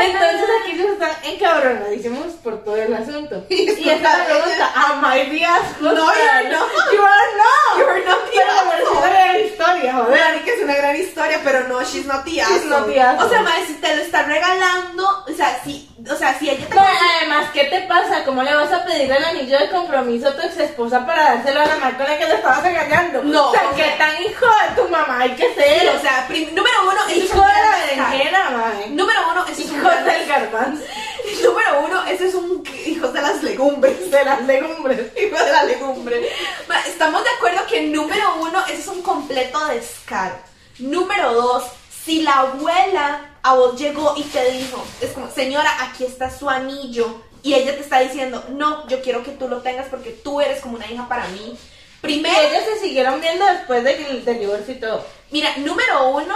Entonces 0.00 0.48
aquí 0.60 0.72
ellos 0.72 0.90
están 0.92 1.12
encabronadísimos 1.22 2.26
por 2.42 2.64
todo 2.64 2.76
el 2.76 2.94
asunto. 2.94 3.44
Y 3.48 3.70
Y 3.70 3.90
esa 3.90 4.12
es 4.12 4.24
pregunta, 4.24 4.72
¿am 4.74 5.04
I 5.04 5.30
the 5.30 5.44
asshole? 5.44 5.94
No, 5.94 6.12
you're 6.12 6.50
not. 6.50 6.68
You 6.92 7.02
are 7.02 7.36
not. 7.36 7.78
You're 7.78 8.04
not 8.04 8.24
the 8.26 8.40
Pero 8.40 8.70
pareció 8.70 8.92
una 8.98 9.08
gran 9.10 9.40
historia, 9.40 9.92
joder. 9.94 10.06
Joder, 10.20 10.44
que 10.44 10.54
es 10.54 10.62
una 10.64 10.74
gran 10.74 10.96
historia, 10.96 11.40
pero 11.44 11.68
no, 11.68 11.82
she's 11.84 12.06
not 12.06 12.24
the 12.24 12.30
She's 12.32 12.42
asshole. 12.42 12.70
not 12.70 12.86
the 12.88 13.00
asshole. 13.00 13.26
O 13.26 13.28
sea, 13.30 13.42
madre, 13.42 13.66
si 13.66 13.74
te 13.74 13.96
lo 13.96 14.02
está 14.02 14.22
regalando, 14.24 15.24
o 15.28 15.32
sea, 15.34 15.60
si, 15.64 15.88
o 16.10 16.16
sea, 16.16 16.36
si 16.38 16.50
ella 16.50 16.66
te 16.66 16.74
No, 16.74 16.82
además, 17.20 17.50
¿qué 17.52 17.64
te 17.64 17.82
pasa? 17.82 18.24
¿Cómo 18.24 18.42
le 18.42 18.54
vas 18.54 18.72
a 18.72 18.84
pedir 18.84 18.95
el 19.04 19.24
anillo 19.24 19.58
de 19.58 19.70
compromiso 19.70 20.28
a 20.28 20.36
tu 20.36 20.42
ex 20.42 20.56
esposa 20.58 21.04
para 21.06 21.34
dárselo 21.34 21.60
a 21.60 21.66
la 21.66 21.76
mamá 21.76 21.96
con 21.96 22.06
la 22.06 22.18
que 22.18 22.26
le 22.26 22.34
estabas 22.34 22.64
engañando? 22.64 23.22
No, 23.22 23.48
O 23.48 23.52
sea, 23.52 23.68
o 23.70 23.74
¿qué 23.76 23.84
sea- 23.84 23.98
tan 23.98 24.22
hijo 24.22 24.46
de 24.46 24.82
tu 24.82 24.88
mamá 24.88 25.20
hay 25.20 25.30
que 25.36 25.54
ser? 25.54 25.80
Sí, 25.80 25.86
o 25.88 26.00
sea, 26.00 26.28
número 26.28 26.76
uno, 26.82 27.14
hijo 27.14 27.40
de 27.40 27.46
la 27.46 27.76
berenjena. 27.78 28.74
Número 28.88 29.20
uno, 29.30 29.44
eso 29.46 29.62
es 29.62 29.70
un 29.70 29.76
Hijo 29.76 29.88
del 29.90 30.26
garbanzo. 30.26 30.82
Número 31.42 31.80
uno, 31.84 32.04
ese 32.06 32.28
es 32.28 32.34
un 32.34 32.62
hijo 32.86 33.08
de 33.08 33.20
las 33.22 33.42
legumbres. 33.42 34.10
De 34.10 34.24
las 34.24 34.42
legumbres. 34.42 35.12
Hijo 35.16 35.44
de 35.44 35.52
la 35.52 35.64
legumbre. 35.64 36.28
Ma, 36.68 36.80
Estamos 36.86 37.22
de 37.24 37.30
acuerdo 37.30 37.66
que 37.66 37.82
número 37.82 38.36
uno, 38.40 38.64
ese 38.66 38.80
es 38.80 38.86
un 38.88 39.02
completo 39.02 39.64
descaro. 39.66 40.36
Número 40.78 41.32
dos, 41.34 41.64
si 42.04 42.22
la 42.22 42.32
abuela 42.40 43.20
a 43.42 43.54
vos 43.54 43.76
llegó 43.78 44.14
y 44.16 44.22
te 44.24 44.50
dijo, 44.52 44.82
es 45.00 45.10
como, 45.10 45.30
señora, 45.30 45.70
aquí 45.82 46.04
está 46.04 46.30
su 46.30 46.48
anillo, 46.48 47.22
y 47.46 47.54
ella 47.54 47.76
te 47.76 47.82
está 47.82 48.00
diciendo, 48.00 48.44
no, 48.48 48.88
yo 48.88 49.00
quiero 49.02 49.22
que 49.22 49.30
tú 49.30 49.48
lo 49.48 49.62
tengas 49.62 49.86
porque 49.86 50.10
tú 50.10 50.40
eres 50.40 50.60
como 50.60 50.74
una 50.74 50.90
hija 50.90 51.08
para 51.08 51.28
mí. 51.28 51.56
Primero, 52.00 52.36
ellos 52.40 52.64
se 52.74 52.80
siguieron 52.80 53.20
viendo 53.20 53.46
después 53.46 53.84
del, 53.84 54.24
del 54.24 54.40
divorcio 54.40 54.74
y 54.74 54.80
todo. 54.80 55.06
Mira, 55.30 55.56
número 55.58 56.08
uno, 56.08 56.34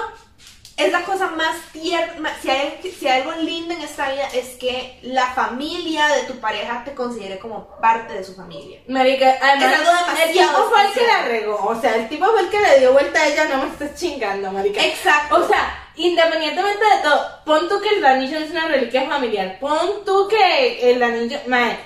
es 0.76 0.92
la 0.92 1.02
cosa 1.02 1.26
más 1.26 1.56
tierna. 1.72 2.32
Si 2.40 2.48
hay, 2.48 2.80
si 2.96 3.08
hay 3.08 3.22
algo 3.22 3.32
lindo 3.42 3.74
en 3.74 3.82
esta 3.82 4.12
vida, 4.12 4.28
es 4.32 4.50
que 4.50 5.00
la 5.02 5.26
familia 5.32 6.06
de 6.08 6.22
tu 6.22 6.38
pareja 6.38 6.84
te 6.84 6.94
considere 6.94 7.40
como 7.40 7.66
parte 7.80 8.14
de 8.14 8.22
su 8.22 8.36
familia. 8.36 8.80
Marica, 8.86 9.36
además, 9.42 9.72
Es 9.72 9.80
algo 9.80 10.22
el 10.22 10.32
tipo 10.32 10.70
fue 10.70 10.86
el 10.86 10.92
que 10.92 11.06
la 11.08 11.22
regó. 11.22 11.56
O 11.66 11.80
sea, 11.80 11.96
el 11.96 12.08
tipo 12.08 12.24
fue 12.26 12.40
el 12.40 12.50
que 12.50 12.60
le 12.60 12.78
dio 12.78 12.92
vuelta 12.92 13.20
a 13.20 13.26
ella, 13.26 13.44
no 13.46 13.64
me 13.64 13.70
estés 13.70 13.96
chingando, 13.96 14.52
marica. 14.52 14.80
Exacto. 14.80 15.34
O 15.34 15.48
sea, 15.48 15.89
independientemente 16.06 16.84
de 16.84 17.02
todo, 17.02 17.26
pon 17.44 17.68
tú 17.68 17.80
que 17.80 17.90
el 17.90 18.04
anillo 18.04 18.38
es 18.38 18.50
una 18.50 18.68
reliquia 18.68 19.06
familiar. 19.08 19.58
Pon 19.60 20.04
tú 20.04 20.28
que 20.28 20.90
el 20.90 21.02
anillo. 21.02 21.38
Mae, 21.46 21.78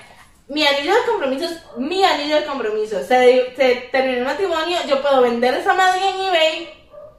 mi 0.47 0.65
anillo 0.65 0.93
de 0.93 1.05
compromiso 1.05 1.45
es 1.45 1.57
mi 1.77 2.03
anillo 2.03 2.35
de 2.35 2.45
compromiso. 2.45 2.99
Se, 3.03 3.53
se 3.55 3.89
terminó 3.91 4.19
el 4.19 4.25
matrimonio, 4.25 4.77
yo 4.87 5.01
puedo 5.01 5.21
vender 5.21 5.55
esa 5.55 5.73
madre 5.73 6.01
en 6.09 6.21
eBay 6.21 6.69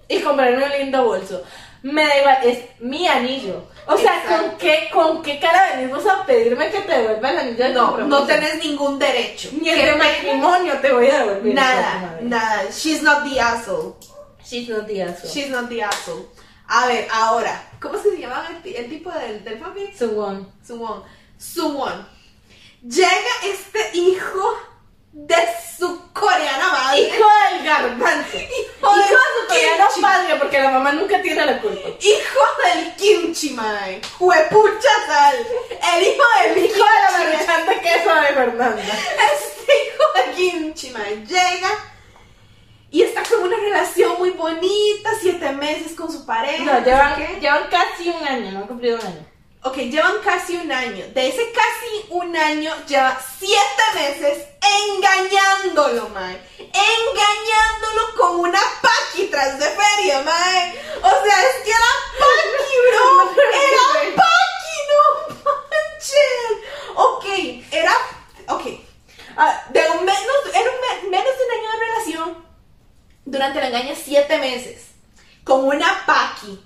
y 0.08 0.20
comprarme 0.20 0.64
un 0.64 0.70
lindo 0.70 1.04
bolso. 1.04 1.42
Me 1.82 2.04
da 2.04 2.18
igual, 2.18 2.38
es 2.44 2.58
mi 2.80 3.06
anillo. 3.06 3.62
O 3.86 3.96
sea, 3.96 4.22
¿con 4.26 4.56
qué, 4.58 4.88
¿con 4.92 5.22
qué 5.22 5.38
cara 5.38 5.76
venís 5.76 5.90
vos 5.90 6.04
a 6.06 6.26
pedirme 6.26 6.70
que 6.70 6.80
te 6.80 6.98
devuelva 6.98 7.30
el 7.30 7.38
anillo 7.38 7.64
de 7.64 7.72
no, 7.72 7.86
compromiso? 7.86 8.20
no 8.20 8.26
tenés 8.26 8.64
ningún 8.64 8.98
derecho. 8.98 9.50
Ni 9.60 9.68
el 9.68 9.86
de 9.86 9.94
matrimonio 9.94 10.74
te 10.80 10.92
voy 10.92 11.08
a 11.08 11.18
devolver. 11.18 11.54
Nada, 11.54 11.98
madre. 12.00 12.24
nada. 12.24 12.62
She's 12.70 13.02
not 13.02 13.24
the 13.28 13.40
asshole. 13.40 13.96
She's 14.44 14.68
not 14.68 14.86
the 14.86 15.02
asshole. 15.02 15.30
She's 15.30 15.50
not 15.50 15.68
the 15.68 15.82
asshole. 15.82 16.26
A 16.68 16.86
ver, 16.86 17.08
ahora, 17.12 17.62
¿cómo 17.80 17.96
es 17.96 18.02
que 18.02 18.10
se 18.10 18.18
llamaba 18.18 18.48
el, 18.48 18.74
el 18.74 18.88
tipo 18.88 19.10
del, 19.10 19.44
del 19.44 19.58
papi? 19.58 19.92
Suwon. 19.96 20.52
Suwon. 20.66 21.02
Suwon. 21.38 22.08
Llega 22.82 23.32
este 23.44 23.90
hijo 23.94 24.58
de 25.12 25.36
su 25.78 26.12
coreana 26.12 26.68
madre. 26.72 27.00
Hijo 27.00 27.24
del 27.50 27.64
garbanzo. 27.64 28.36
Hijo 28.36 28.46
Hijo 28.80 28.90
de 28.90 29.40
su 29.40 29.48
coreano 29.48 29.86
padre, 30.02 30.36
porque 30.36 30.60
la 30.60 30.70
mamá 30.70 30.92
nunca 30.92 31.22
tiene 31.22 31.46
la 31.46 31.60
culpa. 31.60 31.88
Hijo 32.00 32.40
del 32.64 32.94
kimchi, 32.96 33.50
mae. 33.50 34.00
Juepucha 34.18 34.88
tal. 35.06 35.36
El 35.36 36.02
hijo 36.02 36.22
del 36.42 36.64
Hijo 36.64 36.84
de 36.84 37.54
la 37.54 37.72
de 37.72 37.80
queso 37.80 38.14
de 38.14 38.26
Fernanda. 38.34 38.82
Este 38.82 39.72
hijo 39.72 40.04
de 40.14 40.34
kimchi, 40.34 40.90
mae. 40.90 41.24
Llega 41.26 41.70
y 42.90 43.02
está 43.02 43.22
con 43.24 43.42
una 43.42 43.56
relación 43.56 44.16
muy 44.18 44.30
bonita, 44.30 45.10
siete 45.20 45.50
meses 45.52 45.92
con 45.96 46.10
su 46.10 46.24
pareja. 46.24 46.64
No, 46.64 46.84
llevan, 46.84 47.16
qué. 47.16 47.38
llevan 47.40 47.68
casi 47.68 48.08
un 48.10 48.26
año, 48.26 48.52
no 48.52 48.58
han 48.60 48.66
cumplido 48.66 48.98
un 49.00 49.06
año. 49.06 49.26
Ok, 49.64 49.76
llevan 49.78 50.18
casi 50.24 50.56
un 50.56 50.70
año. 50.70 51.04
De 51.12 51.26
ese 51.28 51.50
casi 51.50 52.06
un 52.10 52.36
año 52.36 52.72
lleva 52.86 53.20
siete 53.38 53.82
meses 53.94 54.46
engañándolo, 55.10 56.08
mae. 56.10 56.40
Engañándolo 56.58 58.14
con 58.16 58.40
una 58.40 58.60
paqui 58.82 59.26
tras 59.26 59.58
de 59.58 59.66
feria, 59.66 60.20
mae. 60.22 60.78
O 61.02 61.24
sea, 61.24 61.42
es 61.42 61.56
que 61.64 61.70
era 61.70 61.92
paqui, 62.18 62.76
bro. 62.90 63.42
Era 63.52 64.16
paqui, 64.16 64.76
no 64.90 65.34
manches. 65.44 66.94
Ok, 66.94 67.24
era... 67.72 67.92
Ok. 68.48 68.62
Ah, 69.36 69.62
de 69.70 69.80
un 69.98 70.04
menos, 70.04 70.36
era 70.54 70.70
un 70.70 70.80
me- 70.80 71.10
menos 71.18 71.38
de 71.38 71.44
un 71.44 71.50
año 71.50 71.70
de 71.72 71.84
relación. 71.86 72.46
Durante 73.24 73.58
el 73.58 73.64
engaño, 73.66 73.94
siete 74.16 74.38
meses. 74.38 74.78
Con 75.44 75.66
una 75.66 76.04
paqui 76.06 76.58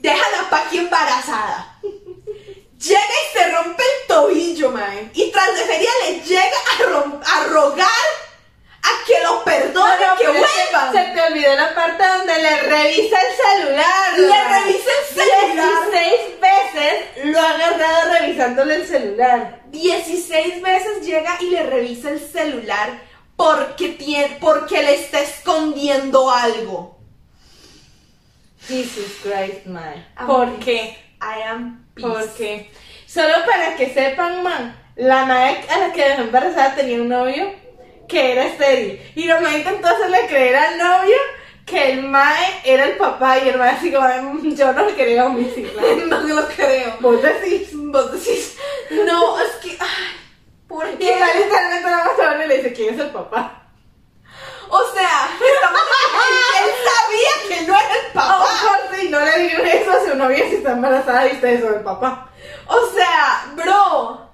deja 0.00 0.22
a 0.22 0.42
la 0.42 0.50
Paqui 0.50 0.78
embarazada. 0.78 1.78
Llega 1.82 3.00
y 3.00 3.38
se 3.38 3.50
rompe 3.50 3.82
el 3.82 4.06
tobillo, 4.06 4.70
man. 4.70 5.10
Y 5.14 5.30
tras 5.30 5.54
de 5.54 5.64
feria 5.64 5.90
le 6.06 6.20
llega 6.20 6.58
a, 7.22 7.44
rogar 7.44 7.86
a 8.82 9.06
que 9.06 9.22
lo 9.22 9.44
perdone, 9.44 9.96
No, 10.00 10.14
no, 10.14 10.16
que 10.18 10.28
vuelvan. 10.28 10.92
Se 10.92 11.12
te 11.12 11.20
olvidó 11.20 11.54
la 11.54 11.74
parte 11.74 12.06
donde 12.06 12.38
le 12.38 12.56
revisa 12.62 13.18
el 13.20 13.60
celular. 13.60 14.18
Le 14.18 14.28
mae. 14.28 14.60
revisa 14.60 14.90
el 14.98 15.14
celular. 15.14 15.90
16 15.90 16.40
veces 16.40 17.24
lo 17.24 17.40
ha 17.40 17.50
agarrado 17.50 18.12
revisándole 18.18 18.74
el 18.76 18.86
celular. 18.86 19.60
16 19.66 20.62
veces 20.62 21.06
llega 21.06 21.36
y 21.40 21.46
le 21.50 21.62
revisa 21.64 22.10
el 22.10 22.20
celular 22.20 23.10
porque, 23.40 23.88
tiene, 23.88 24.36
porque 24.38 24.82
le 24.82 24.96
está 24.96 25.22
escondiendo 26.00 26.30
algo. 26.30 26.96
Jesus 28.66 29.18
Christ, 29.22 29.66
man. 29.66 30.06
¿Por 30.26 30.58
qué? 30.58 30.96
I 31.20 31.42
am 31.48 31.86
pissed. 31.94 32.08
Porque, 32.10 32.70
solo 33.06 33.34
para 33.46 33.76
que 33.76 33.92
sepan, 33.92 34.42
man, 34.42 34.76
la 34.96 35.24
madre 35.24 35.64
a 35.70 35.78
la 35.78 35.92
que 35.92 36.04
dejó 36.08 36.22
embarazada 36.22 36.74
tenía 36.74 37.00
un 37.00 37.08
novio 37.08 37.52
que 38.08 38.32
era 38.32 38.46
estéril. 38.46 39.00
Y 39.14 39.24
la 39.24 39.40
madre 39.40 39.58
intentó 39.58 39.88
hacerle 39.88 40.26
creer 40.28 40.56
al 40.56 40.78
novio 40.78 41.16
que 41.66 41.92
el 41.92 42.02
mae 42.02 42.60
era 42.64 42.84
el 42.84 42.96
papá 42.96 43.38
y 43.38 43.48
el 43.48 43.58
mae 43.58 43.70
así 43.70 43.92
como, 43.92 44.06
"Mm, 44.08 44.54
yo 44.56 44.72
no 44.72 44.86
le 44.86 44.94
creo 44.94 45.26
a 45.26 45.28
mis 45.30 45.56
hijas. 45.56 45.74
No 46.06 46.20
lo 46.20 46.46
creo. 46.48 46.96
Vos 47.00 47.22
decís. 47.22 47.68
Vos 47.72 48.12
decís, 48.12 48.56
no, 49.04 49.40
es 49.40 49.50
que, 49.62 49.76
ay, 49.80 50.16
¿por 50.68 50.88
Y 50.88 50.96
qué? 50.96 51.12
el 51.14 51.18
mae 51.20 51.34
literalmente 51.40 51.90
nada 51.90 52.04
más 52.04 52.18
ahora 52.20 52.46
le 52.46 52.56
dice, 52.58 52.72
¿quién 52.72 52.94
es 52.94 53.00
el 53.00 53.10
papá? 53.10 53.59
O 54.70 54.92
sea, 54.92 55.28
estamos 55.34 55.80
él, 56.60 56.70
sabía 56.90 57.56
que 57.58 57.66
no 57.66 57.76
era 57.76 57.94
el 58.06 58.12
papá. 58.12 58.46
Oh, 58.92 58.96
y 59.02 59.08
no 59.08 59.20
le 59.20 59.38
digan 59.40 59.66
eso 59.66 59.90
a 59.90 60.04
su 60.04 60.14
novia 60.16 60.48
si 60.48 60.56
está 60.56 60.72
embarazada 60.72 61.26
y 61.28 61.32
ustedes 61.32 61.60
son 61.62 61.74
el 61.74 61.80
papá. 61.80 62.28
O 62.68 62.86
sea, 62.94 63.46
bro. 63.56 64.30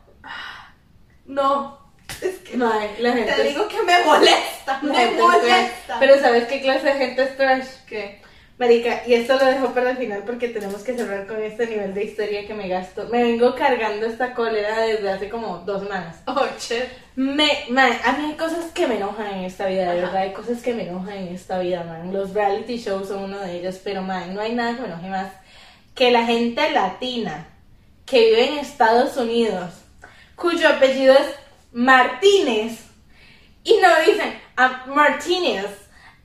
No. 1.27 1.77
Es 2.21 2.37
que 2.39 2.57
Mae, 2.57 2.97
la 2.99 3.13
gente 3.13 3.33
te 3.33 3.43
es- 3.49 3.55
digo 3.55 3.69
que 3.69 3.83
me 3.83 4.03
molesta. 4.05 4.79
Me 4.83 5.05
es 5.05 5.19
molesta. 5.21 5.97
Pero 5.99 6.21
¿sabes 6.21 6.47
qué 6.49 6.61
clase 6.63 6.87
de 6.87 6.95
gente 6.95 7.23
es 7.25 7.37
trash? 7.37 7.67
Que, 7.87 8.23
marica, 8.59 9.03
y 9.07 9.15
esto 9.15 9.35
lo 9.37 9.45
dejo 9.45 9.73
para 9.75 9.91
el 9.91 9.97
final 9.99 10.23
porque 10.25 10.49
tenemos 10.49 10.83
que 10.83 10.97
cerrar 10.97 11.27
con 11.27 11.43
este 11.43 11.67
nivel 11.67 11.93
de 11.93 12.05
historia 12.05 12.47
que 12.47 12.55
me 12.55 12.69
gasto. 12.69 13.07
Me 13.11 13.23
vengo 13.23 13.55
cargando 13.55 14.07
esta 14.07 14.33
cólera 14.35 14.81
desde 14.81 15.11
hace 15.11 15.29
como 15.29 15.59
dos 15.59 15.83
semanas. 15.83 16.17
Oh, 16.27 16.47
shit. 16.59 16.85
Me, 17.17 17.49
man, 17.71 17.93
a 18.05 18.13
mí 18.13 18.27
hay 18.27 18.35
cosas 18.35 18.73
que 18.73 18.87
me 18.87 18.97
enojan 18.97 19.27
en 19.27 19.45
esta 19.45 19.67
vida, 19.67 19.83
de 19.93 19.99
Ajá. 20.01 20.07
verdad, 20.07 20.17
hay 20.23 20.33
cosas 20.33 20.63
que 20.63 20.75
me 20.75 20.89
enojan 20.89 21.17
en 21.17 21.35
esta 21.35 21.59
vida, 21.59 21.85
man. 21.85 22.13
Los 22.13 22.33
reality 22.35 22.79
shows 22.79 23.09
son 23.09 23.25
uno 23.25 23.39
de 23.41 23.59
ellos, 23.59 23.81
pero, 23.85 24.03
man, 24.03 24.35
no 24.35 24.41
hay 24.41 24.55
nada 24.55 24.75
que 24.75 24.83
me 24.83 24.89
enoje 24.89 25.09
más 25.09 25.33
que 25.95 26.11
la 26.11 26.25
gente 26.27 26.71
latina 26.73 27.49
que 28.05 28.21
vive 28.21 28.49
en 28.49 28.59
Estados 28.59 29.17
Unidos, 29.17 29.71
cuyo 30.37 30.69
apellido 30.69 31.15
es 31.15 31.27
Martínez, 31.73 32.81
y 33.65 33.79
no 33.83 33.89
dicen 34.07 34.39
"Ah, 34.57 34.85
Martínez, 34.87 35.67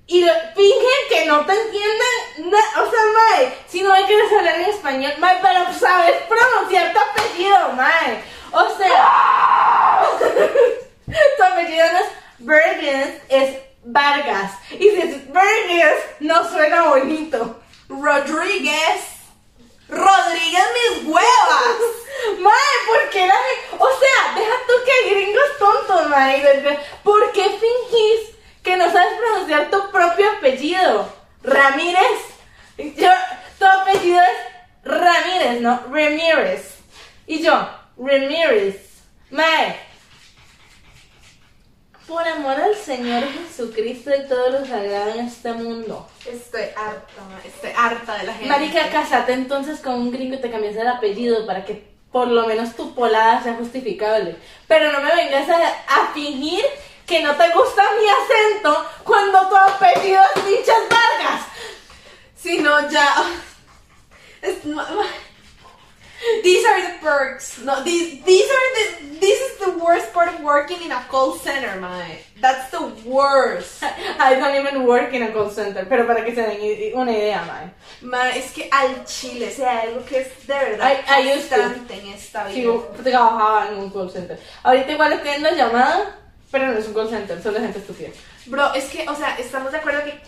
y 0.07 0.21
fingen 0.55 1.01
que 1.09 1.25
no 1.25 1.45
te 1.45 1.53
entienden, 1.53 2.53
o 2.53 2.91
sea, 2.91 2.99
mae, 3.13 3.57
si 3.67 3.81
no 3.81 3.93
hay 3.93 4.05
que 4.05 4.21
hablar 4.37 4.55
en 4.55 4.69
español, 4.69 5.13
mae, 5.19 5.37
pero 5.41 5.73
sabes 5.79 6.15
pronunciar 6.27 6.91
tu 6.93 6.99
apellido, 6.99 7.69
mae, 7.73 8.23
o 8.51 8.77
sea, 8.77 10.01
tu 11.37 11.43
apellido 11.43 11.85
no 11.93 11.99
es 11.99 12.05
Burgess, 12.39 13.21
es 13.29 13.57
Vargas, 13.83 14.51
y 14.71 14.77
si 14.77 15.01
es 15.01 15.27
Burgess, 15.27 16.03
no 16.19 16.49
suena 16.49 16.89
bonito. 16.89 17.57
Rodríguez. 17.89 19.01
Rodríguez, 19.89 20.63
mis 20.73 21.05
huevas. 21.07 21.77
Mae, 22.39 22.77
¿por 22.87 23.09
qué 23.09 23.27
la 23.27 23.35
O 23.77 23.89
sea, 23.89 24.33
deja 24.35 24.53
tú 24.67 24.73
que 24.85 25.09
gringos 25.09 25.57
tontos, 25.59 26.09
desde- 26.09 26.79
¿Por 27.03 27.31
qué 27.33 27.43
fingís 27.43 28.29
que 28.63 28.77
no 28.77 28.91
sabes 28.91 29.13
pronunciar 29.17 29.69
tu 29.69 29.91
propio 29.91 30.25
apellido? 30.37 31.11
Ramírez. 31.43 32.19
Yo, 32.77 33.09
tu 33.59 33.65
apellido 33.65 34.19
es 34.21 34.83
Ramírez, 34.83 35.61
no 35.61 35.81
Ramírez. 35.91 36.77
Y 37.27 37.41
yo, 37.41 37.67
Ramírez. 37.97 39.01
Mae. 39.29 39.75
Por 42.07 42.27
amor 42.27 42.59
al 42.59 42.75
Señor 42.75 43.23
Jesucristo 43.23 44.11
y 44.13 44.27
todo 44.27 44.49
lo 44.49 44.65
sagrado 44.65 45.11
en 45.11 45.27
este 45.27 45.53
mundo. 45.53 46.07
Estoy 46.29 46.63
harta, 46.75 47.21
ma, 47.29 47.39
estoy 47.45 47.71
harta 47.75 48.17
de 48.17 48.23
la 48.25 48.33
gente. 48.33 48.49
Marica, 48.49 48.89
casate 48.89 49.31
entonces 49.31 49.79
con 49.79 49.93
un 49.93 50.11
gringo 50.11 50.35
y 50.35 50.41
te 50.41 50.51
cambies 50.51 50.75
el 50.75 50.87
apellido 50.87 51.45
para 51.45 51.63
que 51.63 51.89
por 52.11 52.27
lo 52.27 52.45
menos 52.45 52.75
tu 52.75 52.93
polada 52.93 53.41
sea 53.41 53.53
justificable. 53.53 54.35
Pero 54.67 54.91
no 54.91 54.99
me 54.99 55.15
vengas 55.15 55.47
a, 55.47 55.55
a 55.87 56.13
fingir 56.13 56.65
que 57.11 57.21
no 57.21 57.35
te 57.35 57.49
gusta 57.51 57.83
mi 57.99 58.07
acento 58.09 58.85
cuando 59.03 59.47
tu 59.49 59.55
apellido 59.55 60.21
es 60.35 60.41
Pinchas 60.43 60.83
Vargas. 60.89 61.41
Si 62.35 62.57
no, 62.59 62.89
ya. 62.89 63.07
Es, 64.41 64.63
ma- 64.65 64.87
ma- 64.89 65.05
These 66.43 66.65
are 66.67 66.81
the 66.81 66.93
perks. 67.01 67.57
No, 67.65 67.83
these 67.83 68.21
these 68.23 68.47
are 68.49 68.67
the 68.77 69.19
this 69.19 69.39
is 69.41 69.57
the 69.59 69.71
worst 69.83 70.13
part 70.13 70.27
of 70.31 70.39
working 70.41 70.79
in 70.83 70.91
a 70.91 71.03
call 71.09 71.33
center, 71.33 71.79
my. 71.81 72.19
That's 72.39 72.69
the 72.71 72.85
worst. 73.05 73.83
I 74.19 74.35
don't 74.35 74.55
even 74.55 74.85
work 74.85 75.13
in 75.13 75.23
a 75.23 75.31
call 75.31 75.49
center, 75.49 75.83
pero 75.89 76.05
para 76.05 76.23
que 76.23 76.33
se 76.35 76.41
den 76.43 76.93
una 76.95 77.11
idea, 77.11 77.41
mae. 77.45 77.71
Ma, 78.01 78.29
es 78.35 78.51
que 78.51 78.69
al 78.71 79.03
chile, 79.05 79.49
o 79.51 79.55
sea, 79.55 79.81
algo 79.81 80.05
que 80.05 80.19
es 80.21 80.47
de 80.47 80.53
verdad 80.53 80.91
I- 80.91 81.21
I 81.23 81.33
used 81.37 81.49
to. 81.49 81.93
en 81.93 82.07
esta 82.13 82.45
vida. 82.45 82.53
Sí, 82.55 83.03
trabajaba 83.03 83.67
en 83.69 83.79
un 83.79 83.89
call 83.89 84.11
center. 84.11 84.39
Ahorita 84.63 84.91
igual 84.91 85.13
estoy 85.13 85.31
en 85.31 85.43
la 85.43 85.51
llamada, 85.51 86.19
pero 86.51 86.67
no 86.67 86.77
es 86.77 86.87
un 86.87 86.93
call 86.93 87.09
center, 87.09 87.41
solo 87.41 87.59
gente 87.59 87.79
estúpida. 87.79 88.09
Bro, 88.45 88.73
es 88.73 88.85
que, 88.85 89.07
o 89.07 89.15
sea, 89.15 89.35
estamos 89.39 89.71
de 89.71 89.77
acuerdo 89.77 90.03
que 90.03 90.19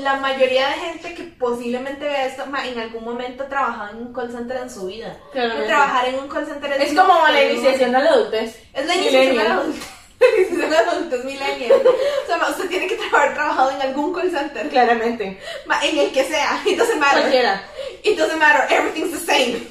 la 0.00 0.16
mayoría 0.16 0.68
de 0.68 0.74
gente 0.74 1.14
que 1.14 1.22
posiblemente 1.24 2.04
vea 2.04 2.26
esto, 2.26 2.46
ma, 2.46 2.66
en 2.66 2.78
algún 2.78 3.02
momento 3.04 3.44
ha 3.44 3.48
trabajado 3.48 3.90
en 3.92 3.96
un 4.06 4.12
call 4.12 4.30
center 4.30 4.58
en 4.58 4.70
su 4.70 4.86
vida. 4.86 5.16
Y 5.34 5.66
trabajar 5.66 6.06
en 6.08 6.18
un 6.18 6.28
call 6.28 6.46
center 6.46 6.72
Es 6.80 6.92
como 6.94 7.26
la 7.28 7.42
iniciación 7.42 7.94
a 7.96 8.00
la 8.00 8.10
adultez. 8.10 8.56
Es 8.74 8.86
la 8.86 8.94
iniciación 8.94 9.38
a 9.40 9.44
la 9.44 9.54
adultez. 9.54 9.82
La 10.20 10.26
iniciación 10.36 10.74
a 10.74 10.82
la 10.82 10.90
adultez 10.92 11.24
millennial. 11.24 11.72
O 11.82 12.26
sea, 12.26 12.36
ma, 12.36 12.50
usted 12.50 12.68
tiene 12.68 12.86
que 12.86 12.98
haber 13.10 13.32
trabajado 13.32 13.70
en 13.70 13.80
algún 13.80 14.12
call 14.12 14.30
center. 14.30 14.68
Claramente. 14.68 15.40
Ma, 15.64 15.82
en 15.82 15.96
el 15.98 16.12
que 16.12 16.24
sea. 16.24 16.60
It 16.66 16.76
doesn't 16.76 16.98
matter. 17.00 17.22
Cualquiera. 17.22 17.62
It 18.04 18.18
doesn't 18.18 18.38
matter. 18.38 18.66
Everything's 18.70 19.12
the 19.18 19.32
same. 19.32 19.66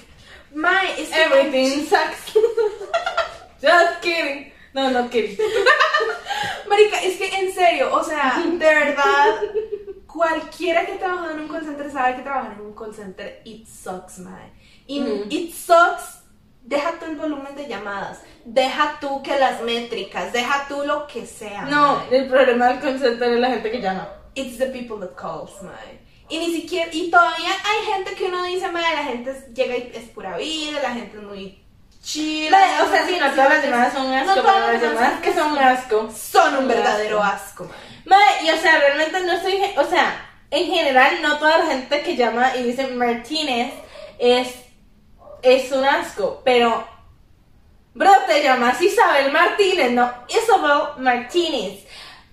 Es 0.98 1.10
que- 1.10 1.22
Everything 1.22 1.86
sucks. 1.88 2.34
Just 3.61 4.02
kidding. 4.02 4.52
No, 4.73 4.89
no 4.91 5.09
kidding. 5.09 5.37
Marica, 6.69 7.01
es 7.01 7.17
que 7.17 7.27
en 7.27 7.53
serio, 7.53 7.93
o 7.93 8.03
sea, 8.03 8.41
de 8.45 8.57
verdad, 8.57 9.41
cualquiera 10.05 10.85
que 10.85 10.93
trabaja 10.93 11.31
en 11.31 11.41
un 11.41 11.47
call 11.47 11.65
center 11.65 11.91
sabe 11.91 12.15
que 12.17 12.21
trabajar 12.21 12.53
en 12.53 12.61
un 12.61 12.73
call 12.73 12.93
center, 12.93 13.41
it 13.45 13.67
sucks, 13.67 14.19
man. 14.19 14.51
Y 14.87 15.01
it 15.29 15.53
sucks, 15.53 16.23
deja 16.63 16.99
tú 16.99 17.05
el 17.05 17.15
volumen 17.15 17.55
de 17.55 17.67
llamadas, 17.67 18.21
deja 18.45 18.97
tú 18.99 19.21
que 19.23 19.37
las 19.39 19.61
métricas, 19.61 20.31
deja 20.33 20.65
tú 20.67 20.83
lo 20.85 21.07
que 21.07 21.25
sea. 21.25 21.63
No, 21.63 21.97
mae. 21.97 22.17
el 22.17 22.27
problema 22.27 22.67
del 22.67 22.79
call 22.79 22.99
center 22.99 23.33
es 23.33 23.39
la 23.39 23.49
gente 23.49 23.71
que 23.71 23.81
llama. 23.81 24.07
It's 24.35 24.57
the 24.57 24.67
people 24.67 24.99
that 24.99 25.15
calls, 25.15 25.61
man. 25.61 25.73
Y 26.29 26.37
ni 26.37 26.53
siquiera, 26.53 26.89
y 26.93 27.09
todavía 27.09 27.49
hay 27.49 27.93
gente 27.93 28.13
que 28.13 28.25
uno 28.25 28.43
dice, 28.43 28.69
man, 28.71 28.83
la 28.83 29.03
gente 29.03 29.33
llega 29.53 29.75
y 29.75 29.91
es 29.95 30.09
pura 30.09 30.37
vida, 30.37 30.79
la 30.81 30.93
gente 30.93 31.17
es 31.17 31.23
muy 31.23 31.63
chill. 32.03 32.49
La- 32.51 32.84
o 32.84 32.89
sea, 32.89 33.05
sí, 33.05 33.17
no 33.19 33.30
todas 33.31 33.49
las 33.49 33.63
llamadas 33.63 33.93
son 33.93 34.05
un 34.07 34.13
asco, 34.13 34.35
No 34.35 34.41
pero 34.41 34.47
todas 34.53 34.73
las 34.73 34.81
llamadas 34.81 35.21
que 35.21 35.34
son 35.34 35.51
un 35.51 35.57
asco. 35.59 36.09
son 36.15 36.57
un 36.57 36.67
verdadero 36.67 37.23
asco. 37.23 37.69
y 38.43 38.49
o 38.49 38.57
sea, 38.57 38.80
realmente 38.80 39.19
no 39.21 39.34
estoy, 39.34 39.61
o 39.77 39.84
sea, 39.85 40.26
en 40.51 40.65
general 40.65 41.21
no 41.21 41.38
toda 41.38 41.59
la 41.59 41.65
gente 41.67 42.01
que 42.01 42.15
llama 42.15 42.55
y 42.55 42.63
dice 42.63 42.88
Martínez 42.88 43.73
es, 44.17 44.47
es 45.43 45.71
un 45.71 45.85
asco, 45.85 46.41
pero, 46.43 46.88
bro, 47.93 48.11
te 48.27 48.41
llamas 48.41 48.81
Isabel 48.81 49.31
Martínez, 49.31 49.91
no 49.91 50.11
Isabel 50.27 50.81
Martínez. 51.03 51.85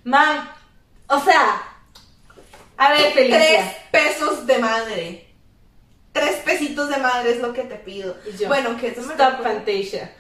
Man, 0.04 0.48
o 1.08 1.20
sea, 1.20 1.62
a 2.78 2.90
ver, 2.92 3.12
Tres 3.12 3.14
Felicia. 3.14 3.76
pesos 3.90 4.46
de 4.46 4.58
madre. 4.58 5.25
Tres 6.16 6.36
pesitos 6.44 6.88
de 6.88 6.96
madre 6.98 7.30
es 7.32 7.40
lo 7.40 7.52
que 7.52 7.62
te 7.62 7.76
pido. 7.76 8.16
Yo, 8.38 8.48
bueno, 8.48 8.70
aunque 8.70 8.88
eso 8.88 9.02
me 9.02 9.14
Stop 9.14 9.32
recuerda, 9.38 9.54
Fantasia. 9.54 10.12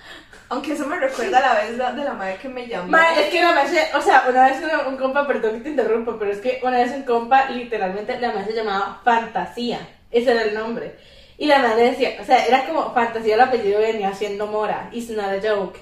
aunque 0.48 0.72
eso 0.72 0.86
me 0.86 0.96
recuerda 0.98 1.38
a 1.38 1.54
la 1.54 1.60
vez 1.60 1.70
de 1.72 2.04
la 2.04 2.12
madre 2.14 2.36
que 2.40 2.48
me 2.48 2.66
llamó. 2.66 2.88
Mae, 2.88 3.24
es 3.24 3.30
que 3.30 3.42
la 3.42 3.52
madre, 3.52 3.88
o 3.94 4.00
sea, 4.02 4.24
una 4.28 4.46
vez 4.46 4.58
un, 4.62 4.92
un 4.92 4.96
compa, 4.98 5.26
perdón 5.26 5.56
que 5.58 5.60
te 5.64 5.70
interrumpa, 5.70 6.16
pero 6.18 6.30
es 6.32 6.38
que 6.38 6.60
una 6.62 6.78
vez 6.78 6.92
un 6.92 7.02
compa, 7.02 7.50
literalmente, 7.50 8.20
la 8.20 8.32
madre 8.32 8.46
se 8.46 8.52
llamaba 8.58 9.00
Fantasía. 9.04 9.80
Ese 10.10 10.30
era 10.30 10.42
el 10.42 10.54
nombre. 10.54 10.96
Y 11.38 11.46
la 11.46 11.58
madre 11.58 11.90
decía, 11.90 12.16
o 12.20 12.24
sea, 12.24 12.46
era 12.46 12.64
como 12.66 12.94
Fantasía, 12.94 13.34
el 13.34 13.40
apellido 13.40 13.80
venía 13.80 14.14
siendo 14.14 14.46
Mora. 14.46 14.88
It's 14.92 15.10
not 15.10 15.26
a 15.26 15.40
joke. 15.40 15.78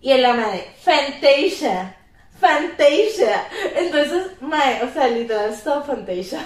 Y 0.00 0.12
la 0.14 0.34
madre, 0.34 0.66
Fantasia. 0.82 1.96
Fantasia. 2.38 3.44
Entonces, 3.76 4.26
mae, 4.40 4.82
o 4.82 4.92
sea, 4.92 5.08
literal, 5.08 5.50
stop 5.54 5.86
Fantasia. 5.86 6.40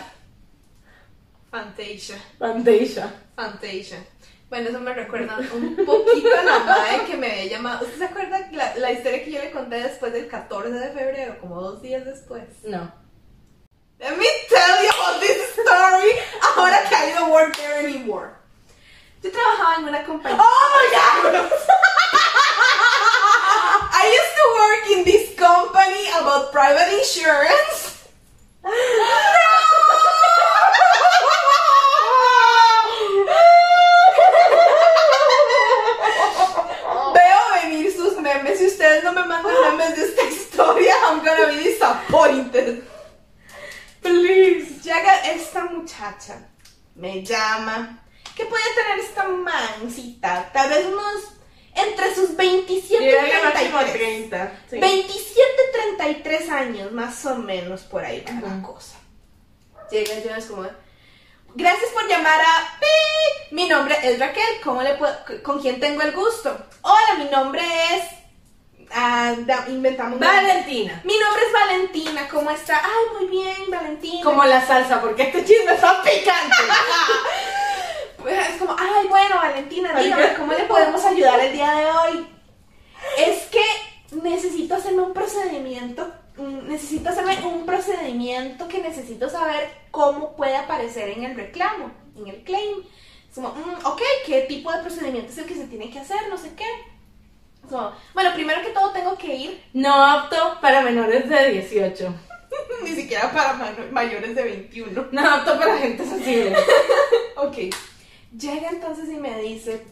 Fantasia. 1.50 2.16
Fantasia. 2.38 3.12
Fantasia. 3.36 3.98
Bueno, 4.48 4.68
eso 4.70 4.80
me 4.80 4.92
recuerda 4.94 5.38
un 5.52 5.76
poquito 5.86 6.28
a 6.36 6.42
la 6.42 6.58
madre 6.60 7.04
que 7.06 7.16
me 7.16 7.30
había 7.30 7.46
llamado. 7.46 7.84
¿Usted 7.84 7.98
se 7.98 8.04
acuerda 8.04 8.48
la, 8.52 8.74
la 8.76 8.92
historia 8.92 9.24
que 9.24 9.30
yo 9.30 9.40
le 9.40 9.50
conté 9.50 9.76
después 9.76 10.12
del 10.12 10.28
14 10.28 10.70
de 10.70 10.90
febrero, 10.90 11.38
como 11.40 11.60
dos 11.60 11.82
días 11.82 12.04
después? 12.04 12.42
No. 12.64 12.92
Let 13.98 14.16
me 14.16 14.26
tell 14.48 14.82
you 14.82 14.90
about 14.90 15.20
this 15.20 15.38
story. 15.52 16.12
Ahora 16.56 16.78
que 16.88 16.94
I 16.96 17.12
don't 17.14 17.30
work 17.30 17.56
there 17.56 17.86
anymore. 17.86 18.30
Yo 19.22 19.30
trabajaba 19.30 19.76
en 19.76 19.84
una 19.84 20.04
compañía. 20.04 20.38
¡Oh, 20.40 20.68
my 20.74 20.88
God! 20.96 21.52
I 23.92 24.06
used 24.08 24.34
to 24.36 24.46
work 24.56 24.90
in 24.98 25.04
this 25.04 25.36
company 25.36 26.08
about 26.18 26.50
private 26.50 26.90
insurance. 26.98 28.08
Veo 37.14 37.40
venir 37.62 37.92
sus 37.92 38.18
memes. 38.20 38.58
Si 38.58 38.66
ustedes 38.80 39.04
no 39.04 39.12
me 39.12 39.24
mandan 39.26 39.54
memes 39.76 39.94
de 39.94 40.04
esta 40.04 40.22
historia, 40.30 40.94
I'm 41.06 41.22
gonna 41.22 41.48
be 41.48 41.62
disappointed. 41.62 42.82
Please. 44.00 44.82
Llega 44.82 45.20
esta 45.26 45.66
muchacha, 45.66 46.48
me 46.94 47.22
llama. 47.22 48.02
¿Qué 48.34 48.46
puede 48.46 48.64
tener 48.74 49.00
esta 49.00 49.28
mancita? 49.28 50.50
Tal 50.54 50.70
vez 50.70 50.86
unos 50.86 51.34
entre 51.74 52.14
sus 52.14 52.34
27 52.34 53.04
y 53.04 53.06
Llega 53.06 53.26
que 53.26 53.42
máximo 53.42 53.78
33. 53.80 54.30
30. 54.30 54.60
Sí. 54.70 54.78
27, 54.78 55.44
33 55.96 56.50
años, 56.50 56.92
más 56.92 57.26
o 57.26 57.36
menos, 57.36 57.82
por 57.82 58.02
ahí 58.02 58.24
va 58.26 58.48
la 58.48 58.62
cosa. 58.62 58.96
Llega 59.90 60.14
y 60.14 60.24
yo 60.24 60.34
es 60.34 60.46
como, 60.46 60.66
gracias 61.54 61.90
por 61.90 62.08
llamar 62.08 62.40
a 62.40 62.80
Pi. 62.80 63.54
Mi 63.54 63.68
nombre 63.68 63.94
es 64.02 64.18
Raquel, 64.18 64.60
¿cómo 64.64 64.80
le 64.82 64.94
puedo, 64.94 65.14
¿con 65.42 65.60
quién 65.60 65.78
tengo 65.78 66.00
el 66.00 66.12
gusto? 66.12 66.56
Hola, 66.80 67.18
mi 67.18 67.26
nombre 67.26 67.60
es... 67.94 68.19
da- 68.90 69.66
inventamos... 69.68 70.18
Valentina. 70.18 71.00
Mi 71.04 71.14
nombre 71.18 71.42
es 71.46 71.52
Valentina, 71.52 72.28
¿cómo 72.28 72.50
está? 72.50 72.80
Ay, 72.84 73.18
muy 73.18 73.26
bien, 73.30 73.70
Valentina. 73.70 74.24
Como 74.24 74.44
la 74.44 74.64
salsa, 74.66 75.00
porque 75.00 75.22
este 75.24 75.44
chisme 75.44 75.74
está 75.74 76.02
picante. 76.02 76.56
Es 78.28 78.58
como, 78.58 78.76
ay, 78.78 79.08
bueno, 79.08 79.36
Valentina, 79.36 79.98
dígame, 79.98 80.34
¿cómo 80.34 80.52
le 80.52 80.64
podemos 80.64 81.02
ayudar 81.06 81.40
el 81.40 81.52
día 81.54 81.70
de 81.72 81.86
hoy? 81.86 82.26
Es 83.16 83.44
que 83.46 83.62
necesito 84.22 84.74
hacerme 84.74 85.00
un 85.02 85.14
procedimiento, 85.14 86.06
mm, 86.36 86.68
necesito 86.68 87.08
hacerme 87.08 87.38
un 87.46 87.64
procedimiento 87.64 88.68
que 88.68 88.78
necesito 88.82 89.30
saber 89.30 89.70
cómo 89.90 90.36
puede 90.36 90.54
aparecer 90.56 91.08
en 91.08 91.24
el 91.24 91.34
reclamo, 91.34 91.90
en 92.14 92.26
el 92.28 92.44
claim. 92.44 92.82
Es 93.30 93.34
como, 93.36 93.48
mm, 93.54 93.86
ok, 93.86 94.02
¿qué 94.26 94.42
tipo 94.42 94.70
de 94.70 94.82
procedimiento 94.82 95.32
es 95.32 95.38
el 95.38 95.46
que 95.46 95.54
se 95.54 95.64
tiene 95.66 95.90
que 95.90 96.00
hacer? 96.00 96.28
No 96.28 96.36
sé 96.36 96.52
qué. 96.54 96.66
Como, 97.68 97.92
bueno, 98.14 98.32
primero 98.34 98.62
que 98.62 98.70
todo 98.70 98.90
tengo 98.90 99.16
que 99.16 99.34
ir, 99.34 99.64
No 99.72 100.04
apto 100.04 100.58
para 100.60 100.80
menores 100.82 101.28
de 101.28 101.50
18. 101.52 102.14
ni 102.82 102.90
siquiera 102.94 103.30
para 103.32 103.52
ma- 103.54 103.74
mayores 103.92 104.34
de 104.34 104.42
21. 104.42 105.06
No 105.12 105.20
apto 105.34 105.58
para 105.58 105.76
gente 105.78 106.04
sensible. 106.04 106.56
Ok. 107.36 107.56
Llega 108.38 108.68
entonces 108.68 109.08
y 109.08 109.16
me 109.16 109.40
dice, 109.40 109.82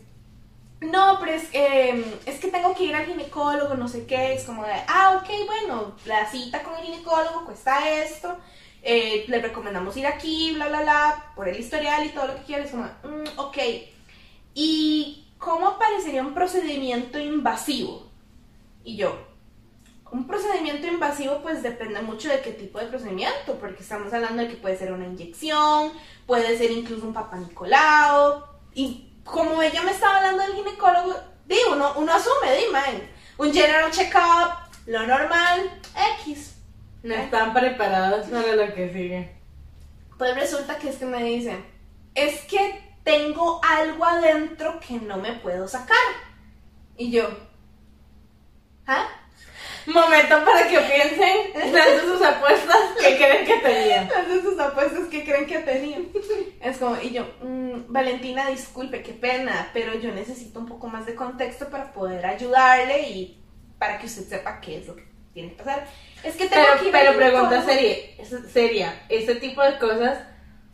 no, 0.80 1.18
pero 1.18 1.32
es, 1.32 1.44
eh, 1.54 2.04
es 2.26 2.38
que 2.40 2.48
tengo 2.48 2.74
que 2.74 2.84
ir 2.84 2.94
al 2.94 3.06
ginecólogo, 3.06 3.74
no 3.74 3.88
sé 3.88 4.04
qué. 4.06 4.34
Es 4.34 4.44
como 4.44 4.64
de, 4.64 4.72
ah, 4.86 5.18
ok, 5.22 5.30
bueno, 5.46 5.96
la 6.04 6.30
cita 6.30 6.62
con 6.62 6.74
el 6.76 6.84
ginecólogo 6.84 7.46
cuesta 7.46 7.88
esto. 8.02 8.36
eh, 8.82 9.24
le 9.28 9.40
recomendamos 9.40 9.96
ir 9.96 10.06
aquí, 10.06 10.52
bla, 10.54 10.68
bla, 10.68 10.82
bla, 10.82 11.24
por 11.34 11.48
el 11.48 11.58
historial 11.58 12.04
y 12.04 12.10
todo 12.10 12.26
lo 12.28 12.36
que 12.36 12.42
quieres. 12.42 12.70
Como, 12.70 12.84
mm, 12.84 13.38
ok. 13.38 13.58
¿Y 14.54 15.27
cómo 15.38 15.68
aparecería 15.68 16.22
un 16.22 16.34
procedimiento 16.34 17.18
invasivo? 17.18 18.08
Y 18.84 18.96
yo, 18.96 19.18
un 20.10 20.26
procedimiento 20.26 20.86
invasivo 20.86 21.40
pues 21.42 21.62
depende 21.62 22.00
mucho 22.02 22.28
de 22.28 22.40
qué 22.40 22.52
tipo 22.52 22.78
de 22.78 22.86
procedimiento, 22.86 23.54
porque 23.60 23.82
estamos 23.82 24.12
hablando 24.12 24.42
de 24.42 24.48
que 24.48 24.56
puede 24.56 24.76
ser 24.76 24.92
una 24.92 25.06
inyección, 25.06 25.92
puede 26.26 26.56
ser 26.56 26.70
incluso 26.70 27.06
un 27.06 27.14
papá 27.14 27.36
Nicolau, 27.36 28.44
y 28.74 29.12
como 29.24 29.62
ella 29.62 29.82
me 29.82 29.90
estaba 29.90 30.18
hablando 30.18 30.42
del 30.42 30.54
ginecólogo, 30.54 31.14
digo, 31.46 31.72
uno, 31.72 31.92
uno 31.96 32.12
asume, 32.12 32.56
dime, 32.56 33.08
un 33.36 33.52
general 33.52 33.90
check-up, 33.90 34.52
lo 34.86 35.06
normal, 35.06 35.70
X. 36.20 36.56
No 37.02 37.14
están 37.14 37.52
preparados 37.52 38.26
para 38.28 38.56
lo 38.56 38.74
que 38.74 38.92
sigue. 38.92 39.36
Pues 40.16 40.34
resulta 40.34 40.78
que 40.78 40.88
es 40.88 40.96
que 40.96 41.04
me 41.04 41.22
dice, 41.22 41.56
es 42.14 42.40
que 42.44 42.87
tengo 43.08 43.58
algo 43.64 44.04
adentro 44.04 44.78
que 44.86 44.94
no 44.94 45.16
me 45.16 45.32
puedo 45.32 45.66
sacar. 45.66 45.96
Y 46.98 47.10
yo, 47.10 47.26
¿ah? 48.86 49.08
Momento 49.86 50.44
para 50.44 50.68
que 50.68 50.78
piensen 50.78 51.72
de 51.72 52.00
sus 52.02 52.20
apuestas 52.20 52.76
que 53.00 53.16
creen 53.16 53.46
que 53.46 53.56
tenían. 53.60 54.10
Hace 54.14 54.42
sus 54.42 54.60
apuestas 54.60 55.08
que 55.08 55.24
creen 55.24 55.46
que 55.46 55.60
tenía. 55.60 56.00
Es 56.60 56.76
como, 56.76 57.00
y 57.00 57.12
yo, 57.12 57.26
mm, 57.40 57.90
Valentina, 57.90 58.50
disculpe, 58.50 59.02
qué 59.02 59.14
pena, 59.14 59.70
pero 59.72 59.94
yo 59.94 60.12
necesito 60.12 60.60
un 60.60 60.66
poco 60.66 60.88
más 60.88 61.06
de 61.06 61.14
contexto 61.14 61.70
para 61.70 61.94
poder 61.94 62.26
ayudarle 62.26 63.08
y 63.08 63.42
para 63.78 63.98
que 63.98 64.04
usted 64.04 64.28
sepa 64.28 64.60
qué 64.60 64.80
es 64.80 64.86
lo 64.86 64.96
que 64.96 65.08
tiene 65.32 65.52
que 65.52 65.56
pasar. 65.56 65.86
Es 66.22 66.36
que 66.36 66.46
tengo 66.46 66.66
Pero, 66.66 66.82
que 66.82 66.90
pero 66.90 67.16
pregunta 67.16 67.62
seria, 67.62 67.96
seria, 68.52 69.06
este 69.08 69.36
tipo 69.36 69.62
de 69.62 69.78
cosas 69.78 70.18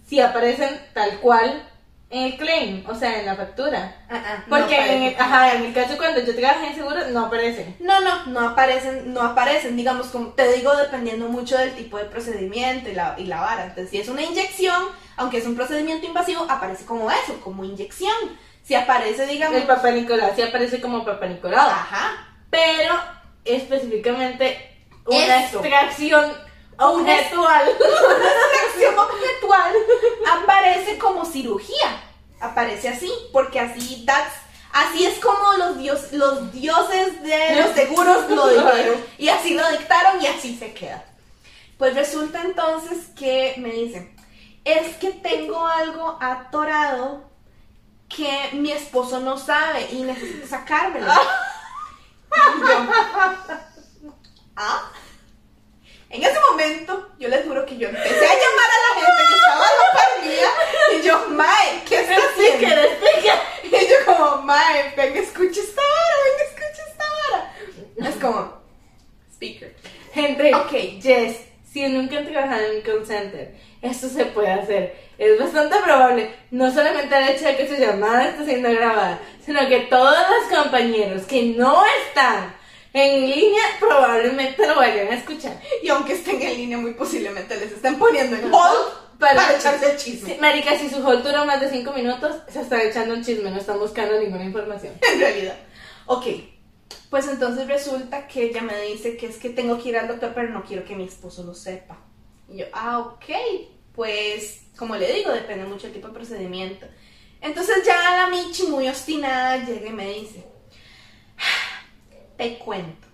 si 0.05 0.19
aparecen 0.21 0.81
tal 0.95 1.21
cual 1.21 1.71
en 2.15 2.23
el 2.23 2.37
claim, 2.37 2.85
o 2.89 2.95
sea, 2.95 3.19
en 3.19 3.27
la 3.27 3.35
factura. 3.35 3.97
Ah, 4.09 4.23
ah, 4.25 4.45
no 4.47 4.57
Porque 4.57 4.77
en, 4.77 5.03
el, 5.03 5.17
ajá, 5.19 5.55
en 5.55 5.65
el 5.65 5.75
caso 5.75 5.97
cuando 5.97 6.21
yo 6.21 6.33
trabajé 6.37 6.69
en 6.69 6.75
seguro, 6.77 7.09
no 7.11 7.27
aparecen. 7.27 7.75
No, 7.81 8.01
no, 8.03 8.27
no 8.27 8.51
aparecen, 8.51 9.13
no 9.13 9.21
aparecen, 9.21 9.77
digamos, 9.77 10.07
como 10.07 10.29
te 10.29 10.53
digo, 10.53 10.77
dependiendo 10.77 11.29
mucho 11.29 11.59
del 11.59 11.75
tipo 11.75 11.99
de 11.99 12.05
procedimiento 12.05 12.89
y 12.89 12.95
la, 12.95 13.17
y 13.19 13.25
la 13.25 13.41
vara. 13.41 13.65
Entonces, 13.65 13.91
si 13.91 13.99
es 13.99 14.09
una 14.09 14.23
inyección, 14.23 14.85
aunque 15.17 15.39
es 15.39 15.47
un 15.47 15.57
procedimiento 15.57 16.07
invasivo, 16.07 16.47
aparece 16.49 16.85
como 16.85 17.11
eso, 17.11 17.41
como 17.43 17.65
inyección. 17.65 18.15
Si 18.63 18.77
aparece, 18.77 19.27
digamos, 19.27 19.57
El 19.57 19.67
Papá 19.67 19.91
Nicolás 19.91 20.35
sí 20.37 20.43
aparece 20.43 20.81
como 20.81 21.05
Papá 21.05 21.27
Nicolau. 21.27 21.69
ajá, 21.69 22.29
pero 22.49 22.95
específicamente 23.45 24.87
una 25.05 25.47
Eso. 25.47 25.59
extracción 25.59 26.33
objetual. 26.79 27.69
extracción 27.71 28.99
objetual 28.99 29.73
aparece 30.43 30.97
como 30.99 31.25
cirugía. 31.25 32.04
Aparece 32.45 32.89
así, 32.89 33.11
porque 33.33 33.61
así 33.61 34.05
that's- 34.07 34.43
así 34.73 35.05
es 35.07 35.19
como 35.21 35.53
los 35.55 35.79
dios, 35.79 36.13
los 36.13 36.53
dioses 36.53 37.23
de 37.23 37.57
los 37.63 37.71
seguros 37.75 38.29
lo 38.31 38.47
dijeron 38.65 38.97
y 39.19 39.29
así 39.29 39.55
lo 39.55 39.69
dictaron 39.71 40.21
y 40.23 40.27
así 40.27 40.57
se 40.59 40.73
queda. 40.75 41.05
Pues 41.79 41.95
resulta 41.95 42.43
entonces 42.43 43.07
que 43.17 43.55
me 43.59 43.71
dicen, 43.71 44.15
es 44.65 44.97
que 44.97 45.11
tengo 45.11 45.67
algo 45.67 46.17
atorado 46.21 47.25
que 48.09 48.51
mi 48.53 48.71
esposo 48.73 49.21
no 49.21 49.37
sabe 49.39 49.89
y 49.93 50.03
necesito 50.03 50.47
sacármelo. 50.47 51.07
Y 52.35 52.61
yo, 52.61 52.87
¿ah? 54.57 54.91
En 56.15 56.23
ese 56.23 56.39
momento, 56.49 57.09
yo 57.19 57.29
les 57.29 57.45
juro 57.45 57.67
que 57.67 57.77
yo 57.77 57.89
empecé 57.89 58.25
a 58.25 58.35
llamar 58.35 58.71
a 58.71 58.79
la 58.87 59.01
gente 59.01 59.23
que 59.29 59.35
estaba 59.35 59.65
a 59.67 59.73
la 59.83 59.93
par 59.93 60.95
y 60.95 61.03
yo, 61.03 61.29
Mae, 61.31 61.83
¿qué 61.89 61.97
está 61.97 62.15
haciendo? 62.15 62.83
Y 63.65 63.87
yo 63.89 63.97
como, 64.07 64.43
Mae, 64.43 64.95
venga, 64.97 65.19
escucha 65.19 65.61
esta 65.61 65.83
vara, 65.83 66.17
venga, 66.25 66.45
escucha 66.45 66.83
esta 66.89 67.05
vara. 67.19 68.09
Es 68.09 68.23
como, 68.23 68.63
speaker. 69.33 69.75
Gente, 70.13 70.55
Ok. 70.55 71.03
Jess, 71.03 71.41
si 71.73 71.85
nunca 71.89 72.19
han 72.19 72.29
trabajado 72.29 72.63
en 72.63 72.77
un 72.77 72.83
call 72.83 73.05
center, 73.05 73.53
esto 73.83 74.09
se 74.09 74.27
puede 74.27 74.53
hacer. 74.53 74.95
Es 75.19 75.37
bastante 75.37 75.77
probable, 75.83 76.31
no 76.53 76.73
solamente 76.73 77.17
el 77.17 77.31
hecho 77.31 77.47
de 77.47 77.57
que 77.57 77.67
su 77.67 77.75
llamada 77.75 78.29
está 78.29 78.45
siendo 78.45 78.71
grabada, 78.71 79.19
sino 79.45 79.69
que 79.69 79.81
todos 79.81 80.17
los 80.17 80.61
compañeros 80.61 81.23
que 81.25 81.43
no 81.57 81.85
están 82.07 82.55
en 82.95 83.29
línea 83.29 83.63
probablemente 83.81 84.67
lo 84.67 84.77
vayan 84.77 85.09
a 85.09 85.17
escuchar. 85.17 85.61
Y 85.83 85.89
aunque 85.89 86.15
estén 86.15 86.41
en 86.41 86.57
línea, 86.57 86.79
muy 86.79 86.95
posiblemente 86.95 87.57
les 87.57 87.73
estén 87.73 87.99
poniendo 87.99 88.37
en 88.37 88.55
hold 88.55 89.19
para, 89.19 89.57
echarse 89.57 89.91
el 89.91 89.97
chisme. 89.97 90.35
Sí, 90.35 90.41
Marica, 90.41 90.79
si 90.79 90.89
su 90.89 91.05
hold 91.05 91.25
dura 91.25 91.45
más 91.45 91.61
de 91.61 91.71
5 91.71 91.93
minutos, 91.93 92.37
se 92.49 92.61
está 92.61 92.83
echando 92.83 93.15
un 93.15 93.25
chisme, 93.25 93.51
no 93.51 93.59
están 93.59 93.81
buscando 93.81 94.19
ninguna 94.19 94.45
información. 94.45 94.95
en 95.13 95.19
realidad. 95.19 95.57
Ok, 96.07 96.27
pues 97.11 97.27
entonces 97.27 97.67
resulta 97.67 98.29
que 98.29 98.45
ella 98.45 98.63
me 98.63 98.81
dice 98.83 99.17
que 99.17 99.27
es 99.27 99.39
que 99.39 99.51
tengo 99.51 99.83
que 99.83 99.89
ir 99.89 99.99
al 99.99 100.07
doctor, 100.07 100.33
pero 100.33 100.51
no 100.51 100.65
quiero 100.65 100.85
que 100.85 100.95
mi 100.95 101.05
esposo 101.05 101.43
lo 101.43 101.55
sepa. 101.55 101.99
Y 102.49 102.59
yo, 102.59 102.67
ah, 102.73 103.01
ok, 103.01 103.25
pues 103.93 104.63
como 104.77 104.95
le 104.95 105.13
digo, 105.13 105.33
depende 105.33 105.65
mucho 105.65 105.89
del 105.89 105.95
tipo 105.95 106.09
de 106.09 106.15
procedimiento. 106.15 106.87
Entonces 107.41 107.85
ya 107.85 107.97
la 108.17 108.29
Michi, 108.29 108.69
muy 108.69 108.89
obstinada, 108.89 109.65
llega 109.65 109.89
y 109.89 109.93
me 109.93 110.07
dice, 110.15 110.45
"Ah, 110.47 110.54
te 112.37 112.59
cuento. 112.59 113.09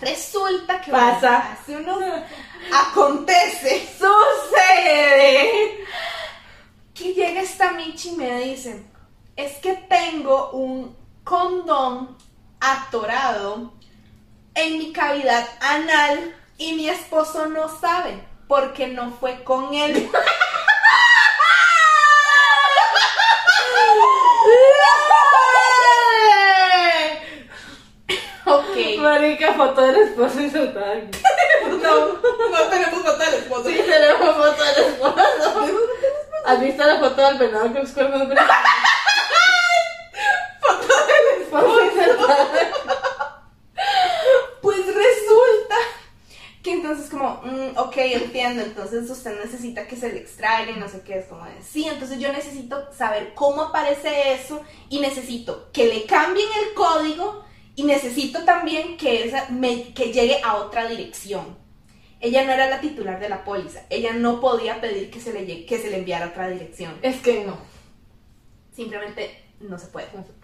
Resulta 0.00 0.80
que 0.80 0.90
Pasa. 0.92 1.52
hace 1.52 1.76
unos... 1.76 1.98
Acontece 2.72 3.88
¡Sucede! 3.98 5.84
que 6.94 7.14
llega 7.14 7.40
esta 7.42 7.72
Michi 7.72 8.10
y 8.10 8.16
me 8.16 8.40
dice, 8.40 8.84
es 9.36 9.58
que 9.58 9.74
tengo 9.74 10.50
un 10.50 10.96
condón 11.22 12.16
atorado 12.60 13.72
en 14.54 14.78
mi 14.78 14.92
cavidad 14.92 15.46
anal 15.60 16.34
y 16.56 16.72
mi 16.72 16.88
esposo 16.88 17.46
no 17.46 17.68
sabe 17.78 18.20
porque 18.48 18.88
no 18.88 19.12
fue 19.12 19.44
con 19.44 19.74
él. 19.74 20.10
foto 29.58 29.82
del 29.82 29.96
esposo 29.96 30.40
insultada. 30.40 30.94
No, 31.68 32.08
no 32.08 32.68
tenemos 32.70 33.02
foto 33.02 33.18
del 33.18 33.34
esposo. 33.34 33.68
Sí, 33.68 33.80
tenemos 33.86 34.36
foto 34.36 34.64
del 34.64 34.84
esposo. 34.84 35.16
¿Has 36.46 36.60
visto 36.60 36.84
la 36.84 36.98
foto 36.98 37.26
del 37.26 37.38
venado 37.38 37.72
con 37.72 37.82
los 37.82 37.90
cuernos 37.90 38.28
blancos? 38.28 38.56
Foto 40.60 40.86
del 40.86 41.42
Esposo 41.42 41.84
insultada. 41.84 42.48
Pues 44.62 44.78
resulta 44.86 45.76
que 46.62 46.72
entonces 46.72 47.10
como, 47.10 47.40
mm, 47.44 47.76
ok, 47.76 47.96
entiendo, 47.96 48.62
entonces 48.62 49.08
usted 49.10 49.42
necesita 49.42 49.86
que 49.86 49.96
se 49.96 50.12
le 50.12 50.20
extraiga 50.20 50.72
y 50.72 50.76
no 50.76 50.88
sé 50.88 51.02
qué, 51.02 51.18
es 51.18 51.26
como 51.26 51.44
de, 51.44 51.62
sí, 51.62 51.86
entonces 51.86 52.18
yo 52.18 52.32
necesito 52.32 52.92
saber 52.92 53.34
cómo 53.34 53.62
aparece 53.62 54.32
eso 54.32 54.62
y 54.88 55.00
necesito 55.00 55.70
que 55.72 55.86
le 55.86 56.04
cambien 56.06 56.48
el 56.64 56.74
código 56.74 57.47
y 57.78 57.84
necesito 57.84 58.44
también 58.44 58.96
que, 58.96 59.24
esa 59.24 59.46
me- 59.50 59.94
que 59.94 60.12
llegue 60.12 60.40
a 60.42 60.56
otra 60.56 60.88
dirección. 60.88 61.56
Ella 62.20 62.42
no 62.44 62.50
era 62.52 62.68
la 62.68 62.80
titular 62.80 63.20
de 63.20 63.28
la 63.28 63.44
póliza, 63.44 63.82
ella 63.88 64.12
no 64.14 64.40
podía 64.40 64.80
pedir 64.80 65.08
que 65.12 65.20
se 65.20 65.32
le, 65.32 65.64
que 65.64 65.78
se 65.78 65.88
le 65.88 65.98
enviara 65.98 66.26
a 66.26 66.28
otra 66.30 66.48
dirección, 66.48 66.98
Es 67.02 67.20
que 67.20 67.44
no. 67.44 67.56
simplemente 68.74 69.44
no 69.60 69.78
se 69.78 69.86
puede. 69.86 70.08
no 70.12 70.24
se 70.24 70.32
puede. 70.32 70.38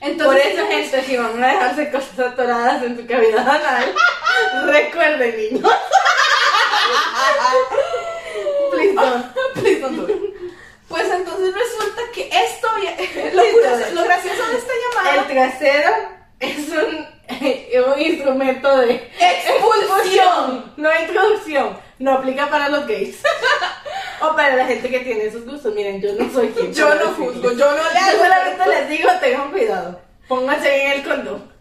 Entonces, 0.00 0.42
Por 0.42 0.52
eso, 0.52 0.66
gente, 0.68 1.02
si 1.02 1.16
van 1.16 1.42
a 1.42 1.46
dejarse 1.48 1.90
cosas 1.90 2.18
atoradas 2.20 2.82
en 2.84 2.96
su 2.96 3.04
cavidad 3.06 3.48
anal, 3.48 3.92
recuerden, 4.66 5.36
niños. 5.52 5.68
Please 8.72 8.94
don't. 8.94 9.26
Please 9.54 9.80
don't 9.80 9.96
do 9.96 10.06
it. 10.06 10.20
Pues 10.88 11.10
entonces 11.10 11.52
resulta 11.52 12.02
que 12.14 12.28
esto, 12.28 12.68
lo, 13.34 13.42
curioso- 13.42 13.94
lo 13.94 14.04
gracioso 14.04 14.46
de 14.46 14.56
esta 14.58 14.72
El 14.72 15.16
llamada, 15.16 15.26
trasero 15.26 15.90
es 16.40 16.68
un, 16.68 17.92
un 17.92 18.00
instrumento 18.00 18.76
de 18.78 19.10
expulsión. 19.18 20.72
no 20.76 20.88
introducción. 21.00 21.78
No 21.98 22.12
aplica 22.12 22.48
para 22.50 22.68
los 22.68 22.86
gays. 22.86 23.22
o 24.20 24.36
para 24.36 24.56
la 24.56 24.66
gente 24.66 24.90
que 24.90 25.00
tiene 25.00 25.24
esos 25.24 25.46
gustos. 25.46 25.74
Miren, 25.74 26.00
yo 26.00 26.12
no 26.14 26.30
soy 26.30 26.48
quien. 26.48 26.72
Yo 26.72 26.94
no 26.94 27.12
juzgo, 27.12 27.52
yo 27.52 27.70
no 27.70 27.92
le 27.92 27.98
hago. 27.98 28.18
solamente 28.18 28.68
les 28.68 28.88
digo, 28.90 29.08
tengan 29.20 29.50
cuidado. 29.50 30.00
Pónganse 30.28 30.74
bien 30.74 30.92
el 30.92 31.04
condón. 31.04 31.52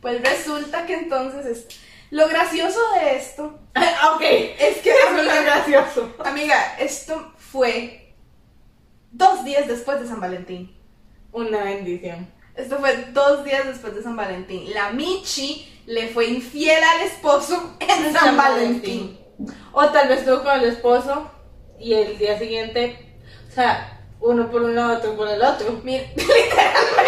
Pues 0.00 0.20
resulta 0.22 0.86
que 0.86 0.94
entonces 0.94 1.46
es, 1.46 1.80
lo 2.10 2.26
gracioso 2.28 2.80
de 2.94 3.16
esto 3.16 3.44
ok. 4.14 4.22
es 4.22 4.78
que 4.78 4.90
Eso 4.90 5.16
es 5.18 5.24
lo 5.24 5.42
gracioso. 5.42 6.14
amiga, 6.24 6.76
esto 6.78 7.32
fue 7.36 8.14
dos 9.10 9.44
días 9.44 9.66
después 9.66 10.00
de 10.00 10.06
San 10.06 10.20
Valentín. 10.20 10.76
Una 11.32 11.64
bendición. 11.64 12.32
Esto 12.58 12.78
fue 12.80 12.92
dos 13.12 13.44
días 13.44 13.66
después 13.68 13.94
de 13.94 14.02
San 14.02 14.16
Valentín. 14.16 14.74
La 14.74 14.90
Michi 14.90 15.80
le 15.86 16.08
fue 16.08 16.26
infiel 16.26 16.82
al 16.82 17.02
esposo 17.02 17.76
en 17.78 18.12
San, 18.18 18.36
Valentín. 18.36 19.16
O 19.72 19.86
tal 19.90 20.08
vez 20.08 20.18
estuvo 20.18 20.42
con 20.42 20.58
el 20.58 20.64
esposo 20.64 21.30
y 21.78 21.94
el 21.94 22.18
día 22.18 22.36
siguiente, 22.36 23.16
o 23.48 23.52
sea, 23.54 24.02
uno 24.20 24.50
por 24.50 24.62
un 24.62 24.74
lado, 24.74 24.98
otro 24.98 25.16
por 25.16 25.28
el 25.28 25.40
otro. 25.40 25.80
Mira, 25.84 26.02
literalmente. 26.16 26.98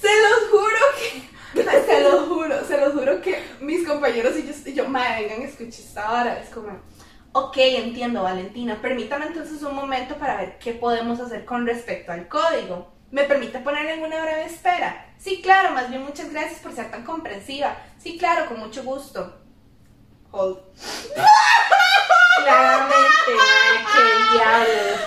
Se 0.00 0.08
los 0.22 0.50
juro 0.50 0.78
que. 0.96 1.28
Se 1.86 2.00
los 2.00 2.28
juro, 2.28 2.64
se 2.66 2.78
los 2.78 2.92
juro 2.94 3.20
que 3.20 3.42
mis 3.60 3.86
compañeros 3.86 4.36
y 4.38 4.42
y 4.68 4.74
yo 4.74 4.88
madre, 4.88 5.28
vengan, 5.28 5.42
escuché 5.42 5.82
esta 5.82 6.12
hora. 6.12 6.40
Es 6.40 6.50
como, 6.50 6.78
ok, 7.32 7.56
entiendo, 7.56 8.22
Valentina. 8.22 8.78
Permítame 8.80 9.26
entonces 9.26 9.62
un 9.62 9.74
momento 9.74 10.16
para 10.16 10.36
ver 10.36 10.58
qué 10.58 10.74
podemos 10.74 11.20
hacer 11.20 11.44
con 11.44 11.66
respecto 11.66 12.12
al 12.12 12.28
código. 12.28 12.92
¿Me 13.10 13.24
permite 13.24 13.58
ponerle 13.60 13.94
en 13.94 14.04
una 14.04 14.20
breve 14.22 14.44
espera? 14.44 15.06
Sí, 15.16 15.40
claro, 15.42 15.70
más 15.70 15.88
bien 15.88 16.02
muchas 16.02 16.30
gracias 16.30 16.60
por 16.60 16.74
ser 16.74 16.90
tan 16.90 17.04
comprensiva. 17.04 17.76
Sí, 17.98 18.18
claro, 18.18 18.46
con 18.46 18.60
mucho 18.60 18.84
gusto. 18.84 19.40
Hold. 20.30 20.58
Claramente, 22.42 23.32
qué 23.92 24.36
diablos. 24.36 25.00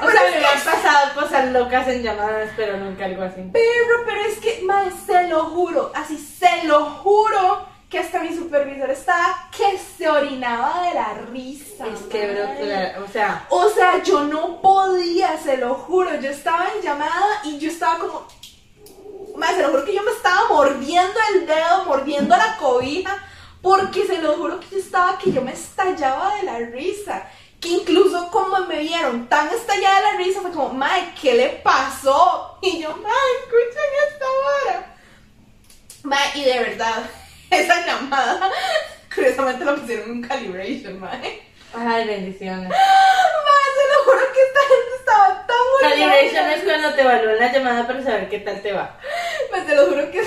me 0.00 0.40
que 0.40 0.46
han 0.46 0.64
pasado 0.64 1.14
cosas 1.14 1.52
locas 1.52 1.88
en 1.88 2.02
llamadas, 2.02 2.50
pero 2.56 2.78
nunca 2.78 3.04
algo 3.04 3.22
así. 3.22 3.50
Pero, 3.52 4.04
pero 4.06 4.20
es 4.22 4.38
que, 4.38 4.62
mae, 4.64 4.90
se 4.90 5.28
lo 5.28 5.44
juro, 5.44 5.92
así 5.94 6.16
se 6.16 6.64
lo 6.64 6.86
juro, 6.86 7.66
que 7.94 8.00
hasta 8.00 8.22
mi 8.22 8.34
supervisor 8.34 8.90
estaba 8.90 9.48
que 9.56 9.78
se 9.78 10.08
orinaba 10.08 10.82
de 10.82 10.94
la 10.94 11.14
risa. 11.30 11.86
Es 11.86 12.00
que, 12.10 12.26
bro, 12.26 13.04
o 13.04 13.08
sea, 13.08 13.46
O 13.48 13.68
sea, 13.68 14.02
yo 14.02 14.24
no 14.24 14.60
podía, 14.60 15.38
se 15.38 15.58
lo 15.58 15.74
juro. 15.74 16.12
Yo 16.20 16.30
estaba 16.30 16.72
en 16.74 16.82
llamada 16.82 17.42
y 17.44 17.56
yo 17.60 17.70
estaba 17.70 18.00
como. 18.00 18.26
Mae, 19.36 19.54
se 19.54 19.62
lo 19.62 19.68
juro 19.68 19.84
que 19.84 19.94
yo 19.94 20.02
me 20.02 20.10
estaba 20.10 20.48
mordiendo 20.48 21.20
el 21.34 21.46
dedo, 21.46 21.84
mordiendo 21.86 22.36
la 22.36 22.56
cobija, 22.56 23.16
porque 23.62 24.04
se 24.08 24.20
lo 24.20 24.32
juro 24.32 24.58
que 24.58 24.70
yo 24.72 24.78
estaba 24.78 25.16
que 25.16 25.30
yo 25.30 25.40
me 25.40 25.52
estallaba 25.52 26.34
de 26.34 26.42
la 26.42 26.58
risa. 26.58 27.28
Que 27.60 27.68
incluso 27.68 28.28
como 28.32 28.58
me 28.66 28.80
vieron 28.80 29.28
tan 29.28 29.48
estallada 29.50 29.98
de 29.98 30.02
la 30.02 30.18
risa, 30.18 30.40
fue 30.40 30.50
como, 30.50 30.70
Mae, 30.70 31.14
¿qué 31.22 31.34
le 31.34 31.48
pasó? 31.62 32.58
Y 32.60 32.82
yo, 32.82 32.88
Mae, 32.96 33.30
escuchen 33.38 33.90
esta 34.08 34.26
hora. 34.26 34.96
Mae, 36.02 36.30
y 36.34 36.44
de 36.44 36.58
verdad, 36.58 37.04
esa 37.60 37.86
llamada, 37.86 38.50
curiosamente 39.14 39.64
la 39.64 39.74
pusieron 39.76 40.04
en 40.06 40.10
un 40.12 40.22
calibration, 40.22 41.00
Mae. 41.00 41.42
ay, 41.74 42.06
bendiciones. 42.06 42.72
Lo 43.94 44.04
juro 44.04 44.20
que 44.32 44.40
esta 44.42 44.60
gente 44.60 44.94
estaba 44.98 45.46
tan 45.46 45.56
Calibration 45.80 46.44
orgullosa. 46.46 46.54
es 46.54 46.64
cuando 46.64 46.94
te 46.94 47.00
evalúan 47.02 47.38
la 47.38 47.52
llamada 47.52 47.86
para 47.86 48.02
saber 48.02 48.28
qué 48.28 48.38
tal 48.40 48.60
te 48.62 48.72
va. 48.72 48.98
Mae, 49.52 49.60
te 49.62 49.74
lo 49.74 49.86
juro 49.86 50.10
que 50.10 50.22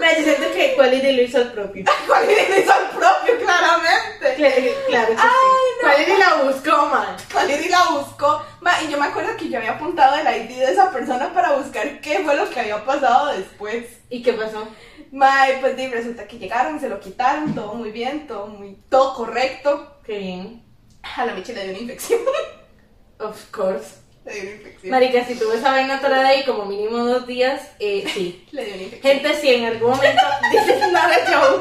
Me 0.00 0.16
yo 0.16 0.22
siento 0.24 0.52
que 0.52 0.74
Quality 0.76 1.12
lo 1.12 1.22
hizo 1.22 1.38
al 1.38 1.52
propio. 1.52 1.84
Quality 2.06 2.40
hizo 2.60 2.72
el 2.80 2.88
propio, 2.98 3.38
claramente. 3.44 4.36
Cl- 4.36 4.86
Claro 4.86 5.08
que 5.08 5.14
sí. 5.14 5.22
Ay, 5.22 5.70
no. 5.82 5.88
Quality 5.88 6.16
la 6.18 6.34
buscó, 6.42 6.86
man. 6.86 7.16
Quality 7.32 7.68
la 7.68 7.84
buscó. 7.90 8.44
Mae, 8.60 8.84
y 8.84 8.90
yo 8.90 8.98
me 8.98 9.06
acuerdo 9.06 9.36
que 9.36 9.48
yo 9.48 9.58
había 9.58 9.72
apuntado 9.72 10.16
el 10.16 10.26
ID 10.42 10.58
de 10.58 10.72
esa 10.72 10.90
persona 10.90 11.32
para 11.32 11.52
buscar 11.52 12.00
qué 12.00 12.20
fue 12.20 12.36
lo 12.36 12.48
que 12.50 12.60
había 12.60 12.84
pasado 12.84 13.28
después. 13.36 13.84
¿Y 14.08 14.22
qué 14.22 14.32
pasó? 14.34 14.68
Mae, 15.12 15.58
pues 15.60 15.76
di, 15.76 15.86
resulta 15.88 16.26
que 16.26 16.38
llegaron, 16.38 16.78
se 16.80 16.88
lo 16.88 17.00
quitaron, 17.00 17.54
todo 17.54 17.74
muy 17.74 17.90
bien, 17.90 18.26
todo 18.26 18.46
muy, 18.46 18.76
todo 18.90 19.14
correcto. 19.14 19.96
Qué 20.04 20.18
bien. 20.18 20.64
A 21.16 21.24
la 21.26 21.34
Michi 21.34 21.52
le 21.52 21.62
dio 21.64 21.72
una 21.72 21.80
infección. 21.80 22.20
Of 23.20 23.50
course. 23.50 23.96
le 24.24 24.32
dio 24.32 24.42
una 24.42 24.50
infección. 24.52 24.90
Marica, 24.90 25.24
si 25.24 25.34
tuve 25.34 25.56
esa 25.56 25.70
vaina 25.70 25.96
atorada 25.96 26.28
ahí 26.28 26.44
como 26.44 26.64
mínimo 26.66 26.98
dos 26.98 27.26
días, 27.26 27.60
eh, 27.78 28.04
sí. 28.12 28.46
Le 28.52 28.64
dio 28.64 28.74
una 28.74 28.82
infección. 28.84 29.12
Gente, 29.14 29.34
si 29.40 29.54
en 29.54 29.64
algún 29.66 29.90
momento 29.90 30.22
dices 30.52 30.92
nada 30.92 31.14
show, 31.30 31.60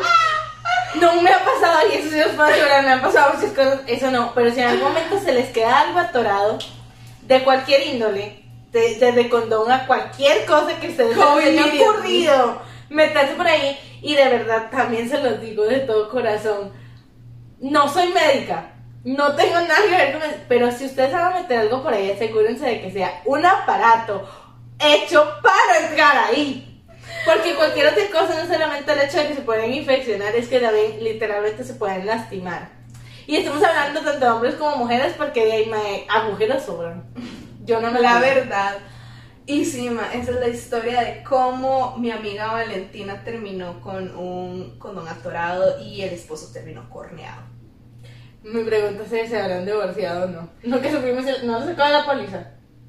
no 1.02 1.22
me 1.22 1.30
ha 1.32 1.44
pasado, 1.44 1.80
y 1.92 1.98
eso 1.98 2.10
sí 2.10 2.20
os 2.22 2.32
puedo 2.36 2.50
asegurar, 2.50 2.84
me 2.84 2.92
han 2.92 3.02
pasado 3.02 3.34
muchas 3.36 3.52
cosas, 3.54 3.82
eso 3.88 4.12
no, 4.12 4.34
pero 4.34 4.52
si 4.52 4.60
en 4.60 4.68
algún 4.68 4.90
momento 4.90 5.20
se 5.20 5.32
les 5.34 5.50
queda 5.50 5.80
algo 5.82 6.00
atorado, 6.00 6.60
de 7.24 7.44
cualquier 7.44 7.88
índole, 7.88 8.44
de- 8.72 8.96
desde 8.96 9.30
condón 9.30 9.72
a 9.72 9.86
cualquier 9.88 10.46
cosa 10.46 10.80
que 10.80 10.90
ustedes 10.90 11.16
se 11.16 11.20
les 11.50 11.60
haya 11.60 11.66
ocurrido, 11.84 12.62
meterse 12.90 13.34
por 13.36 13.48
ahí, 13.48 13.78
y 14.02 14.16
de 14.16 14.26
verdad 14.30 14.70
también 14.72 15.08
se 15.10 15.20
los 15.22 15.40
digo 15.42 15.64
de 15.66 15.80
todo 15.82 16.10
corazón, 16.10 16.72
no 17.60 17.88
soy 17.92 18.08
médica, 18.10 18.74
no 19.04 19.36
tengo 19.36 19.62
nada 19.62 19.82
que 19.84 19.96
ver 19.96 20.14
con 20.14 20.24
eso, 20.24 20.38
pero 20.48 20.72
si 20.72 20.86
ustedes 20.86 21.14
van 21.14 21.34
a 21.34 21.40
meter 21.40 21.60
algo 21.60 21.82
por 21.84 21.94
ahí, 21.94 22.12
asegúrense 22.12 22.66
de 22.66 22.82
que 22.82 22.92
sea 22.92 23.22
un 23.26 23.46
aparato 23.46 24.28
hecho 24.80 25.26
para 25.42 25.88
entrar 25.88 26.18
ahí. 26.18 26.66
Porque 27.26 27.56
cualquier 27.56 27.88
otra 27.88 28.04
cosa, 28.12 28.42
no 28.42 28.52
solamente 28.52 28.92
el 28.92 29.02
hecho 29.02 29.18
de 29.20 29.28
que 29.28 29.36
se 29.36 29.42
pueden 29.42 29.74
infeccionar, 29.74 30.36
es 30.36 30.48
que 30.48 30.60
también 30.60 31.04
literalmente 31.04 31.64
se 31.64 31.74
pueden 31.74 32.06
lastimar. 32.06 32.70
Y 33.28 33.38
estamos 33.38 33.62
hablando 33.64 34.02
tanto 34.02 34.26
de 34.26 34.32
hombres 34.32 34.56
como 34.56 34.78
mujeres 34.78 35.14
porque 35.18 35.46
de 35.46 35.52
ahí 35.52 35.66
mae, 35.68 36.08
agujeros 36.10 36.64
sobran. 36.64 37.04
Yo 37.64 37.80
no 37.80 37.92
me 37.92 38.00
La 38.00 38.14
la 38.16 38.20
verdad. 38.20 38.78
Y 39.46 39.66
sí, 39.66 39.90
ma, 39.90 40.14
esa 40.14 40.32
es 40.32 40.40
la 40.40 40.48
historia 40.48 41.02
de 41.02 41.24
cómo 41.24 41.96
mi 41.98 42.12
amiga 42.12 42.54
Valentina 42.54 43.24
terminó 43.24 43.82
con 43.82 44.16
un 44.16 44.78
condón 44.80 45.08
atorado 45.08 45.80
y 45.82 46.02
el 46.02 46.14
esposo 46.14 46.52
terminó 46.54 46.90
corneado. 46.90 47.49
Mi 48.44 48.64
pregunta 48.64 49.04
es 49.04 49.10
si 49.10 49.28
se 49.28 49.40
habrán 49.42 49.66
divorciado 49.66 50.26
o 50.26 50.28
no. 50.28 50.50
No 50.64 50.82
que 50.82 50.92
supimos, 50.92 51.26
el- 51.26 51.46
no 51.46 51.60
lo 51.60 51.66
sacó 51.66 51.84
de 51.84 51.90
la 51.92 52.06
póliza. 52.06 52.38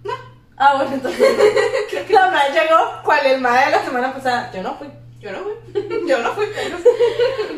No. 0.05 0.12
Ah, 0.56 0.74
bueno, 0.77 0.93
entonces. 0.94 1.20
la 2.10 2.31
madre 2.31 2.52
llegó, 2.52 2.78
¿cuál? 3.05 3.27
El 3.27 3.40
madre 3.40 3.66
de 3.66 3.70
la 3.72 3.85
semana 3.85 4.12
pasada. 4.14 4.51
Yo 4.55 4.62
no 4.62 4.74
fui. 4.77 4.89
Yo 5.20 5.32
no 5.32 5.39
fui. 5.43 5.52
Yo 6.09 6.18
no 6.22 6.32
fui. 6.35 6.47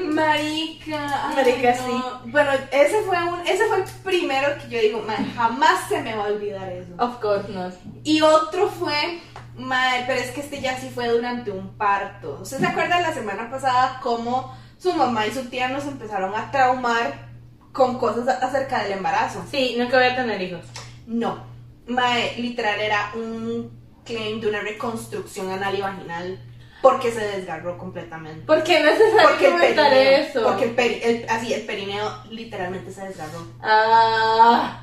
Marica. 0.06 1.28
ay, 1.28 1.36
Marica, 1.36 1.74
no. 1.76 1.86
sí. 1.86 2.30
Bueno, 2.30 2.50
ese 2.70 3.02
fue 3.02 3.16
un, 3.24 3.46
ese 3.46 3.66
fue 3.66 3.78
el 3.78 3.84
primero 4.04 4.48
que 4.58 4.68
yo 4.68 4.80
digo, 4.80 5.02
man, 5.02 5.32
jamás 5.36 5.88
se 5.88 6.00
me 6.02 6.14
va 6.16 6.24
a 6.24 6.28
olvidar 6.28 6.68
eso. 6.72 6.92
Of 6.98 7.16
course 7.20 7.48
not. 7.50 7.72
Y 8.04 8.20
otro 8.20 8.68
fue, 8.68 9.20
madre, 9.56 10.04
pero 10.06 10.20
es 10.20 10.30
que 10.32 10.40
este 10.40 10.60
ya 10.60 10.76
sí 10.78 10.90
fue 10.94 11.08
durante 11.08 11.50
un 11.50 11.76
parto. 11.76 12.38
¿Usted 12.42 12.58
se 12.58 12.66
acuerda 12.66 13.00
la 13.00 13.12
semana 13.14 13.50
pasada 13.50 14.00
cómo 14.02 14.56
su 14.78 14.92
mamá 14.92 15.26
y 15.26 15.32
su 15.32 15.44
tía 15.48 15.68
nos 15.68 15.84
empezaron 15.86 16.34
a 16.34 16.50
traumar 16.50 17.31
con 17.72 17.98
cosas 17.98 18.28
acerca 18.42 18.82
del 18.82 18.92
embarazo? 18.92 19.44
Sí, 19.50 19.74
nunca 19.78 19.96
voy 19.96 20.06
a 20.06 20.16
tener 20.16 20.40
hijos. 20.42 20.64
No, 21.06 21.44
mae, 21.86 22.34
literal 22.38 22.80
era 22.80 23.10
un 23.14 23.80
claim 24.04 24.40
de 24.40 24.48
una 24.48 24.60
reconstrucción 24.60 25.50
anal 25.50 25.74
y 25.76 25.80
vaginal 25.80 26.40
porque 26.82 27.12
se 27.12 27.20
desgarró 27.20 27.78
completamente. 27.78 28.44
¿Por 28.44 28.62
qué 28.64 28.80
no 28.80 28.88
es 28.90 28.98
necesario 28.98 29.50
comentar 29.52 29.90
perineo, 29.90 30.18
eso? 30.18 30.42
porque 30.42 30.64
el, 30.64 30.76
peri- 30.76 31.00
el- 31.02 31.26
así, 31.28 31.52
el 31.54 31.62
perineo 31.64 32.12
literalmente 32.30 32.92
se 32.92 33.02
desgarró. 33.06 33.38
Ah, 33.62 34.80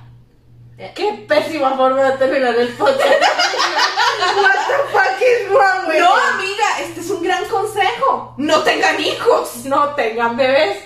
qué 0.96 1.26
pésima 1.28 1.76
forma 1.76 2.02
de 2.12 2.18
terminar 2.18 2.56
el 2.56 2.70
podcast. 2.70 3.02
What 3.02 4.68
the 4.68 4.78
fuck 4.92 5.22
is 5.22 5.50
wrong 5.50 5.88
with 5.90 6.00
No, 6.00 6.14
amiga, 6.16 6.80
este 6.82 7.02
es 7.02 7.10
un 7.10 7.22
gran 7.22 7.44
consejo. 7.46 8.34
No 8.38 8.64
tengan 8.64 9.00
hijos. 9.02 9.66
No 9.66 9.90
tengan 9.96 10.38
bebés, 10.38 10.78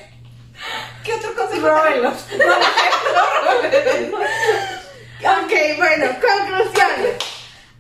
¿Qué 1.04 1.14
otro 1.14 1.36
consejo? 1.36 1.68
róbenlos. 1.68 2.14
ok, 5.20 5.52
bueno, 5.78 6.06
conclusiones. 6.22 7.16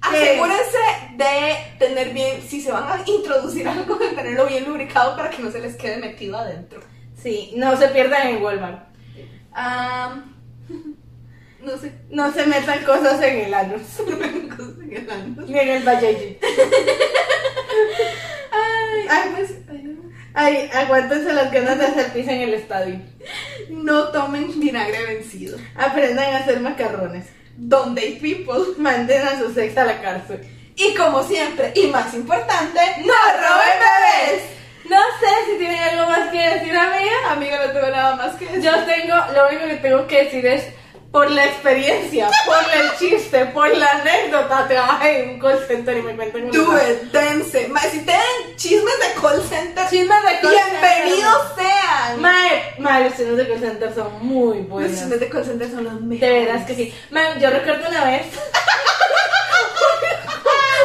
Asegúrense 0.02 0.78
de 1.16 1.56
tener 1.80 2.14
bien, 2.14 2.42
si 2.42 2.60
se 2.60 2.72
van 2.72 2.84
a 2.84 3.02
introducir 3.06 3.68
algo, 3.68 3.96
de 3.96 4.10
tenerlo 4.10 4.46
bien 4.48 4.66
lubricado 4.66 5.16
para 5.16 5.30
que 5.30 5.42
no 5.42 5.50
se 5.50 5.60
les 5.60 5.78
quede 5.78 5.98
metido 5.98 6.38
adentro. 6.38 6.82
Sí, 7.22 7.54
no 7.56 7.78
se 7.78 7.88
pierdan 7.88 8.28
en 8.28 8.44
Walmart. 8.44 8.86
Am, 9.54 10.36
no 11.62 11.78
sé. 11.78 11.94
No 12.10 12.34
se 12.34 12.46
metan 12.46 12.84
cosas 12.84 13.22
en 13.22 13.46
el 13.46 13.54
anus. 13.54 13.82
Ni 15.48 15.60
en 15.60 15.70
el 15.70 15.84
vajayjin. 15.84 16.38
Ay, 18.52 19.08
ay, 19.10 19.30
pues, 19.34 19.52
ay, 19.70 19.93
Ay, 20.36 20.70
aguántense 20.74 21.32
las 21.32 21.52
ganas 21.52 21.78
de 21.78 21.86
hacer 21.86 22.12
pizza 22.12 22.32
en 22.32 22.42
el 22.42 22.54
estadio. 22.56 23.00
no 23.70 24.10
tomen 24.10 24.60
vinagre 24.60 25.06
vencido. 25.06 25.58
Aprendan 25.76 26.34
a 26.34 26.38
hacer 26.40 26.60
macarrones. 26.60 27.26
Don't 27.56 27.96
date 27.96 28.20
people. 28.20 28.74
Manden 28.78 29.22
a 29.22 29.38
su 29.38 29.60
ex 29.60 29.78
a 29.78 29.86
la 29.86 30.02
cárcel. 30.02 30.42
Y 30.76 30.96
como 30.96 31.24
siempre, 31.24 31.72
y 31.76 31.88
más 31.88 32.14
importante, 32.16 32.80
no 33.06 33.14
roben 33.14 33.80
bebés. 33.80 34.44
No 34.90 34.98
sé 35.20 35.52
si 35.52 35.58
tienen 35.60 35.80
algo 35.80 36.10
más 36.10 36.30
que 36.30 36.38
decir, 36.38 36.76
amiga. 36.76 37.32
Amiga, 37.32 37.66
no 37.66 37.72
tengo 37.72 37.88
nada 37.90 38.16
más 38.16 38.36
que 38.36 38.46
decir. 38.46 38.62
Yo 38.64 38.72
tengo, 38.86 39.16
lo 39.34 39.48
único 39.50 39.68
que 39.68 39.76
tengo 39.76 40.08
que 40.08 40.24
decir 40.24 40.46
es, 40.48 40.64
por 41.14 41.30
la 41.30 41.46
experiencia, 41.46 42.28
por 42.44 42.58
el 42.76 42.98
chiste, 42.98 43.46
por 43.54 43.70
la 43.78 44.02
anécdota, 44.02 44.68
trabajé 44.68 45.24
en 45.24 45.30
un 45.36 45.40
call 45.40 45.64
center 45.68 45.96
y 46.00 46.02
me 46.02 46.16
cuentan 46.16 46.48
it, 46.48 46.54
dense. 47.12 47.68
Ma, 47.68 47.82
si 47.82 48.00
tienen 48.00 48.56
chismes 48.56 48.96
de 49.00 49.22
call 49.22 49.44
center, 49.48 49.88
Chismes 49.92 50.24
de 50.24 50.40
call 50.42 50.52
bienvenidos 50.52 51.48
center. 51.56 51.66
sean. 51.72 52.20
Mae, 52.20 52.74
mae, 52.80 53.04
los 53.04 53.16
chismes 53.16 53.38
de 53.38 53.48
call 53.48 53.60
center 53.60 53.94
son 53.94 54.26
muy 54.26 54.58
Los 54.62 54.68
buenos. 54.70 54.92
chismes 55.00 55.20
de 55.20 55.30
call 55.30 55.46
center 55.46 55.70
son 55.70 55.84
los 55.84 56.02
mejores. 56.02 56.22
De 56.22 56.30
veras 56.46 56.66
que 56.66 56.74
sí. 56.76 56.96
Man, 57.12 57.40
yo 57.40 57.50
recuerdo 57.52 57.88
una 57.90 58.06
vez. 58.06 58.26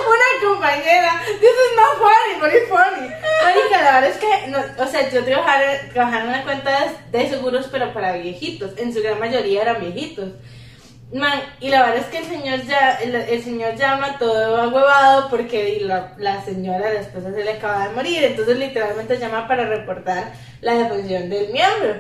una 0.09 0.51
compañera. 0.53 1.21
This 1.41 1.51
is 1.51 1.77
not 1.77 1.99
funny, 1.99 2.41
but 2.41 2.53
it's 2.53 2.69
funny. 2.69 3.09
Marica, 3.45 3.83
la 3.83 4.01
verdad 4.01 4.11
es 4.11 4.17
que, 4.19 4.47
no, 4.49 4.59
o 4.83 4.87
sea, 4.87 5.11
yo 5.11 5.25
trabajaba, 5.25 5.65
trabajaba 5.93 6.23
en 6.23 6.29
una 6.29 6.45
cuenta 6.45 6.95
de, 7.11 7.29
seguros, 7.29 7.69
pero 7.71 7.93
para 7.93 8.13
viejitos. 8.13 8.73
En 8.79 8.93
su 8.93 9.03
gran 9.03 9.19
mayoría 9.19 9.63
eran 9.63 9.81
viejitos. 9.81 10.31
Man, 11.13 11.41
y 11.61 11.71
la 11.71 11.85
verdad 11.85 12.01
es 12.01 12.07
que 12.07 12.19
el 12.19 12.27
señor 12.27 12.63
ya, 12.65 12.99
el, 13.03 13.15
el 13.15 13.43
señor 13.43 13.77
llama 13.77 14.19
todo 14.19 14.61
ahuevado 14.61 15.31
porque 15.31 15.79
la, 15.81 16.13
la 16.19 16.45
señora, 16.45 16.93
la 16.93 17.01
esposa 17.01 17.33
se 17.33 17.45
le 17.45 17.53
acaba 17.53 17.89
de 17.89 17.95
morir. 17.95 18.25
Entonces 18.25 18.59
literalmente 18.59 19.19
llama 19.19 19.49
para 19.49 19.65
reportar 19.65 20.33
la 20.61 20.75
defunción 20.75 21.31
del 21.31 21.51
miembro 21.51 21.95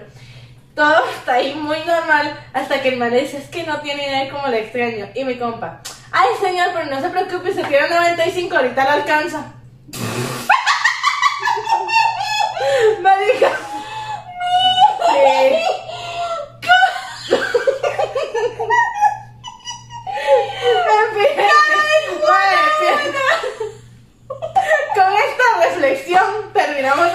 todo 0.79 1.03
está 1.19 1.35
ahí 1.35 1.55
muy 1.55 1.79
normal 1.81 2.39
hasta 2.53 2.81
que 2.81 2.91
el 2.91 2.97
man 2.97 3.11
dice 3.11 3.37
es 3.39 3.49
que 3.49 3.65
no 3.65 3.81
tiene 3.81 4.07
idea 4.07 4.25
de 4.25 4.31
cómo 4.31 4.47
le 4.47 4.61
extraño 4.61 5.09
y 5.15 5.25
mi 5.25 5.37
compa 5.37 5.83
Ay, 6.11 6.29
señor, 6.41 6.71
pero 6.73 6.87
no 6.87 7.01
se 7.01 7.11
preocupe, 7.11 7.53
se 7.53 7.63
tiene 7.65 7.89
95, 7.89 8.57
ahorita 8.57 8.85
lo 8.85 8.91
alcanza. 8.91 9.53
Me 13.01 13.19
dijo. 13.19 13.47
Sí 15.09 15.79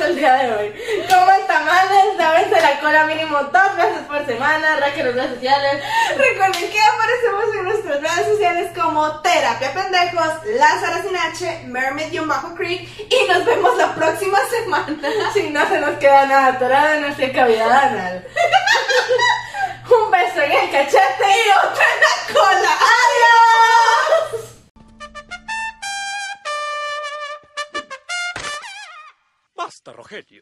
el 0.06 0.16
día 0.16 0.34
de 0.34 0.54
hoy. 0.54 0.74
Coman 1.10 1.48
tamales, 1.48 2.18
lávense 2.18 2.62
la 2.62 2.80
cola 2.80 3.06
mínimo 3.06 3.38
dos 3.44 3.76
veces 3.76 4.00
por 4.08 4.26
semana, 4.26 4.78
raquen 4.78 5.08
las 5.08 5.16
redes 5.16 5.34
sociales. 5.36 5.84
Recuerden 6.16 6.72
que 6.72 6.80
aparecemos 6.80 7.44
en 7.58 7.64
nuestras 7.64 8.02
redes 8.02 8.28
sociales 8.28 8.72
como 8.76 9.22
Terapia 9.22 9.74
Pendejos, 9.74 10.46
Lázaro 10.58 11.04
sin 11.04 11.18
H, 11.18 11.64
Mermaid-Creek 11.68 13.12
y 13.12 13.28
nos 13.28 13.46
vemos 13.46 13.78
la 13.78 13.96
próxima 13.96 14.40
semana. 14.50 14.98
Si 15.34 15.50
no 15.50 15.68
se 15.68 15.80
nos 15.80 15.98
queda 15.98 16.26
nada 16.26 16.48
atorado 16.48 16.94
en 16.96 17.02
nuestra 17.02 17.32
cavidad 17.32 17.72
anal. 17.72 18.28
Un 19.90 20.12
beso 20.12 20.42
en 20.42 20.52
el 20.52 20.72
cachete 20.72 21.26
Y 21.26 21.50
otra 21.68 21.86
en 21.94 22.00
la 22.02 22.34
cola. 22.34 22.70
¡Adiós! 22.80 24.53
Rogelio. 29.92 30.26